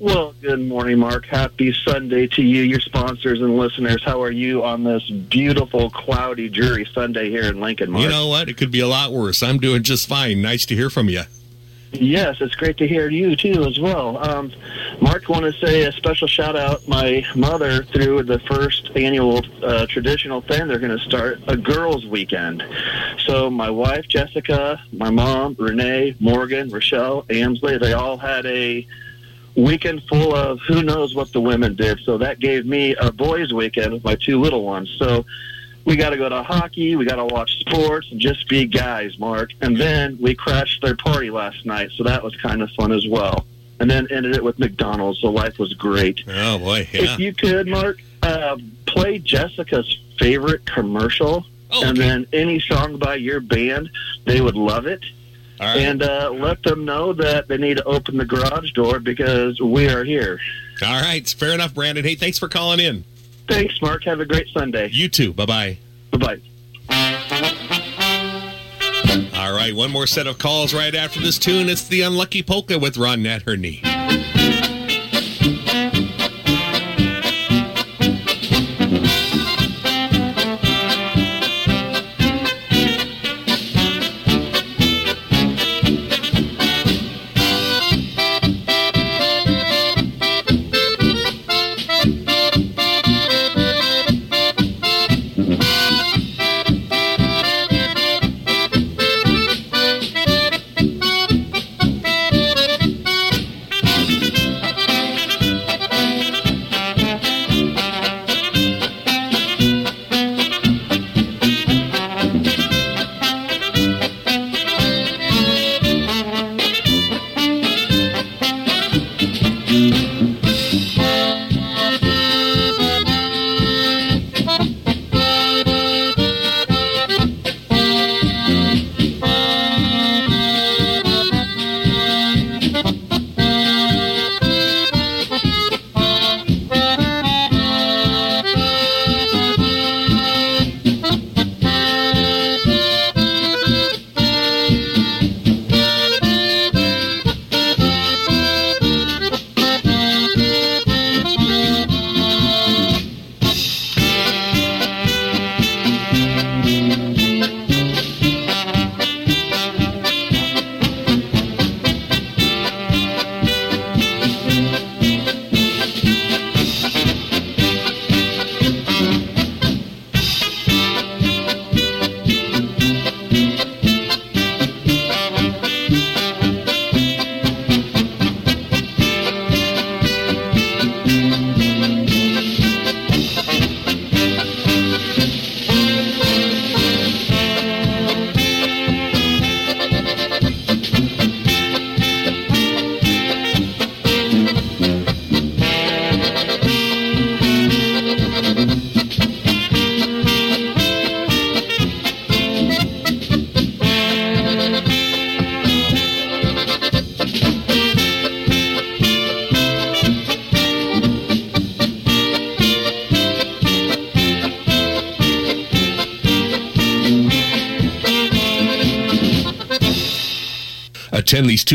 Well, 0.00 0.34
good 0.42 0.60
morning, 0.60 0.98
Mark. 0.98 1.24
Happy 1.24 1.72
Sunday 1.72 2.26
to 2.26 2.42
you, 2.42 2.62
your 2.62 2.80
sponsors 2.80 3.40
and 3.40 3.56
listeners. 3.56 4.02
How 4.04 4.20
are 4.22 4.30
you 4.30 4.64
on 4.64 4.82
this 4.82 5.08
beautiful, 5.08 5.88
cloudy, 5.88 6.48
dreary 6.48 6.84
Sunday 6.92 7.30
here 7.30 7.44
in 7.44 7.60
Lincoln, 7.60 7.90
Mark? 7.90 8.02
You 8.02 8.10
know 8.10 8.26
what? 8.26 8.48
It 8.48 8.56
could 8.56 8.72
be 8.72 8.80
a 8.80 8.88
lot 8.88 9.12
worse. 9.12 9.42
I'm 9.42 9.58
doing 9.58 9.82
just 9.82 10.08
fine. 10.08 10.42
Nice 10.42 10.66
to 10.66 10.74
hear 10.74 10.90
from 10.90 11.08
you. 11.08 11.22
Yes, 11.94 12.38
it's 12.40 12.56
great 12.56 12.76
to 12.78 12.88
hear 12.88 13.08
you 13.08 13.36
too 13.36 13.64
as 13.64 13.78
well. 13.78 14.18
Um, 14.18 14.52
Mark, 15.00 15.28
want 15.28 15.44
to 15.44 15.52
say 15.64 15.84
a 15.84 15.92
special 15.92 16.26
shout 16.26 16.56
out. 16.56 16.86
My 16.88 17.24
mother 17.36 17.84
through 17.84 18.24
the 18.24 18.40
first 18.40 18.90
annual 18.96 19.44
uh, 19.62 19.86
traditional 19.86 20.40
thing. 20.40 20.66
They're 20.66 20.80
going 20.80 20.96
to 20.96 21.04
start 21.04 21.40
a 21.46 21.56
girls' 21.56 22.04
weekend. 22.04 22.64
So 23.26 23.48
my 23.48 23.70
wife 23.70 24.08
Jessica, 24.08 24.82
my 24.92 25.10
mom 25.10 25.54
Renee, 25.56 26.16
Morgan, 26.18 26.68
Rochelle, 26.68 27.22
Amsley, 27.24 27.78
they 27.78 27.92
all 27.92 28.16
had 28.16 28.44
a 28.46 28.84
weekend 29.54 30.02
full 30.08 30.34
of 30.34 30.58
who 30.66 30.82
knows 30.82 31.14
what 31.14 31.32
the 31.32 31.40
women 31.40 31.76
did. 31.76 32.00
So 32.00 32.18
that 32.18 32.40
gave 32.40 32.66
me 32.66 32.96
a 32.96 33.12
boys' 33.12 33.52
weekend 33.52 33.92
with 33.92 34.02
my 34.02 34.16
two 34.16 34.40
little 34.40 34.64
ones. 34.64 34.92
So 34.98 35.24
we 35.84 35.96
got 35.96 36.10
to 36.10 36.16
go 36.16 36.28
to 36.28 36.42
hockey, 36.42 36.96
we 36.96 37.04
got 37.04 37.16
to 37.16 37.26
watch 37.26 37.58
sports, 37.60 38.08
and 38.10 38.20
just 38.20 38.48
be 38.48 38.64
guys, 38.66 39.18
Mark. 39.18 39.50
And 39.60 39.76
then 39.76 40.18
we 40.20 40.34
crashed 40.34 40.82
their 40.82 40.96
party 40.96 41.30
last 41.30 41.64
night, 41.66 41.90
so 41.96 42.04
that 42.04 42.22
was 42.22 42.34
kind 42.36 42.62
of 42.62 42.70
fun 42.70 42.92
as 42.92 43.06
well. 43.06 43.46
And 43.80 43.90
then 43.90 44.06
ended 44.10 44.36
it 44.36 44.42
with 44.44 44.58
McDonald's, 44.58 45.20
so 45.20 45.30
life 45.30 45.58
was 45.58 45.74
great. 45.74 46.22
Oh 46.28 46.58
boy, 46.58 46.88
yeah. 46.92 47.02
If 47.02 47.18
you 47.18 47.34
could, 47.34 47.66
Mark, 47.66 47.98
uh, 48.22 48.56
play 48.86 49.18
Jessica's 49.18 49.98
favorite 50.18 50.64
commercial, 50.64 51.44
and 51.72 51.96
then 51.96 52.26
any 52.32 52.60
song 52.60 52.98
by 52.98 53.16
your 53.16 53.40
band, 53.40 53.90
they 54.26 54.40
would 54.40 54.54
love 54.56 54.86
it. 54.86 55.04
right. 55.60 55.76
And 55.78 56.02
uh, 56.04 56.30
let 56.32 56.62
them 56.62 56.84
know 56.84 57.12
that 57.14 57.48
they 57.48 57.58
need 57.58 57.78
to 57.78 57.84
open 57.84 58.16
the 58.16 58.24
garage 58.24 58.70
door 58.72 59.00
because 59.00 59.60
we 59.60 59.88
are 59.88 60.04
here. 60.04 60.38
All 60.84 61.00
right, 61.02 61.28
fair 61.28 61.52
enough, 61.52 61.74
Brandon. 61.74 62.04
Hey, 62.04 62.14
thanks 62.14 62.38
for 62.38 62.48
calling 62.48 62.78
in. 62.80 63.04
Thanks, 63.48 63.80
Mark. 63.82 64.04
Have 64.04 64.20
a 64.20 64.24
great 64.24 64.48
Sunday. 64.48 64.88
You 64.92 65.08
too. 65.08 65.32
Bye 65.32 65.46
bye. 65.46 65.78
Bye 66.10 66.18
bye. 66.18 66.40
All 69.36 69.52
right, 69.52 69.74
one 69.74 69.90
more 69.90 70.06
set 70.06 70.26
of 70.26 70.38
calls 70.38 70.72
right 70.72 70.94
after 70.94 71.20
this 71.20 71.38
tune. 71.38 71.68
It's 71.68 71.86
the 71.88 72.02
Unlucky 72.02 72.42
Polka 72.42 72.78
with 72.78 72.96
Ron 72.96 73.22
Natherney. 73.22 73.82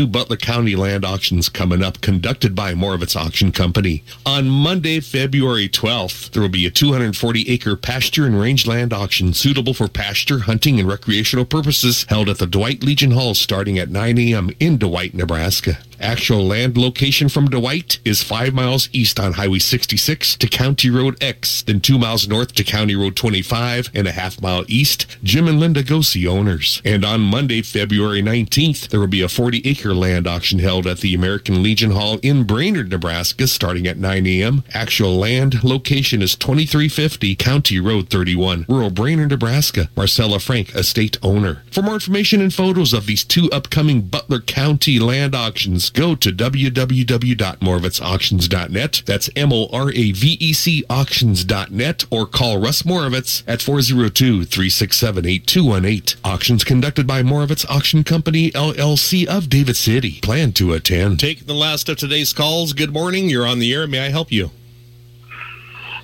Two 0.00 0.06
Butler 0.06 0.38
County 0.38 0.76
land 0.76 1.04
auctions 1.04 1.50
coming 1.50 1.82
up, 1.82 2.00
conducted 2.00 2.54
by 2.54 2.72
Moravec 2.72 3.14
Auction 3.14 3.52
Company. 3.52 4.02
On 4.24 4.48
Monday, 4.48 4.98
February 4.98 5.68
12th, 5.68 6.30
there 6.30 6.40
will 6.40 6.48
be 6.48 6.64
a 6.64 6.70
240 6.70 7.50
acre 7.50 7.76
pasture 7.76 8.24
and 8.24 8.40
rangeland 8.40 8.94
auction 8.94 9.34
suitable 9.34 9.74
for 9.74 9.88
pasture, 9.88 10.38
hunting, 10.38 10.80
and 10.80 10.88
recreational 10.88 11.44
purposes 11.44 12.06
held 12.08 12.30
at 12.30 12.38
the 12.38 12.46
Dwight 12.46 12.82
Legion 12.82 13.10
Hall 13.10 13.34
starting 13.34 13.78
at 13.78 13.90
9 13.90 14.16
a.m. 14.16 14.48
in 14.58 14.78
Dwight, 14.78 15.12
Nebraska. 15.12 15.76
Actual 16.10 16.44
land 16.44 16.76
location 16.76 17.28
from 17.28 17.48
Dwight 17.48 18.00
is 18.04 18.20
5 18.20 18.52
miles 18.52 18.88
east 18.92 19.20
on 19.20 19.34
Highway 19.34 19.60
66 19.60 20.34
to 20.38 20.48
County 20.48 20.90
Road 20.90 21.16
X, 21.22 21.62
then 21.62 21.78
2 21.78 22.00
miles 22.00 22.26
north 22.26 22.52
to 22.54 22.64
County 22.64 22.96
Road 22.96 23.14
25 23.14 23.90
and 23.94 24.08
a 24.08 24.10
half 24.10 24.42
mile 24.42 24.64
east. 24.66 25.06
Jim 25.22 25.46
and 25.46 25.60
Linda 25.60 25.84
Gosi 25.84 26.26
owners. 26.26 26.82
And 26.84 27.04
on 27.04 27.20
Monday, 27.20 27.62
February 27.62 28.22
19th, 28.22 28.88
there 28.88 28.98
will 28.98 29.06
be 29.06 29.22
a 29.22 29.28
40 29.28 29.62
acre 29.64 29.94
land 29.94 30.26
auction 30.26 30.58
held 30.58 30.88
at 30.88 30.98
the 30.98 31.14
American 31.14 31.62
Legion 31.62 31.92
Hall 31.92 32.18
in 32.24 32.42
Brainerd, 32.42 32.90
Nebraska, 32.90 33.46
starting 33.46 33.86
at 33.86 33.96
9 33.96 34.26
a.m. 34.26 34.64
Actual 34.74 35.14
land 35.16 35.62
location 35.62 36.22
is 36.22 36.34
2350 36.34 37.36
County 37.36 37.78
Road 37.78 38.10
31, 38.10 38.66
rural 38.68 38.90
Brainerd, 38.90 39.30
Nebraska. 39.30 39.88
Marcella 39.96 40.40
Frank, 40.40 40.74
estate 40.74 41.18
owner. 41.22 41.62
For 41.70 41.82
more 41.82 41.94
information 41.94 42.40
and 42.40 42.52
photos 42.52 42.92
of 42.92 43.06
these 43.06 43.22
two 43.22 43.48
upcoming 43.52 44.00
Butler 44.02 44.40
County 44.40 44.98
land 44.98 45.36
auctions, 45.36 45.92
go 46.00 46.14
to 46.14 46.32
www.moravecauctions.net. 46.32 49.02
That's 49.04 49.28
M-O-R-A-V-E-C 49.36 50.84
auctions.net 50.88 52.06
or 52.10 52.24
call 52.24 52.58
Russ 52.58 52.84
Moravec 52.84 53.42
at 53.46 53.58
402-367-8218. 53.58 56.16
Auctions 56.24 56.64
conducted 56.64 57.06
by 57.06 57.22
Moravec 57.22 57.68
Auction 57.68 58.02
Company, 58.02 58.50
LLC 58.52 59.26
of 59.26 59.50
David 59.50 59.76
City. 59.76 60.20
Plan 60.22 60.52
to 60.52 60.72
attend. 60.72 61.20
Taking 61.20 61.46
the 61.46 61.52
last 61.52 61.90
of 61.90 61.98
today's 61.98 62.32
calls. 62.32 62.72
Good 62.72 62.94
morning. 62.94 63.28
You're 63.28 63.46
on 63.46 63.58
the 63.58 63.74
air. 63.74 63.86
May 63.86 64.06
I 64.06 64.08
help 64.08 64.32
you? 64.32 64.52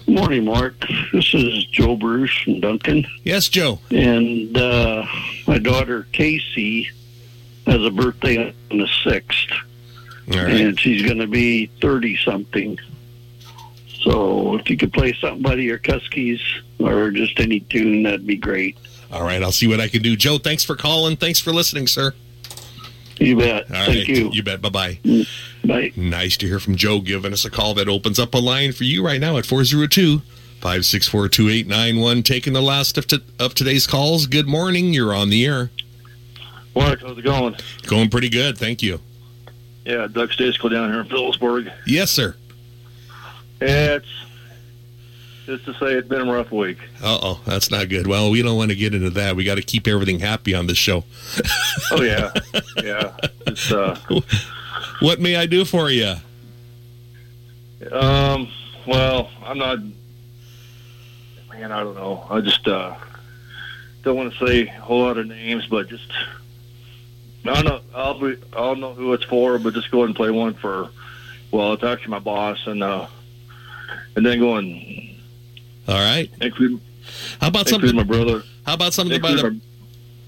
Morning, 0.07 0.44
Mark. 0.44 0.75
This 1.10 1.33
is 1.33 1.65
Joe 1.68 1.97
Bruce 1.97 2.36
from 2.42 2.60
Duncan. 2.60 3.07
Yes, 3.25 3.49
Joe. 3.49 3.78
And 3.91 4.58
uh, 4.58 5.07
my 5.47 5.57
daughter 5.57 6.07
Casey 6.12 6.91
has 7.66 7.83
a 7.83 7.91
birthday 7.91 8.55
on 8.70 8.76
the 8.76 8.89
6th. 9.05 9.65
All 10.32 10.38
right. 10.38 10.60
And 10.60 10.78
she's 10.80 11.02
going 11.02 11.18
to 11.18 11.26
be 11.26 11.66
30 11.80 12.16
something. 12.24 12.78
So 14.02 14.56
if 14.56 14.68
you 14.70 14.76
could 14.76 14.92
play 14.92 15.12
something 15.14 15.42
by 15.42 15.55
the 15.55 15.68
Yerkuskis 15.68 16.40
or 16.78 17.10
just 17.10 17.38
any 17.40 17.60
tune, 17.60 18.02
that'd 18.05 18.26
be 18.26 18.36
great. 18.36 18.76
All 19.12 19.22
right. 19.22 19.42
I'll 19.42 19.52
see 19.52 19.66
what 19.66 19.80
I 19.80 19.88
can 19.88 20.02
do. 20.02 20.16
Joe, 20.16 20.38
thanks 20.38 20.64
for 20.64 20.76
calling. 20.76 21.16
Thanks 21.16 21.38
for 21.40 21.52
listening, 21.52 21.86
sir. 21.86 22.12
You 23.18 23.36
bet. 23.36 23.70
All 23.70 23.86
Thank 23.86 23.88
right. 23.88 24.08
you. 24.08 24.30
You 24.30 24.42
bet. 24.42 24.60
Bye 24.60 24.68
bye. 24.68 24.98
Mm. 25.02 25.26
Bye. 25.64 25.92
Nice 25.96 26.36
to 26.38 26.46
hear 26.46 26.60
from 26.60 26.76
Joe 26.76 27.00
giving 27.00 27.32
us 27.32 27.44
a 27.44 27.50
call 27.50 27.74
that 27.74 27.88
opens 27.88 28.18
up 28.18 28.34
a 28.34 28.38
line 28.38 28.72
for 28.72 28.84
you 28.84 29.05
right 29.05 29.20
now 29.20 29.38
at 29.38 29.46
402 29.46 30.18
564 30.60 31.28
2891. 31.28 32.22
Taking 32.22 32.52
the 32.52 32.60
last 32.60 32.98
of, 32.98 33.06
t- 33.06 33.24
of 33.38 33.55
today's 33.55 33.86
calls. 33.86 34.26
Good 34.26 34.46
morning. 34.46 34.92
You're 34.92 35.14
on 35.14 35.30
the 35.30 35.46
air. 35.46 35.70
Mark, 36.74 37.00
how's 37.00 37.16
it 37.16 37.22
going? 37.22 37.56
Going 37.86 38.10
pretty 38.10 38.28
good. 38.28 38.58
Thank 38.58 38.82
you. 38.82 39.00
Yeah, 39.86 40.08
Doug 40.10 40.31
Stasico 40.31 40.68
down 40.68 40.90
here 40.90 41.00
in 41.00 41.06
Phillipsburg. 41.06 41.70
Yes, 41.86 42.10
sir. 42.10 42.34
It's 43.60 44.06
just 45.47 45.65
to 45.66 45.73
say 45.74 45.92
it's 45.94 46.08
been 46.08 46.26
a 46.28 46.32
rough 46.32 46.50
week. 46.50 46.78
Uh 47.00 47.18
oh. 47.23 47.40
That's 47.47 47.70
not 47.70 47.89
good. 47.89 48.08
Well, 48.08 48.31
we 48.31 48.42
don't 48.42 48.56
want 48.56 48.70
to 48.73 48.76
get 48.76 48.94
into 48.94 49.10
that. 49.10 49.36
We 49.36 49.44
got 49.44 49.55
to 49.55 49.62
keep 49.62 49.86
everything 49.86 50.18
happy 50.18 50.55
on 50.55 50.66
this 50.66 50.76
show. 50.76 51.05
Oh 51.92 52.02
yeah, 52.02 52.32
yeah. 52.82 53.16
It's 53.47 53.70
uh, 53.73 53.97
What 55.00 55.20
may 55.20 55.36
I 55.36 55.47
do 55.47 55.65
for 55.65 55.89
you? 55.89 56.15
um, 57.92 58.48
well, 58.86 59.31
I'm 59.44 59.58
not. 59.58 59.78
Man, 61.50 61.70
I 61.70 61.81
don't 61.84 61.94
know. 61.94 62.26
I 62.28 62.40
just 62.40 62.66
uh, 62.66 62.97
don't 64.02 64.16
want 64.16 64.34
to 64.34 64.47
say 64.47 64.62
a 64.66 64.81
whole 64.81 65.02
lot 65.02 65.16
of 65.16 65.26
names, 65.28 65.66
but 65.66 65.89
just 65.89 66.10
I 67.49 67.62
don't 67.62 67.65
know. 67.65 67.81
I'll 67.94 68.18
be. 68.18 68.36
I'll 68.52 68.76
know 68.76 68.94
who 68.94 69.12
it's 69.12 69.25
for, 69.25 69.58
but 69.58 69.75
just 69.75 69.91
go 69.91 69.99
ahead 69.99 70.08
and 70.08 70.16
play 70.16 70.31
one 70.31 70.55
for. 70.55 70.91
Well, 71.50 71.73
it's 71.73 71.84
actually 71.84 72.10
my 72.10 72.18
boss, 72.18 72.58
and 72.66 72.83
uh, 72.83 73.07
and 74.16 74.25
then 74.25 74.39
going. 74.39 75.18
All 75.89 75.94
right. 75.94 76.31
Include. 76.41 76.81
How 77.41 77.49
about 77.49 77.70
include 77.70 77.91
something? 77.91 77.97
my 77.97 78.02
brother? 78.02 78.42
How 78.65 78.75
about 78.75 78.92
something 78.92 79.20
by 79.20 79.33
the? 79.33 79.60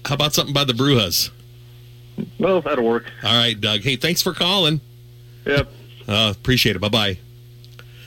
How 0.05 0.15
about 0.15 0.33
something 0.33 0.53
by 0.53 0.63
the 0.63 0.73
Brujas? 0.73 1.29
Well, 2.39 2.61
that'll 2.61 2.85
work. 2.85 3.05
All 3.23 3.37
right, 3.37 3.59
Doug. 3.59 3.81
Hey, 3.81 3.95
thanks 3.95 4.21
for 4.21 4.33
calling. 4.33 4.81
Yep. 5.45 5.71
Uh, 6.07 6.33
appreciate 6.35 6.75
it. 6.75 6.79
Bye 6.79 6.89
bye. 6.89 7.17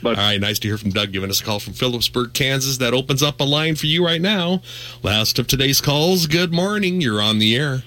All 0.05 0.13
right, 0.13 0.39
nice 0.39 0.59
to 0.59 0.67
hear 0.67 0.77
from 0.77 0.89
Doug 0.89 1.13
giving 1.13 1.29
us 1.29 1.39
a 1.39 1.43
call 1.45 1.59
from 1.59 1.73
Phillipsburg, 1.73 2.33
Kansas. 2.33 2.77
That 2.77 2.93
opens 2.93 3.23
up 3.23 3.39
a 3.39 3.45
line 3.45 3.75
for 3.75 3.85
you 3.85 4.05
right 4.05 4.19
now. 4.19 4.61
Last 5.01 5.39
of 5.39 5.47
today's 5.47 5.79
calls. 5.79 6.27
Good 6.27 6.51
morning. 6.51 6.99
You're 6.99 7.21
on 7.21 7.39
the 7.39 7.55
air. 7.55 7.83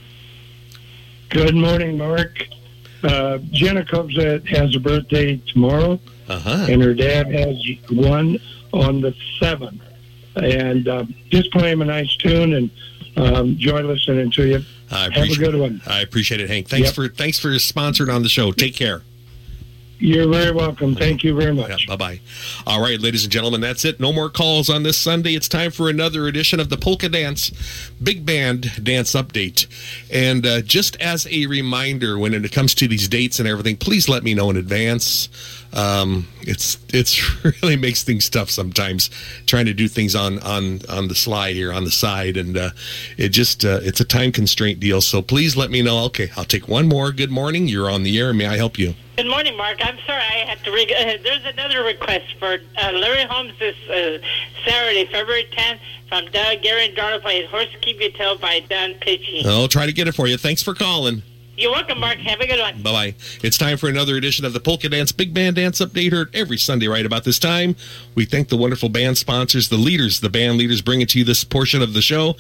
Good 1.30 1.54
morning, 1.54 1.98
Mark. 1.98 2.46
Uh, 3.02 3.38
Jenna 3.50 3.84
Cobzet 3.84 4.46
has 4.48 4.74
a 4.74 4.80
birthday 4.80 5.36
tomorrow, 5.52 6.00
Uh-huh. 6.28 6.66
and 6.68 6.82
her 6.82 6.94
dad 6.94 7.30
has 7.32 7.56
one 7.90 8.38
on 8.72 9.00
the 9.00 9.14
7th. 9.40 9.80
And 10.36 10.86
uh, 10.88 11.04
just 11.30 11.50
play 11.52 11.70
him 11.72 11.82
a 11.82 11.84
nice 11.86 12.14
tune 12.16 12.52
and 12.54 12.70
um, 13.16 13.48
enjoy 13.52 13.82
listening 13.82 14.30
to 14.32 14.46
you. 14.46 14.62
I 14.90 15.08
Have 15.10 15.30
a 15.30 15.34
good 15.36 15.54
one. 15.56 15.80
I 15.86 16.00
appreciate 16.02 16.40
it, 16.40 16.48
Hank. 16.50 16.68
Thanks 16.68 16.88
Yep. 16.88 16.94
for 16.94 17.08
thanks 17.08 17.38
for 17.38 17.48
sponsoring 17.52 18.14
on 18.14 18.22
the 18.22 18.28
show. 18.28 18.52
Take 18.52 18.74
care. 18.76 19.02
You're 19.98 20.28
very 20.28 20.52
welcome. 20.52 20.94
Thank 20.94 21.24
you 21.24 21.34
very 21.34 21.54
much. 21.54 21.86
Bye 21.86 21.96
bye. 21.96 22.20
All 22.66 22.82
right, 22.82 23.00
ladies 23.00 23.24
and 23.24 23.32
gentlemen, 23.32 23.62
that's 23.62 23.84
it. 23.84 23.98
No 23.98 24.12
more 24.12 24.28
calls 24.28 24.68
on 24.68 24.82
this 24.82 24.98
Sunday. 24.98 25.34
It's 25.34 25.48
time 25.48 25.70
for 25.70 25.88
another 25.88 26.26
edition 26.26 26.60
of 26.60 26.68
the 26.68 26.76
Polka 26.76 27.08
Dance 27.08 27.50
Big 28.02 28.26
Band 28.26 28.84
Dance 28.84 29.14
Update. 29.14 29.66
And 30.12 30.44
uh, 30.44 30.60
just 30.60 31.00
as 31.00 31.26
a 31.30 31.46
reminder, 31.46 32.18
when 32.18 32.34
it 32.34 32.52
comes 32.52 32.74
to 32.74 32.88
these 32.88 33.08
dates 33.08 33.38
and 33.38 33.48
everything, 33.48 33.76
please 33.76 34.08
let 34.08 34.22
me 34.22 34.34
know 34.34 34.50
in 34.50 34.56
advance. 34.56 35.28
Um, 35.76 36.26
it's 36.40 36.78
it's 36.88 37.44
really 37.62 37.76
makes 37.76 38.02
things 38.02 38.30
tough 38.30 38.50
sometimes 38.50 39.10
trying 39.44 39.66
to 39.66 39.74
do 39.74 39.88
things 39.88 40.14
on 40.14 40.38
on 40.40 40.80
on 40.88 41.08
the 41.08 41.14
slide 41.14 41.54
here 41.54 41.72
on 41.72 41.84
the 41.84 41.90
side, 41.90 42.38
and 42.38 42.56
uh, 42.56 42.70
it 43.18 43.28
just 43.28 43.64
uh, 43.64 43.80
it's 43.82 44.00
a 44.00 44.04
time 44.04 44.32
constraint 44.32 44.80
deal. 44.80 45.02
So 45.02 45.20
please 45.20 45.56
let 45.56 45.70
me 45.70 45.82
know. 45.82 46.04
Okay, 46.04 46.30
I'll 46.36 46.44
take 46.44 46.66
one 46.66 46.88
more. 46.88 47.12
Good 47.12 47.30
morning. 47.30 47.68
You're 47.68 47.90
on 47.90 48.04
the 48.04 48.18
air. 48.18 48.32
May 48.32 48.46
I 48.46 48.56
help 48.56 48.78
you? 48.78 48.94
Good 49.18 49.28
morning, 49.28 49.56
Mark. 49.56 49.78
I'm 49.80 49.98
sorry 50.06 50.22
I 50.22 50.44
had 50.46 50.64
to. 50.64 50.72
Re- 50.72 50.94
uh, 50.94 51.18
there's 51.22 51.44
another 51.44 51.84
request 51.84 52.34
for 52.38 52.58
uh, 52.82 52.92
Larry 52.92 53.24
Holmes 53.24 53.52
this 53.58 53.76
uh, 53.88 54.18
Saturday, 54.64 55.06
February 55.06 55.46
10th, 55.52 55.78
from 56.08 56.24
Doug, 56.32 56.62
Gary, 56.62 56.86
and 56.86 56.96
Darla 56.96 57.46
Horse 57.48 57.68
Keep 57.82 58.00
Your 58.00 58.10
Tail 58.10 58.38
by 58.38 58.60
Don 58.60 58.94
Pitchy. 58.94 59.42
I'll 59.44 59.68
try 59.68 59.86
to 59.86 59.92
get 59.92 60.08
it 60.08 60.14
for 60.14 60.26
you. 60.26 60.36
Thanks 60.38 60.62
for 60.62 60.74
calling. 60.74 61.22
You're 61.58 61.72
welcome, 61.72 62.00
Mark. 62.00 62.18
Have 62.18 62.40
a 62.40 62.46
good 62.46 62.60
one. 62.60 62.82
Bye 62.82 62.92
bye. 62.92 63.14
It's 63.42 63.56
time 63.56 63.78
for 63.78 63.88
another 63.88 64.16
edition 64.16 64.44
of 64.44 64.52
the 64.52 64.60
Polka 64.60 64.90
Dance 64.90 65.10
Big 65.10 65.32
Band 65.32 65.56
Dance 65.56 65.80
Update 65.80 66.12
heard 66.12 66.28
every 66.36 66.58
Sunday 66.58 66.86
right 66.86 67.06
about 67.06 67.24
this 67.24 67.38
time. 67.38 67.76
We 68.14 68.26
thank 68.26 68.50
the 68.50 68.58
wonderful 68.58 68.90
band 68.90 69.16
sponsors, 69.16 69.70
the 69.70 69.78
leaders, 69.78 70.20
the 70.20 70.28
band 70.28 70.58
leaders 70.58 70.82
bringing 70.82 71.06
to 71.06 71.18
you 71.18 71.24
this 71.24 71.44
portion 71.44 71.80
of 71.80 71.94
the 71.94 72.02
show. 72.02 72.36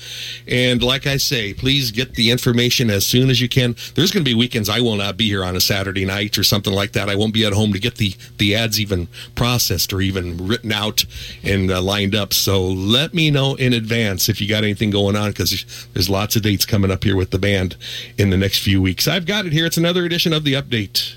And 0.46 0.82
like 0.82 1.06
I 1.06 1.16
say, 1.16 1.54
please 1.54 1.92
get 1.92 2.14
the 2.14 2.30
information 2.30 2.90
as 2.90 3.06
soon 3.06 3.30
as 3.30 3.40
you 3.40 3.48
can. 3.48 3.74
There's 3.94 4.10
going 4.10 4.22
to 4.22 4.30
be 4.30 4.34
weekends 4.34 4.68
I 4.68 4.80
will 4.80 4.96
not 4.96 5.16
be 5.16 5.28
here 5.28 5.44
on 5.44 5.56
a 5.56 5.62
Saturday 5.62 6.04
night 6.04 6.36
or 6.36 6.44
something 6.44 6.74
like 6.74 6.92
that. 6.92 7.08
I 7.08 7.14
won't 7.14 7.32
be 7.32 7.46
at 7.46 7.54
home 7.54 7.72
to 7.72 7.78
get 7.78 7.94
the, 7.94 8.14
the 8.36 8.54
ads 8.54 8.78
even 8.78 9.08
processed 9.34 9.94
or 9.94 10.02
even 10.02 10.46
written 10.46 10.72
out 10.72 11.06
and 11.42 11.70
uh, 11.70 11.80
lined 11.80 12.14
up. 12.14 12.34
So 12.34 12.62
let 12.66 13.14
me 13.14 13.30
know 13.30 13.54
in 13.54 13.72
advance 13.72 14.28
if 14.28 14.42
you 14.42 14.48
got 14.48 14.62
anything 14.62 14.90
going 14.90 15.16
on 15.16 15.30
because 15.30 15.88
there's 15.94 16.10
lots 16.10 16.36
of 16.36 16.42
dates 16.42 16.66
coming 16.66 16.90
up 16.90 17.02
here 17.02 17.16
with 17.16 17.30
the 17.30 17.38
band 17.38 17.76
in 18.18 18.28
the 18.28 18.36
next 18.36 18.58
few 18.58 18.82
weeks. 18.82 19.05
I've 19.08 19.26
got 19.26 19.46
it 19.46 19.52
here. 19.52 19.66
It's 19.66 19.76
another 19.76 20.04
edition 20.04 20.32
of 20.32 20.44
the 20.44 20.54
update. 20.54 21.14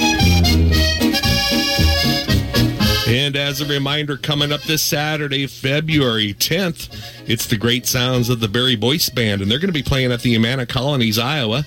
And 3.08 3.36
as 3.36 3.62
a 3.62 3.66
reminder, 3.66 4.18
coming 4.18 4.52
up 4.52 4.64
this 4.64 4.82
Saturday, 4.82 5.46
February 5.46 6.34
10th, 6.34 6.90
it's 7.28 7.46
the 7.46 7.56
great 7.56 7.86
sounds 7.86 8.30
of 8.30 8.40
the 8.40 8.48
Barry 8.48 8.76
Boyce 8.76 9.10
Band, 9.10 9.42
and 9.44 9.50
they're 9.50 9.60
going 9.60 9.70
to 9.70 9.74
be 9.74 9.84
playing 9.84 10.12
at 10.12 10.22
the 10.22 10.36
Amana 10.36 10.66
Colonies, 10.66 11.20
Iowa. 11.20 11.66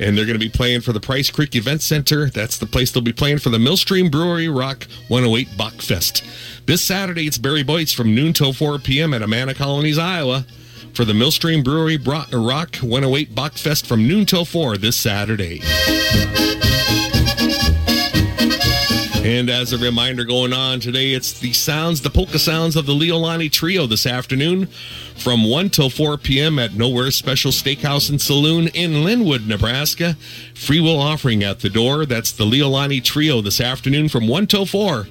And 0.00 0.16
they're 0.16 0.24
going 0.24 0.38
to 0.38 0.44
be 0.44 0.48
playing 0.48 0.80
for 0.80 0.92
the 0.94 1.00
Price 1.00 1.30
Creek 1.30 1.54
Event 1.54 1.82
Center. 1.82 2.30
That's 2.30 2.56
the 2.56 2.66
place 2.66 2.90
they'll 2.90 3.02
be 3.02 3.12
playing 3.12 3.38
for 3.38 3.50
the 3.50 3.58
Millstream 3.58 4.08
Brewery 4.10 4.48
Rock 4.48 4.86
108 5.08 5.48
Bockfest. 5.58 6.22
This 6.64 6.80
Saturday, 6.82 7.26
it's 7.26 7.36
Barry 7.36 7.62
Boyce 7.62 7.92
from 7.92 8.14
noon 8.14 8.32
till 8.32 8.54
4 8.54 8.78
p.m. 8.78 9.12
at 9.12 9.22
Amana 9.22 9.54
Colonies, 9.54 9.98
Iowa. 9.98 10.46
for 10.94 11.04
the 11.04 11.14
Millstream 11.14 11.62
Brewery 11.62 11.98
Rock 11.98 12.76
108 12.76 13.34
Bockfest 13.34 13.86
from 13.86 14.08
noon 14.08 14.26
till 14.26 14.44
4 14.44 14.76
this 14.78 14.96
Saturday. 14.96 15.60
And 19.22 19.50
as 19.50 19.74
a 19.74 19.78
reminder 19.78 20.24
going 20.24 20.54
on 20.54 20.80
today, 20.80 21.12
it's 21.12 21.38
the 21.38 21.52
sounds, 21.52 22.00
the 22.00 22.08
polka 22.08 22.38
sounds 22.38 22.74
of 22.74 22.86
the 22.86 22.94
Leolani 22.94 23.52
Trio 23.52 23.86
this 23.86 24.06
afternoon 24.06 24.66
from 25.14 25.44
1 25.44 25.68
till 25.68 25.90
4 25.90 26.16
p.m. 26.16 26.58
at 26.58 26.72
Nowhere 26.72 27.10
Special 27.10 27.50
Steakhouse 27.50 28.08
and 28.08 28.18
Saloon 28.18 28.68
in 28.68 29.04
Linwood, 29.04 29.46
Nebraska. 29.46 30.16
Free 30.54 30.80
will 30.80 30.98
offering 30.98 31.44
at 31.44 31.60
the 31.60 31.68
door. 31.68 32.06
That's 32.06 32.32
the 32.32 32.46
Leolani 32.46 33.04
Trio 33.04 33.42
this 33.42 33.60
afternoon 33.60 34.08
from 34.08 34.26
1 34.26 34.46
till 34.46 34.64
4 34.64 35.06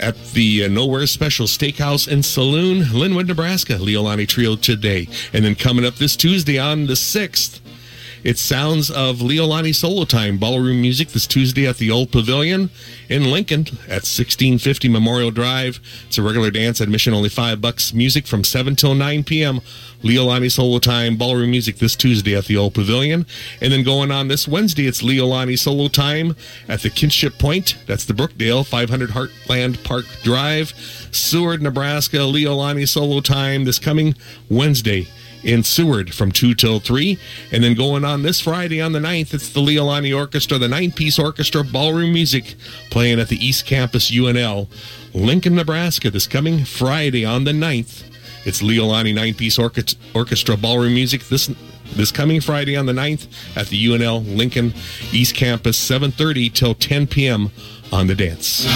at 0.00 0.20
the 0.32 0.64
uh, 0.64 0.68
Nowhere 0.68 1.06
Special 1.06 1.46
Steakhouse 1.46 2.10
and 2.10 2.24
Saloon, 2.24 2.92
Linwood, 2.92 3.28
Nebraska. 3.28 3.74
Leolani 3.74 4.26
Trio 4.26 4.56
today. 4.56 5.08
And 5.32 5.44
then 5.44 5.54
coming 5.54 5.84
up 5.84 5.94
this 5.94 6.16
Tuesday 6.16 6.58
on 6.58 6.86
the 6.86 6.94
6th, 6.94 7.60
it's 8.26 8.40
Sounds 8.40 8.90
of 8.90 9.18
Leolani 9.18 9.72
Solo 9.72 10.04
Time 10.04 10.36
Ballroom 10.36 10.80
Music 10.80 11.10
this 11.10 11.28
Tuesday 11.28 11.64
at 11.64 11.76
the 11.76 11.92
Old 11.92 12.10
Pavilion 12.10 12.70
in 13.08 13.30
Lincoln 13.30 13.60
at 13.86 14.02
1650 14.02 14.88
Memorial 14.88 15.30
Drive. 15.30 15.78
It's 16.08 16.18
a 16.18 16.22
regular 16.24 16.50
dance 16.50 16.80
admission, 16.80 17.14
only 17.14 17.28
five 17.28 17.60
bucks. 17.60 17.94
Music 17.94 18.26
from 18.26 18.42
7 18.42 18.74
till 18.74 18.96
9 18.96 19.22
p.m. 19.22 19.60
Leolani 20.02 20.50
Solo 20.50 20.80
Time 20.80 21.16
Ballroom 21.16 21.52
Music 21.52 21.76
this 21.76 21.94
Tuesday 21.94 22.34
at 22.34 22.46
the 22.46 22.56
Old 22.56 22.74
Pavilion. 22.74 23.26
And 23.60 23.72
then 23.72 23.84
going 23.84 24.10
on 24.10 24.26
this 24.26 24.48
Wednesday, 24.48 24.88
it's 24.88 25.02
Leolani 25.02 25.56
Solo 25.56 25.86
Time 25.86 26.34
at 26.68 26.82
the 26.82 26.90
Kinship 26.90 27.38
Point. 27.38 27.76
That's 27.86 28.06
the 28.06 28.12
Brookdale 28.12 28.66
500 28.66 29.10
Heartland 29.10 29.84
Park 29.84 30.04
Drive, 30.24 30.70
Seward, 31.12 31.62
Nebraska. 31.62 32.16
Leolani 32.16 32.88
Solo 32.88 33.20
Time 33.20 33.66
this 33.66 33.78
coming 33.78 34.16
Wednesday 34.50 35.06
in 35.46 35.62
Seward 35.62 36.12
from 36.12 36.32
2 36.32 36.54
till 36.54 36.80
3. 36.80 37.18
And 37.52 37.64
then 37.64 37.74
going 37.74 38.04
on 38.04 38.22
this 38.22 38.40
Friday 38.40 38.80
on 38.82 38.92
the 38.92 38.98
9th, 38.98 39.32
it's 39.32 39.48
the 39.48 39.60
Leolani 39.60 40.14
Orchestra, 40.14 40.58
the 40.58 40.68
nine 40.68 40.90
piece 40.90 41.18
orchestra 41.18 41.64
ballroom 41.64 42.12
music 42.12 42.56
playing 42.90 43.20
at 43.20 43.28
the 43.28 43.44
East 43.44 43.64
Campus 43.64 44.10
UNL, 44.10 44.68
Lincoln, 45.14 45.54
Nebraska, 45.54 46.10
this 46.10 46.26
coming 46.26 46.64
Friday 46.64 47.24
on 47.24 47.44
the 47.44 47.52
9th. 47.52 48.02
It's 48.44 48.62
Leolani 48.62 49.14
nine 49.14 49.34
piece 49.34 49.58
orchestra, 49.58 50.56
ballroom 50.56 50.94
music 50.94 51.24
this 51.24 51.50
this 51.94 52.12
coming 52.12 52.40
Friday 52.40 52.76
on 52.76 52.86
the 52.86 52.92
9th 52.92 53.26
at 53.56 53.66
the 53.68 53.86
UNL 53.86 54.24
Lincoln 54.36 54.72
East 55.12 55.34
Campus, 55.34 55.78
7:30 55.78 56.52
till 56.52 56.74
10 56.74 57.06
p.m. 57.08 57.50
on 57.92 58.06
the 58.06 58.14
dance. 58.14 58.66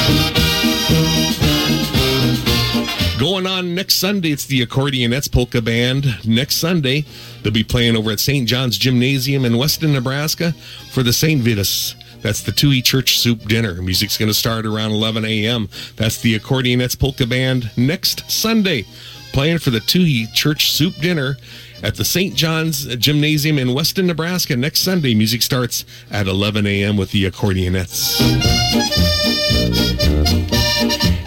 Going 3.20 3.47
on 3.47 3.74
next 3.74 3.97
Sunday, 3.97 4.32
it's 4.32 4.47
the 4.47 4.65
Accordionettes 4.65 5.31
Polka 5.31 5.60
Band. 5.60 6.26
Next 6.26 6.57
Sunday, 6.57 7.05
they'll 7.42 7.52
be 7.52 7.62
playing 7.62 7.94
over 7.94 8.10
at 8.12 8.18
St. 8.18 8.49
John's 8.49 8.78
Gymnasium 8.78 9.44
in 9.44 9.58
Weston, 9.58 9.92
Nebraska 9.92 10.52
for 10.90 11.02
the 11.02 11.12
St. 11.12 11.42
Vitus. 11.42 11.94
That's 12.23 12.42
the 12.42 12.50
Touhy 12.50 12.82
Church 12.82 13.18
Soup 13.18 13.39
Dinner. 13.47 13.82
Music's 13.82 14.16
going 14.16 14.31
to 14.31 14.34
start 14.34 14.65
around 14.65 14.92
11 14.92 15.26
a.m. 15.26 15.68
That's 15.97 16.23
the 16.23 16.39
Accordionettes 16.39 16.99
Polka 16.99 17.26
Band 17.26 17.70
next 17.76 18.31
Sunday, 18.31 18.86
playing 19.34 19.58
for 19.58 19.68
the 19.68 19.81
Touhy 19.81 20.32
Church 20.32 20.70
Soup 20.70 20.94
Dinner 20.94 21.36
at 21.82 21.97
the 21.97 22.07
St. 22.07 22.34
John's 22.34 22.86
Gymnasium 22.97 23.58
in 23.58 23.74
Weston, 23.74 24.07
Nebraska 24.07 24.57
next 24.57 24.81
Sunday. 24.81 25.15
Music 25.15 25.42
starts 25.42 25.84
at 26.10 26.26
11 26.26 26.66
a.m. 26.66 26.97
with 26.97 27.10
the 27.10 27.31
Accordionettes. 27.31 29.19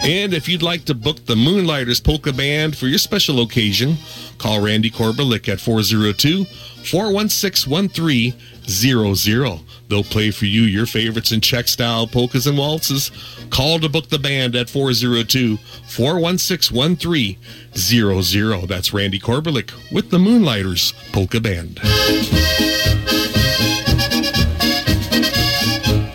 And 0.04 0.34
if 0.34 0.48
you'd 0.50 0.62
like 0.62 0.84
to 0.84 0.94
book 0.94 1.24
the 1.24 1.34
Moonlighters 1.34 1.98
Polka 1.98 2.30
Band 2.30 2.76
for 2.76 2.88
your 2.88 2.98
special 2.98 3.40
occasion, 3.40 3.96
call 4.36 4.60
Randy 4.60 4.90
Korbelik 4.90 5.48
at 5.48 5.60
402 5.60 6.44
416 6.44 7.70
1300. 7.72 9.60
They'll 9.88 10.04
play 10.04 10.30
for 10.30 10.44
you 10.44 10.60
your 10.60 10.84
favorites 10.84 11.32
in 11.32 11.40
Czech 11.40 11.68
style 11.68 12.06
polkas 12.06 12.46
and 12.46 12.58
waltzes. 12.58 13.10
Call 13.48 13.78
to 13.80 13.88
book 13.88 14.10
the 14.10 14.18
band 14.18 14.54
at 14.54 14.68
402 14.68 15.56
416 15.56 16.76
1300. 16.76 18.68
That's 18.68 18.92
Randy 18.92 19.18
Korbelik 19.18 19.72
with 19.90 20.10
the 20.10 20.18
Moonlighters 20.18 20.92
Polka 21.12 21.40
Band. 21.40 21.80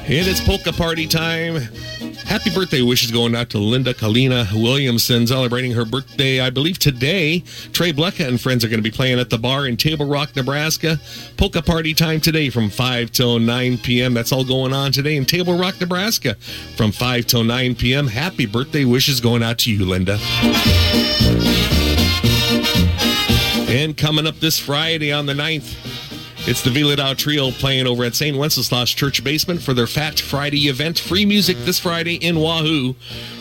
And 0.05 0.27
it's 0.27 0.41
polka 0.41 0.73
party 0.73 1.07
time. 1.07 1.67
Happy 2.29 2.51
birthday 2.51 2.83
wishes 2.83 3.09
going 3.09 3.33
out 3.33 3.49
to 3.49 3.57
Linda 3.57 3.91
Kalina 3.91 4.53
Williamson, 4.53 5.25
celebrating 5.25 5.71
her 5.71 5.83
birthday, 5.83 6.39
I 6.39 6.51
believe, 6.51 6.77
today. 6.77 7.39
Trey 7.73 7.91
Blecka 7.91 8.27
and 8.27 8.39
friends 8.39 8.63
are 8.63 8.67
going 8.67 8.77
to 8.77 8.87
be 8.87 8.95
playing 8.95 9.17
at 9.19 9.31
the 9.31 9.39
bar 9.39 9.65
in 9.65 9.75
Table 9.75 10.05
Rock, 10.05 10.35
Nebraska. 10.35 10.99
Polka 11.37 11.63
party 11.63 11.95
time 11.95 12.21
today 12.21 12.51
from 12.51 12.69
5 12.69 13.09
till 13.09 13.39
9 13.39 13.79
p.m. 13.79 14.13
That's 14.13 14.31
all 14.31 14.45
going 14.45 14.73
on 14.73 14.91
today 14.91 15.17
in 15.17 15.25
Table 15.25 15.57
Rock, 15.57 15.81
Nebraska 15.81 16.35
from 16.75 16.91
5 16.91 17.25
till 17.25 17.43
9 17.43 17.73
p.m. 17.73 18.05
Happy 18.05 18.45
birthday 18.45 18.85
wishes 18.85 19.19
going 19.19 19.41
out 19.41 19.57
to 19.59 19.73
you, 19.73 19.83
Linda. 19.83 20.19
And 23.67 23.97
coming 23.97 24.27
up 24.27 24.39
this 24.39 24.59
Friday 24.59 25.11
on 25.11 25.25
the 25.25 25.33
9th, 25.33 25.98
it's 26.49 26.63
the 26.63 26.71
Vyhlidal 26.71 27.15
Trio 27.15 27.51
playing 27.51 27.85
over 27.85 28.03
at 28.03 28.15
St. 28.15 28.35
Wenceslas 28.35 28.89
Church 28.89 29.23
Basement 29.23 29.61
for 29.61 29.75
their 29.75 29.85
Fat 29.85 30.19
Friday 30.19 30.67
event. 30.67 30.97
Free 30.97 31.23
music 31.23 31.55
this 31.59 31.77
Friday 31.77 32.15
in 32.15 32.39
Wahoo 32.39 32.93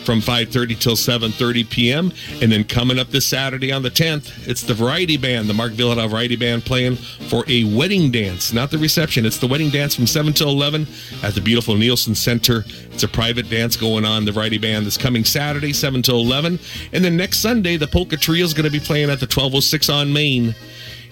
from 0.05 0.21
5.30 0.21 0.79
till 0.79 0.95
7.30 0.95 1.71
p.m. 1.71 2.13
And 2.43 2.53
then 2.53 2.65
coming 2.65 2.99
up 2.99 3.09
this 3.09 3.25
Saturday 3.25 3.73
on 3.73 3.83
the 3.83 3.91
10th, 3.91 4.47
it's 4.47 4.63
the 4.63 4.75
Variety 4.75 5.17
Band, 5.17 5.49
the 5.49 5.55
Mark 5.55 5.73
Vyhlidal 5.73 6.11
Variety 6.11 6.37
Band 6.37 6.67
playing 6.67 6.97
for 6.97 7.45
a 7.49 7.65
wedding 7.65 8.11
dance, 8.11 8.53
not 8.53 8.71
the 8.71 8.77
reception. 8.77 9.25
It's 9.25 9.39
the 9.39 9.47
wedding 9.47 9.71
dance 9.71 9.95
from 9.95 10.07
7 10.07 10.35
till 10.35 10.51
11 10.51 10.87
at 11.23 11.35
the 11.35 11.41
beautiful 11.41 11.77
Nielsen 11.77 12.15
Center. 12.15 12.63
It's 12.93 13.05
a 13.05 13.09
private 13.09 13.49
dance 13.49 13.75
going 13.75 14.05
on, 14.05 14.27
the 14.27 14.33
Variety 14.33 14.59
Band 14.59 14.85
this 14.85 14.99
coming 14.99 15.25
Saturday, 15.25 15.73
7 15.73 16.03
till 16.03 16.21
11. 16.21 16.59
And 16.93 17.03
then 17.03 17.17
next 17.17 17.39
Sunday, 17.39 17.79
the 17.79 17.87
Polka 17.87 18.19
Trio 18.19 18.45
is 18.45 18.53
going 18.53 18.67
to 18.67 18.71
be 18.71 18.81
playing 18.81 19.09
at 19.09 19.19
the 19.21 19.25
1206 19.25 19.89
on 19.89 20.13
Main 20.13 20.55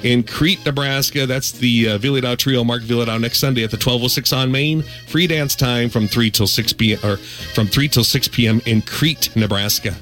in 0.03 0.23
Crete, 0.23 0.65
Nebraska. 0.65 1.27
That's 1.27 1.53
the 1.53 1.91
uh, 1.91 1.99
Vyhlidal 1.99 2.37
Trio, 2.37 2.65
Mark 2.65 2.83
Vyhlidal, 2.83 3.21
next 3.21 3.39
Sunday 3.39 3.65
at 3.65 3.71
the 3.71 3.77
1206 3.77 4.33
on 4.33 4.51
Main. 4.51 4.83
Free 5.09 5.27
dance 5.27 5.55
time 5.55 5.89
from 5.89 6.09
3 6.09 6.31
till 6.31 6.47
6 6.47 6.73
p.m. 6.75 6.99
or 7.05 7.17
from 7.17 7.67
3 7.67 7.89
till 7.89 8.05
6 8.05 8.29
p.m. 8.29 8.61
in 8.67 8.83
Crete, 8.83 9.35
Nebraska. 9.37 9.95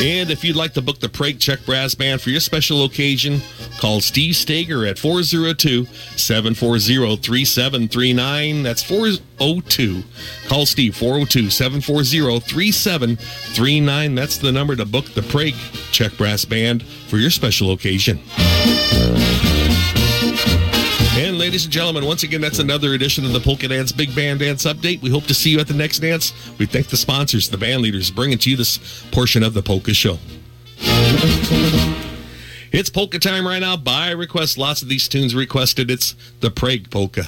And 0.00 0.30
if 0.30 0.44
you'd 0.44 0.54
like 0.54 0.74
to 0.74 0.82
book 0.82 1.00
the 1.00 1.08
Prague 1.08 1.40
Czech 1.40 1.64
Brass 1.66 1.96
Band 1.96 2.20
for 2.20 2.30
your 2.30 2.38
special 2.38 2.84
occasion, 2.84 3.40
call 3.80 4.00
Steve 4.00 4.36
Stager 4.36 4.86
at 4.86 4.96
402 4.96 5.86
740 6.16 7.16
3739. 7.16 8.62
That's 8.62 8.82
402. 8.82 10.04
Call 10.46 10.66
Steve 10.66 10.94
402 10.94 11.50
740 11.50 12.38
3739. 12.38 14.14
That's 14.14 14.38
the 14.38 14.52
number 14.52 14.76
to 14.76 14.84
book 14.84 15.06
the 15.14 15.22
Prague 15.22 15.54
Czech 15.90 16.16
Brass 16.16 16.44
Band 16.44 16.84
for 16.84 17.16
your 17.16 17.30
special 17.30 17.72
occasion. 17.72 18.20
And 21.18 21.36
ladies 21.36 21.64
and 21.64 21.72
gentlemen, 21.72 22.04
once 22.04 22.22
again, 22.22 22.40
that's 22.40 22.60
another 22.60 22.94
edition 22.94 23.24
of 23.24 23.32
the 23.32 23.40
Polka 23.40 23.66
Dance 23.66 23.90
Big 23.90 24.14
Band 24.14 24.38
Dance 24.38 24.64
Update. 24.64 25.02
We 25.02 25.10
hope 25.10 25.24
to 25.24 25.34
see 25.34 25.50
you 25.50 25.58
at 25.58 25.66
the 25.66 25.74
next 25.74 25.98
dance. 25.98 26.32
We 26.58 26.66
thank 26.66 26.86
the 26.86 26.96
sponsors, 26.96 27.48
the 27.48 27.58
band 27.58 27.82
leaders, 27.82 28.08
bringing 28.08 28.38
to 28.38 28.48
you 28.48 28.56
this 28.56 28.78
portion 29.10 29.42
of 29.42 29.52
the 29.52 29.60
Polka 29.60 29.92
Show. 29.92 30.18
It's 32.70 32.88
polka 32.88 33.18
time 33.18 33.44
right 33.44 33.58
now. 33.58 33.76
By 33.76 34.10
request, 34.12 34.58
lots 34.58 34.80
of 34.80 34.88
these 34.88 35.08
tunes 35.08 35.34
requested. 35.34 35.90
It's 35.90 36.14
the 36.38 36.52
Prague 36.52 36.88
Polka. 36.88 37.24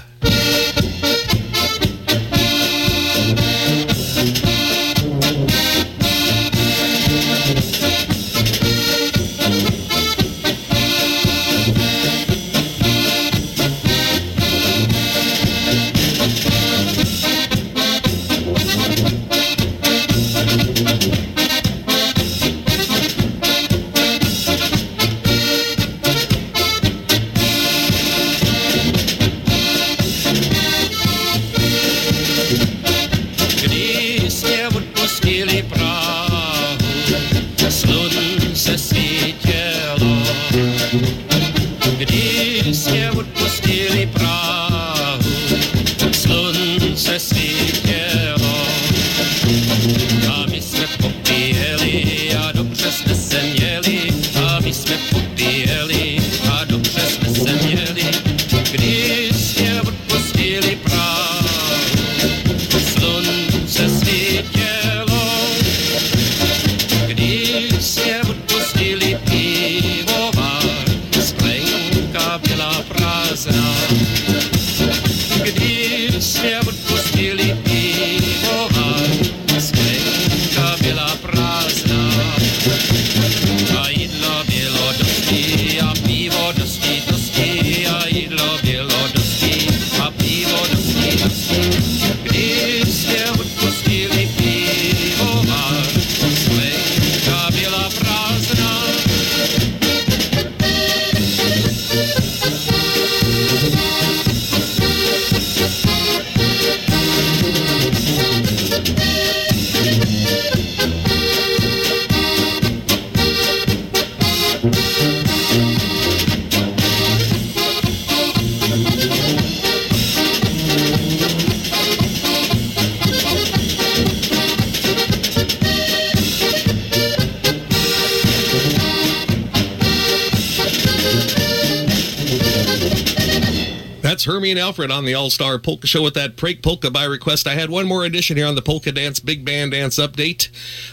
Alfred 134.60 134.90
on 134.90 135.04
the 135.04 135.14
All 135.14 135.30
Star 135.30 135.58
Polka 135.58 135.86
Show 135.86 136.02
with 136.02 136.14
that 136.14 136.36
Prake 136.36 136.62
Polka 136.62 136.90
by 136.90 137.04
request. 137.04 137.46
I 137.46 137.54
had 137.54 137.70
one 137.70 137.86
more 137.86 138.04
edition 138.04 138.36
here 138.36 138.46
on 138.46 138.54
the 138.54 138.62
Polka 138.62 138.92
Dance 138.92 139.18
Big 139.18 139.44
Band 139.44 139.72
Dance 139.72 139.96
Update. 139.98 140.50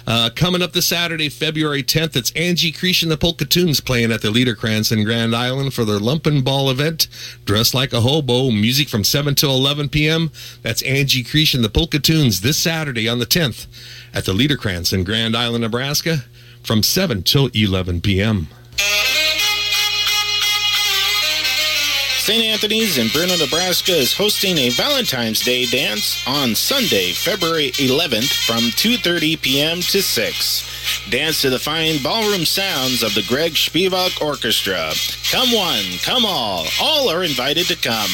Uh, 0.07 0.29
coming 0.35 0.61
up 0.61 0.71
this 0.71 0.85
Saturday, 0.85 1.29
February 1.29 1.83
10th, 1.83 2.15
it's 2.15 2.31
Angie 2.31 2.71
Creesh 2.71 3.03
and 3.03 3.11
the 3.11 3.17
Polka 3.17 3.45
Tunes 3.45 3.81
playing 3.81 4.11
at 4.11 4.21
the 4.21 4.29
Liederkranz 4.29 4.91
in 4.91 5.03
Grand 5.03 5.35
Island 5.35 5.73
for 5.73 5.85
their 5.85 5.99
Lumpen 5.99 6.43
Ball 6.43 6.71
event. 6.71 7.07
Dressed 7.45 7.73
like 7.73 7.93
a 7.93 8.01
hobo, 8.01 8.49
music 8.49 8.89
from 8.89 9.03
7 9.03 9.35
till 9.35 9.51
11 9.51 9.89
p.m. 9.89 10.31
That's 10.61 10.81
Angie 10.83 11.23
Creesh 11.23 11.53
and 11.53 11.63
the 11.63 11.69
Polka 11.69 11.99
Tunes 11.99 12.41
this 12.41 12.57
Saturday 12.57 13.09
on 13.09 13.19
the 13.19 13.25
10th 13.25 13.67
at 14.13 14.25
the 14.25 14.33
Liederkranz 14.33 14.93
in 14.93 15.03
Grand 15.03 15.35
Island, 15.35 15.61
Nebraska 15.61 16.23
from 16.63 16.83
7 16.83 17.23
till 17.23 17.49
11 17.53 18.01
p.m. 18.01 18.47
St. 22.27 22.43
Anthony's 22.43 22.97
in 22.97 23.07
Bruno, 23.07 23.37
Nebraska 23.37 23.93
is 23.93 24.11
hosting 24.11 24.57
a 24.57 24.69
Valentine's 24.71 25.39
Day 25.39 25.65
dance 25.65 26.21
on 26.27 26.55
Sunday, 26.55 27.13
February 27.13 27.71
11th 27.79 28.33
from 28.45 28.63
2:30 28.75 29.41
p.m. 29.41 29.79
to 29.79 30.01
6. 30.01 31.09
Dance 31.09 31.41
to 31.43 31.49
the 31.49 31.57
fine 31.57 32.03
ballroom 32.03 32.43
sounds 32.43 33.01
of 33.01 33.15
the 33.15 33.23
Greg 33.29 33.53
Spivak 33.53 34.21
Orchestra. 34.21 34.91
Come 35.31 35.53
one, 35.53 35.85
come 36.03 36.25
all. 36.25 36.67
All 36.81 37.07
are 37.07 37.23
invited 37.23 37.67
to 37.67 37.77
come. 37.77 38.11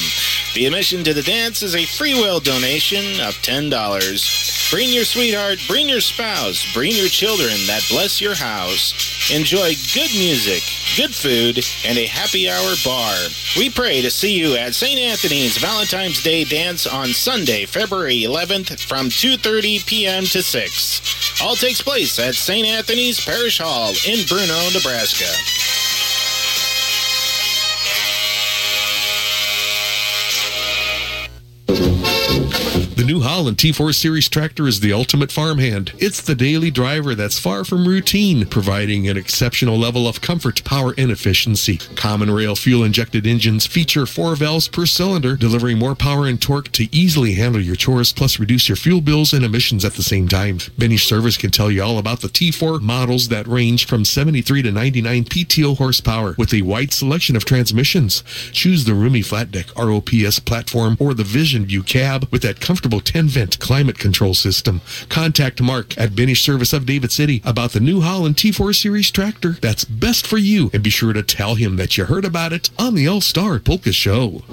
The 0.54 0.68
admission 0.68 1.04
to 1.06 1.16
the 1.16 1.24
dance 1.24 1.64
is 1.64 1.76
a 1.76 1.84
free 1.84 2.14
will 2.14 2.40
donation 2.40 3.20
of 3.22 3.34
$10. 3.42 4.70
Bring 4.70 4.90
your 4.90 5.04
sweetheart, 5.04 5.58
bring 5.68 5.90
your 5.90 6.00
spouse, 6.00 6.64
bring 6.76 6.96
your 6.96 7.08
children 7.08 7.58
that 7.66 7.84
bless 7.90 8.22
your 8.22 8.36
house. 8.36 8.94
Enjoy 9.34 9.74
good 9.96 10.12
music, 10.14 10.62
good 10.96 11.14
food, 11.14 11.66
and 11.88 11.98
a 11.98 12.06
happy 12.06 12.48
hour 12.52 12.76
bar. 12.86 13.16
We 13.58 13.72
pray 13.72 14.04
to 14.04 14.12
see 14.12 14.38
you 14.38 14.56
at 14.56 14.76
St. 14.76 15.00
Anthony's 15.00 15.58
Valentine's 15.58 16.22
Day 16.22 16.44
dance 16.44 16.86
on 16.86 17.08
Sunday, 17.14 17.66
February 17.66 18.22
11th 18.22 18.80
from 18.80 19.10
2:30 19.10 19.88
p.m. 19.88 20.26
to 20.26 20.44
6. 20.44 21.42
All 21.42 21.56
takes 21.56 21.82
place 21.82 22.20
at 22.20 22.36
St. 22.36 22.68
Anthony's 22.68 23.20
Parish 23.20 23.58
Hall 23.58 23.94
in 24.06 24.24
Bruno, 24.28 24.70
Nebraska. 24.70 25.73
The 33.04 33.12
New 33.12 33.20
Holland 33.20 33.58
T4 33.58 33.94
Series 33.94 34.30
tractor 34.30 34.66
is 34.66 34.80
the 34.80 34.94
ultimate 34.94 35.30
farmhand. 35.30 35.92
It's 35.98 36.22
the 36.22 36.36
daily 36.36 36.72
driver 36.72 37.16
that's 37.16 37.38
far 37.38 37.66
from 37.66 37.86
routine, 37.86 38.46
providing 38.46 39.10
an 39.10 39.18
exceptional 39.18 39.78
level 39.78 40.08
of 40.08 40.22
comfort, 40.22 40.64
power, 40.64 40.94
and 40.98 41.12
efficiency. 41.12 41.80
Common 41.98 42.32
rail 42.32 42.56
fuel 42.56 42.86
injected 42.86 43.28
engines 43.28 43.68
feature 43.68 44.06
four 44.06 44.38
valves 44.38 44.70
per 44.70 44.86
cylinder, 44.86 45.36
delivering 45.36 45.78
more 45.78 45.96
power 45.96 46.28
and 46.28 46.42
torque 46.42 46.72
to 46.72 46.88
easily 46.96 47.34
handle 47.34 47.60
your 47.60 47.76
chores, 47.76 48.14
plus 48.14 48.40
reduce 48.40 48.70
your 48.70 48.78
fuel 48.78 49.02
bills 49.02 49.34
and 49.34 49.44
emissions 49.44 49.84
at 49.84 49.96
the 49.96 50.02
same 50.02 50.30
time. 50.30 50.60
Benes 50.78 51.04
Service 51.04 51.36
can 51.36 51.52
tell 51.52 51.70
you 51.70 51.84
all 51.84 51.98
about 51.98 52.22
the 52.22 52.30
T4 52.30 52.80
models 52.80 53.28
that 53.28 53.48
range 53.48 53.86
from 53.86 54.06
73 54.06 54.62
to 54.62 54.72
99 54.72 55.26
PTO 55.26 55.76
horsepower 55.76 56.36
with 56.38 56.54
a 56.54 56.62
wide 56.62 56.94
selection 56.94 57.36
of 57.36 57.44
transmissions. 57.44 58.24
Choose 58.54 58.86
the 58.86 58.94
roomy 58.94 59.24
flat 59.24 59.52
deck 59.52 59.66
ROPS 59.76 60.40
platform 60.40 60.96
or 61.02 61.14
the 61.14 61.26
Vision 61.26 61.66
View 61.66 61.84
cab 61.84 62.30
with 62.32 62.42
that 62.44 62.62
comfortable 62.62 62.93
10 63.00 63.28
vent 63.28 63.60
climate 63.60 63.98
control 63.98 64.34
system. 64.34 64.82
Contact 65.10 65.62
Mark 65.62 65.98
at 65.98 66.16
Benes 66.16 66.40
Service 66.40 66.74
of 66.74 66.86
David 66.86 67.12
City 67.12 67.42
about 67.46 67.72
the 67.72 67.80
New 67.80 68.02
Holland 68.02 68.36
T4 68.36 68.76
Series 68.76 69.12
tractor 69.12 69.54
that's 69.62 69.86
best 69.86 70.28
for 70.28 70.38
you 70.38 70.70
and 70.74 70.84
be 70.84 70.90
sure 70.90 71.14
to 71.14 71.24
tell 71.24 71.56
him 71.56 71.76
that 71.78 71.98
you 71.98 72.06
heard 72.06 72.26
about 72.26 72.54
it 72.54 72.70
on 72.78 72.96
the 72.96 73.08
All 73.08 73.22
Star 73.22 73.60
Polka 73.60 73.92
Show. 73.92 74.44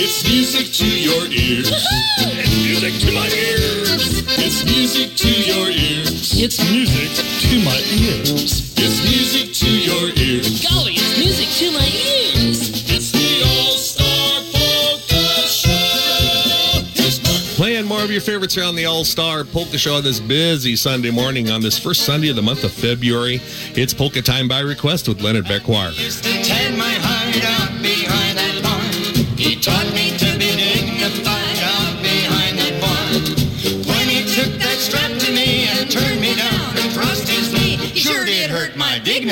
It's 0.00 0.24
music 0.28 0.72
to 0.74 0.86
your 0.86 1.26
ears. 1.26 1.86
It's 2.18 2.56
music 2.64 3.00
to 3.06 3.12
my 3.12 3.28
ears. 3.28 3.77
It's 4.40 4.64
music 4.64 5.14
to 5.16 5.28
your 5.28 5.68
ears. 5.68 6.40
It's 6.40 6.58
music 6.70 7.10
to 7.50 7.58
my 7.64 7.76
ears. 7.98 8.72
It's 8.78 9.02
music 9.02 9.52
to 9.54 9.68
your 9.70 10.10
ears. 10.16 10.62
Golly, 10.66 10.92
it's 10.94 11.18
music 11.18 11.48
to 11.58 11.70
my 11.72 11.84
ears. 11.84 12.70
It's 12.90 13.10
the 13.12 13.42
All 13.44 13.76
Star 13.76 14.40
Polka 14.52 15.48
Show. 15.48 15.74
Playing 17.56 17.86
more 17.86 18.02
of 18.02 18.10
your 18.10 18.20
favorites 18.20 18.54
here 18.54 18.64
on 18.64 18.76
the 18.76 18.86
All 18.86 19.04
Star 19.04 19.42
Polka 19.44 19.76
Show 19.76 19.96
on 19.96 20.04
this 20.04 20.20
busy 20.20 20.76
Sunday 20.76 21.10
morning 21.10 21.50
on 21.50 21.60
this 21.60 21.76
first 21.78 22.02
Sunday 22.04 22.28
of 22.28 22.36
the 22.36 22.42
month 22.42 22.62
of 22.64 22.72
February. 22.72 23.40
It's 23.74 23.92
Polka 23.92 24.22
Time 24.22 24.46
by 24.48 24.60
Request 24.60 25.08
with 25.08 25.20
Leonard 25.20 25.46
Becquire. 25.46 25.90
used 25.98 26.22
to 26.24 26.42
tend 26.44 26.78
my 26.78 26.92
heart 26.92 27.44
out 27.44 27.82
behind 27.82 28.38
that 28.38 28.62
barn. 28.62 28.92
He 29.36 29.56
taught 29.56 29.92
me 29.92 30.07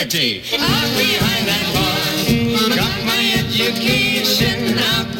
out 0.06 0.88
behind 0.96 1.48
that 1.50 1.66
barn. 1.74 2.76
Got 2.76 3.04
my 3.04 3.22
education 3.42 4.78
out 4.78 5.18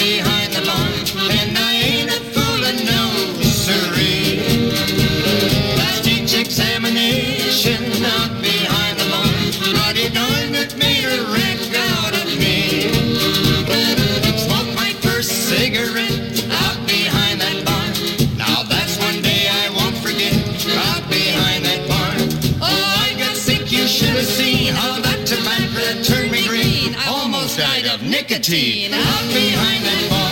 nicotine. 28.36 28.92
Out 28.92 29.28
behind 29.28 29.84
that 29.84 30.10
barn. 30.10 30.25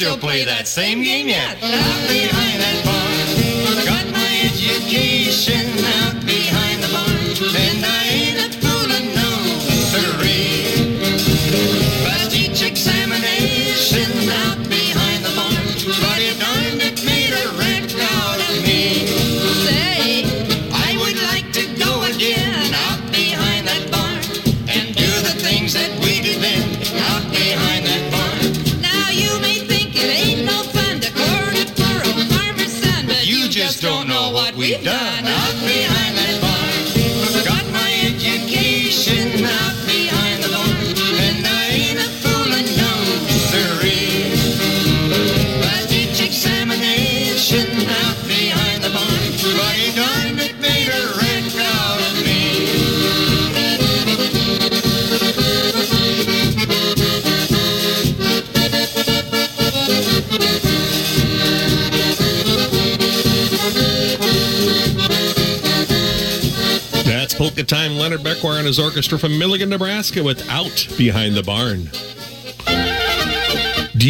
Still 0.00 0.16
play 0.16 0.46
that 0.46 0.66
same 0.66 1.02
game 1.02 1.28
yet. 1.28 2.39
Polka 67.40 67.64
Time, 67.64 67.96
Leonard 67.96 68.20
Beckwire 68.20 68.58
and 68.58 68.66
his 68.66 68.78
orchestra 68.78 69.18
from 69.18 69.38
Milligan, 69.38 69.70
Nebraska 69.70 70.22
with 70.22 70.46
Out 70.50 70.86
Behind 70.98 71.34
the 71.34 71.42
Barn. 71.42 71.88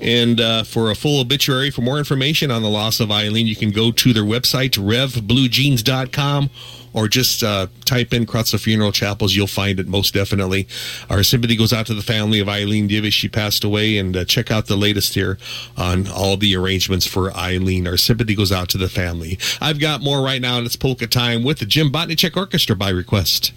And 0.00 0.40
uh, 0.40 0.64
for 0.64 0.90
a 0.90 0.94
full 0.94 1.20
obituary, 1.20 1.70
for 1.70 1.82
more 1.82 1.98
information 1.98 2.50
on 2.50 2.62
the 2.62 2.70
loss 2.70 3.00
of 3.00 3.10
Eileen, 3.10 3.46
you 3.46 3.56
can 3.56 3.70
go 3.70 3.92
to 3.92 4.12
their 4.12 4.24
website, 4.24 4.70
revbluejeans.com, 4.78 6.50
or 6.92 7.06
just 7.06 7.42
uh, 7.42 7.66
type 7.84 8.12
in 8.12 8.26
Kracl 8.26 8.58
Funeral 8.58 8.92
Chapels. 8.92 9.34
You'll 9.34 9.46
find 9.46 9.78
it 9.78 9.86
most 9.86 10.14
definitely. 10.14 10.66
Our 11.08 11.22
sympathy 11.22 11.54
goes 11.56 11.72
out 11.72 11.86
to 11.86 11.94
the 11.94 12.02
family 12.02 12.40
of 12.40 12.48
Eileen 12.48 12.88
Divish. 12.88 13.12
She 13.12 13.28
passed 13.28 13.62
away, 13.62 13.98
and 13.98 14.16
uh, 14.16 14.24
check 14.24 14.50
out 14.50 14.66
the 14.66 14.76
latest 14.76 15.14
here 15.14 15.38
on 15.76 16.08
all 16.08 16.36
the 16.36 16.56
arrangements 16.56 17.06
for 17.06 17.32
Eileen. 17.36 17.86
Our 17.86 17.96
sympathy 17.96 18.34
goes 18.34 18.50
out 18.50 18.68
to 18.70 18.78
the 18.78 18.88
family. 18.88 19.38
I've 19.60 19.78
got 19.78 20.00
more 20.00 20.22
right 20.22 20.40
now, 20.40 20.56
and 20.58 20.66
it's 20.66 20.76
polka 20.76 21.06
time 21.06 21.44
with 21.44 21.58
the 21.58 21.66
Jim 21.66 21.92
Botnichek 21.92 22.36
Orchestra 22.36 22.74
by 22.74 22.88
request. 22.88 23.52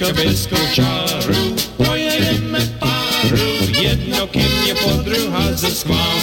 Dneska 0.00 0.22
bez 0.24 0.46
kočáru 0.46 1.56
pojedeme 1.76 2.60
páru, 2.80 3.52
jedno 3.80 4.26
ke 4.26 4.40
mně 4.40 4.74
po 4.74 4.90
druhá 4.90 5.52
ze 5.52 5.70
schvám. 5.70 6.20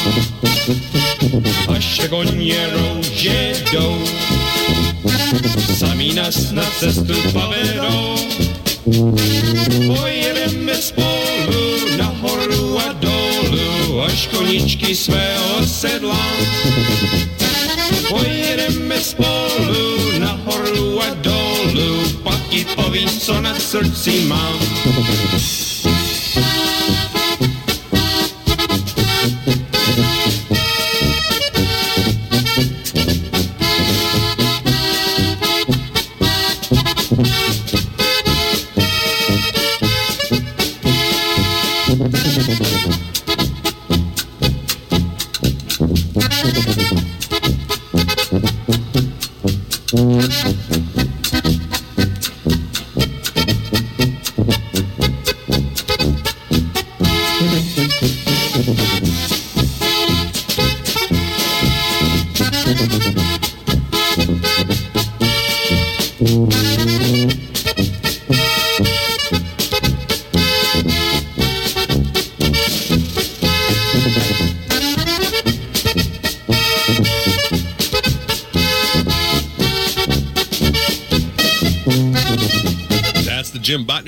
Až 1.75 2.01
koně 2.09 2.69
rouže 2.73 3.53
jdou, 3.72 4.03
sami 5.77 6.14
nás 6.14 6.51
na 6.51 6.64
cestu 6.80 7.14
povedou. 7.33 8.15
Pojedeme 9.88 10.75
spolu 10.75 11.97
nahoru 11.97 12.80
a 12.80 12.93
dolů, 12.93 14.01
až 14.01 14.27
koničky 14.27 14.95
své 14.95 15.38
osedlám. 15.59 16.47
Povím, 23.18 23.20
co 23.20 23.42
na 23.42 23.54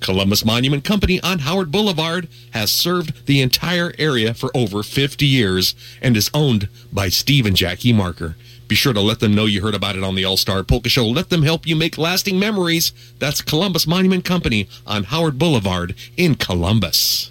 Columbus 0.00 0.44
Monument 0.44 0.84
Company 0.84 1.20
on 1.20 1.40
Howard 1.40 1.70
Boulevard 1.70 2.28
has 2.52 2.70
served 2.70 3.26
the 3.26 3.40
entire 3.40 3.92
area 3.98 4.34
for 4.34 4.50
over 4.56 4.82
50 4.82 5.26
years 5.26 5.74
and 6.00 6.16
is 6.16 6.30
owned 6.32 6.68
by 6.92 7.08
Steve 7.08 7.46
and 7.46 7.56
Jackie 7.56 7.92
Marker. 7.92 8.36
Be 8.68 8.74
sure 8.74 8.92
to 8.92 9.00
let 9.00 9.20
them 9.20 9.34
know 9.34 9.46
you 9.46 9.62
heard 9.62 9.74
about 9.74 9.96
it 9.96 10.04
on 10.04 10.14
the 10.14 10.24
All 10.24 10.36
Star 10.36 10.62
Polka 10.62 10.90
Show. 10.90 11.06
Let 11.06 11.30
them 11.30 11.42
help 11.42 11.66
you 11.66 11.74
make 11.74 11.96
lasting 11.96 12.38
memories. 12.38 12.92
That's 13.18 13.40
Columbus 13.40 13.86
Monument 13.86 14.24
Company 14.24 14.68
on 14.86 15.04
Howard 15.04 15.38
Boulevard 15.38 15.94
in 16.16 16.34
Columbus. 16.34 17.30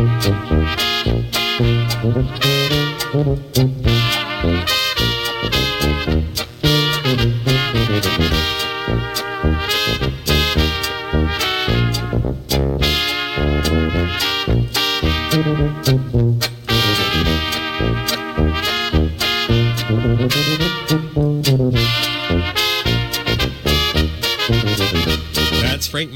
That's 0.05 0.35
Frank 4.41 4.74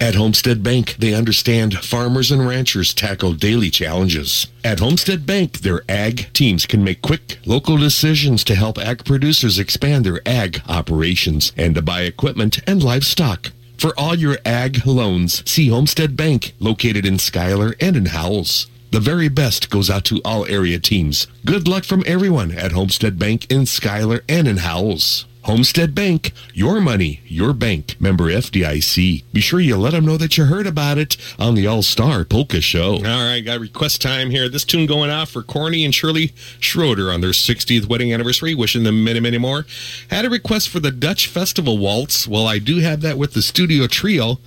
At 0.00 0.14
Homestead 0.14 0.62
Bank, 0.62 0.94
they 0.98 1.12
understand 1.12 1.76
farmers 1.78 2.30
and 2.30 2.46
ranchers 2.46 2.94
tackle 2.94 3.32
daily 3.32 3.68
challenges. 3.68 4.46
At 4.62 4.78
Homestead 4.78 5.26
Bank, 5.26 5.58
their 5.58 5.82
ag 5.88 6.32
teams 6.32 6.66
can 6.66 6.84
make 6.84 7.02
quick, 7.02 7.38
local 7.44 7.76
decisions 7.76 8.44
to 8.44 8.54
help 8.54 8.78
ag 8.78 9.04
producers 9.04 9.58
expand 9.58 10.04
their 10.04 10.20
ag 10.24 10.62
operations 10.68 11.50
and 11.56 11.74
to 11.74 11.82
buy 11.82 12.02
equipment 12.02 12.60
and 12.64 12.80
livestock. 12.80 13.50
For 13.78 13.96
all 13.96 14.16
your 14.16 14.38
ag 14.44 14.84
loans, 14.84 15.48
see 15.48 15.68
Homestead 15.68 16.16
Bank, 16.16 16.52
located 16.58 17.06
in 17.06 17.20
Schuyler 17.20 17.76
and 17.80 17.96
in 17.96 18.06
Howells. 18.06 18.66
The 18.90 18.98
very 18.98 19.28
best 19.28 19.70
goes 19.70 19.88
out 19.88 20.04
to 20.06 20.20
all 20.24 20.44
area 20.46 20.80
teams. 20.80 21.28
Good 21.44 21.68
luck 21.68 21.84
from 21.84 22.02
everyone 22.04 22.50
at 22.50 22.72
Homestead 22.72 23.20
Bank 23.20 23.48
in 23.52 23.66
Schuyler 23.66 24.24
and 24.28 24.48
in 24.48 24.56
Howells. 24.56 25.26
Homestead 25.48 25.94
Bank, 25.94 26.32
your 26.52 26.78
money, 26.78 27.22
your 27.24 27.54
bank. 27.54 27.98
Member 27.98 28.24
FDIC. 28.24 29.24
Be 29.32 29.40
sure 29.40 29.60
you 29.60 29.78
let 29.78 29.92
them 29.92 30.04
know 30.04 30.18
that 30.18 30.36
you 30.36 30.44
heard 30.44 30.66
about 30.66 30.98
it 30.98 31.16
on 31.38 31.54
the 31.54 31.66
All 31.66 31.80
Star 31.80 32.26
Polka 32.26 32.60
Show. 32.60 32.96
All 32.96 33.00
right, 33.00 33.40
got 33.40 33.58
request 33.58 34.02
time 34.02 34.28
here. 34.28 34.50
This 34.50 34.66
tune 34.66 34.84
going 34.84 35.08
off 35.08 35.30
for 35.30 35.42
Corny 35.42 35.86
and 35.86 35.94
Shirley 35.94 36.34
Schroeder 36.60 37.10
on 37.10 37.22
their 37.22 37.30
60th 37.30 37.88
wedding 37.88 38.12
anniversary. 38.12 38.54
Wishing 38.54 38.82
them 38.82 39.02
many, 39.02 39.20
many 39.20 39.38
more. 39.38 39.64
Had 40.10 40.26
a 40.26 40.30
request 40.30 40.68
for 40.68 40.80
the 40.80 40.90
Dutch 40.90 41.28
Festival 41.28 41.78
Waltz. 41.78 42.28
Well, 42.28 42.46
I 42.46 42.58
do 42.58 42.80
have 42.80 43.00
that 43.00 43.16
with 43.16 43.32
the 43.32 43.40
studio 43.40 43.86
trio 43.86 44.40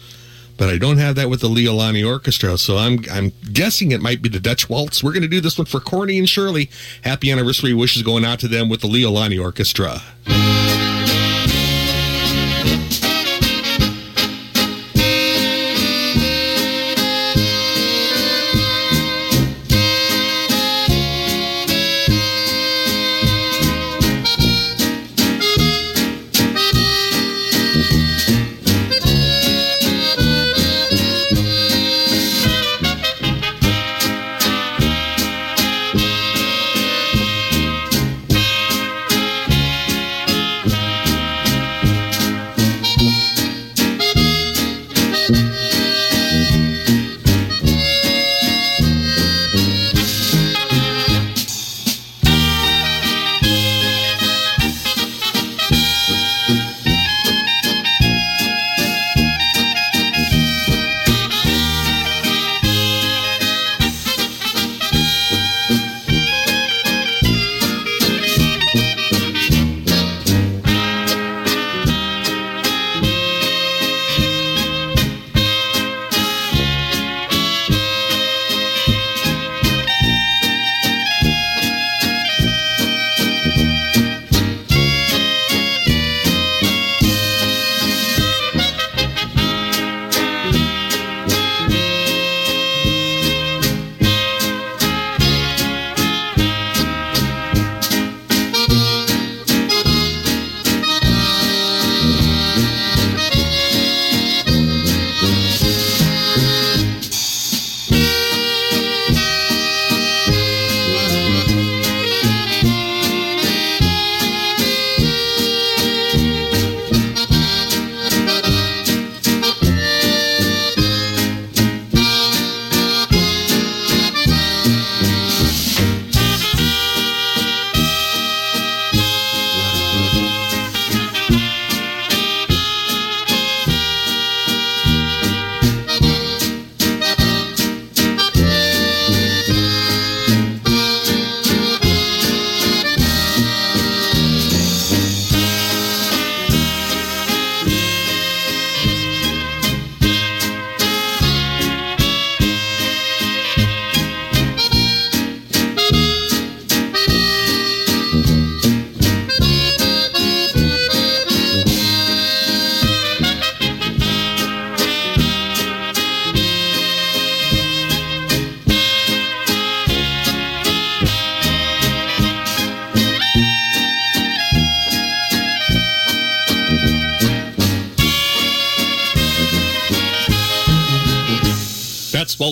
but 0.55 0.69
I 0.69 0.77
don't 0.77 0.99
have 0.99 1.15
that 1.15 1.27
with 1.27 1.41
the 1.41 1.49
Leolani 1.49 2.07
Orchestra, 2.07 2.55
so 2.55 2.77
I'm 2.77 3.03
I'm 3.11 3.31
guessing 3.51 3.91
it 3.91 4.01
might 4.01 4.21
be 4.21 4.29
the 4.29 4.39
Dutch 4.39 4.69
Waltz. 4.69 5.03
We're 5.03 5.13
going 5.13 5.23
to 5.23 5.27
do 5.27 5.41
this 5.41 5.57
one 5.57 5.65
for 5.65 5.79
Corny 5.79 6.19
and 6.19 6.29
Shirley. 6.29 6.69
Happy 7.03 7.31
anniversary 7.31 7.73
wishes 7.73 8.03
going 8.03 8.23
out 8.23 8.37
to 8.41 8.47
them 8.47 8.69
with 8.69 8.81
the 8.81 8.87
Leolani 8.87 9.41
Orchestra. 9.41 10.03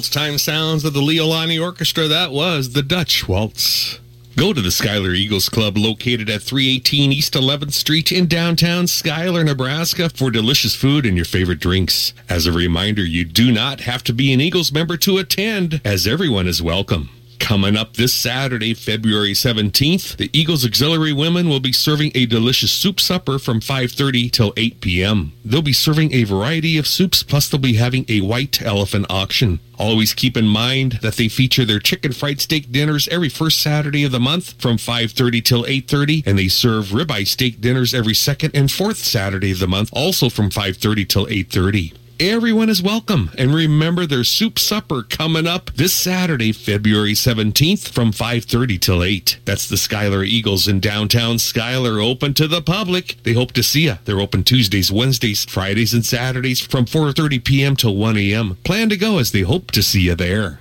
Time 0.10 0.38
Sounds 0.38 0.84
of 0.84 0.94
the 0.94 1.02
Leolani 1.02 1.62
Orchestra. 1.62 2.08
That 2.08 2.32
was 2.32 2.74
the 2.74 2.82
Dutch 2.82 3.28
Waltz. 3.28 4.00
Go 4.36 4.54
to 4.54 4.62
the 4.62 4.72
Schuyler 4.72 5.12
Eagles 5.12 5.50
Club 5.50 5.78
located 5.78 6.30
at 6.30 6.42
318 6.42 7.12
East 7.12 7.34
11th 7.34 7.74
Street 7.74 8.12
in 8.12 8.28
downtown 8.28 8.88
Schuyler, 8.88 9.44
Nebraska 9.44 10.10
for 10.10 10.32
delicious 10.32 10.76
food 10.76 11.06
and 11.06 11.16
your 11.16 11.26
favorite 11.26 11.60
drinks. 11.60 12.14
As 12.30 12.46
a 12.46 12.52
reminder, 12.52 13.04
you 13.04 13.26
do 13.26 13.52
not 13.52 13.82
have 13.82 14.04
to 14.06 14.14
be 14.14 14.34
an 14.34 14.42
Eagles 14.42 14.72
member 14.72 14.98
to 14.98 15.18
attend, 15.18 15.82
as 15.84 16.08
everyone 16.08 16.48
is 16.48 16.62
welcome. 16.62 17.10
Coming 17.50 17.76
up 17.76 17.96
this 17.96 18.14
Saturday, 18.14 18.76
February 18.76 19.34
17th, 19.34 20.18
the 20.18 20.30
Eagles 20.34 20.64
Auxiliary 20.64 21.14
Women 21.14 21.50
will 21.50 21.60
be 21.60 21.72
serving 21.74 22.12
a 22.14 22.28
delicious 22.28 22.72
soup 22.72 23.00
supper 23.00 23.40
from 23.40 23.60
5.30 23.60 24.32
till 24.32 24.54
8 24.56 24.80
p.m. 24.82 25.34
They'll 25.44 25.64
be 25.64 25.74
serving 25.74 26.14
a 26.14 26.26
variety 26.26 26.78
of 26.78 26.86
soups, 26.86 27.24
plus 27.24 27.50
they'll 27.50 27.60
be 27.60 27.74
having 27.74 28.06
a 28.08 28.22
white 28.22 28.62
elephant 28.62 29.08
auction. 29.10 29.60
Always 29.80 30.14
keep 30.14 30.38
in 30.38 30.46
mind 30.46 31.00
that 31.02 31.16
they 31.16 31.28
feature 31.28 31.66
their 31.66 31.80
chicken 31.80 32.14
fried 32.14 32.40
steak 32.40 32.72
dinners 32.72 33.08
every 33.08 33.30
first 33.30 33.64
Saturday 33.64 34.04
of 34.04 34.12
the 34.12 34.20
month 34.20 34.62
from 34.62 34.78
5.30 34.78 35.44
till 35.44 35.64
8.30, 35.64 36.28
and 36.28 36.38
they 36.38 36.50
serve 36.50 36.90
ribeye 36.90 37.26
steak 37.26 37.60
dinners 37.60 37.96
every 37.96 38.14
second 38.14 38.52
and 38.54 38.72
fourth 38.72 38.98
Saturday 38.98 39.54
of 39.54 39.60
the 39.60 39.68
month, 39.68 39.90
also 39.92 40.30
from 40.30 40.52
5.30 40.52 41.10
till 41.10 41.26
8.30. 41.26 41.96
Everyone 42.22 42.68
is 42.68 42.84
welcome. 42.84 43.32
And 43.38 43.56
remember 43.56 44.06
their 44.06 44.26
soup 44.26 44.60
supper 44.60 45.04
coming 45.04 45.48
up 45.48 45.72
this 45.76 45.94
Saturday, 45.94 46.52
February 46.52 47.14
17th 47.14 47.88
from 47.88 48.12
5.30 48.12 48.78
till 48.82 49.06
8. 49.06 49.40
That's 49.46 49.70
the 49.70 49.78
Schuyler 49.78 50.26
Eagles 50.26 50.68
in 50.68 50.82
downtown 50.82 51.40
Schuyler, 51.40 52.02
open 52.02 52.34
to 52.34 52.46
the 52.46 52.62
public. 52.62 53.24
They 53.24 53.32
hope 53.32 53.54
to 53.54 53.64
see 53.64 53.86
you. 53.86 54.00
They're 54.04 54.20
open 54.20 54.44
Tuesdays, 54.44 54.92
Wednesdays, 54.92 55.46
Fridays, 55.46 55.94
and 55.94 56.06
Saturdays 56.06 56.60
from 56.60 56.84
4.30 56.84 57.42
p.m. 57.42 57.78
till 57.78 57.96
1 57.96 58.18
a.m. 58.18 58.58
Plan 58.66 58.90
to 58.90 58.98
go 58.98 59.20
as 59.20 59.32
they 59.32 59.42
hope 59.42 59.72
to 59.72 59.82
see 59.82 60.02
you 60.02 60.16
there. 60.16 60.60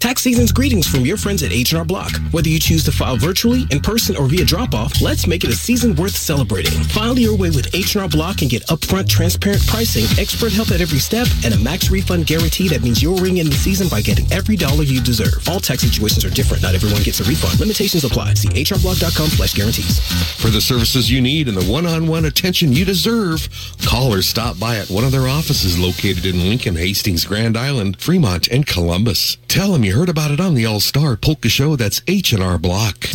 Tax 0.00 0.22
season's 0.22 0.52
greetings 0.52 0.86
from 0.86 1.04
your 1.04 1.16
friends 1.16 1.42
at 1.42 1.50
H&R 1.50 1.84
Block. 1.84 2.12
Whether 2.30 2.48
you 2.48 2.60
choose 2.60 2.84
to 2.84 2.92
file 2.92 3.16
virtually, 3.16 3.66
in 3.70 3.80
person, 3.80 4.16
or 4.16 4.26
via 4.26 4.44
drop-off, 4.44 5.00
let's 5.02 5.26
make 5.26 5.42
it 5.42 5.50
a 5.50 5.56
season 5.56 5.96
worth 5.96 6.16
celebrating. 6.16 6.72
File 6.84 7.18
your 7.18 7.36
way 7.36 7.50
with 7.50 7.74
H&R 7.74 8.08
Block 8.08 8.40
and 8.42 8.50
get 8.50 8.64
upfront, 8.68 9.08
transparent 9.08 9.66
pricing, 9.66 10.04
expert 10.16 10.52
help 10.52 10.70
at 10.70 10.80
every 10.80 11.00
step, 11.00 11.26
and 11.44 11.52
a 11.52 11.58
max 11.58 11.90
refund 11.90 12.26
guarantee 12.26 12.68
that 12.68 12.82
means 12.82 13.02
you'll 13.02 13.18
ring 13.18 13.38
in 13.38 13.46
the 13.46 13.56
season 13.56 13.88
by 13.88 14.00
getting 14.00 14.30
every 14.32 14.54
dollar 14.54 14.84
you 14.84 15.02
deserve. 15.02 15.46
All 15.48 15.58
tax 15.58 15.82
situations 15.82 16.24
are 16.24 16.30
different. 16.30 16.62
Not 16.62 16.76
everyone 16.76 17.02
gets 17.02 17.18
a 17.18 17.24
refund. 17.24 17.58
Limitations 17.58 18.04
apply. 18.04 18.34
See 18.34 18.48
hrblock.com 18.48 19.28
slash 19.30 19.54
guarantees. 19.54 19.98
For 20.40 20.48
the 20.48 20.60
services 20.60 21.10
you 21.10 21.20
need 21.20 21.48
and 21.48 21.56
the 21.56 21.70
one-on-one 21.70 22.24
attention 22.24 22.72
you 22.72 22.84
deserve, 22.84 23.48
call 23.84 24.14
or 24.14 24.22
stop 24.22 24.60
by 24.60 24.76
at 24.76 24.90
one 24.90 25.02
of 25.02 25.10
their 25.10 25.26
offices 25.26 25.76
located 25.76 26.24
in 26.24 26.48
Lincoln, 26.48 26.76
Hastings, 26.76 27.24
Grand 27.24 27.56
Island, 27.56 28.00
Fremont, 28.00 28.46
and 28.48 28.64
Columbus. 28.64 29.38
Tell 29.48 29.72
them 29.72 29.87
you 29.88 29.94
heard 29.94 30.10
about 30.10 30.30
it 30.30 30.38
on 30.38 30.52
the 30.52 30.66
All-Star 30.66 31.16
Polka 31.16 31.48
Show. 31.48 31.74
That's 31.74 32.02
H&R 32.06 32.58
Block. 32.58 33.08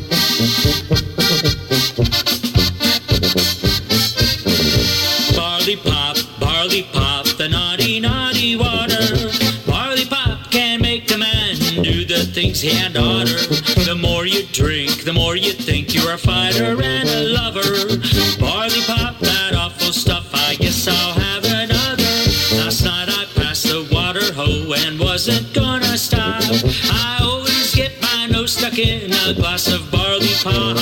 things 12.43 12.61
he 12.61 12.73
had. 12.73 12.93
The 12.93 13.97
more 13.99 14.25
you 14.25 14.43
drink, 14.51 15.03
the 15.03 15.13
more 15.13 15.35
you 15.35 15.53
think 15.53 15.93
you're 15.93 16.13
a 16.13 16.17
fighter 16.17 16.81
and 16.81 17.07
a 17.09 17.22
lover. 17.31 17.97
Barley 18.39 18.81
pop, 18.85 19.19
that 19.19 19.55
awful 19.55 19.93
stuff, 19.93 20.30
I 20.33 20.55
guess 20.55 20.88
I'll 20.88 21.13
have 21.13 21.45
another. 21.45 22.03
Last 22.59 22.83
night 22.83 23.07
I 23.09 23.25
passed 23.35 23.63
the 23.63 23.88
water 23.91 24.33
hoe 24.33 24.73
and 24.85 24.99
wasn't 24.99 25.53
gonna 25.53 25.97
stop. 25.97 26.43
I 26.91 27.19
always 27.22 27.73
get 27.75 28.01
my 28.01 28.27
nose 28.27 28.53
stuck 28.57 28.77
in 28.77 29.11
a 29.30 29.33
glass 29.33 29.72
of 29.72 29.89
barley 29.89 30.35
pop. 30.43 30.77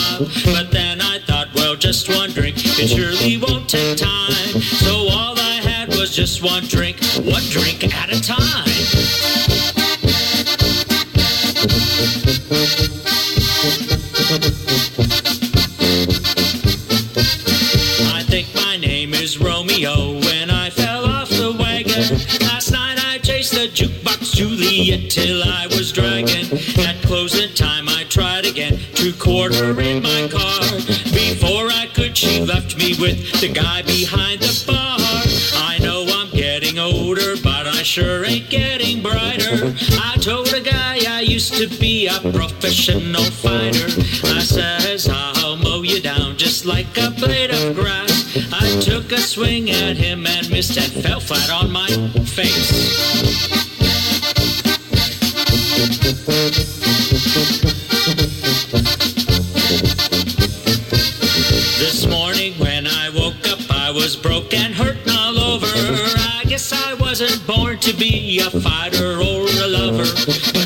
But 0.45 0.71
then 0.71 0.99
I 0.99 1.19
thought, 1.27 1.49
well, 1.53 1.75
just 1.75 2.09
one 2.09 2.31
drink, 2.31 2.55
it 2.57 2.89
surely 2.89 3.37
won't 3.37 3.69
take 3.69 3.97
time. 3.97 4.61
So 4.81 5.07
all 5.11 5.37
I 5.37 5.61
had 5.61 5.89
was 5.89 6.15
just 6.15 6.41
one 6.41 6.63
drink, 6.63 6.97
one 7.23 7.43
drink 7.49 7.83
at 7.95 8.09
a 8.11 8.19
time. 8.21 8.70
I 12.53 12.57
think 18.27 18.53
my 18.53 18.75
name 18.75 19.13
is 19.13 19.39
Romeo 19.39 20.19
when 20.19 20.49
I 20.49 20.69
fell 20.69 21.05
off 21.05 21.29
the 21.29 21.55
wagon. 21.57 22.17
Last 22.45 22.71
night 22.71 22.97
I 23.05 23.19
chased 23.19 23.53
the 23.53 23.69
jukebox 23.69 24.35
Juliet 24.35 25.09
till 25.09 25.41
I 25.43 25.67
was 25.67 25.93
dragging. 25.93 26.51
At 26.85 27.01
closing 27.03 27.53
time 27.53 27.87
I 27.87 28.03
tried 28.09 28.43
again 28.45 28.77
to 28.95 29.13
quarter 29.13 29.79
in 29.79 30.03
my 30.03 30.27
car. 30.29 30.59
Before 31.13 31.69
I 31.71 31.87
could, 31.93 32.17
she 32.17 32.41
left 32.41 32.77
me 32.77 32.95
with 32.99 33.39
the 33.39 33.47
guy 33.47 33.81
behind 33.83 34.41
the 34.41 34.63
bar. 34.67 34.99
I 35.55 35.77
know 35.81 36.05
I'm 36.05 36.29
getting 36.31 36.79
older, 36.79 37.37
but 37.41 37.65
I 37.65 37.81
sure 37.81 38.25
ain't 38.25 38.49
getting 38.49 39.01
brighter. 39.01 39.73
I 40.01 40.17
told 40.19 40.53
a 40.53 40.59
guy 40.59 40.90
I 41.21 41.23
used 41.23 41.53
to 41.53 41.67
be 41.79 42.07
a 42.07 42.19
professional 42.19 43.23
fighter. 43.23 43.85
I 44.25 44.41
says 44.41 45.07
I'll 45.07 45.55
mow 45.55 45.83
you 45.83 46.01
down 46.01 46.35
just 46.35 46.65
like 46.65 46.97
a 46.97 47.11
blade 47.11 47.51
of 47.51 47.75
grass. 47.75 48.35
I 48.51 48.79
took 48.81 49.11
a 49.11 49.19
swing 49.19 49.69
at 49.69 49.97
him 49.97 50.25
and 50.25 50.49
missed 50.49 50.79
and 50.79 50.91
fell 50.91 51.19
flat 51.19 51.51
on 51.51 51.71
my 51.71 51.85
face. 52.25 52.71
This 61.77 62.07
morning 62.07 62.53
when 62.53 62.87
I 62.87 63.11
woke 63.13 63.47
up, 63.47 63.59
I 63.69 63.91
was 63.91 64.15
broke 64.15 64.55
and 64.55 64.73
hurt 64.73 64.97
all 65.07 65.37
over. 65.37 65.67
I 65.67 66.45
guess 66.47 66.73
I 66.73 66.95
wasn't 66.95 67.45
born 67.45 67.77
to 67.77 67.93
be 67.93 68.39
a 68.39 68.49
fighter 68.49 69.19
or 69.19 69.45
a 69.45 69.67
lover. 69.67 70.60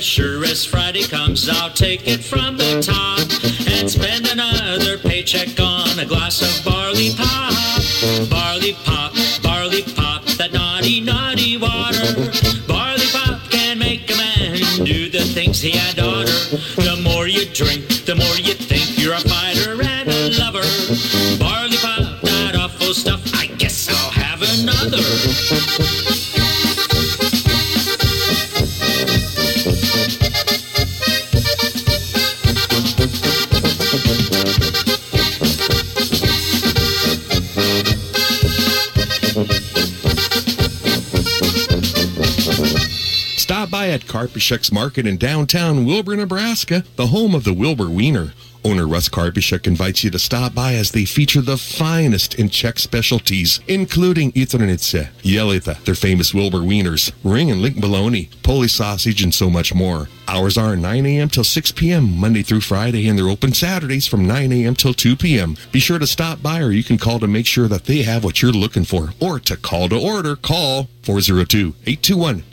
As 0.00 0.06
sure 0.06 0.42
as 0.46 0.64
Friday 0.64 1.02
comes, 1.02 1.46
I'll 1.46 1.68
take 1.68 2.08
it 2.08 2.24
from 2.24 2.56
the 2.56 2.80
top 2.80 3.20
and 3.70 3.90
spend 3.90 4.26
another 4.28 4.96
paycheck 4.96 5.60
on 5.60 5.98
a 5.98 6.06
glass 6.06 6.40
of 6.40 6.64
barley 6.64 7.10
pop. 7.18 7.52
Barley 8.30 8.72
pop, 8.82 9.12
barley 9.42 9.82
pop, 9.82 10.24
that 10.40 10.54
naughty, 10.54 11.02
naughty 11.02 11.58
water. 11.58 12.16
Barley 12.66 13.08
pop 13.12 13.42
can 13.50 13.78
make 13.78 14.10
a 14.10 14.16
man 14.16 14.56
do 14.86 15.10
the 15.10 15.20
things 15.20 15.60
he 15.60 15.72
had 15.72 15.98
oughter. 15.98 16.32
The 16.80 16.98
more 17.04 17.28
you 17.28 17.44
drink, 17.52 18.06
the 18.06 18.14
more 18.14 18.36
you 18.40 18.54
think 18.54 18.96
you're 18.96 19.12
a 19.12 19.20
fighter 19.20 19.82
and 19.82 20.08
a 20.08 20.30
lover. 20.40 20.64
Barley 21.38 21.76
pop, 21.76 22.22
that 22.22 22.56
awful 22.56 22.94
stuff, 22.94 23.19
at 43.90 44.02
Karpisek's 44.02 44.70
Market 44.70 45.04
in 45.04 45.16
downtown 45.16 45.84
Wilber, 45.84 46.14
Nebraska, 46.14 46.84
the 46.94 47.08
home 47.08 47.34
of 47.34 47.42
the 47.42 47.52
Wilber 47.52 47.90
Wiener. 47.90 48.32
Owner 48.64 48.86
Russ 48.86 49.08
Karpisek 49.08 49.66
invites 49.66 50.04
you 50.04 50.10
to 50.10 50.18
stop 50.18 50.54
by 50.54 50.74
as 50.74 50.90
they 50.90 51.04
feature 51.04 51.40
the 51.40 51.56
finest 51.56 52.34
in 52.34 52.50
Czech 52.50 52.78
specialties, 52.78 53.60
including 53.66 54.32
Jaternice, 54.32 55.08
Jelita, 55.22 55.82
their 55.84 55.94
famous 55.94 56.34
Wilber 56.34 56.58
Wieners, 56.58 57.12
ring 57.24 57.50
and 57.50 57.62
link 57.62 57.80
bologna, 57.80 58.28
Polish 58.42 58.74
sausage, 58.74 59.22
and 59.22 59.34
so 59.34 59.48
much 59.48 59.74
more. 59.74 60.08
Hours 60.28 60.58
are 60.58 60.76
9 60.76 61.06
a.m. 61.06 61.28
till 61.28 61.42
6 61.42 61.72
p.m. 61.72 62.18
Monday 62.18 62.42
through 62.42 62.60
Friday, 62.60 63.08
and 63.08 63.18
they're 63.18 63.28
open 63.28 63.54
Saturdays 63.54 64.06
from 64.06 64.26
9 64.26 64.52
a.m. 64.52 64.74
till 64.74 64.94
2 64.94 65.16
p.m. 65.16 65.56
Be 65.72 65.80
sure 65.80 65.98
to 65.98 66.06
stop 66.06 66.42
by 66.42 66.60
or 66.60 66.70
you 66.70 66.84
can 66.84 66.98
call 66.98 67.18
to 67.18 67.26
make 67.26 67.46
sure 67.46 67.66
that 67.66 67.86
they 67.86 68.02
have 68.02 68.24
what 68.24 68.42
you're 68.42 68.52
looking 68.52 68.84
for. 68.84 69.10
Or 69.20 69.40
to 69.40 69.56
call 69.56 69.88
to 69.88 69.98
order, 69.98 70.36
call 70.36 70.88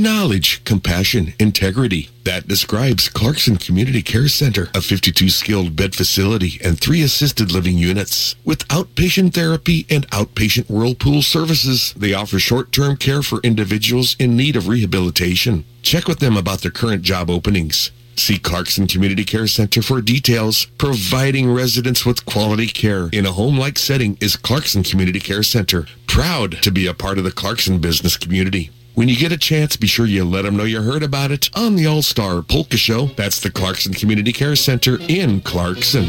Knowledge, 0.01 0.63
compassion, 0.63 1.33
integrity. 1.39 2.09
That 2.23 2.47
describes 2.47 3.09
Clarkson 3.09 3.57
Community 3.57 4.01
Care 4.01 4.27
Center, 4.27 4.69
a 4.73 4.81
52 4.81 5.29
skilled 5.29 5.75
bed 5.75 5.93
facility 5.93 6.59
and 6.63 6.79
three 6.79 7.01
assisted 7.01 7.51
living 7.51 7.77
units. 7.77 8.35
With 8.43 8.67
outpatient 8.69 9.33
therapy 9.33 9.85
and 9.89 10.09
outpatient 10.09 10.69
whirlpool 10.69 11.21
services, 11.21 11.93
they 11.95 12.13
offer 12.13 12.39
short-term 12.39 12.97
care 12.97 13.21
for 13.21 13.39
individuals 13.41 14.15
in 14.19 14.35
need 14.35 14.55
of 14.55 14.67
rehabilitation. 14.67 15.65
Check 15.81 16.07
with 16.07 16.19
them 16.19 16.35
about 16.35 16.61
their 16.61 16.71
current 16.71 17.03
job 17.03 17.29
openings. 17.29 17.91
See 18.17 18.37
Clarkson 18.37 18.87
Community 18.87 19.25
Care 19.25 19.47
Center 19.47 19.81
for 19.81 20.01
details. 20.01 20.65
Providing 20.77 21.53
residents 21.53 22.05
with 22.05 22.25
quality 22.25 22.67
care 22.67 23.09
in 23.11 23.25
a 23.25 23.33
home-like 23.33 23.77
setting 23.77 24.17
is 24.21 24.35
Clarkson 24.37 24.83
Community 24.83 25.19
Care 25.19 25.43
Center. 25.43 25.85
Proud 26.07 26.61
to 26.63 26.71
be 26.71 26.87
a 26.87 26.93
part 26.93 27.17
of 27.17 27.23
the 27.23 27.31
Clarkson 27.31 27.79
business 27.79 28.15
community. 28.17 28.71
When 28.95 29.09
you 29.09 29.17
get 29.17 29.33
a 29.33 29.37
chance, 29.37 29.75
be 29.75 29.87
sure 29.87 30.05
you 30.05 30.23
let 30.23 30.43
them 30.43 30.55
know 30.55 30.63
you 30.63 30.81
heard 30.81 31.03
about 31.03 31.29
it 31.29 31.49
on 31.53 31.75
the 31.75 31.85
All-Star 31.85 32.41
Polka 32.41 32.77
Show. 32.77 33.07
That's 33.17 33.41
the 33.41 33.51
Clarkson 33.51 33.93
Community 33.93 34.31
Care 34.31 34.55
Center 34.55 34.97
in 35.09 35.41
Clarkson. 35.41 36.05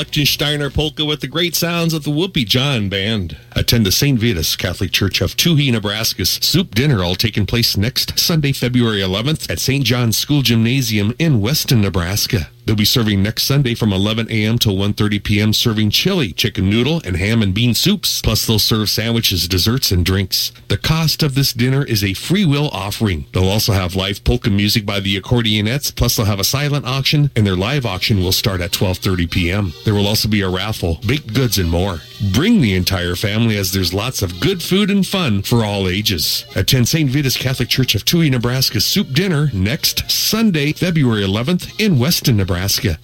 Lichtensteiner 0.00 0.72
polka 0.72 1.04
with 1.04 1.20
the 1.20 1.26
great 1.26 1.54
sounds 1.54 1.92
of 1.92 2.04
the 2.04 2.10
Whoopee 2.10 2.46
John 2.46 2.88
Band. 2.88 3.36
Attend 3.52 3.84
the 3.84 3.92
St. 3.92 4.18
Vitus 4.18 4.56
Catholic 4.56 4.92
Church 4.92 5.20
of 5.20 5.36
Touhy, 5.36 5.70
Nebraska's 5.70 6.30
soup 6.40 6.74
dinner 6.74 7.04
all 7.04 7.14
taking 7.14 7.44
place 7.44 7.76
next 7.76 8.18
Sunday, 8.18 8.52
February 8.52 9.00
11th 9.00 9.50
at 9.50 9.58
St. 9.58 9.84
John's 9.84 10.16
School 10.16 10.40
Gymnasium 10.40 11.14
in 11.18 11.42
Weston, 11.42 11.82
Nebraska. 11.82 12.48
They'll 12.70 12.76
be 12.76 12.84
serving 12.84 13.20
next 13.20 13.42
Sunday 13.42 13.74
from 13.74 13.92
11 13.92 14.30
a.m. 14.30 14.56
till 14.56 14.76
1.30 14.76 15.24
p.m. 15.24 15.52
serving 15.52 15.90
chili, 15.90 16.32
chicken 16.32 16.70
noodle, 16.70 17.02
and 17.04 17.16
ham 17.16 17.42
and 17.42 17.52
bean 17.52 17.74
soups. 17.74 18.22
Plus, 18.22 18.46
they'll 18.46 18.60
serve 18.60 18.88
sandwiches, 18.88 19.48
desserts, 19.48 19.90
and 19.90 20.06
drinks. 20.06 20.52
The 20.68 20.78
cost 20.78 21.24
of 21.24 21.34
this 21.34 21.52
dinner 21.52 21.84
is 21.84 22.04
a 22.04 22.14
free 22.14 22.44
will 22.44 22.68
offering. 22.68 23.26
They'll 23.32 23.48
also 23.48 23.72
have 23.72 23.96
live 23.96 24.22
polka 24.22 24.50
music 24.50 24.86
by 24.86 25.00
the 25.00 25.20
accordionettes. 25.20 25.92
Plus, 25.92 26.14
they'll 26.14 26.26
have 26.26 26.38
a 26.38 26.44
silent 26.44 26.86
auction, 26.86 27.32
and 27.34 27.44
their 27.44 27.56
live 27.56 27.84
auction 27.84 28.22
will 28.22 28.30
start 28.30 28.60
at 28.60 28.70
12.30 28.70 29.28
p.m. 29.28 29.72
There 29.84 29.94
will 29.94 30.06
also 30.06 30.28
be 30.28 30.42
a 30.42 30.48
raffle, 30.48 31.00
baked 31.04 31.34
goods, 31.34 31.58
and 31.58 31.68
more. 31.68 31.98
Bring 32.32 32.60
the 32.60 32.76
entire 32.76 33.16
family 33.16 33.56
as 33.56 33.72
there's 33.72 33.92
lots 33.92 34.22
of 34.22 34.38
good 34.38 34.62
food 34.62 34.92
and 34.92 35.04
fun 35.04 35.42
for 35.42 35.64
all 35.64 35.88
ages. 35.88 36.44
Attend 36.54 36.86
St. 36.86 37.10
Vitus 37.10 37.36
Catholic 37.36 37.68
Church 37.68 37.96
of 37.96 38.04
Touhy, 38.04 38.30
Nebraska's 38.30 38.84
soup 38.84 39.12
dinner 39.12 39.50
next 39.52 40.08
Sunday, 40.08 40.72
February 40.72 41.22
11th 41.22 41.80
in 41.84 41.98
Weston, 41.98 42.36
Nebraska. 42.36 42.59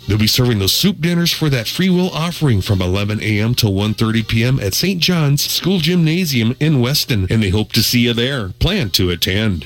They'll 0.06 0.18
be 0.18 0.26
serving 0.26 0.58
those 0.58 0.74
soup 0.74 1.00
dinners 1.00 1.32
for 1.32 1.48
that 1.50 1.68
free 1.68 1.90
will 1.90 2.10
offering 2.10 2.60
from 2.60 2.82
11 2.82 3.22
a.m. 3.22 3.54
till 3.54 3.72
1.30 3.72 4.28
p.m. 4.28 4.60
at 4.60 4.74
St. 4.74 5.00
John's 5.00 5.42
School 5.42 5.78
Gymnasium 5.78 6.56
in 6.60 6.80
Weston, 6.80 7.26
and 7.30 7.42
they 7.42 7.50
hope 7.50 7.72
to 7.72 7.82
see 7.82 8.00
you 8.00 8.12
there. 8.12 8.50
Plan 8.50 8.90
to 8.90 9.10
attend. 9.10 9.64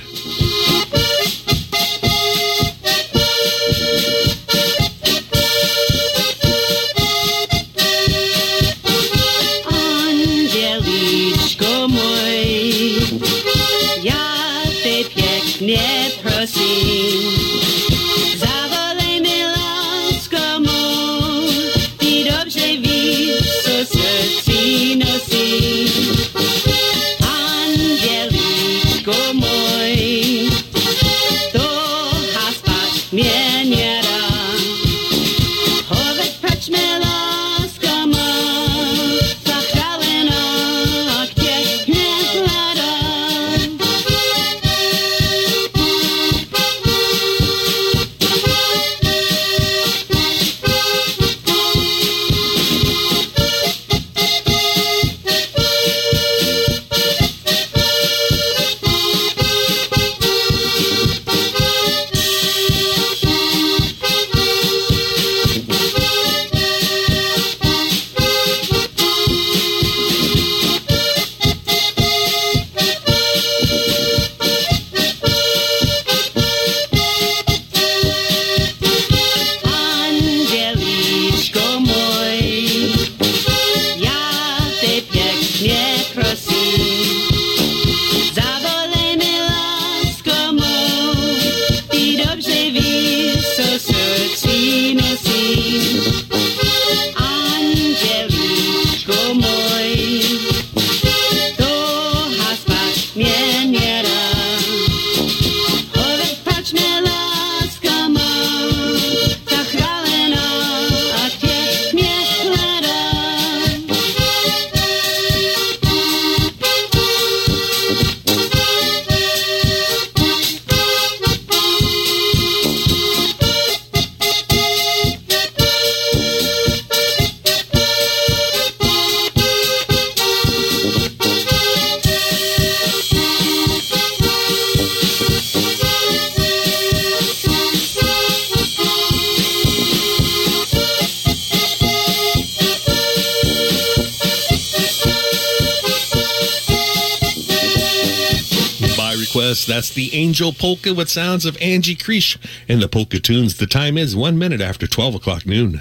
That's 149.90 150.12
the 150.12 150.16
Angel 150.16 150.52
Polka 150.52 150.94
with 150.94 151.08
sounds 151.08 151.44
of 151.44 151.60
Angie 151.60 151.96
Creesh 151.96 152.36
and 152.68 152.80
the 152.80 152.86
Polka 152.86 153.18
Tunes. 153.18 153.56
The 153.56 153.66
time 153.66 153.98
is 153.98 154.14
one 154.14 154.38
minute 154.38 154.60
after 154.60 154.86
12 154.86 155.16
o'clock 155.16 155.46
noon. 155.46 155.80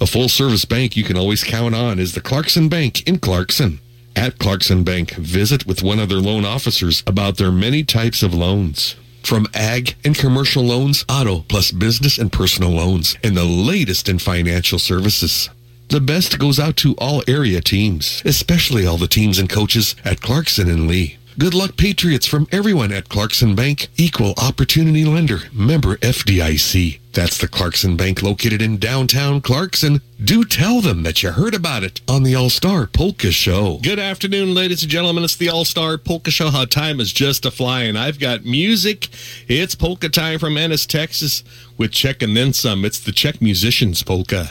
A 0.00 0.06
full-service 0.06 0.64
bank 0.64 0.96
you 0.96 1.04
can 1.04 1.16
always 1.16 1.44
count 1.44 1.76
on 1.76 2.00
is 2.00 2.14
the 2.14 2.20
Clarkson 2.20 2.68
Bank 2.68 3.06
in 3.06 3.20
Clarkson. 3.20 3.78
At 4.16 4.38
Clarkson 4.38 4.84
Bank, 4.84 5.12
visit 5.14 5.66
with 5.66 5.82
one 5.82 5.98
of 5.98 6.08
their 6.08 6.18
loan 6.18 6.44
officers 6.44 7.02
about 7.06 7.36
their 7.36 7.52
many 7.52 7.84
types 7.84 8.22
of 8.22 8.34
loans. 8.34 8.96
From 9.22 9.46
ag 9.54 9.96
and 10.04 10.16
commercial 10.16 10.64
loans, 10.64 11.04
auto 11.08 11.40
plus 11.48 11.70
business 11.70 12.18
and 12.18 12.32
personal 12.32 12.70
loans, 12.70 13.16
and 13.22 13.36
the 13.36 13.44
latest 13.44 14.08
in 14.08 14.18
financial 14.18 14.78
services. 14.78 15.48
The 15.88 16.00
best 16.00 16.38
goes 16.38 16.58
out 16.58 16.76
to 16.78 16.94
all 16.98 17.22
area 17.26 17.60
teams, 17.60 18.22
especially 18.24 18.86
all 18.86 18.96
the 18.96 19.08
teams 19.08 19.38
and 19.38 19.48
coaches 19.48 19.94
at 20.04 20.20
Clarkson 20.20 20.68
and 20.68 20.86
Leigh. 20.86 21.18
Good 21.40 21.54
luck, 21.54 21.78
Patriots, 21.78 22.26
from 22.26 22.46
everyone 22.52 22.92
at 22.92 23.08
Clarkson 23.08 23.54
Bank, 23.54 23.88
equal 23.96 24.34
opportunity 24.36 25.06
lender, 25.06 25.38
member 25.54 25.96
FDIC. 25.96 27.00
That's 27.14 27.38
the 27.38 27.48
Clarkson 27.48 27.96
Bank 27.96 28.22
located 28.22 28.60
in 28.60 28.76
downtown 28.76 29.40
Clarkson. 29.40 30.02
Do 30.22 30.44
tell 30.44 30.82
them 30.82 31.02
that 31.04 31.22
you 31.22 31.30
heard 31.30 31.54
about 31.54 31.82
it 31.82 32.02
on 32.06 32.24
the 32.24 32.34
All 32.34 32.50
Star 32.50 32.86
Polka 32.86 33.30
Show. 33.30 33.78
Good 33.82 33.98
afternoon, 33.98 34.54
ladies 34.54 34.82
and 34.82 34.92
gentlemen. 34.92 35.24
It's 35.24 35.34
the 35.34 35.48
All 35.48 35.64
Star 35.64 35.96
Polka 35.96 36.30
Show. 36.30 36.50
How 36.50 36.66
time 36.66 37.00
is 37.00 37.10
just 37.10 37.46
a 37.46 37.50
flying. 37.50 37.96
I've 37.96 38.18
got 38.18 38.44
music. 38.44 39.08
It's 39.48 39.74
polka 39.74 40.10
time 40.10 40.38
from 40.38 40.58
Ennis, 40.58 40.84
Texas, 40.84 41.42
with 41.78 41.90
Czech 41.90 42.20
and 42.20 42.36
then 42.36 42.52
some. 42.52 42.84
It's 42.84 43.00
the 43.00 43.12
Czech 43.12 43.40
Musicians 43.40 44.02
Polka. 44.02 44.50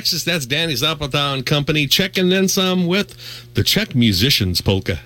Texas, 0.00 0.24
that's 0.24 0.46
Danny 0.46 0.74
Zapata 0.76 1.42
Company, 1.44 1.86
checking 1.86 2.32
in 2.32 2.48
some 2.48 2.86
with 2.86 3.14
the 3.52 3.62
Czech 3.62 3.94
Musicians 3.94 4.62
Polka. 4.62 5.00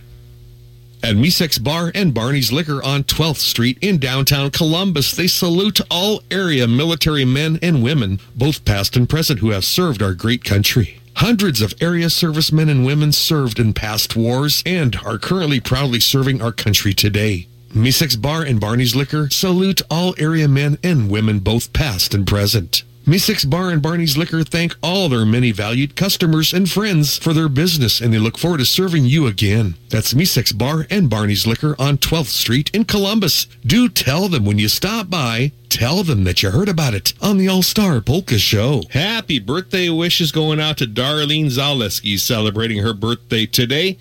At 1.03 1.17
Misek's 1.17 1.59
Bar 1.59 1.91
and 1.97 2.15
Barney's 2.15 2.53
Liquor 2.53 2.81
on 2.81 3.03
12th 3.03 3.39
Street 3.39 3.77
in 3.81 3.99
downtown 3.99 4.53
Columbus, 4.53 5.11
they 5.11 5.27
salute 5.27 5.81
all 5.91 6.23
area 6.31 6.69
military 6.69 7.25
men 7.25 7.59
and 7.61 7.83
women, 7.83 8.21
both 8.37 8.65
past 8.65 8.95
and 8.95 9.09
present, 9.09 9.41
who 9.41 9.51
have 9.51 9.65
served 9.65 10.01
our 10.01 10.15
great 10.15 10.45
country. 10.45 11.01
Hundreds 11.17 11.61
of 11.61 11.75
area 11.81 12.09
servicemen 12.09 12.69
and 12.69 12.87
women 12.87 13.11
served 13.11 13.59
in 13.59 13.75
past 13.75 14.15
wars 14.15 14.63
and 14.65 14.95
are 15.05 15.19
currently 15.19 15.59
proudly 15.59 15.99
serving 15.99 16.41
our 16.41 16.53
country 16.53 16.95
today. 16.95 17.49
Misek's 17.75 18.15
Bar 18.15 18.43
and 18.43 18.61
Barney's 18.61 18.95
Liquor 18.95 19.29
salute 19.29 19.83
all 19.91 20.15
area 20.19 20.47
men 20.47 20.79
and 20.85 21.11
women, 21.11 21.41
both 21.41 21.73
past 21.73 22.15
and 22.15 22.25
present. 22.25 22.85
Misek's 23.07 23.45
Bar 23.45 23.69
and 23.69 23.83
Barney's 23.83 24.17
Liquor 24.17 24.45
thank 24.45 24.77
all 24.83 25.11
their 25.11 25.27
many 25.27 25.53
valued 25.53 25.95
customers 25.95 26.55
and 26.55 26.71
friends 26.71 27.19
for 27.19 27.35
their 27.35 27.51
business 27.51 28.01
and 28.01 28.15
they 28.15 28.19
look 28.19 28.39
forward 28.39 28.59
to 28.59 28.65
serving 28.65 29.05
you 29.05 29.27
again. 29.27 29.75
That's 29.91 30.15
Misek's 30.15 30.53
Bar 30.53 30.87
and 30.89 31.11
Barney's 31.11 31.47
Liquor 31.47 31.77
on 31.79 31.99
12th 31.99 32.29
Street 32.29 32.71
in 32.73 32.87
Columbus. 32.87 33.45
Do 33.67 33.91
tell 33.91 34.29
them 34.31 34.47
when 34.47 34.59
you 34.59 34.69
stop 34.69 35.11
by, 35.11 35.53
tell 35.69 36.03
them 36.03 36.25
that 36.25 36.43
you 36.43 36.51
heard 36.51 36.71
about 36.71 36.95
it 36.95 37.13
on 37.21 37.37
the 37.37 37.47
All 37.47 37.63
Star 37.63 38.01
Polka 38.01 38.39
Show. 38.39 38.85
Happy 38.89 39.39
birthday 39.39 39.91
wishes 39.91 40.33
going 40.33 40.59
out 40.59 40.79
to 40.79 40.87
Darlene 40.87 41.51
Zaleski 41.51 42.19
celebrating 42.19 42.79
her 42.79 42.95
birthday 42.95 43.45
today. 43.45 43.99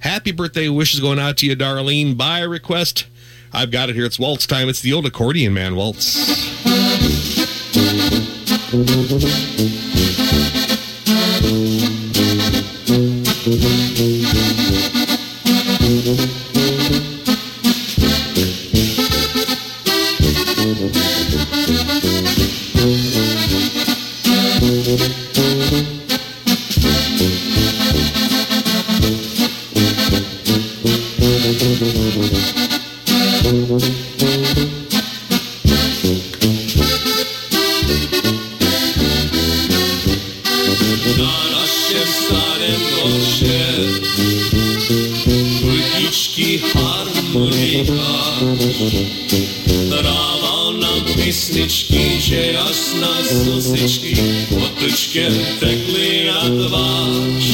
Happy 0.00 0.32
birthday 0.32 0.70
wishes 0.70 1.00
going 1.00 1.18
out 1.18 1.36
to 1.36 1.46
you, 1.46 1.54
Darlene, 1.56 2.16
by 2.16 2.40
request. 2.40 3.04
I've 3.52 3.70
got 3.70 3.90
it 3.90 3.96
here. 3.96 4.06
It's 4.06 4.18
waltz 4.18 4.46
time. 4.46 4.70
It's 4.70 4.80
the 4.80 4.94
old 4.94 5.04
accordion 5.04 5.52
man 5.52 5.76
waltz. 5.76 6.65
Thank 8.68 8.90
you. 13.46 13.85
Tráva 48.76 50.76
na 50.76 51.00
písničky, 51.16 52.20
že 52.20 52.60
až 52.60 53.00
na 53.00 53.24
slzičky 53.24 54.12
potočkem 54.52 55.32
tekly 55.60 56.28
na 56.28 56.44
tvář. 56.44 57.46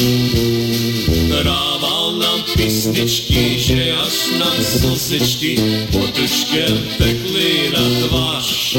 Tráva 1.31 2.19
na 2.19 2.43
písničky, 2.51 3.55
že 3.55 3.95
až 3.95 4.35
na 4.35 4.51
slzičky 4.59 5.55
potočkem 5.91 6.75
tekly 6.99 7.71
na 7.71 8.07
tvář. 8.07 8.75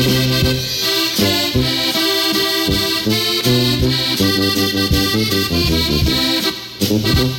Thank 6.84 7.18
you. 7.18 7.33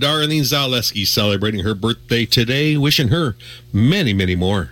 Darlene 0.00 0.42
Zaleski 0.42 1.06
celebrating 1.06 1.60
her 1.60 1.74
birthday 1.74 2.26
today. 2.26 2.76
Wishing 2.76 3.08
her 3.08 3.36
many, 3.72 4.12
many 4.12 4.36
more. 4.36 4.70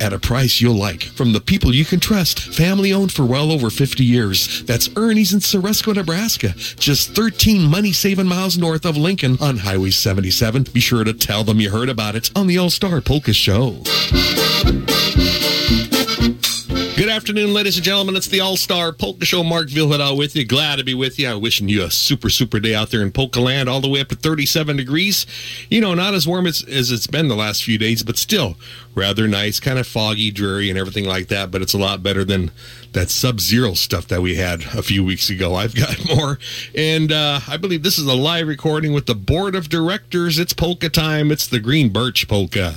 at 0.00 0.12
a 0.12 0.18
price 0.18 0.60
you'll 0.60 0.74
like, 0.74 1.02
from 1.02 1.32
the 1.32 1.40
people 1.40 1.74
you 1.74 1.84
can 1.84 2.00
trust, 2.00 2.40
family-owned 2.40 3.12
for 3.12 3.24
well 3.24 3.52
over 3.52 3.70
50 3.70 4.04
years. 4.04 4.62
That's 4.64 4.88
Ernie's 4.96 5.32
in 5.32 5.40
Ceresco, 5.40 5.94
Nebraska, 5.94 6.54
just 6.76 7.14
13 7.14 7.70
money-saving 7.70 8.26
miles 8.26 8.58
north 8.58 8.84
of 8.84 8.96
Lincoln 8.96 9.36
on 9.40 9.58
Highway 9.58 9.90
77. 9.90 10.64
Be 10.72 10.80
sure 10.80 11.04
to 11.04 11.12
tell 11.12 11.44
them 11.44 11.60
you 11.60 11.70
heard 11.70 11.88
about 11.88 12.16
it 12.16 12.30
on 12.34 12.46
the 12.46 12.58
All-Star 12.58 13.00
Polka 13.00 13.32
Show. 13.32 13.82
Afternoon, 17.20 17.52
ladies 17.52 17.76
and 17.76 17.84
gentlemen. 17.84 18.16
It's 18.16 18.28
the 18.28 18.40
All 18.40 18.56
Star 18.56 18.92
Polka 18.92 19.26
Show. 19.26 19.44
Mark 19.44 19.68
Vyhlidal 19.68 20.16
with 20.16 20.34
you. 20.34 20.46
Glad 20.46 20.76
to 20.76 20.84
be 20.84 20.94
with 20.94 21.18
you. 21.18 21.28
I'm 21.28 21.42
wishing 21.42 21.68
you 21.68 21.84
a 21.84 21.90
super, 21.90 22.30
super 22.30 22.58
day 22.58 22.74
out 22.74 22.90
there 22.90 23.02
in 23.02 23.12
Polka 23.12 23.40
Land, 23.40 23.68
all 23.68 23.82
the 23.82 23.90
way 23.90 24.00
up 24.00 24.08
to 24.08 24.16
37 24.16 24.78
degrees. 24.78 25.26
You 25.68 25.82
know, 25.82 25.92
not 25.92 26.14
as 26.14 26.26
warm 26.26 26.46
as, 26.46 26.64
as 26.64 26.90
it's 26.90 27.06
been 27.06 27.28
the 27.28 27.36
last 27.36 27.62
few 27.62 27.76
days, 27.76 28.02
but 28.02 28.16
still 28.16 28.56
rather 28.94 29.28
nice, 29.28 29.60
kind 29.60 29.78
of 29.78 29.86
foggy, 29.86 30.30
dreary, 30.30 30.70
and 30.70 30.78
everything 30.78 31.04
like 31.04 31.28
that. 31.28 31.50
But 31.50 31.60
it's 31.60 31.74
a 31.74 31.78
lot 31.78 32.02
better 32.02 32.24
than 32.24 32.52
that 32.92 33.10
sub 33.10 33.38
zero 33.38 33.74
stuff 33.74 34.08
that 34.08 34.22
we 34.22 34.36
had 34.36 34.62
a 34.74 34.82
few 34.82 35.04
weeks 35.04 35.28
ago. 35.28 35.54
I've 35.54 35.74
got 35.74 35.98
more. 36.16 36.38
And 36.74 37.12
uh, 37.12 37.40
I 37.46 37.58
believe 37.58 37.82
this 37.82 37.98
is 37.98 38.06
a 38.06 38.14
live 38.14 38.48
recording 38.48 38.94
with 38.94 39.04
the 39.04 39.14
board 39.14 39.54
of 39.54 39.68
directors. 39.68 40.38
It's 40.38 40.54
polka 40.54 40.88
time. 40.88 41.30
It's 41.30 41.46
the 41.46 41.60
Green 41.60 41.90
Birch 41.90 42.26
Polka. 42.28 42.76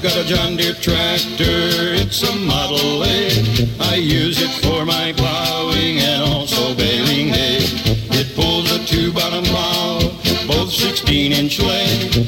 Got 0.03 0.17
a 0.17 0.25
John 0.25 0.57
Deere 0.57 0.73
tractor, 0.73 1.95
it's 1.95 2.23
a 2.23 2.35
Model 2.35 3.05
A. 3.05 3.31
I 3.79 3.95
use 3.95 4.41
it 4.41 4.51
for 4.61 4.83
my 4.83 5.13
plowing 5.15 5.99
and 5.99 6.21
also 6.21 6.75
baling 6.75 7.29
hay. 7.29 7.63
It 8.11 8.35
pulls 8.35 8.69
a 8.69 8.85
two-bottom 8.85 9.45
plow, 9.45 9.99
both 10.45 10.75
16-inch 10.75 11.57
lay. 11.61 11.87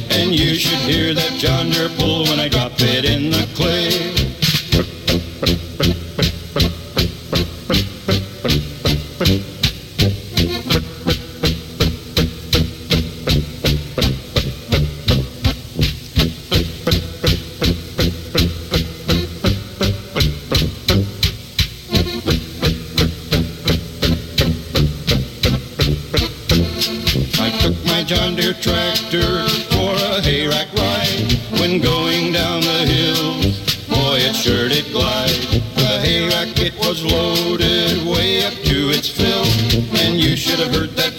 And 0.10 0.34
you 0.34 0.56
should 0.56 0.80
hear 0.88 1.14
that 1.16 1.34
John 1.34 1.70
Deere 1.70 1.90
pull 2.00 2.24
when 2.24 2.40
I 2.40 2.48
drop 2.48 2.80
it 2.80 3.04
in 3.04 3.30
the 3.30 3.46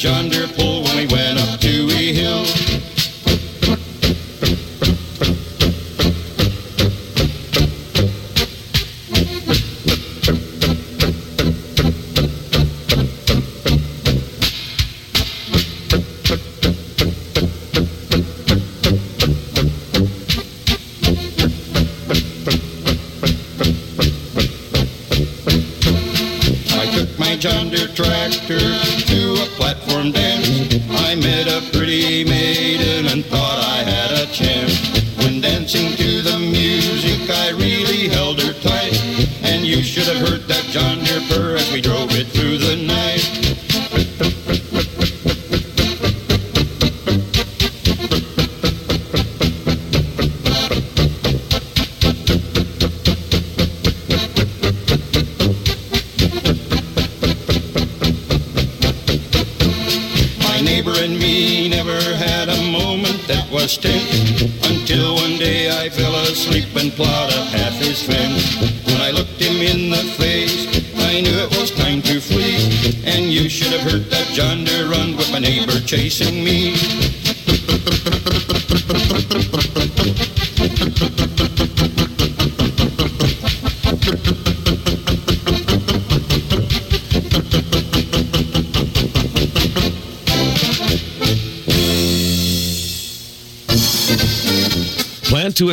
John 0.06 0.35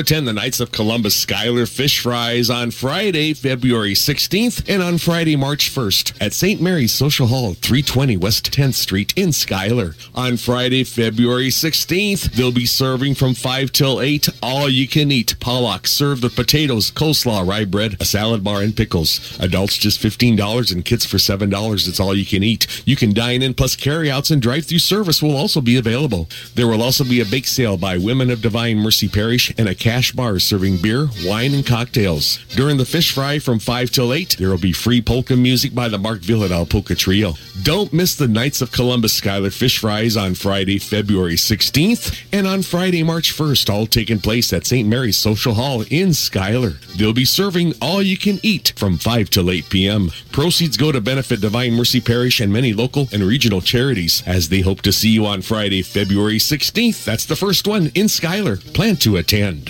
attend 0.04 0.28
the 0.28 0.34
Knights 0.34 0.60
of 0.60 0.74
Columbus 0.74 1.16
Schuyler 1.16 1.66
Fish 1.66 2.02
Fries 2.02 2.50
on 2.50 2.72
Friday, 2.72 3.34
February 3.34 3.94
16th, 3.94 4.68
and 4.68 4.84
on 4.84 4.98
Friday, 4.98 5.38
March 5.38 5.74
1st 5.74 6.22
at 6.22 6.34
St. 6.34 6.60
Mary's 6.60 6.92
Social 6.92 7.28
Hall, 7.28 7.54
320 7.54 8.18
West 8.18 8.52
10th 8.52 8.74
Street 8.74 9.14
in 9.16 9.32
Schuyler. 9.32 9.96
On 10.14 10.36
Friday, 10.36 10.84
February 10.84 11.48
16th, 11.48 12.34
they'll 12.34 12.52
be 12.52 12.66
serving 12.66 13.16
from 13.16 13.34
5 13.34 13.72
till 13.72 14.02
8 14.02 14.28
all 14.42 14.68
you 14.68 14.90
can 14.90 15.10
eat 15.10 15.40
Pollock 15.40 15.88
served 15.88 16.24
with 16.24 16.36
potatoes, 16.36 16.92
coleslaw, 16.92 17.48
rye 17.48 17.64
bread, 17.64 17.96
a 18.02 18.06
salad 18.06 18.44
bar, 18.44 18.62
and 18.62 18.76
pickles. 18.76 19.40
Adults 19.40 19.78
just 19.78 20.02
$15 20.02 20.74
and 20.74 20.84
kids 20.84 21.06
for 21.06 21.16
$7. 21.16 21.88
It's 21.88 22.00
all 22.02 22.14
you 22.14 22.26
can 22.26 22.44
eat. 22.44 22.84
You 22.86 22.98
can 22.98 23.14
dine 23.14 23.42
in, 23.42 23.54
plus 23.54 23.78
carryouts 23.78 24.32
and 24.32 24.42
drive 24.42 24.66
through 24.66 24.80
service 24.80 25.24
will 25.24 25.38
also 25.38 25.62
be 25.62 25.78
available. 25.78 26.28
There 26.56 26.68
will 26.68 26.82
also 26.82 27.06
be 27.06 27.22
a 27.22 27.26
bake 27.26 27.48
sale 27.48 27.78
by 27.78 27.98
Women 27.98 28.30
of 28.30 28.42
Divine 28.42 28.80
Mercy 28.80 29.08
Parish 29.08 29.54
and 29.58 29.70
a 29.70 29.76
cash 29.76 30.03
bar 30.12 30.40
serving 30.40 30.82
beer, 30.82 31.08
wine, 31.24 31.54
and 31.54 31.66
cocktails. 31.66 32.40
During 32.56 32.78
the 32.78 32.86
fish 32.86 33.14
fry 33.14 33.40
from 33.40 33.60
5 33.60 33.92
till 33.92 34.14
8, 34.14 34.36
there 34.38 34.50
will 34.50 34.58
be 34.58 34.74
free 34.74 35.02
polka 35.02 35.36
music 35.36 35.74
by 35.74 35.88
the 35.88 35.98
Mark 35.98 36.20
Vyhlidal 36.20 36.70
Polka 36.70 36.96
Trio. 36.96 37.34
Don't 37.64 37.94
miss 37.94 38.16
the 38.16 38.28
Knights 38.28 38.62
of 38.62 38.72
Columbus 38.72 39.14
Schuyler 39.14 39.50
Fish 39.50 39.80
Fries 39.80 40.18
on 40.18 40.36
Friday, 40.36 40.80
February 40.80 41.36
16th, 41.36 42.26
and 42.34 42.46
on 42.46 42.62
Friday, 42.62 43.04
March 43.04 43.34
1st, 43.34 43.70
all 43.74 43.86
taking 43.86 44.20
place 44.20 44.52
at 44.52 44.66
St. 44.66 44.88
Mary's 44.88 45.18
Social 45.18 45.54
Hall 45.54 45.84
in 45.90 46.14
Schuyler. 46.14 46.74
They'll 46.98 47.14
be 47.14 47.26
serving 47.26 47.74
all 47.82 48.02
you 48.02 48.18
can 48.18 48.40
eat 48.44 48.74
from 48.76 48.98
5 48.98 49.30
till 49.30 49.52
8 49.52 49.70
p.m. 49.70 50.10
Proceeds 50.32 50.78
go 50.78 50.92
to 50.92 51.00
benefit 51.00 51.42
Divine 51.42 51.74
Mercy 51.74 52.02
Parish 52.02 52.40
and 52.40 52.52
many 52.52 52.74
local 52.74 53.08
and 53.12 53.24
regional 53.24 53.62
charities 53.62 54.24
as 54.26 54.50
they 54.50 54.62
hope 54.62 54.82
to 54.82 54.92
see 54.92 55.10
you 55.10 55.26
on 55.26 55.42
Friday, 55.42 55.82
February 55.82 56.40
16th. 56.40 57.06
That's 57.06 57.26
the 57.26 57.36
first 57.36 57.68
one 57.68 57.92
in 57.96 58.10
Schuyler. 58.10 58.58
Plan 58.58 58.96
to 58.98 59.18
attend. 59.18 59.70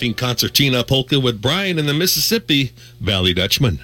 Laughing 0.00 0.14
Concertina 0.14 0.82
Polka 0.82 1.20
with 1.20 1.42
Brian 1.42 1.78
and 1.78 1.86
the 1.86 1.92
Mississippi 1.92 2.72
Valley 3.00 3.34
Dutchman. 3.34 3.78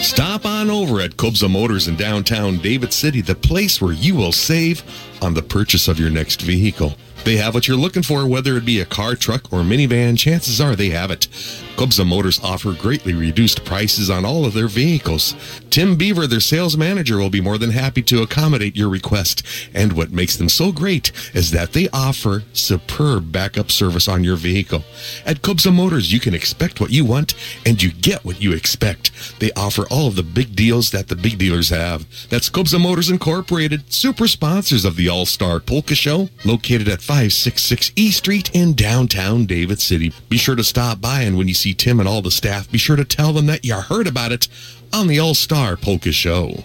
Stop 0.00 0.46
on 0.46 0.70
over 0.70 1.02
at 1.02 1.18
Kobza 1.18 1.50
Motors 1.50 1.86
in 1.86 1.94
downtown 1.94 2.56
David 2.56 2.90
City, 2.94 3.20
the 3.20 3.34
place 3.34 3.78
where 3.78 3.92
you 3.92 4.14
will 4.14 4.32
save 4.32 4.82
on 5.20 5.34
the 5.34 5.42
purchase 5.42 5.88
of 5.88 6.00
your 6.00 6.08
next 6.08 6.40
vehicle. 6.40 6.94
They 7.24 7.36
have 7.36 7.54
what 7.54 7.68
you're 7.68 7.76
looking 7.76 8.02
for, 8.02 8.26
whether 8.26 8.56
it 8.56 8.64
be 8.64 8.80
a 8.80 8.86
car, 8.86 9.14
truck, 9.14 9.52
or 9.52 9.60
minivan. 9.60 10.18
Chances 10.18 10.60
are 10.60 10.74
they 10.74 10.90
have 10.90 11.10
it. 11.10 11.28
Kobza 11.76 12.06
Motors 12.06 12.38
offer 12.44 12.72
greatly 12.74 13.14
reduced 13.14 13.64
prices 13.64 14.10
on 14.10 14.24
all 14.24 14.44
of 14.44 14.52
their 14.52 14.68
vehicles. 14.68 15.34
Tim 15.70 15.96
Beaver, 15.96 16.26
their 16.26 16.40
sales 16.40 16.76
manager, 16.76 17.16
will 17.16 17.30
be 17.30 17.40
more 17.40 17.56
than 17.56 17.70
happy 17.70 18.02
to 18.02 18.22
accommodate 18.22 18.76
your 18.76 18.90
request. 18.90 19.42
And 19.72 19.94
what 19.94 20.12
makes 20.12 20.36
them 20.36 20.48
so 20.50 20.72
great 20.72 21.10
is 21.32 21.52
that 21.52 21.72
they 21.72 21.88
offer 21.90 22.42
superb 22.52 23.32
backup 23.32 23.70
service 23.70 24.08
on 24.08 24.24
your 24.24 24.36
vehicle. 24.36 24.82
At 25.24 25.40
Kobza 25.40 25.72
Motors, 25.72 26.12
you 26.12 26.20
can 26.20 26.34
expect 26.34 26.80
what 26.80 26.90
you 26.90 27.04
want 27.04 27.34
and 27.64 27.82
you 27.82 27.92
get 27.92 28.24
what 28.24 28.42
you 28.42 28.52
expect. 28.52 29.10
They 29.40 29.52
offer 29.52 29.86
all 29.90 30.08
of 30.08 30.16
the 30.16 30.22
big 30.22 30.54
deals 30.54 30.90
that 30.90 31.08
the 31.08 31.16
big 31.16 31.38
dealers 31.38 31.70
have. 31.70 32.04
That's 32.28 32.50
Kobza 32.50 32.80
Motors 32.80 33.08
Incorporated, 33.08 33.90
super 33.90 34.28
sponsors 34.28 34.84
of 34.84 34.96
the 34.96 35.08
All 35.08 35.24
Star 35.24 35.60
Polka 35.60 35.94
Show, 35.94 36.28
located 36.44 36.88
at 36.88 37.00
566 37.10 37.90
E 37.96 38.12
Street 38.12 38.54
in 38.54 38.72
downtown 38.74 39.44
David 39.44 39.80
City. 39.80 40.12
Be 40.28 40.38
sure 40.38 40.54
to 40.54 40.62
stop 40.62 41.00
by, 41.00 41.22
and 41.22 41.36
when 41.36 41.48
you 41.48 41.54
see 41.54 41.74
Tim 41.74 41.98
and 41.98 42.08
all 42.08 42.22
the 42.22 42.30
staff, 42.30 42.70
be 42.70 42.78
sure 42.78 42.94
to 42.94 43.04
tell 43.04 43.32
them 43.32 43.46
that 43.46 43.64
you 43.64 43.74
heard 43.74 44.06
about 44.06 44.30
it 44.30 44.46
on 44.92 45.08
the 45.08 45.18
All 45.18 45.34
Star 45.34 45.76
Polka 45.76 46.12
Show. 46.12 46.62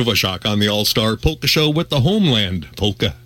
Dvorak 0.00 0.46
on 0.46 0.60
the 0.60 0.68
All 0.68 0.86
Star 0.86 1.14
Polka 1.14 1.46
Show 1.46 1.68
with 1.68 1.90
the 1.90 2.00
Homeland 2.00 2.68
Polka. 2.74 3.19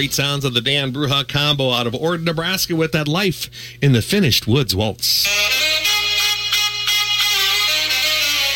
Great 0.03 0.13
sounds 0.13 0.45
of 0.45 0.53
the 0.53 0.61
Dan 0.61 0.93
Bruja 0.93 1.29
combo 1.29 1.71
out 1.71 1.87
of 1.87 1.95
Ord, 1.95 2.25
Nebraska 2.25 2.75
with 2.75 2.91
that 2.91 3.07
life 3.07 3.49
in 3.81 3.93
the 3.93 4.03
Finnish 4.03 4.45
Woods 4.49 4.75
Waltz. 4.75 5.29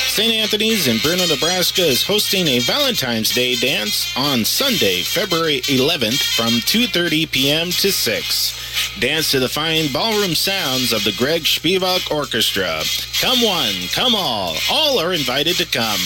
St. 0.08 0.32
Anthony's 0.32 0.88
in 0.88 0.98
Bruno, 0.98 1.24
Nebraska 1.28 1.82
is 1.82 2.02
hosting 2.02 2.48
a 2.48 2.58
Valentine's 2.58 3.32
Day 3.32 3.54
dance 3.54 4.12
on 4.16 4.44
Sunday, 4.44 5.02
February 5.02 5.60
11th 5.68 6.20
from 6.34 6.48
2:30 6.66 7.30
p.m. 7.30 7.70
to 7.70 7.92
6. 7.92 8.98
Dance 8.98 9.30
to 9.30 9.38
the 9.38 9.48
fine 9.48 9.92
ballroom 9.92 10.34
sounds 10.34 10.92
of 10.92 11.04
the 11.04 11.14
Greg 11.16 11.42
Spivak 11.42 12.10
Orchestra. 12.10 12.82
Come 13.20 13.40
one, 13.40 13.74
come 13.92 14.16
all. 14.16 14.56
All 14.68 14.98
are 14.98 15.12
invited 15.12 15.54
to 15.58 15.66
come. 15.66 16.00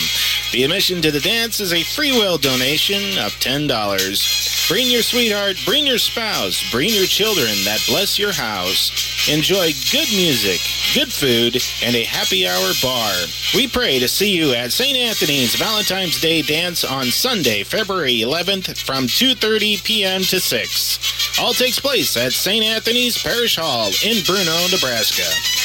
The 0.52 0.64
admission 0.64 1.00
to 1.00 1.10
the 1.10 1.20
dance 1.20 1.60
is 1.60 1.72
a 1.72 1.82
free 1.82 2.12
will 2.12 2.36
donation 2.36 3.16
of 3.16 3.32
$10. 3.40 4.49
Bring 4.70 4.86
your 4.86 5.02
sweetheart, 5.02 5.56
bring 5.66 5.84
your 5.84 5.98
spouse, 5.98 6.62
bring 6.70 6.90
your 6.90 7.06
children 7.06 7.50
that 7.64 7.82
bless 7.88 8.20
your 8.20 8.30
house. 8.30 8.92
Enjoy 9.28 9.72
good 9.90 10.06
music, 10.14 10.60
good 10.94 11.12
food, 11.12 11.60
and 11.82 11.96
a 11.96 12.04
happy 12.04 12.46
hour 12.46 12.70
bar. 12.80 13.12
We 13.52 13.66
pray 13.66 13.98
to 13.98 14.06
see 14.06 14.30
you 14.30 14.52
at 14.52 14.70
St. 14.70 14.96
Anthony's 14.96 15.56
Valentine's 15.56 16.20
Day 16.20 16.42
dance 16.42 16.84
on 16.84 17.06
Sunday, 17.06 17.64
February 17.64 18.20
11th 18.20 18.78
from 18.78 19.08
2:30 19.08 19.82
p.m. 19.82 20.22
to 20.22 20.38
6. 20.38 21.40
All 21.40 21.52
takes 21.52 21.80
place 21.80 22.16
at 22.16 22.32
St. 22.32 22.64
Anthony's 22.64 23.20
Parish 23.20 23.56
Hall 23.56 23.90
in 24.04 24.22
Bruno, 24.22 24.68
Nebraska. 24.70 25.59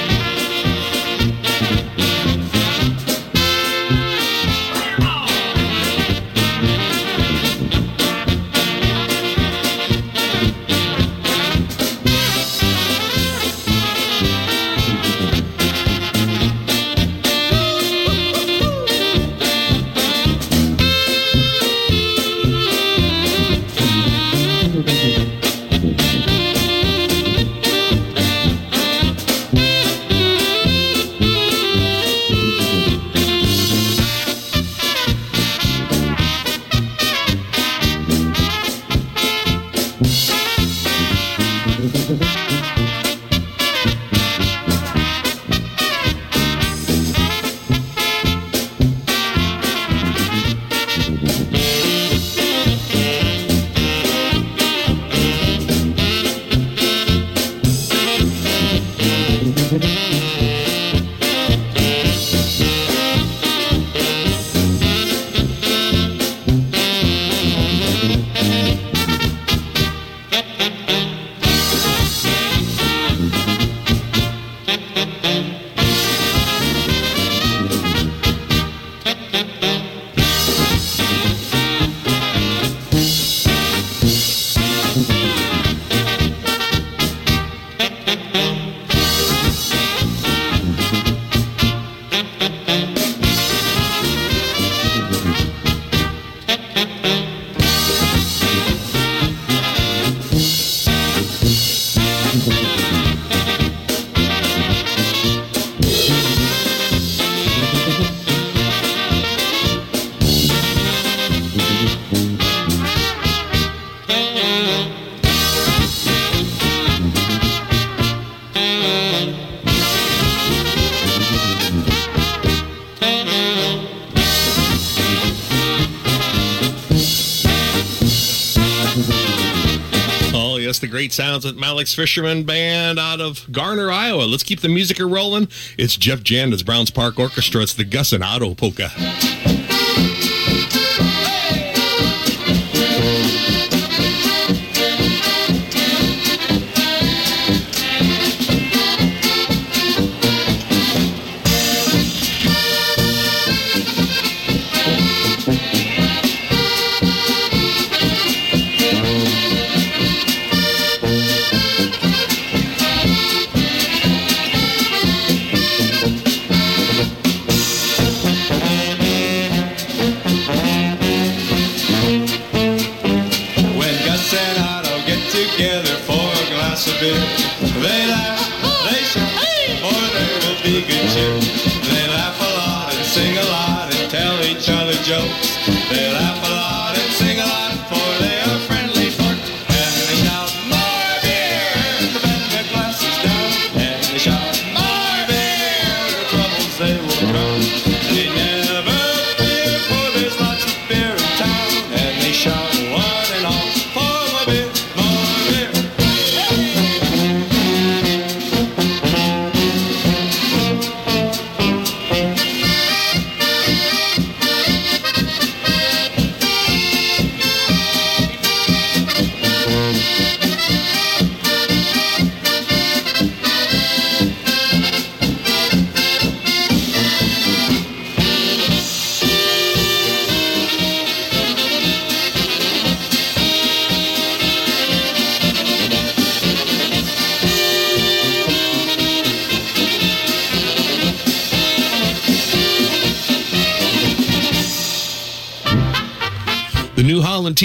Sounds 131.41 131.55
of 131.55 131.59
Malik's 131.59 131.95
Fisherman 131.95 132.43
Band 132.43 132.99
out 132.99 133.19
of 133.19 133.51
Garner, 133.51 133.91
Iowa. 133.91 134.23
Let's 134.23 134.43
keep 134.43 134.59
the 134.59 134.69
music 134.69 134.99
rolling. 134.99 135.47
It's 135.77 135.95
Jeff 135.95 136.19
Janda's 136.19 136.63
Browns 136.63 136.91
Park 136.91 137.19
Orchestra. 137.19 137.61
It's 137.61 137.73
the 137.73 137.85
Gus 137.85 138.13
and 138.13 138.23
Otto 138.23 138.53
polka. 138.53 138.91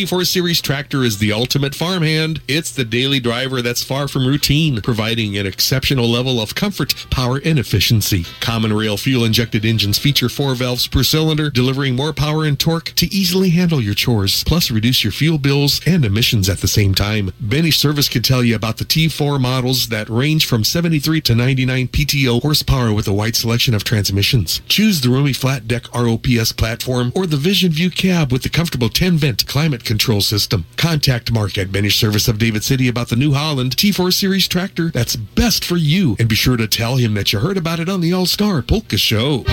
24 0.07 0.25
Series 0.25 0.61
tractor 0.61 1.03
is 1.03 1.19
the 1.19 1.33
ultimate 1.33 1.75
farmhand. 1.75 2.41
It's 2.47 2.71
the 2.71 2.85
daily 2.85 3.19
driver 3.19 3.61
that's 3.61 3.83
far 3.83 4.07
from 4.07 4.25
routine, 4.25 4.81
providing 4.81 5.37
an 5.37 5.47
exceptional 5.47 6.09
level 6.09 6.41
of 6.41 6.55
comfort 6.55 7.06
power, 7.17 7.41
and 7.47 7.59
efficiency. 7.59 8.27
Common 8.41 8.75
rail 8.75 8.99
fuel 8.99 9.25
injected 9.25 9.65
engines 9.65 9.97
feature 9.97 10.29
four 10.29 10.55
valves 10.55 10.87
per 10.87 11.03
cylinder, 11.03 11.49
delivering 11.49 11.97
more 11.97 12.13
power 12.13 12.45
and 12.45 12.61
torque 12.61 12.93
to 12.95 13.07
easily 13.07 13.49
handle 13.49 13.81
your 13.81 13.95
chores, 13.95 14.45
plus 14.45 14.71
reduce 14.71 15.03
your 15.03 15.11
fuel 15.11 15.39
bills 15.39 15.81
and 15.87 16.05
emissions 16.05 16.47
at 16.51 16.59
the 16.59 16.69
same 16.69 16.95
time. 16.95 17.33
Benes 17.41 17.75
Service 17.75 18.11
can 18.11 18.21
tell 18.21 18.45
you 18.45 18.55
about 18.55 18.77
the 18.77 18.85
T4 18.85 19.41
models 19.41 19.89
that 19.89 20.11
range 20.11 20.45
from 20.45 20.63
73 20.63 21.23
to 21.23 21.35
99 21.35 21.89
PTO 21.89 22.43
horsepower 22.43 22.93
with 22.93 23.09
a 23.09 23.15
wide 23.15 23.35
selection 23.35 23.73
of 23.73 23.83
transmissions. 23.83 24.61
Choose 24.69 25.01
the 25.01 25.09
roomy 25.09 25.33
flat 25.33 25.67
deck 25.67 25.91
ROPS 25.95 26.53
platform 26.53 27.13
or 27.17 27.27
the 27.27 27.39
Vision 27.39 27.73
View 27.73 27.91
cab 27.91 28.31
with 28.31 28.43
the 28.43 28.51
comfortable 28.51 28.91
10 28.91 29.17
vent 29.17 29.47
climate 29.47 29.85
control 29.85 30.21
system. 30.21 30.67
Contact 30.77 31.33
Mark 31.33 31.57
at 31.57 31.73
Benny 31.73 31.89
Service 31.89 32.29
of 32.29 32.39
David 32.39 32.63
City 32.63 32.89
about 32.89 33.09
the 33.09 33.17
New 33.17 33.33
Holland 33.33 33.75
T4 33.75 34.13
Series 34.13 34.47
tractor 34.47 34.91
that's 34.91 35.17
best 35.17 35.65
for 35.65 35.77
you. 35.77 36.15
And 36.19 36.29
be 36.29 36.35
sure 36.35 36.59
to 36.59 36.69
tell 36.69 36.97
him 36.97 37.06
that 37.15 37.33
you 37.33 37.39
heard 37.39 37.57
about 37.57 37.81
it 37.81 37.89
on 37.89 38.01
the 38.01 38.13
All 38.13 38.27
Star 38.27 38.63
Polka 38.63 38.97
Show. 38.97 39.45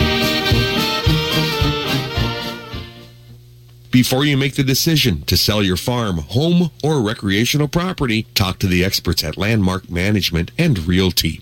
Before 3.92 4.26
you 4.26 4.38
make 4.38 4.56
the 4.56 4.64
decision 4.64 5.22
to 5.26 5.38
sell 5.38 5.62
your 5.62 5.78
farm, 5.78 6.18
home, 6.18 6.72
or 6.84 7.02
recreational 7.02 7.68
property, 7.68 8.24
talk 8.34 8.58
to 8.60 8.68
the 8.68 8.84
experts 8.84 9.24
at 9.24 9.38
Landmark 9.38 9.90
Management 9.90 10.50
and 10.58 10.88
Realty. 10.88 11.42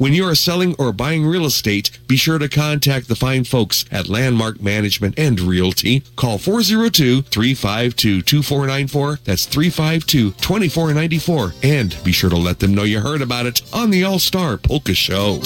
When 0.00 0.14
you 0.14 0.26
are 0.26 0.34
selling 0.34 0.74
or 0.78 0.94
buying 0.94 1.26
real 1.26 1.44
estate, 1.44 1.90
be 2.06 2.16
sure 2.16 2.38
to 2.38 2.48
contact 2.48 3.08
the 3.08 3.14
fine 3.14 3.44
folks 3.44 3.84
at 3.92 4.08
Landmark 4.08 4.62
Management 4.62 5.18
and 5.18 5.38
Realty. 5.38 6.00
Call 6.16 6.38
402-352-2494. 6.38 9.24
That's 9.24 9.46
352-2494. 9.46 11.54
And 11.62 12.02
be 12.02 12.12
sure 12.12 12.30
to 12.30 12.38
let 12.38 12.60
them 12.60 12.74
know 12.74 12.84
you 12.84 13.00
heard 13.00 13.20
about 13.20 13.44
it 13.44 13.60
on 13.74 13.90
the 13.90 14.04
All-Star 14.04 14.56
Polka 14.56 14.94
Show. 14.94 15.42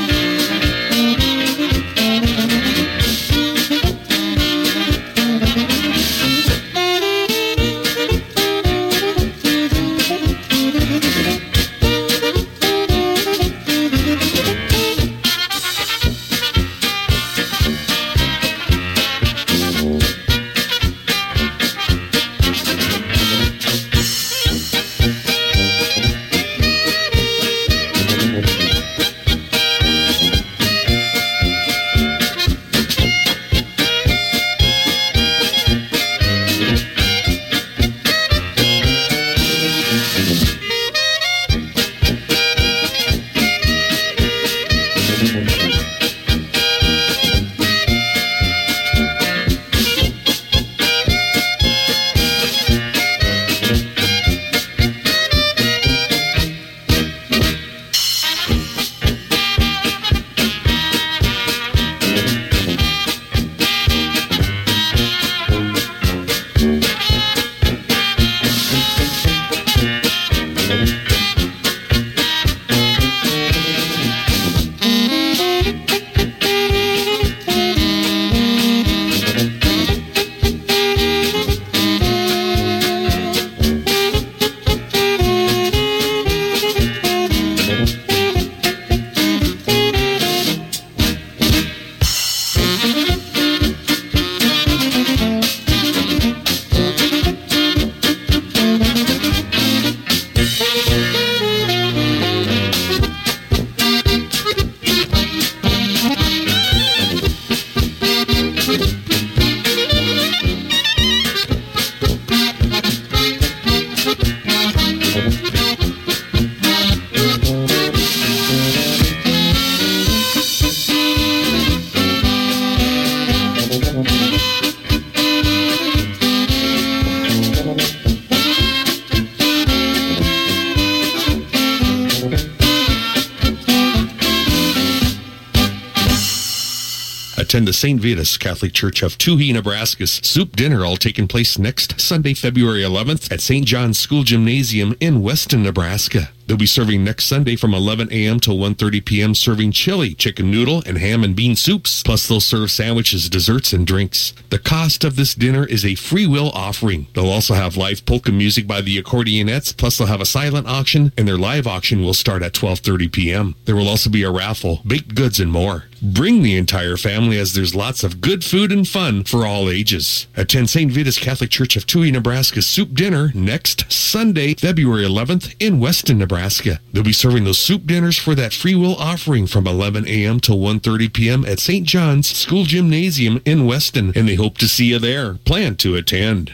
this 138.29 138.37
St. 138.39 138.47
Vitus 138.47 138.59
Catholic 138.59 138.73
Church 138.73 139.03
of 139.03 139.17
Touhy, 139.17 139.53
Nebraska's 139.53 140.21
soup 140.23 140.55
dinner 140.55 140.85
all 140.85 140.95
taking 140.95 141.27
place 141.27 141.57
next 141.57 141.99
Sunday, 141.99 142.33
February 142.33 142.81
11th 142.81 143.31
at 143.31 143.41
St. 143.41 143.65
John's 143.65 143.99
School 143.99 144.23
Gymnasium 144.23 144.95
in 144.99 145.21
Weston, 145.21 145.63
Nebraska. 145.63 146.29
They'll 146.49 146.57
be 146.57 146.65
serving 146.65 147.03
next 147.03 147.25
Sunday 147.25 147.55
from 147.55 147.75
11 147.75 148.11
a.m. 148.11 148.39
till 148.39 148.57
1.30 148.57 149.05
p.m. 149.05 149.35
serving 149.35 149.71
chili, 149.71 150.15
chicken 150.15 150.49
noodle, 150.49 150.81
and 150.87 150.97
ham 150.97 151.23
and 151.23 151.35
bean 151.35 151.55
soups. 151.55 152.01
Plus, 152.01 152.27
they'll 152.27 152.41
serve 152.41 152.71
sandwiches, 152.71 153.29
desserts, 153.29 153.71
and 153.71 153.85
drinks. 153.85 154.33
The 154.49 154.57
cost 154.57 155.03
of 155.03 155.15
this 155.15 155.35
dinner 155.35 155.63
is 155.63 155.85
a 155.85 155.93
free 155.93 156.25
will 156.25 156.49
offering. 156.49 157.05
They'll 157.13 157.29
also 157.29 157.53
have 157.53 157.77
live 157.77 158.03
polka 158.07 158.31
music 158.31 158.65
by 158.65 158.81
the 158.81 158.99
accordionettes. 158.99 159.77
Plus, 159.77 159.99
they'll 159.99 160.07
have 160.07 160.21
a 160.21 160.25
silent 160.25 160.65
auction, 160.65 161.13
and 161.15 161.27
their 161.27 161.37
live 161.37 161.67
auction 161.67 162.01
will 162.01 162.15
start 162.15 162.41
at 162.41 162.53
12.30 162.53 163.11
p.m. 163.11 163.55
There 163.65 163.75
will 163.75 163.87
also 163.87 164.09
be 164.09 164.23
a 164.23 164.31
raffle, 164.31 164.81
baked 164.87 165.13
goods, 165.13 165.39
and 165.39 165.51
more. 165.51 165.83
Bring 166.01 166.41
the 166.41 166.57
entire 166.57 166.97
family 166.97 167.37
as 167.37 167.53
there's 167.53 167.75
lots 167.75 168.03
of 168.03 168.21
good 168.21 168.28
food 168.29 168.71
and 168.71 168.87
fun 168.87 169.23
for 169.23 169.43
all 169.43 169.71
ages. 169.71 170.27
Attend 170.37 170.69
St. 170.69 170.91
Vitus 170.91 171.17
Catholic 171.17 171.49
Church 171.49 171.75
of 171.75 171.87
Touhy, 171.87 172.11
Nebraska 172.11 172.61
soup 172.61 172.93
dinner 172.93 173.31
next 173.33 173.91
Sunday, 173.91 174.53
February 174.53 175.03
11th 175.03 175.55
in 175.59 175.79
Weston, 175.79 176.19
Nebraska. 176.19 176.79
They'll 176.93 177.01
be 177.01 177.11
serving 177.11 177.45
those 177.45 177.57
soup 177.57 177.87
dinners 177.87 178.19
for 178.19 178.35
that 178.35 178.53
free 178.53 178.75
will 178.75 178.95
offering 178.97 179.47
from 179.47 179.65
11 179.65 180.07
a.m. 180.07 180.39
till 180.39 180.59
1.30 180.59 181.11
p.m. 181.11 181.43
at 181.43 181.59
St. 181.59 181.87
John's 181.87 182.27
School 182.27 182.65
Gymnasium 182.65 183.41
in 183.45 183.65
Weston, 183.65 184.13
and 184.15 184.29
they 184.29 184.35
hope 184.35 184.59
to 184.59 184.67
see 184.67 184.85
you 184.85 184.99
there. 184.99 185.33
Plan 185.33 185.75
to 185.77 185.95
attend. 185.95 186.53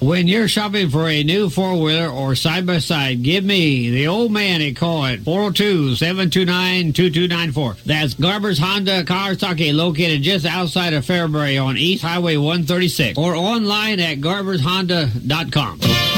When 0.00 0.28
you're 0.28 0.48
shopping 0.48 0.90
for 0.90 1.08
a 1.08 1.24
new 1.24 1.48
four-wheeler 1.50 2.08
or 2.08 2.34
side-by-side, 2.34 3.22
give 3.22 3.44
me, 3.44 3.90
the 3.90 4.06
old 4.06 4.32
man, 4.32 4.60
a 4.60 4.72
call 4.72 5.06
at 5.06 5.20
402-729-2294. 5.20 7.82
That's 7.84 8.14
Garber's 8.14 8.58
Honda 8.58 9.04
Kawasaki 9.04 9.74
located 9.74 10.22
just 10.22 10.46
outside 10.46 10.92
of 10.92 11.04
Fairbury 11.04 11.62
on 11.62 11.76
East 11.76 12.02
Highway 12.02 12.36
136 12.36 13.18
or 13.18 13.34
online 13.34 14.00
at 14.00 14.18
garbershonda.com. 14.18 16.13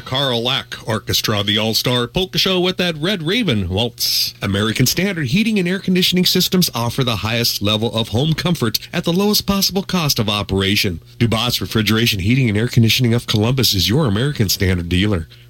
the 0.00 0.06
Carl 0.06 0.42
Lack 0.42 0.88
Orchestra, 0.88 1.42
the 1.42 1.58
All 1.58 1.74
Star 1.74 2.06
Polka 2.06 2.38
Show 2.38 2.58
with 2.58 2.78
that 2.78 2.96
Red 2.96 3.22
Raven 3.22 3.68
waltz. 3.68 4.32
American 4.40 4.86
Standard 4.86 5.26
Heating 5.26 5.58
and 5.58 5.68
Air 5.68 5.78
Conditioning 5.78 6.24
Systems 6.24 6.70
offer 6.74 7.04
the 7.04 7.16
highest 7.16 7.60
level 7.60 7.94
of 7.94 8.08
home 8.08 8.32
comfort 8.32 8.78
at 8.94 9.04
the 9.04 9.12
lowest 9.12 9.46
possible 9.46 9.82
cost 9.82 10.18
of 10.18 10.30
operation. 10.30 11.00
Dubas 11.18 11.60
Refrigeration 11.60 12.20
Heating 12.20 12.48
and 12.48 12.56
Air 12.56 12.68
Conditioning 12.68 13.12
of 13.12 13.26
Columbus 13.26 13.74
is 13.74 13.90
your 13.90 14.06
American 14.06 14.48
Standard 14.48 14.88
dealer. 14.88 15.28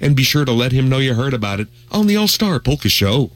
and 0.00 0.16
be 0.16 0.22
sure 0.22 0.44
to 0.44 0.52
let 0.52 0.72
him 0.72 0.88
know 0.88 0.98
you 0.98 1.14
heard 1.14 1.34
about 1.34 1.60
it 1.60 1.68
on 1.90 2.06
the 2.06 2.16
All 2.16 2.28
Star 2.28 2.58
Polka 2.58 2.88
Show. 2.88 3.30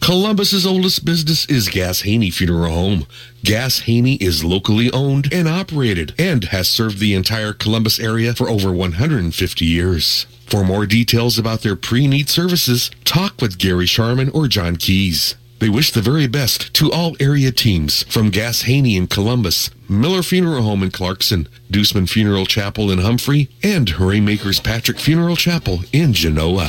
Columbus's 0.00 0.66
oldest 0.66 1.04
business 1.04 1.46
is 1.46 1.68
Gass 1.68 2.00
Haney 2.00 2.30
Funeral 2.30 2.72
Home. 2.72 3.06
Gass 3.44 3.80
Haney 3.80 4.16
is 4.16 4.44
locally 4.44 4.90
owned 4.90 5.32
and 5.32 5.46
operated 5.46 6.12
and 6.18 6.46
has 6.46 6.68
served 6.68 6.98
the 6.98 7.14
entire 7.14 7.52
Columbus 7.52 8.00
area 8.00 8.34
for 8.34 8.48
over 8.48 8.72
150 8.72 9.64
years. 9.64 10.26
For 10.46 10.64
more 10.64 10.86
details 10.86 11.38
about 11.38 11.60
their 11.60 11.76
pre-need 11.76 12.28
services, 12.28 12.90
talk 13.04 13.40
with 13.40 13.58
Gary 13.58 13.86
Sharman 13.86 14.28
or 14.30 14.48
John 14.48 14.74
Keys. 14.74 15.36
They 15.62 15.68
wish 15.68 15.92
the 15.92 16.02
very 16.02 16.26
best 16.26 16.74
to 16.74 16.90
all 16.90 17.14
area 17.20 17.52
teams 17.52 18.02
from 18.12 18.30
Gass 18.30 18.62
Haney 18.62 18.96
in 18.96 19.06
Columbus, 19.06 19.70
Miller 19.88 20.24
Funeral 20.24 20.64
Home 20.64 20.82
in 20.82 20.90
Clarkson, 20.90 21.48
Deuceman 21.70 22.08
Funeral 22.08 22.46
Chapel 22.46 22.90
in 22.90 22.98
Humphrey, 22.98 23.48
and 23.62 23.88
Rainmakers 24.00 24.58
Patrick 24.58 24.98
Funeral 24.98 25.36
Chapel 25.36 25.82
in 25.92 26.14
Genoa. 26.14 26.68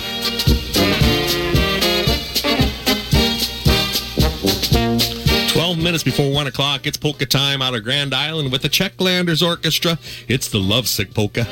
12 5.48 5.78
minutes 5.80 6.04
before 6.04 6.32
1 6.32 6.46
o'clock, 6.46 6.86
it's 6.86 6.98
polka 6.98 7.26
time 7.26 7.64
out 7.64 7.74
of 7.74 7.84
Grand 7.84 8.14
Island 8.14 8.52
with 8.52 8.62
the 8.62 8.70
Checklanders 8.70 9.42
Orchestra. 9.42 9.98
It's 10.28 10.48
the 10.48 10.60
Lovesick 10.60 11.16
Polka. 11.16 11.48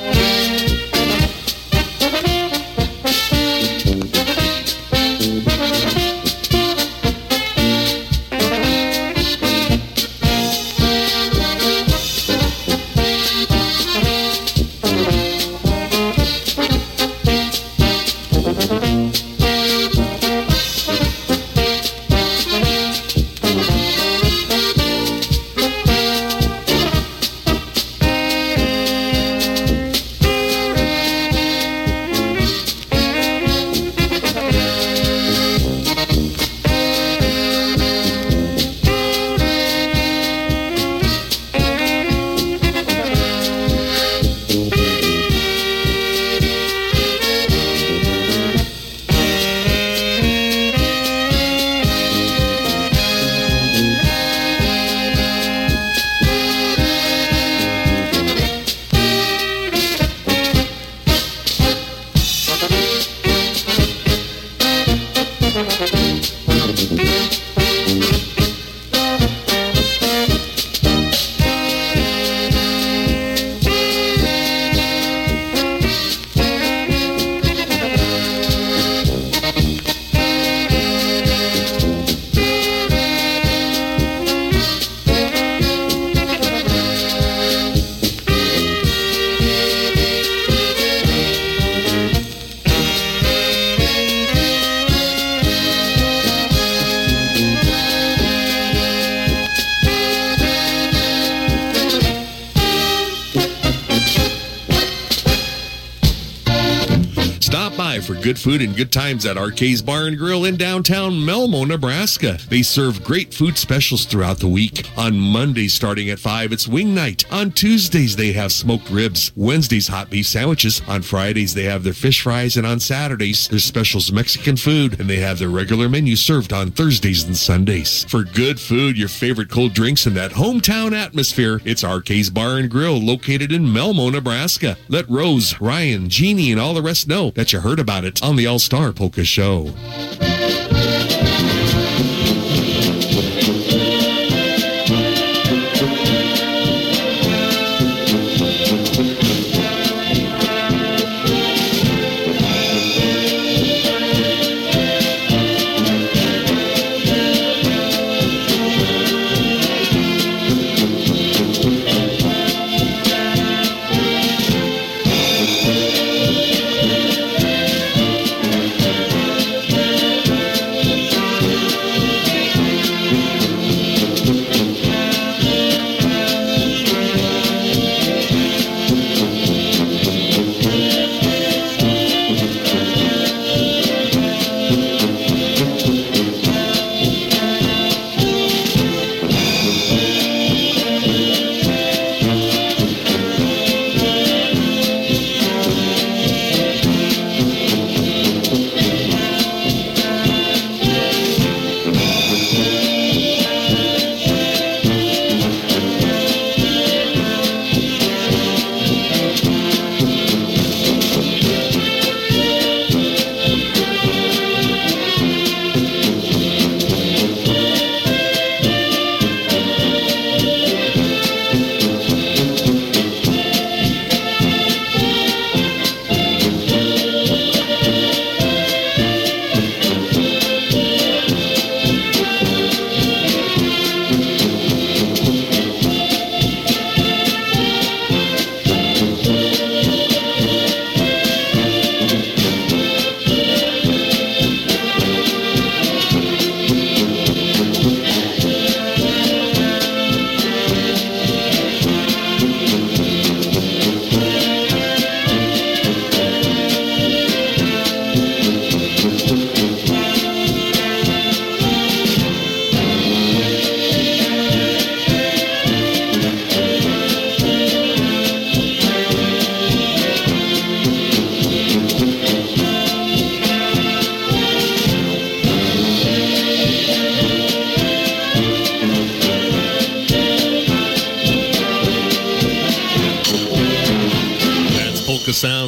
Good 108.31 108.39
food 108.39 108.61
and 108.61 108.77
good 108.77 108.93
times 108.93 109.25
at 109.25 109.35
RK's 109.35 109.81
Bar 109.81 110.07
and 110.07 110.17
Grill 110.17 110.45
in 110.45 110.55
downtown 110.55 111.19
Malmo, 111.25 111.65
Nebraska. 111.65 112.39
They 112.47 112.61
serve 112.61 113.03
great 113.03 113.33
food 113.33 113.57
specials 113.57 114.05
throughout 114.05 114.39
the 114.39 114.47
week. 114.47 114.89
On 114.95 115.19
Mondays 115.19 115.73
starting 115.73 116.09
at 116.11 116.17
5, 116.17 116.53
it's 116.53 116.65
wing 116.65 116.95
night. 116.95 117.25
On 117.29 117.51
Tuesdays, 117.51 118.15
they 118.15 118.31
have 118.31 118.53
smoked 118.53 118.89
ribs. 118.89 119.33
Wednesdays, 119.35 119.89
hot 119.89 120.09
beef 120.09 120.27
sandwiches. 120.27 120.81
On 120.87 121.01
Fridays, 121.01 121.53
they 121.53 121.63
have 121.63 121.83
their 121.83 121.91
fish 121.91 122.21
fries. 122.21 122.55
And 122.55 122.65
on 122.65 122.79
Saturdays, 122.79 123.49
their 123.49 123.59
specials 123.59 124.13
Mexican 124.13 124.55
food. 124.55 124.97
And 125.01 125.09
they 125.09 125.17
have 125.17 125.37
their 125.37 125.49
regular 125.49 125.89
menu 125.89 126.15
served 126.15 126.53
on 126.53 126.71
Thursdays 126.71 127.25
and 127.25 127.35
Sundays. 127.35 128.05
For 128.05 128.23
good 128.23 128.61
food, 128.61 128.97
your 128.97 129.09
favorite 129.09 129.49
cold 129.49 129.73
drinks, 129.73 130.05
and 130.05 130.15
that 130.15 130.31
hometown 130.31 130.93
atmosphere, 130.93 131.59
it's 131.65 131.83
RK's 131.83 132.29
Bar 132.29 132.59
and 132.59 132.71
Grill 132.71 132.97
located 132.97 133.51
in 133.51 133.73
Malmo, 133.73 134.09
Nebraska. 134.09 134.77
Let 134.87 135.09
Rose, 135.09 135.59
Ryan, 135.59 136.07
Jeannie, 136.07 136.53
and 136.53 136.61
all 136.61 136.73
the 136.73 136.81
rest 136.81 137.09
know 137.09 137.31
that 137.31 137.51
you 137.51 137.59
heard 137.59 137.81
about 137.81 138.05
it 138.05 138.20
on 138.21 138.35
the 138.35 138.47
All 138.47 138.59
Star 138.59 138.91
Polka 138.93 139.23
Show. 139.23 139.71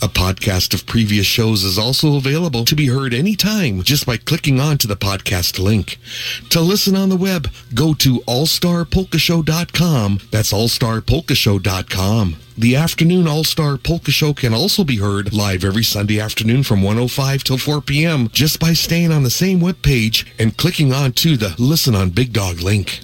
A 0.00 0.08
podcast 0.08 0.74
of 0.74 0.86
previous 0.86 1.26
shows 1.26 1.64
is 1.64 1.76
also 1.76 2.16
available 2.16 2.64
to 2.66 2.76
be 2.76 2.86
heard 2.86 3.12
anytime 3.12 3.82
just 3.82 4.06
by 4.06 4.16
clicking 4.16 4.60
onto 4.60 4.86
the 4.86 4.96
podcast 4.96 5.58
link. 5.58 5.98
To 6.50 6.60
listen 6.60 6.94
on 6.94 7.08
the 7.08 7.16
web, 7.16 7.50
go 7.74 7.94
to 7.94 8.20
allstarpolkashow.com. 8.20 10.20
That's 10.30 10.52
allstarpolkashow.com. 10.52 12.36
The 12.56 12.76
afternoon 12.76 13.26
All-Star 13.26 13.76
Polka 13.76 14.12
Show 14.12 14.34
can 14.34 14.54
also 14.54 14.84
be 14.84 14.98
heard 14.98 15.32
live 15.32 15.64
every 15.64 15.84
Sunday 15.84 16.20
afternoon 16.20 16.62
from 16.62 16.82
105 16.82 17.42
till 17.42 17.58
4 17.58 17.80
p.m. 17.80 18.28
just 18.28 18.60
by 18.60 18.74
staying 18.74 19.10
on 19.10 19.24
the 19.24 19.30
same 19.30 19.58
webpage 19.60 20.28
and 20.38 20.56
clicking 20.56 20.92
onto 20.92 21.36
the 21.36 21.56
Listen 21.58 21.96
on 21.96 22.10
Big 22.10 22.32
Dog 22.32 22.60
link. 22.60 23.00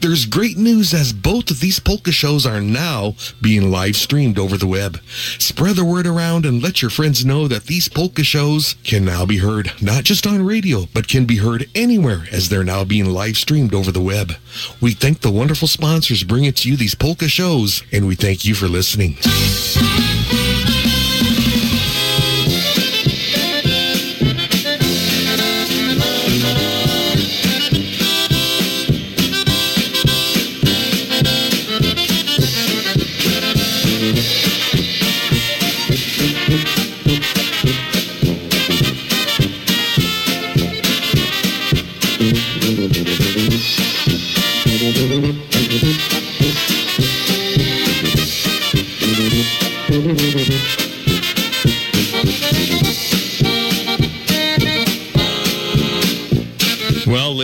There's 0.00 0.26
great 0.26 0.56
news 0.56 0.94
as 0.94 1.12
both 1.12 1.50
of 1.50 1.58
these 1.58 1.80
polka 1.80 2.12
shows 2.12 2.46
are 2.46 2.60
now 2.60 3.16
being 3.42 3.70
live 3.70 3.96
streamed 3.96 4.38
over 4.38 4.56
the 4.56 4.66
web. 4.66 5.00
Spread 5.38 5.74
the 5.74 5.84
word 5.84 6.06
around 6.06 6.46
and 6.46 6.62
let 6.62 6.80
your 6.80 6.90
friends 6.90 7.24
know 7.24 7.48
that 7.48 7.64
these 7.64 7.88
polka 7.88 8.22
shows 8.22 8.76
can 8.84 9.04
now 9.04 9.26
be 9.26 9.38
heard 9.38 9.72
not 9.82 10.04
just 10.04 10.24
on 10.24 10.46
radio, 10.46 10.86
but 10.94 11.08
can 11.08 11.24
be 11.24 11.38
heard 11.38 11.68
anywhere 11.74 12.26
as 12.30 12.48
they're 12.48 12.62
now 12.62 12.84
being 12.84 13.06
live 13.06 13.36
streamed 13.36 13.74
over 13.74 13.90
the 13.90 14.00
web. 14.00 14.34
We 14.80 14.92
thank 14.92 15.20
the 15.20 15.32
wonderful 15.32 15.68
sponsors 15.68 16.22
bringing 16.22 16.52
to 16.52 16.68
you 16.70 16.76
these 16.76 16.94
polka 16.94 17.28
shows, 17.28 17.82
and 17.92 18.06
we 18.06 18.14
thank 18.14 18.44
you 18.44 18.54
for 18.54 18.68
listening. 18.68 19.16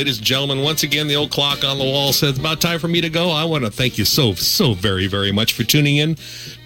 Ladies 0.05 0.19
and 0.19 0.27
gentlemen, 0.27 0.61
once 0.61 0.83
again, 0.83 1.07
the 1.07 1.17
old 1.17 1.31
clock 1.31 1.65
on 1.65 1.79
the 1.79 1.85
wall 1.85 2.13
says 2.13 2.39
about 2.39 2.61
time 2.61 2.79
for 2.79 2.89
me 2.89 3.01
to 3.01 3.09
go. 3.09 3.31
I 3.31 3.47
want 3.47 3.65
to 3.65 3.71
thank 3.71 3.97
you 3.97 4.05
so, 4.05 4.35
so 4.35 4.75
very, 4.75 5.07
very 5.07 5.33
much 5.33 5.55
for 5.55 5.65
tuning 5.65 5.97
in 5.97 6.17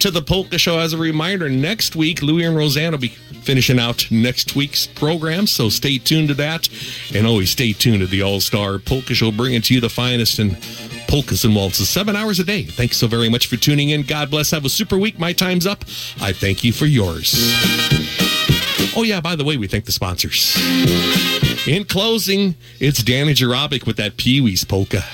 to 0.01 0.11
the 0.11 0.21
Polka 0.21 0.59
Show. 0.59 0.81
As 0.81 0.93
a 0.93 0.99
reminder, 0.99 1.49
next 1.49 1.95
week, 1.95 2.21
Louie 2.21 2.43
and 2.43 2.57
Roseanne 2.57 2.91
will 2.91 2.99
be 2.99 3.11
finishing 3.45 3.79
out 3.79 4.11
next 4.11 4.57
week's 4.57 4.89
program, 4.89 5.47
so 5.47 5.69
stay 5.69 5.99
tuned 5.99 6.27
to 6.31 6.35
that. 6.35 6.69
And 7.15 7.29
always 7.29 7.51
stay 7.51 7.73
tuned 7.73 8.01
to 8.01 8.09
the 8.09 8.23
All 8.23 8.41
Star 8.41 8.81
Polka 8.81 9.15
Show, 9.15 9.31
bringing 9.31 9.63
to 9.63 9.75
you 9.75 9.81
the 9.81 9.89
finest 9.89 10.41
in 10.41 10.57
polkas 11.07 11.45
and 11.45 11.55
waltzes, 11.55 11.89
seven 11.89 12.17
hours 12.17 12.41
a 12.41 12.45
day. 12.45 12.65
Thanks 12.65 12.97
so 12.97 13.07
very 13.07 13.29
much 13.29 13.47
for 13.47 13.57
tuning 13.57 13.91
in. 13.91 14.03
God 14.03 14.33
bless. 14.33 14.51
Have 14.51 14.65
a 14.65 14.69
super 14.69 14.99
week. 14.99 15.17
My 15.17 15.33
time's 15.33 15.65
up. 15.65 15.85
I 16.21 16.33
thank 16.33 16.65
you 16.65 16.73
for 16.73 16.87
yours. 16.87 17.37
Oh, 18.97 19.05
yeah, 19.05 19.21
by 19.21 19.37
the 19.37 19.45
way, 19.45 19.57
we 19.57 19.69
thank 19.69 19.85
the 19.85 19.93
sponsors. 19.93 20.57
In 21.67 21.85
closing, 21.85 22.55
it's 22.81 23.03
Danny 23.03 23.35
Jarabic 23.35 23.87
with 23.87 23.97
that 23.97 24.17
Pee 24.17 24.41
Wee's 24.41 24.65
polka. 24.65 25.05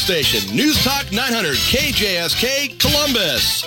News 0.00 0.26
station, 0.26 0.56
News 0.56 0.82
Talk 0.84 1.12
900 1.12 1.56
KJSK 1.56 2.78
Columbus. 2.78 3.64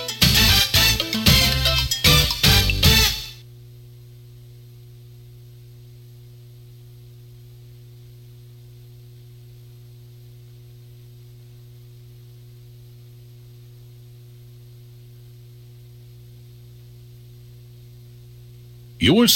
You're 18.98 19.28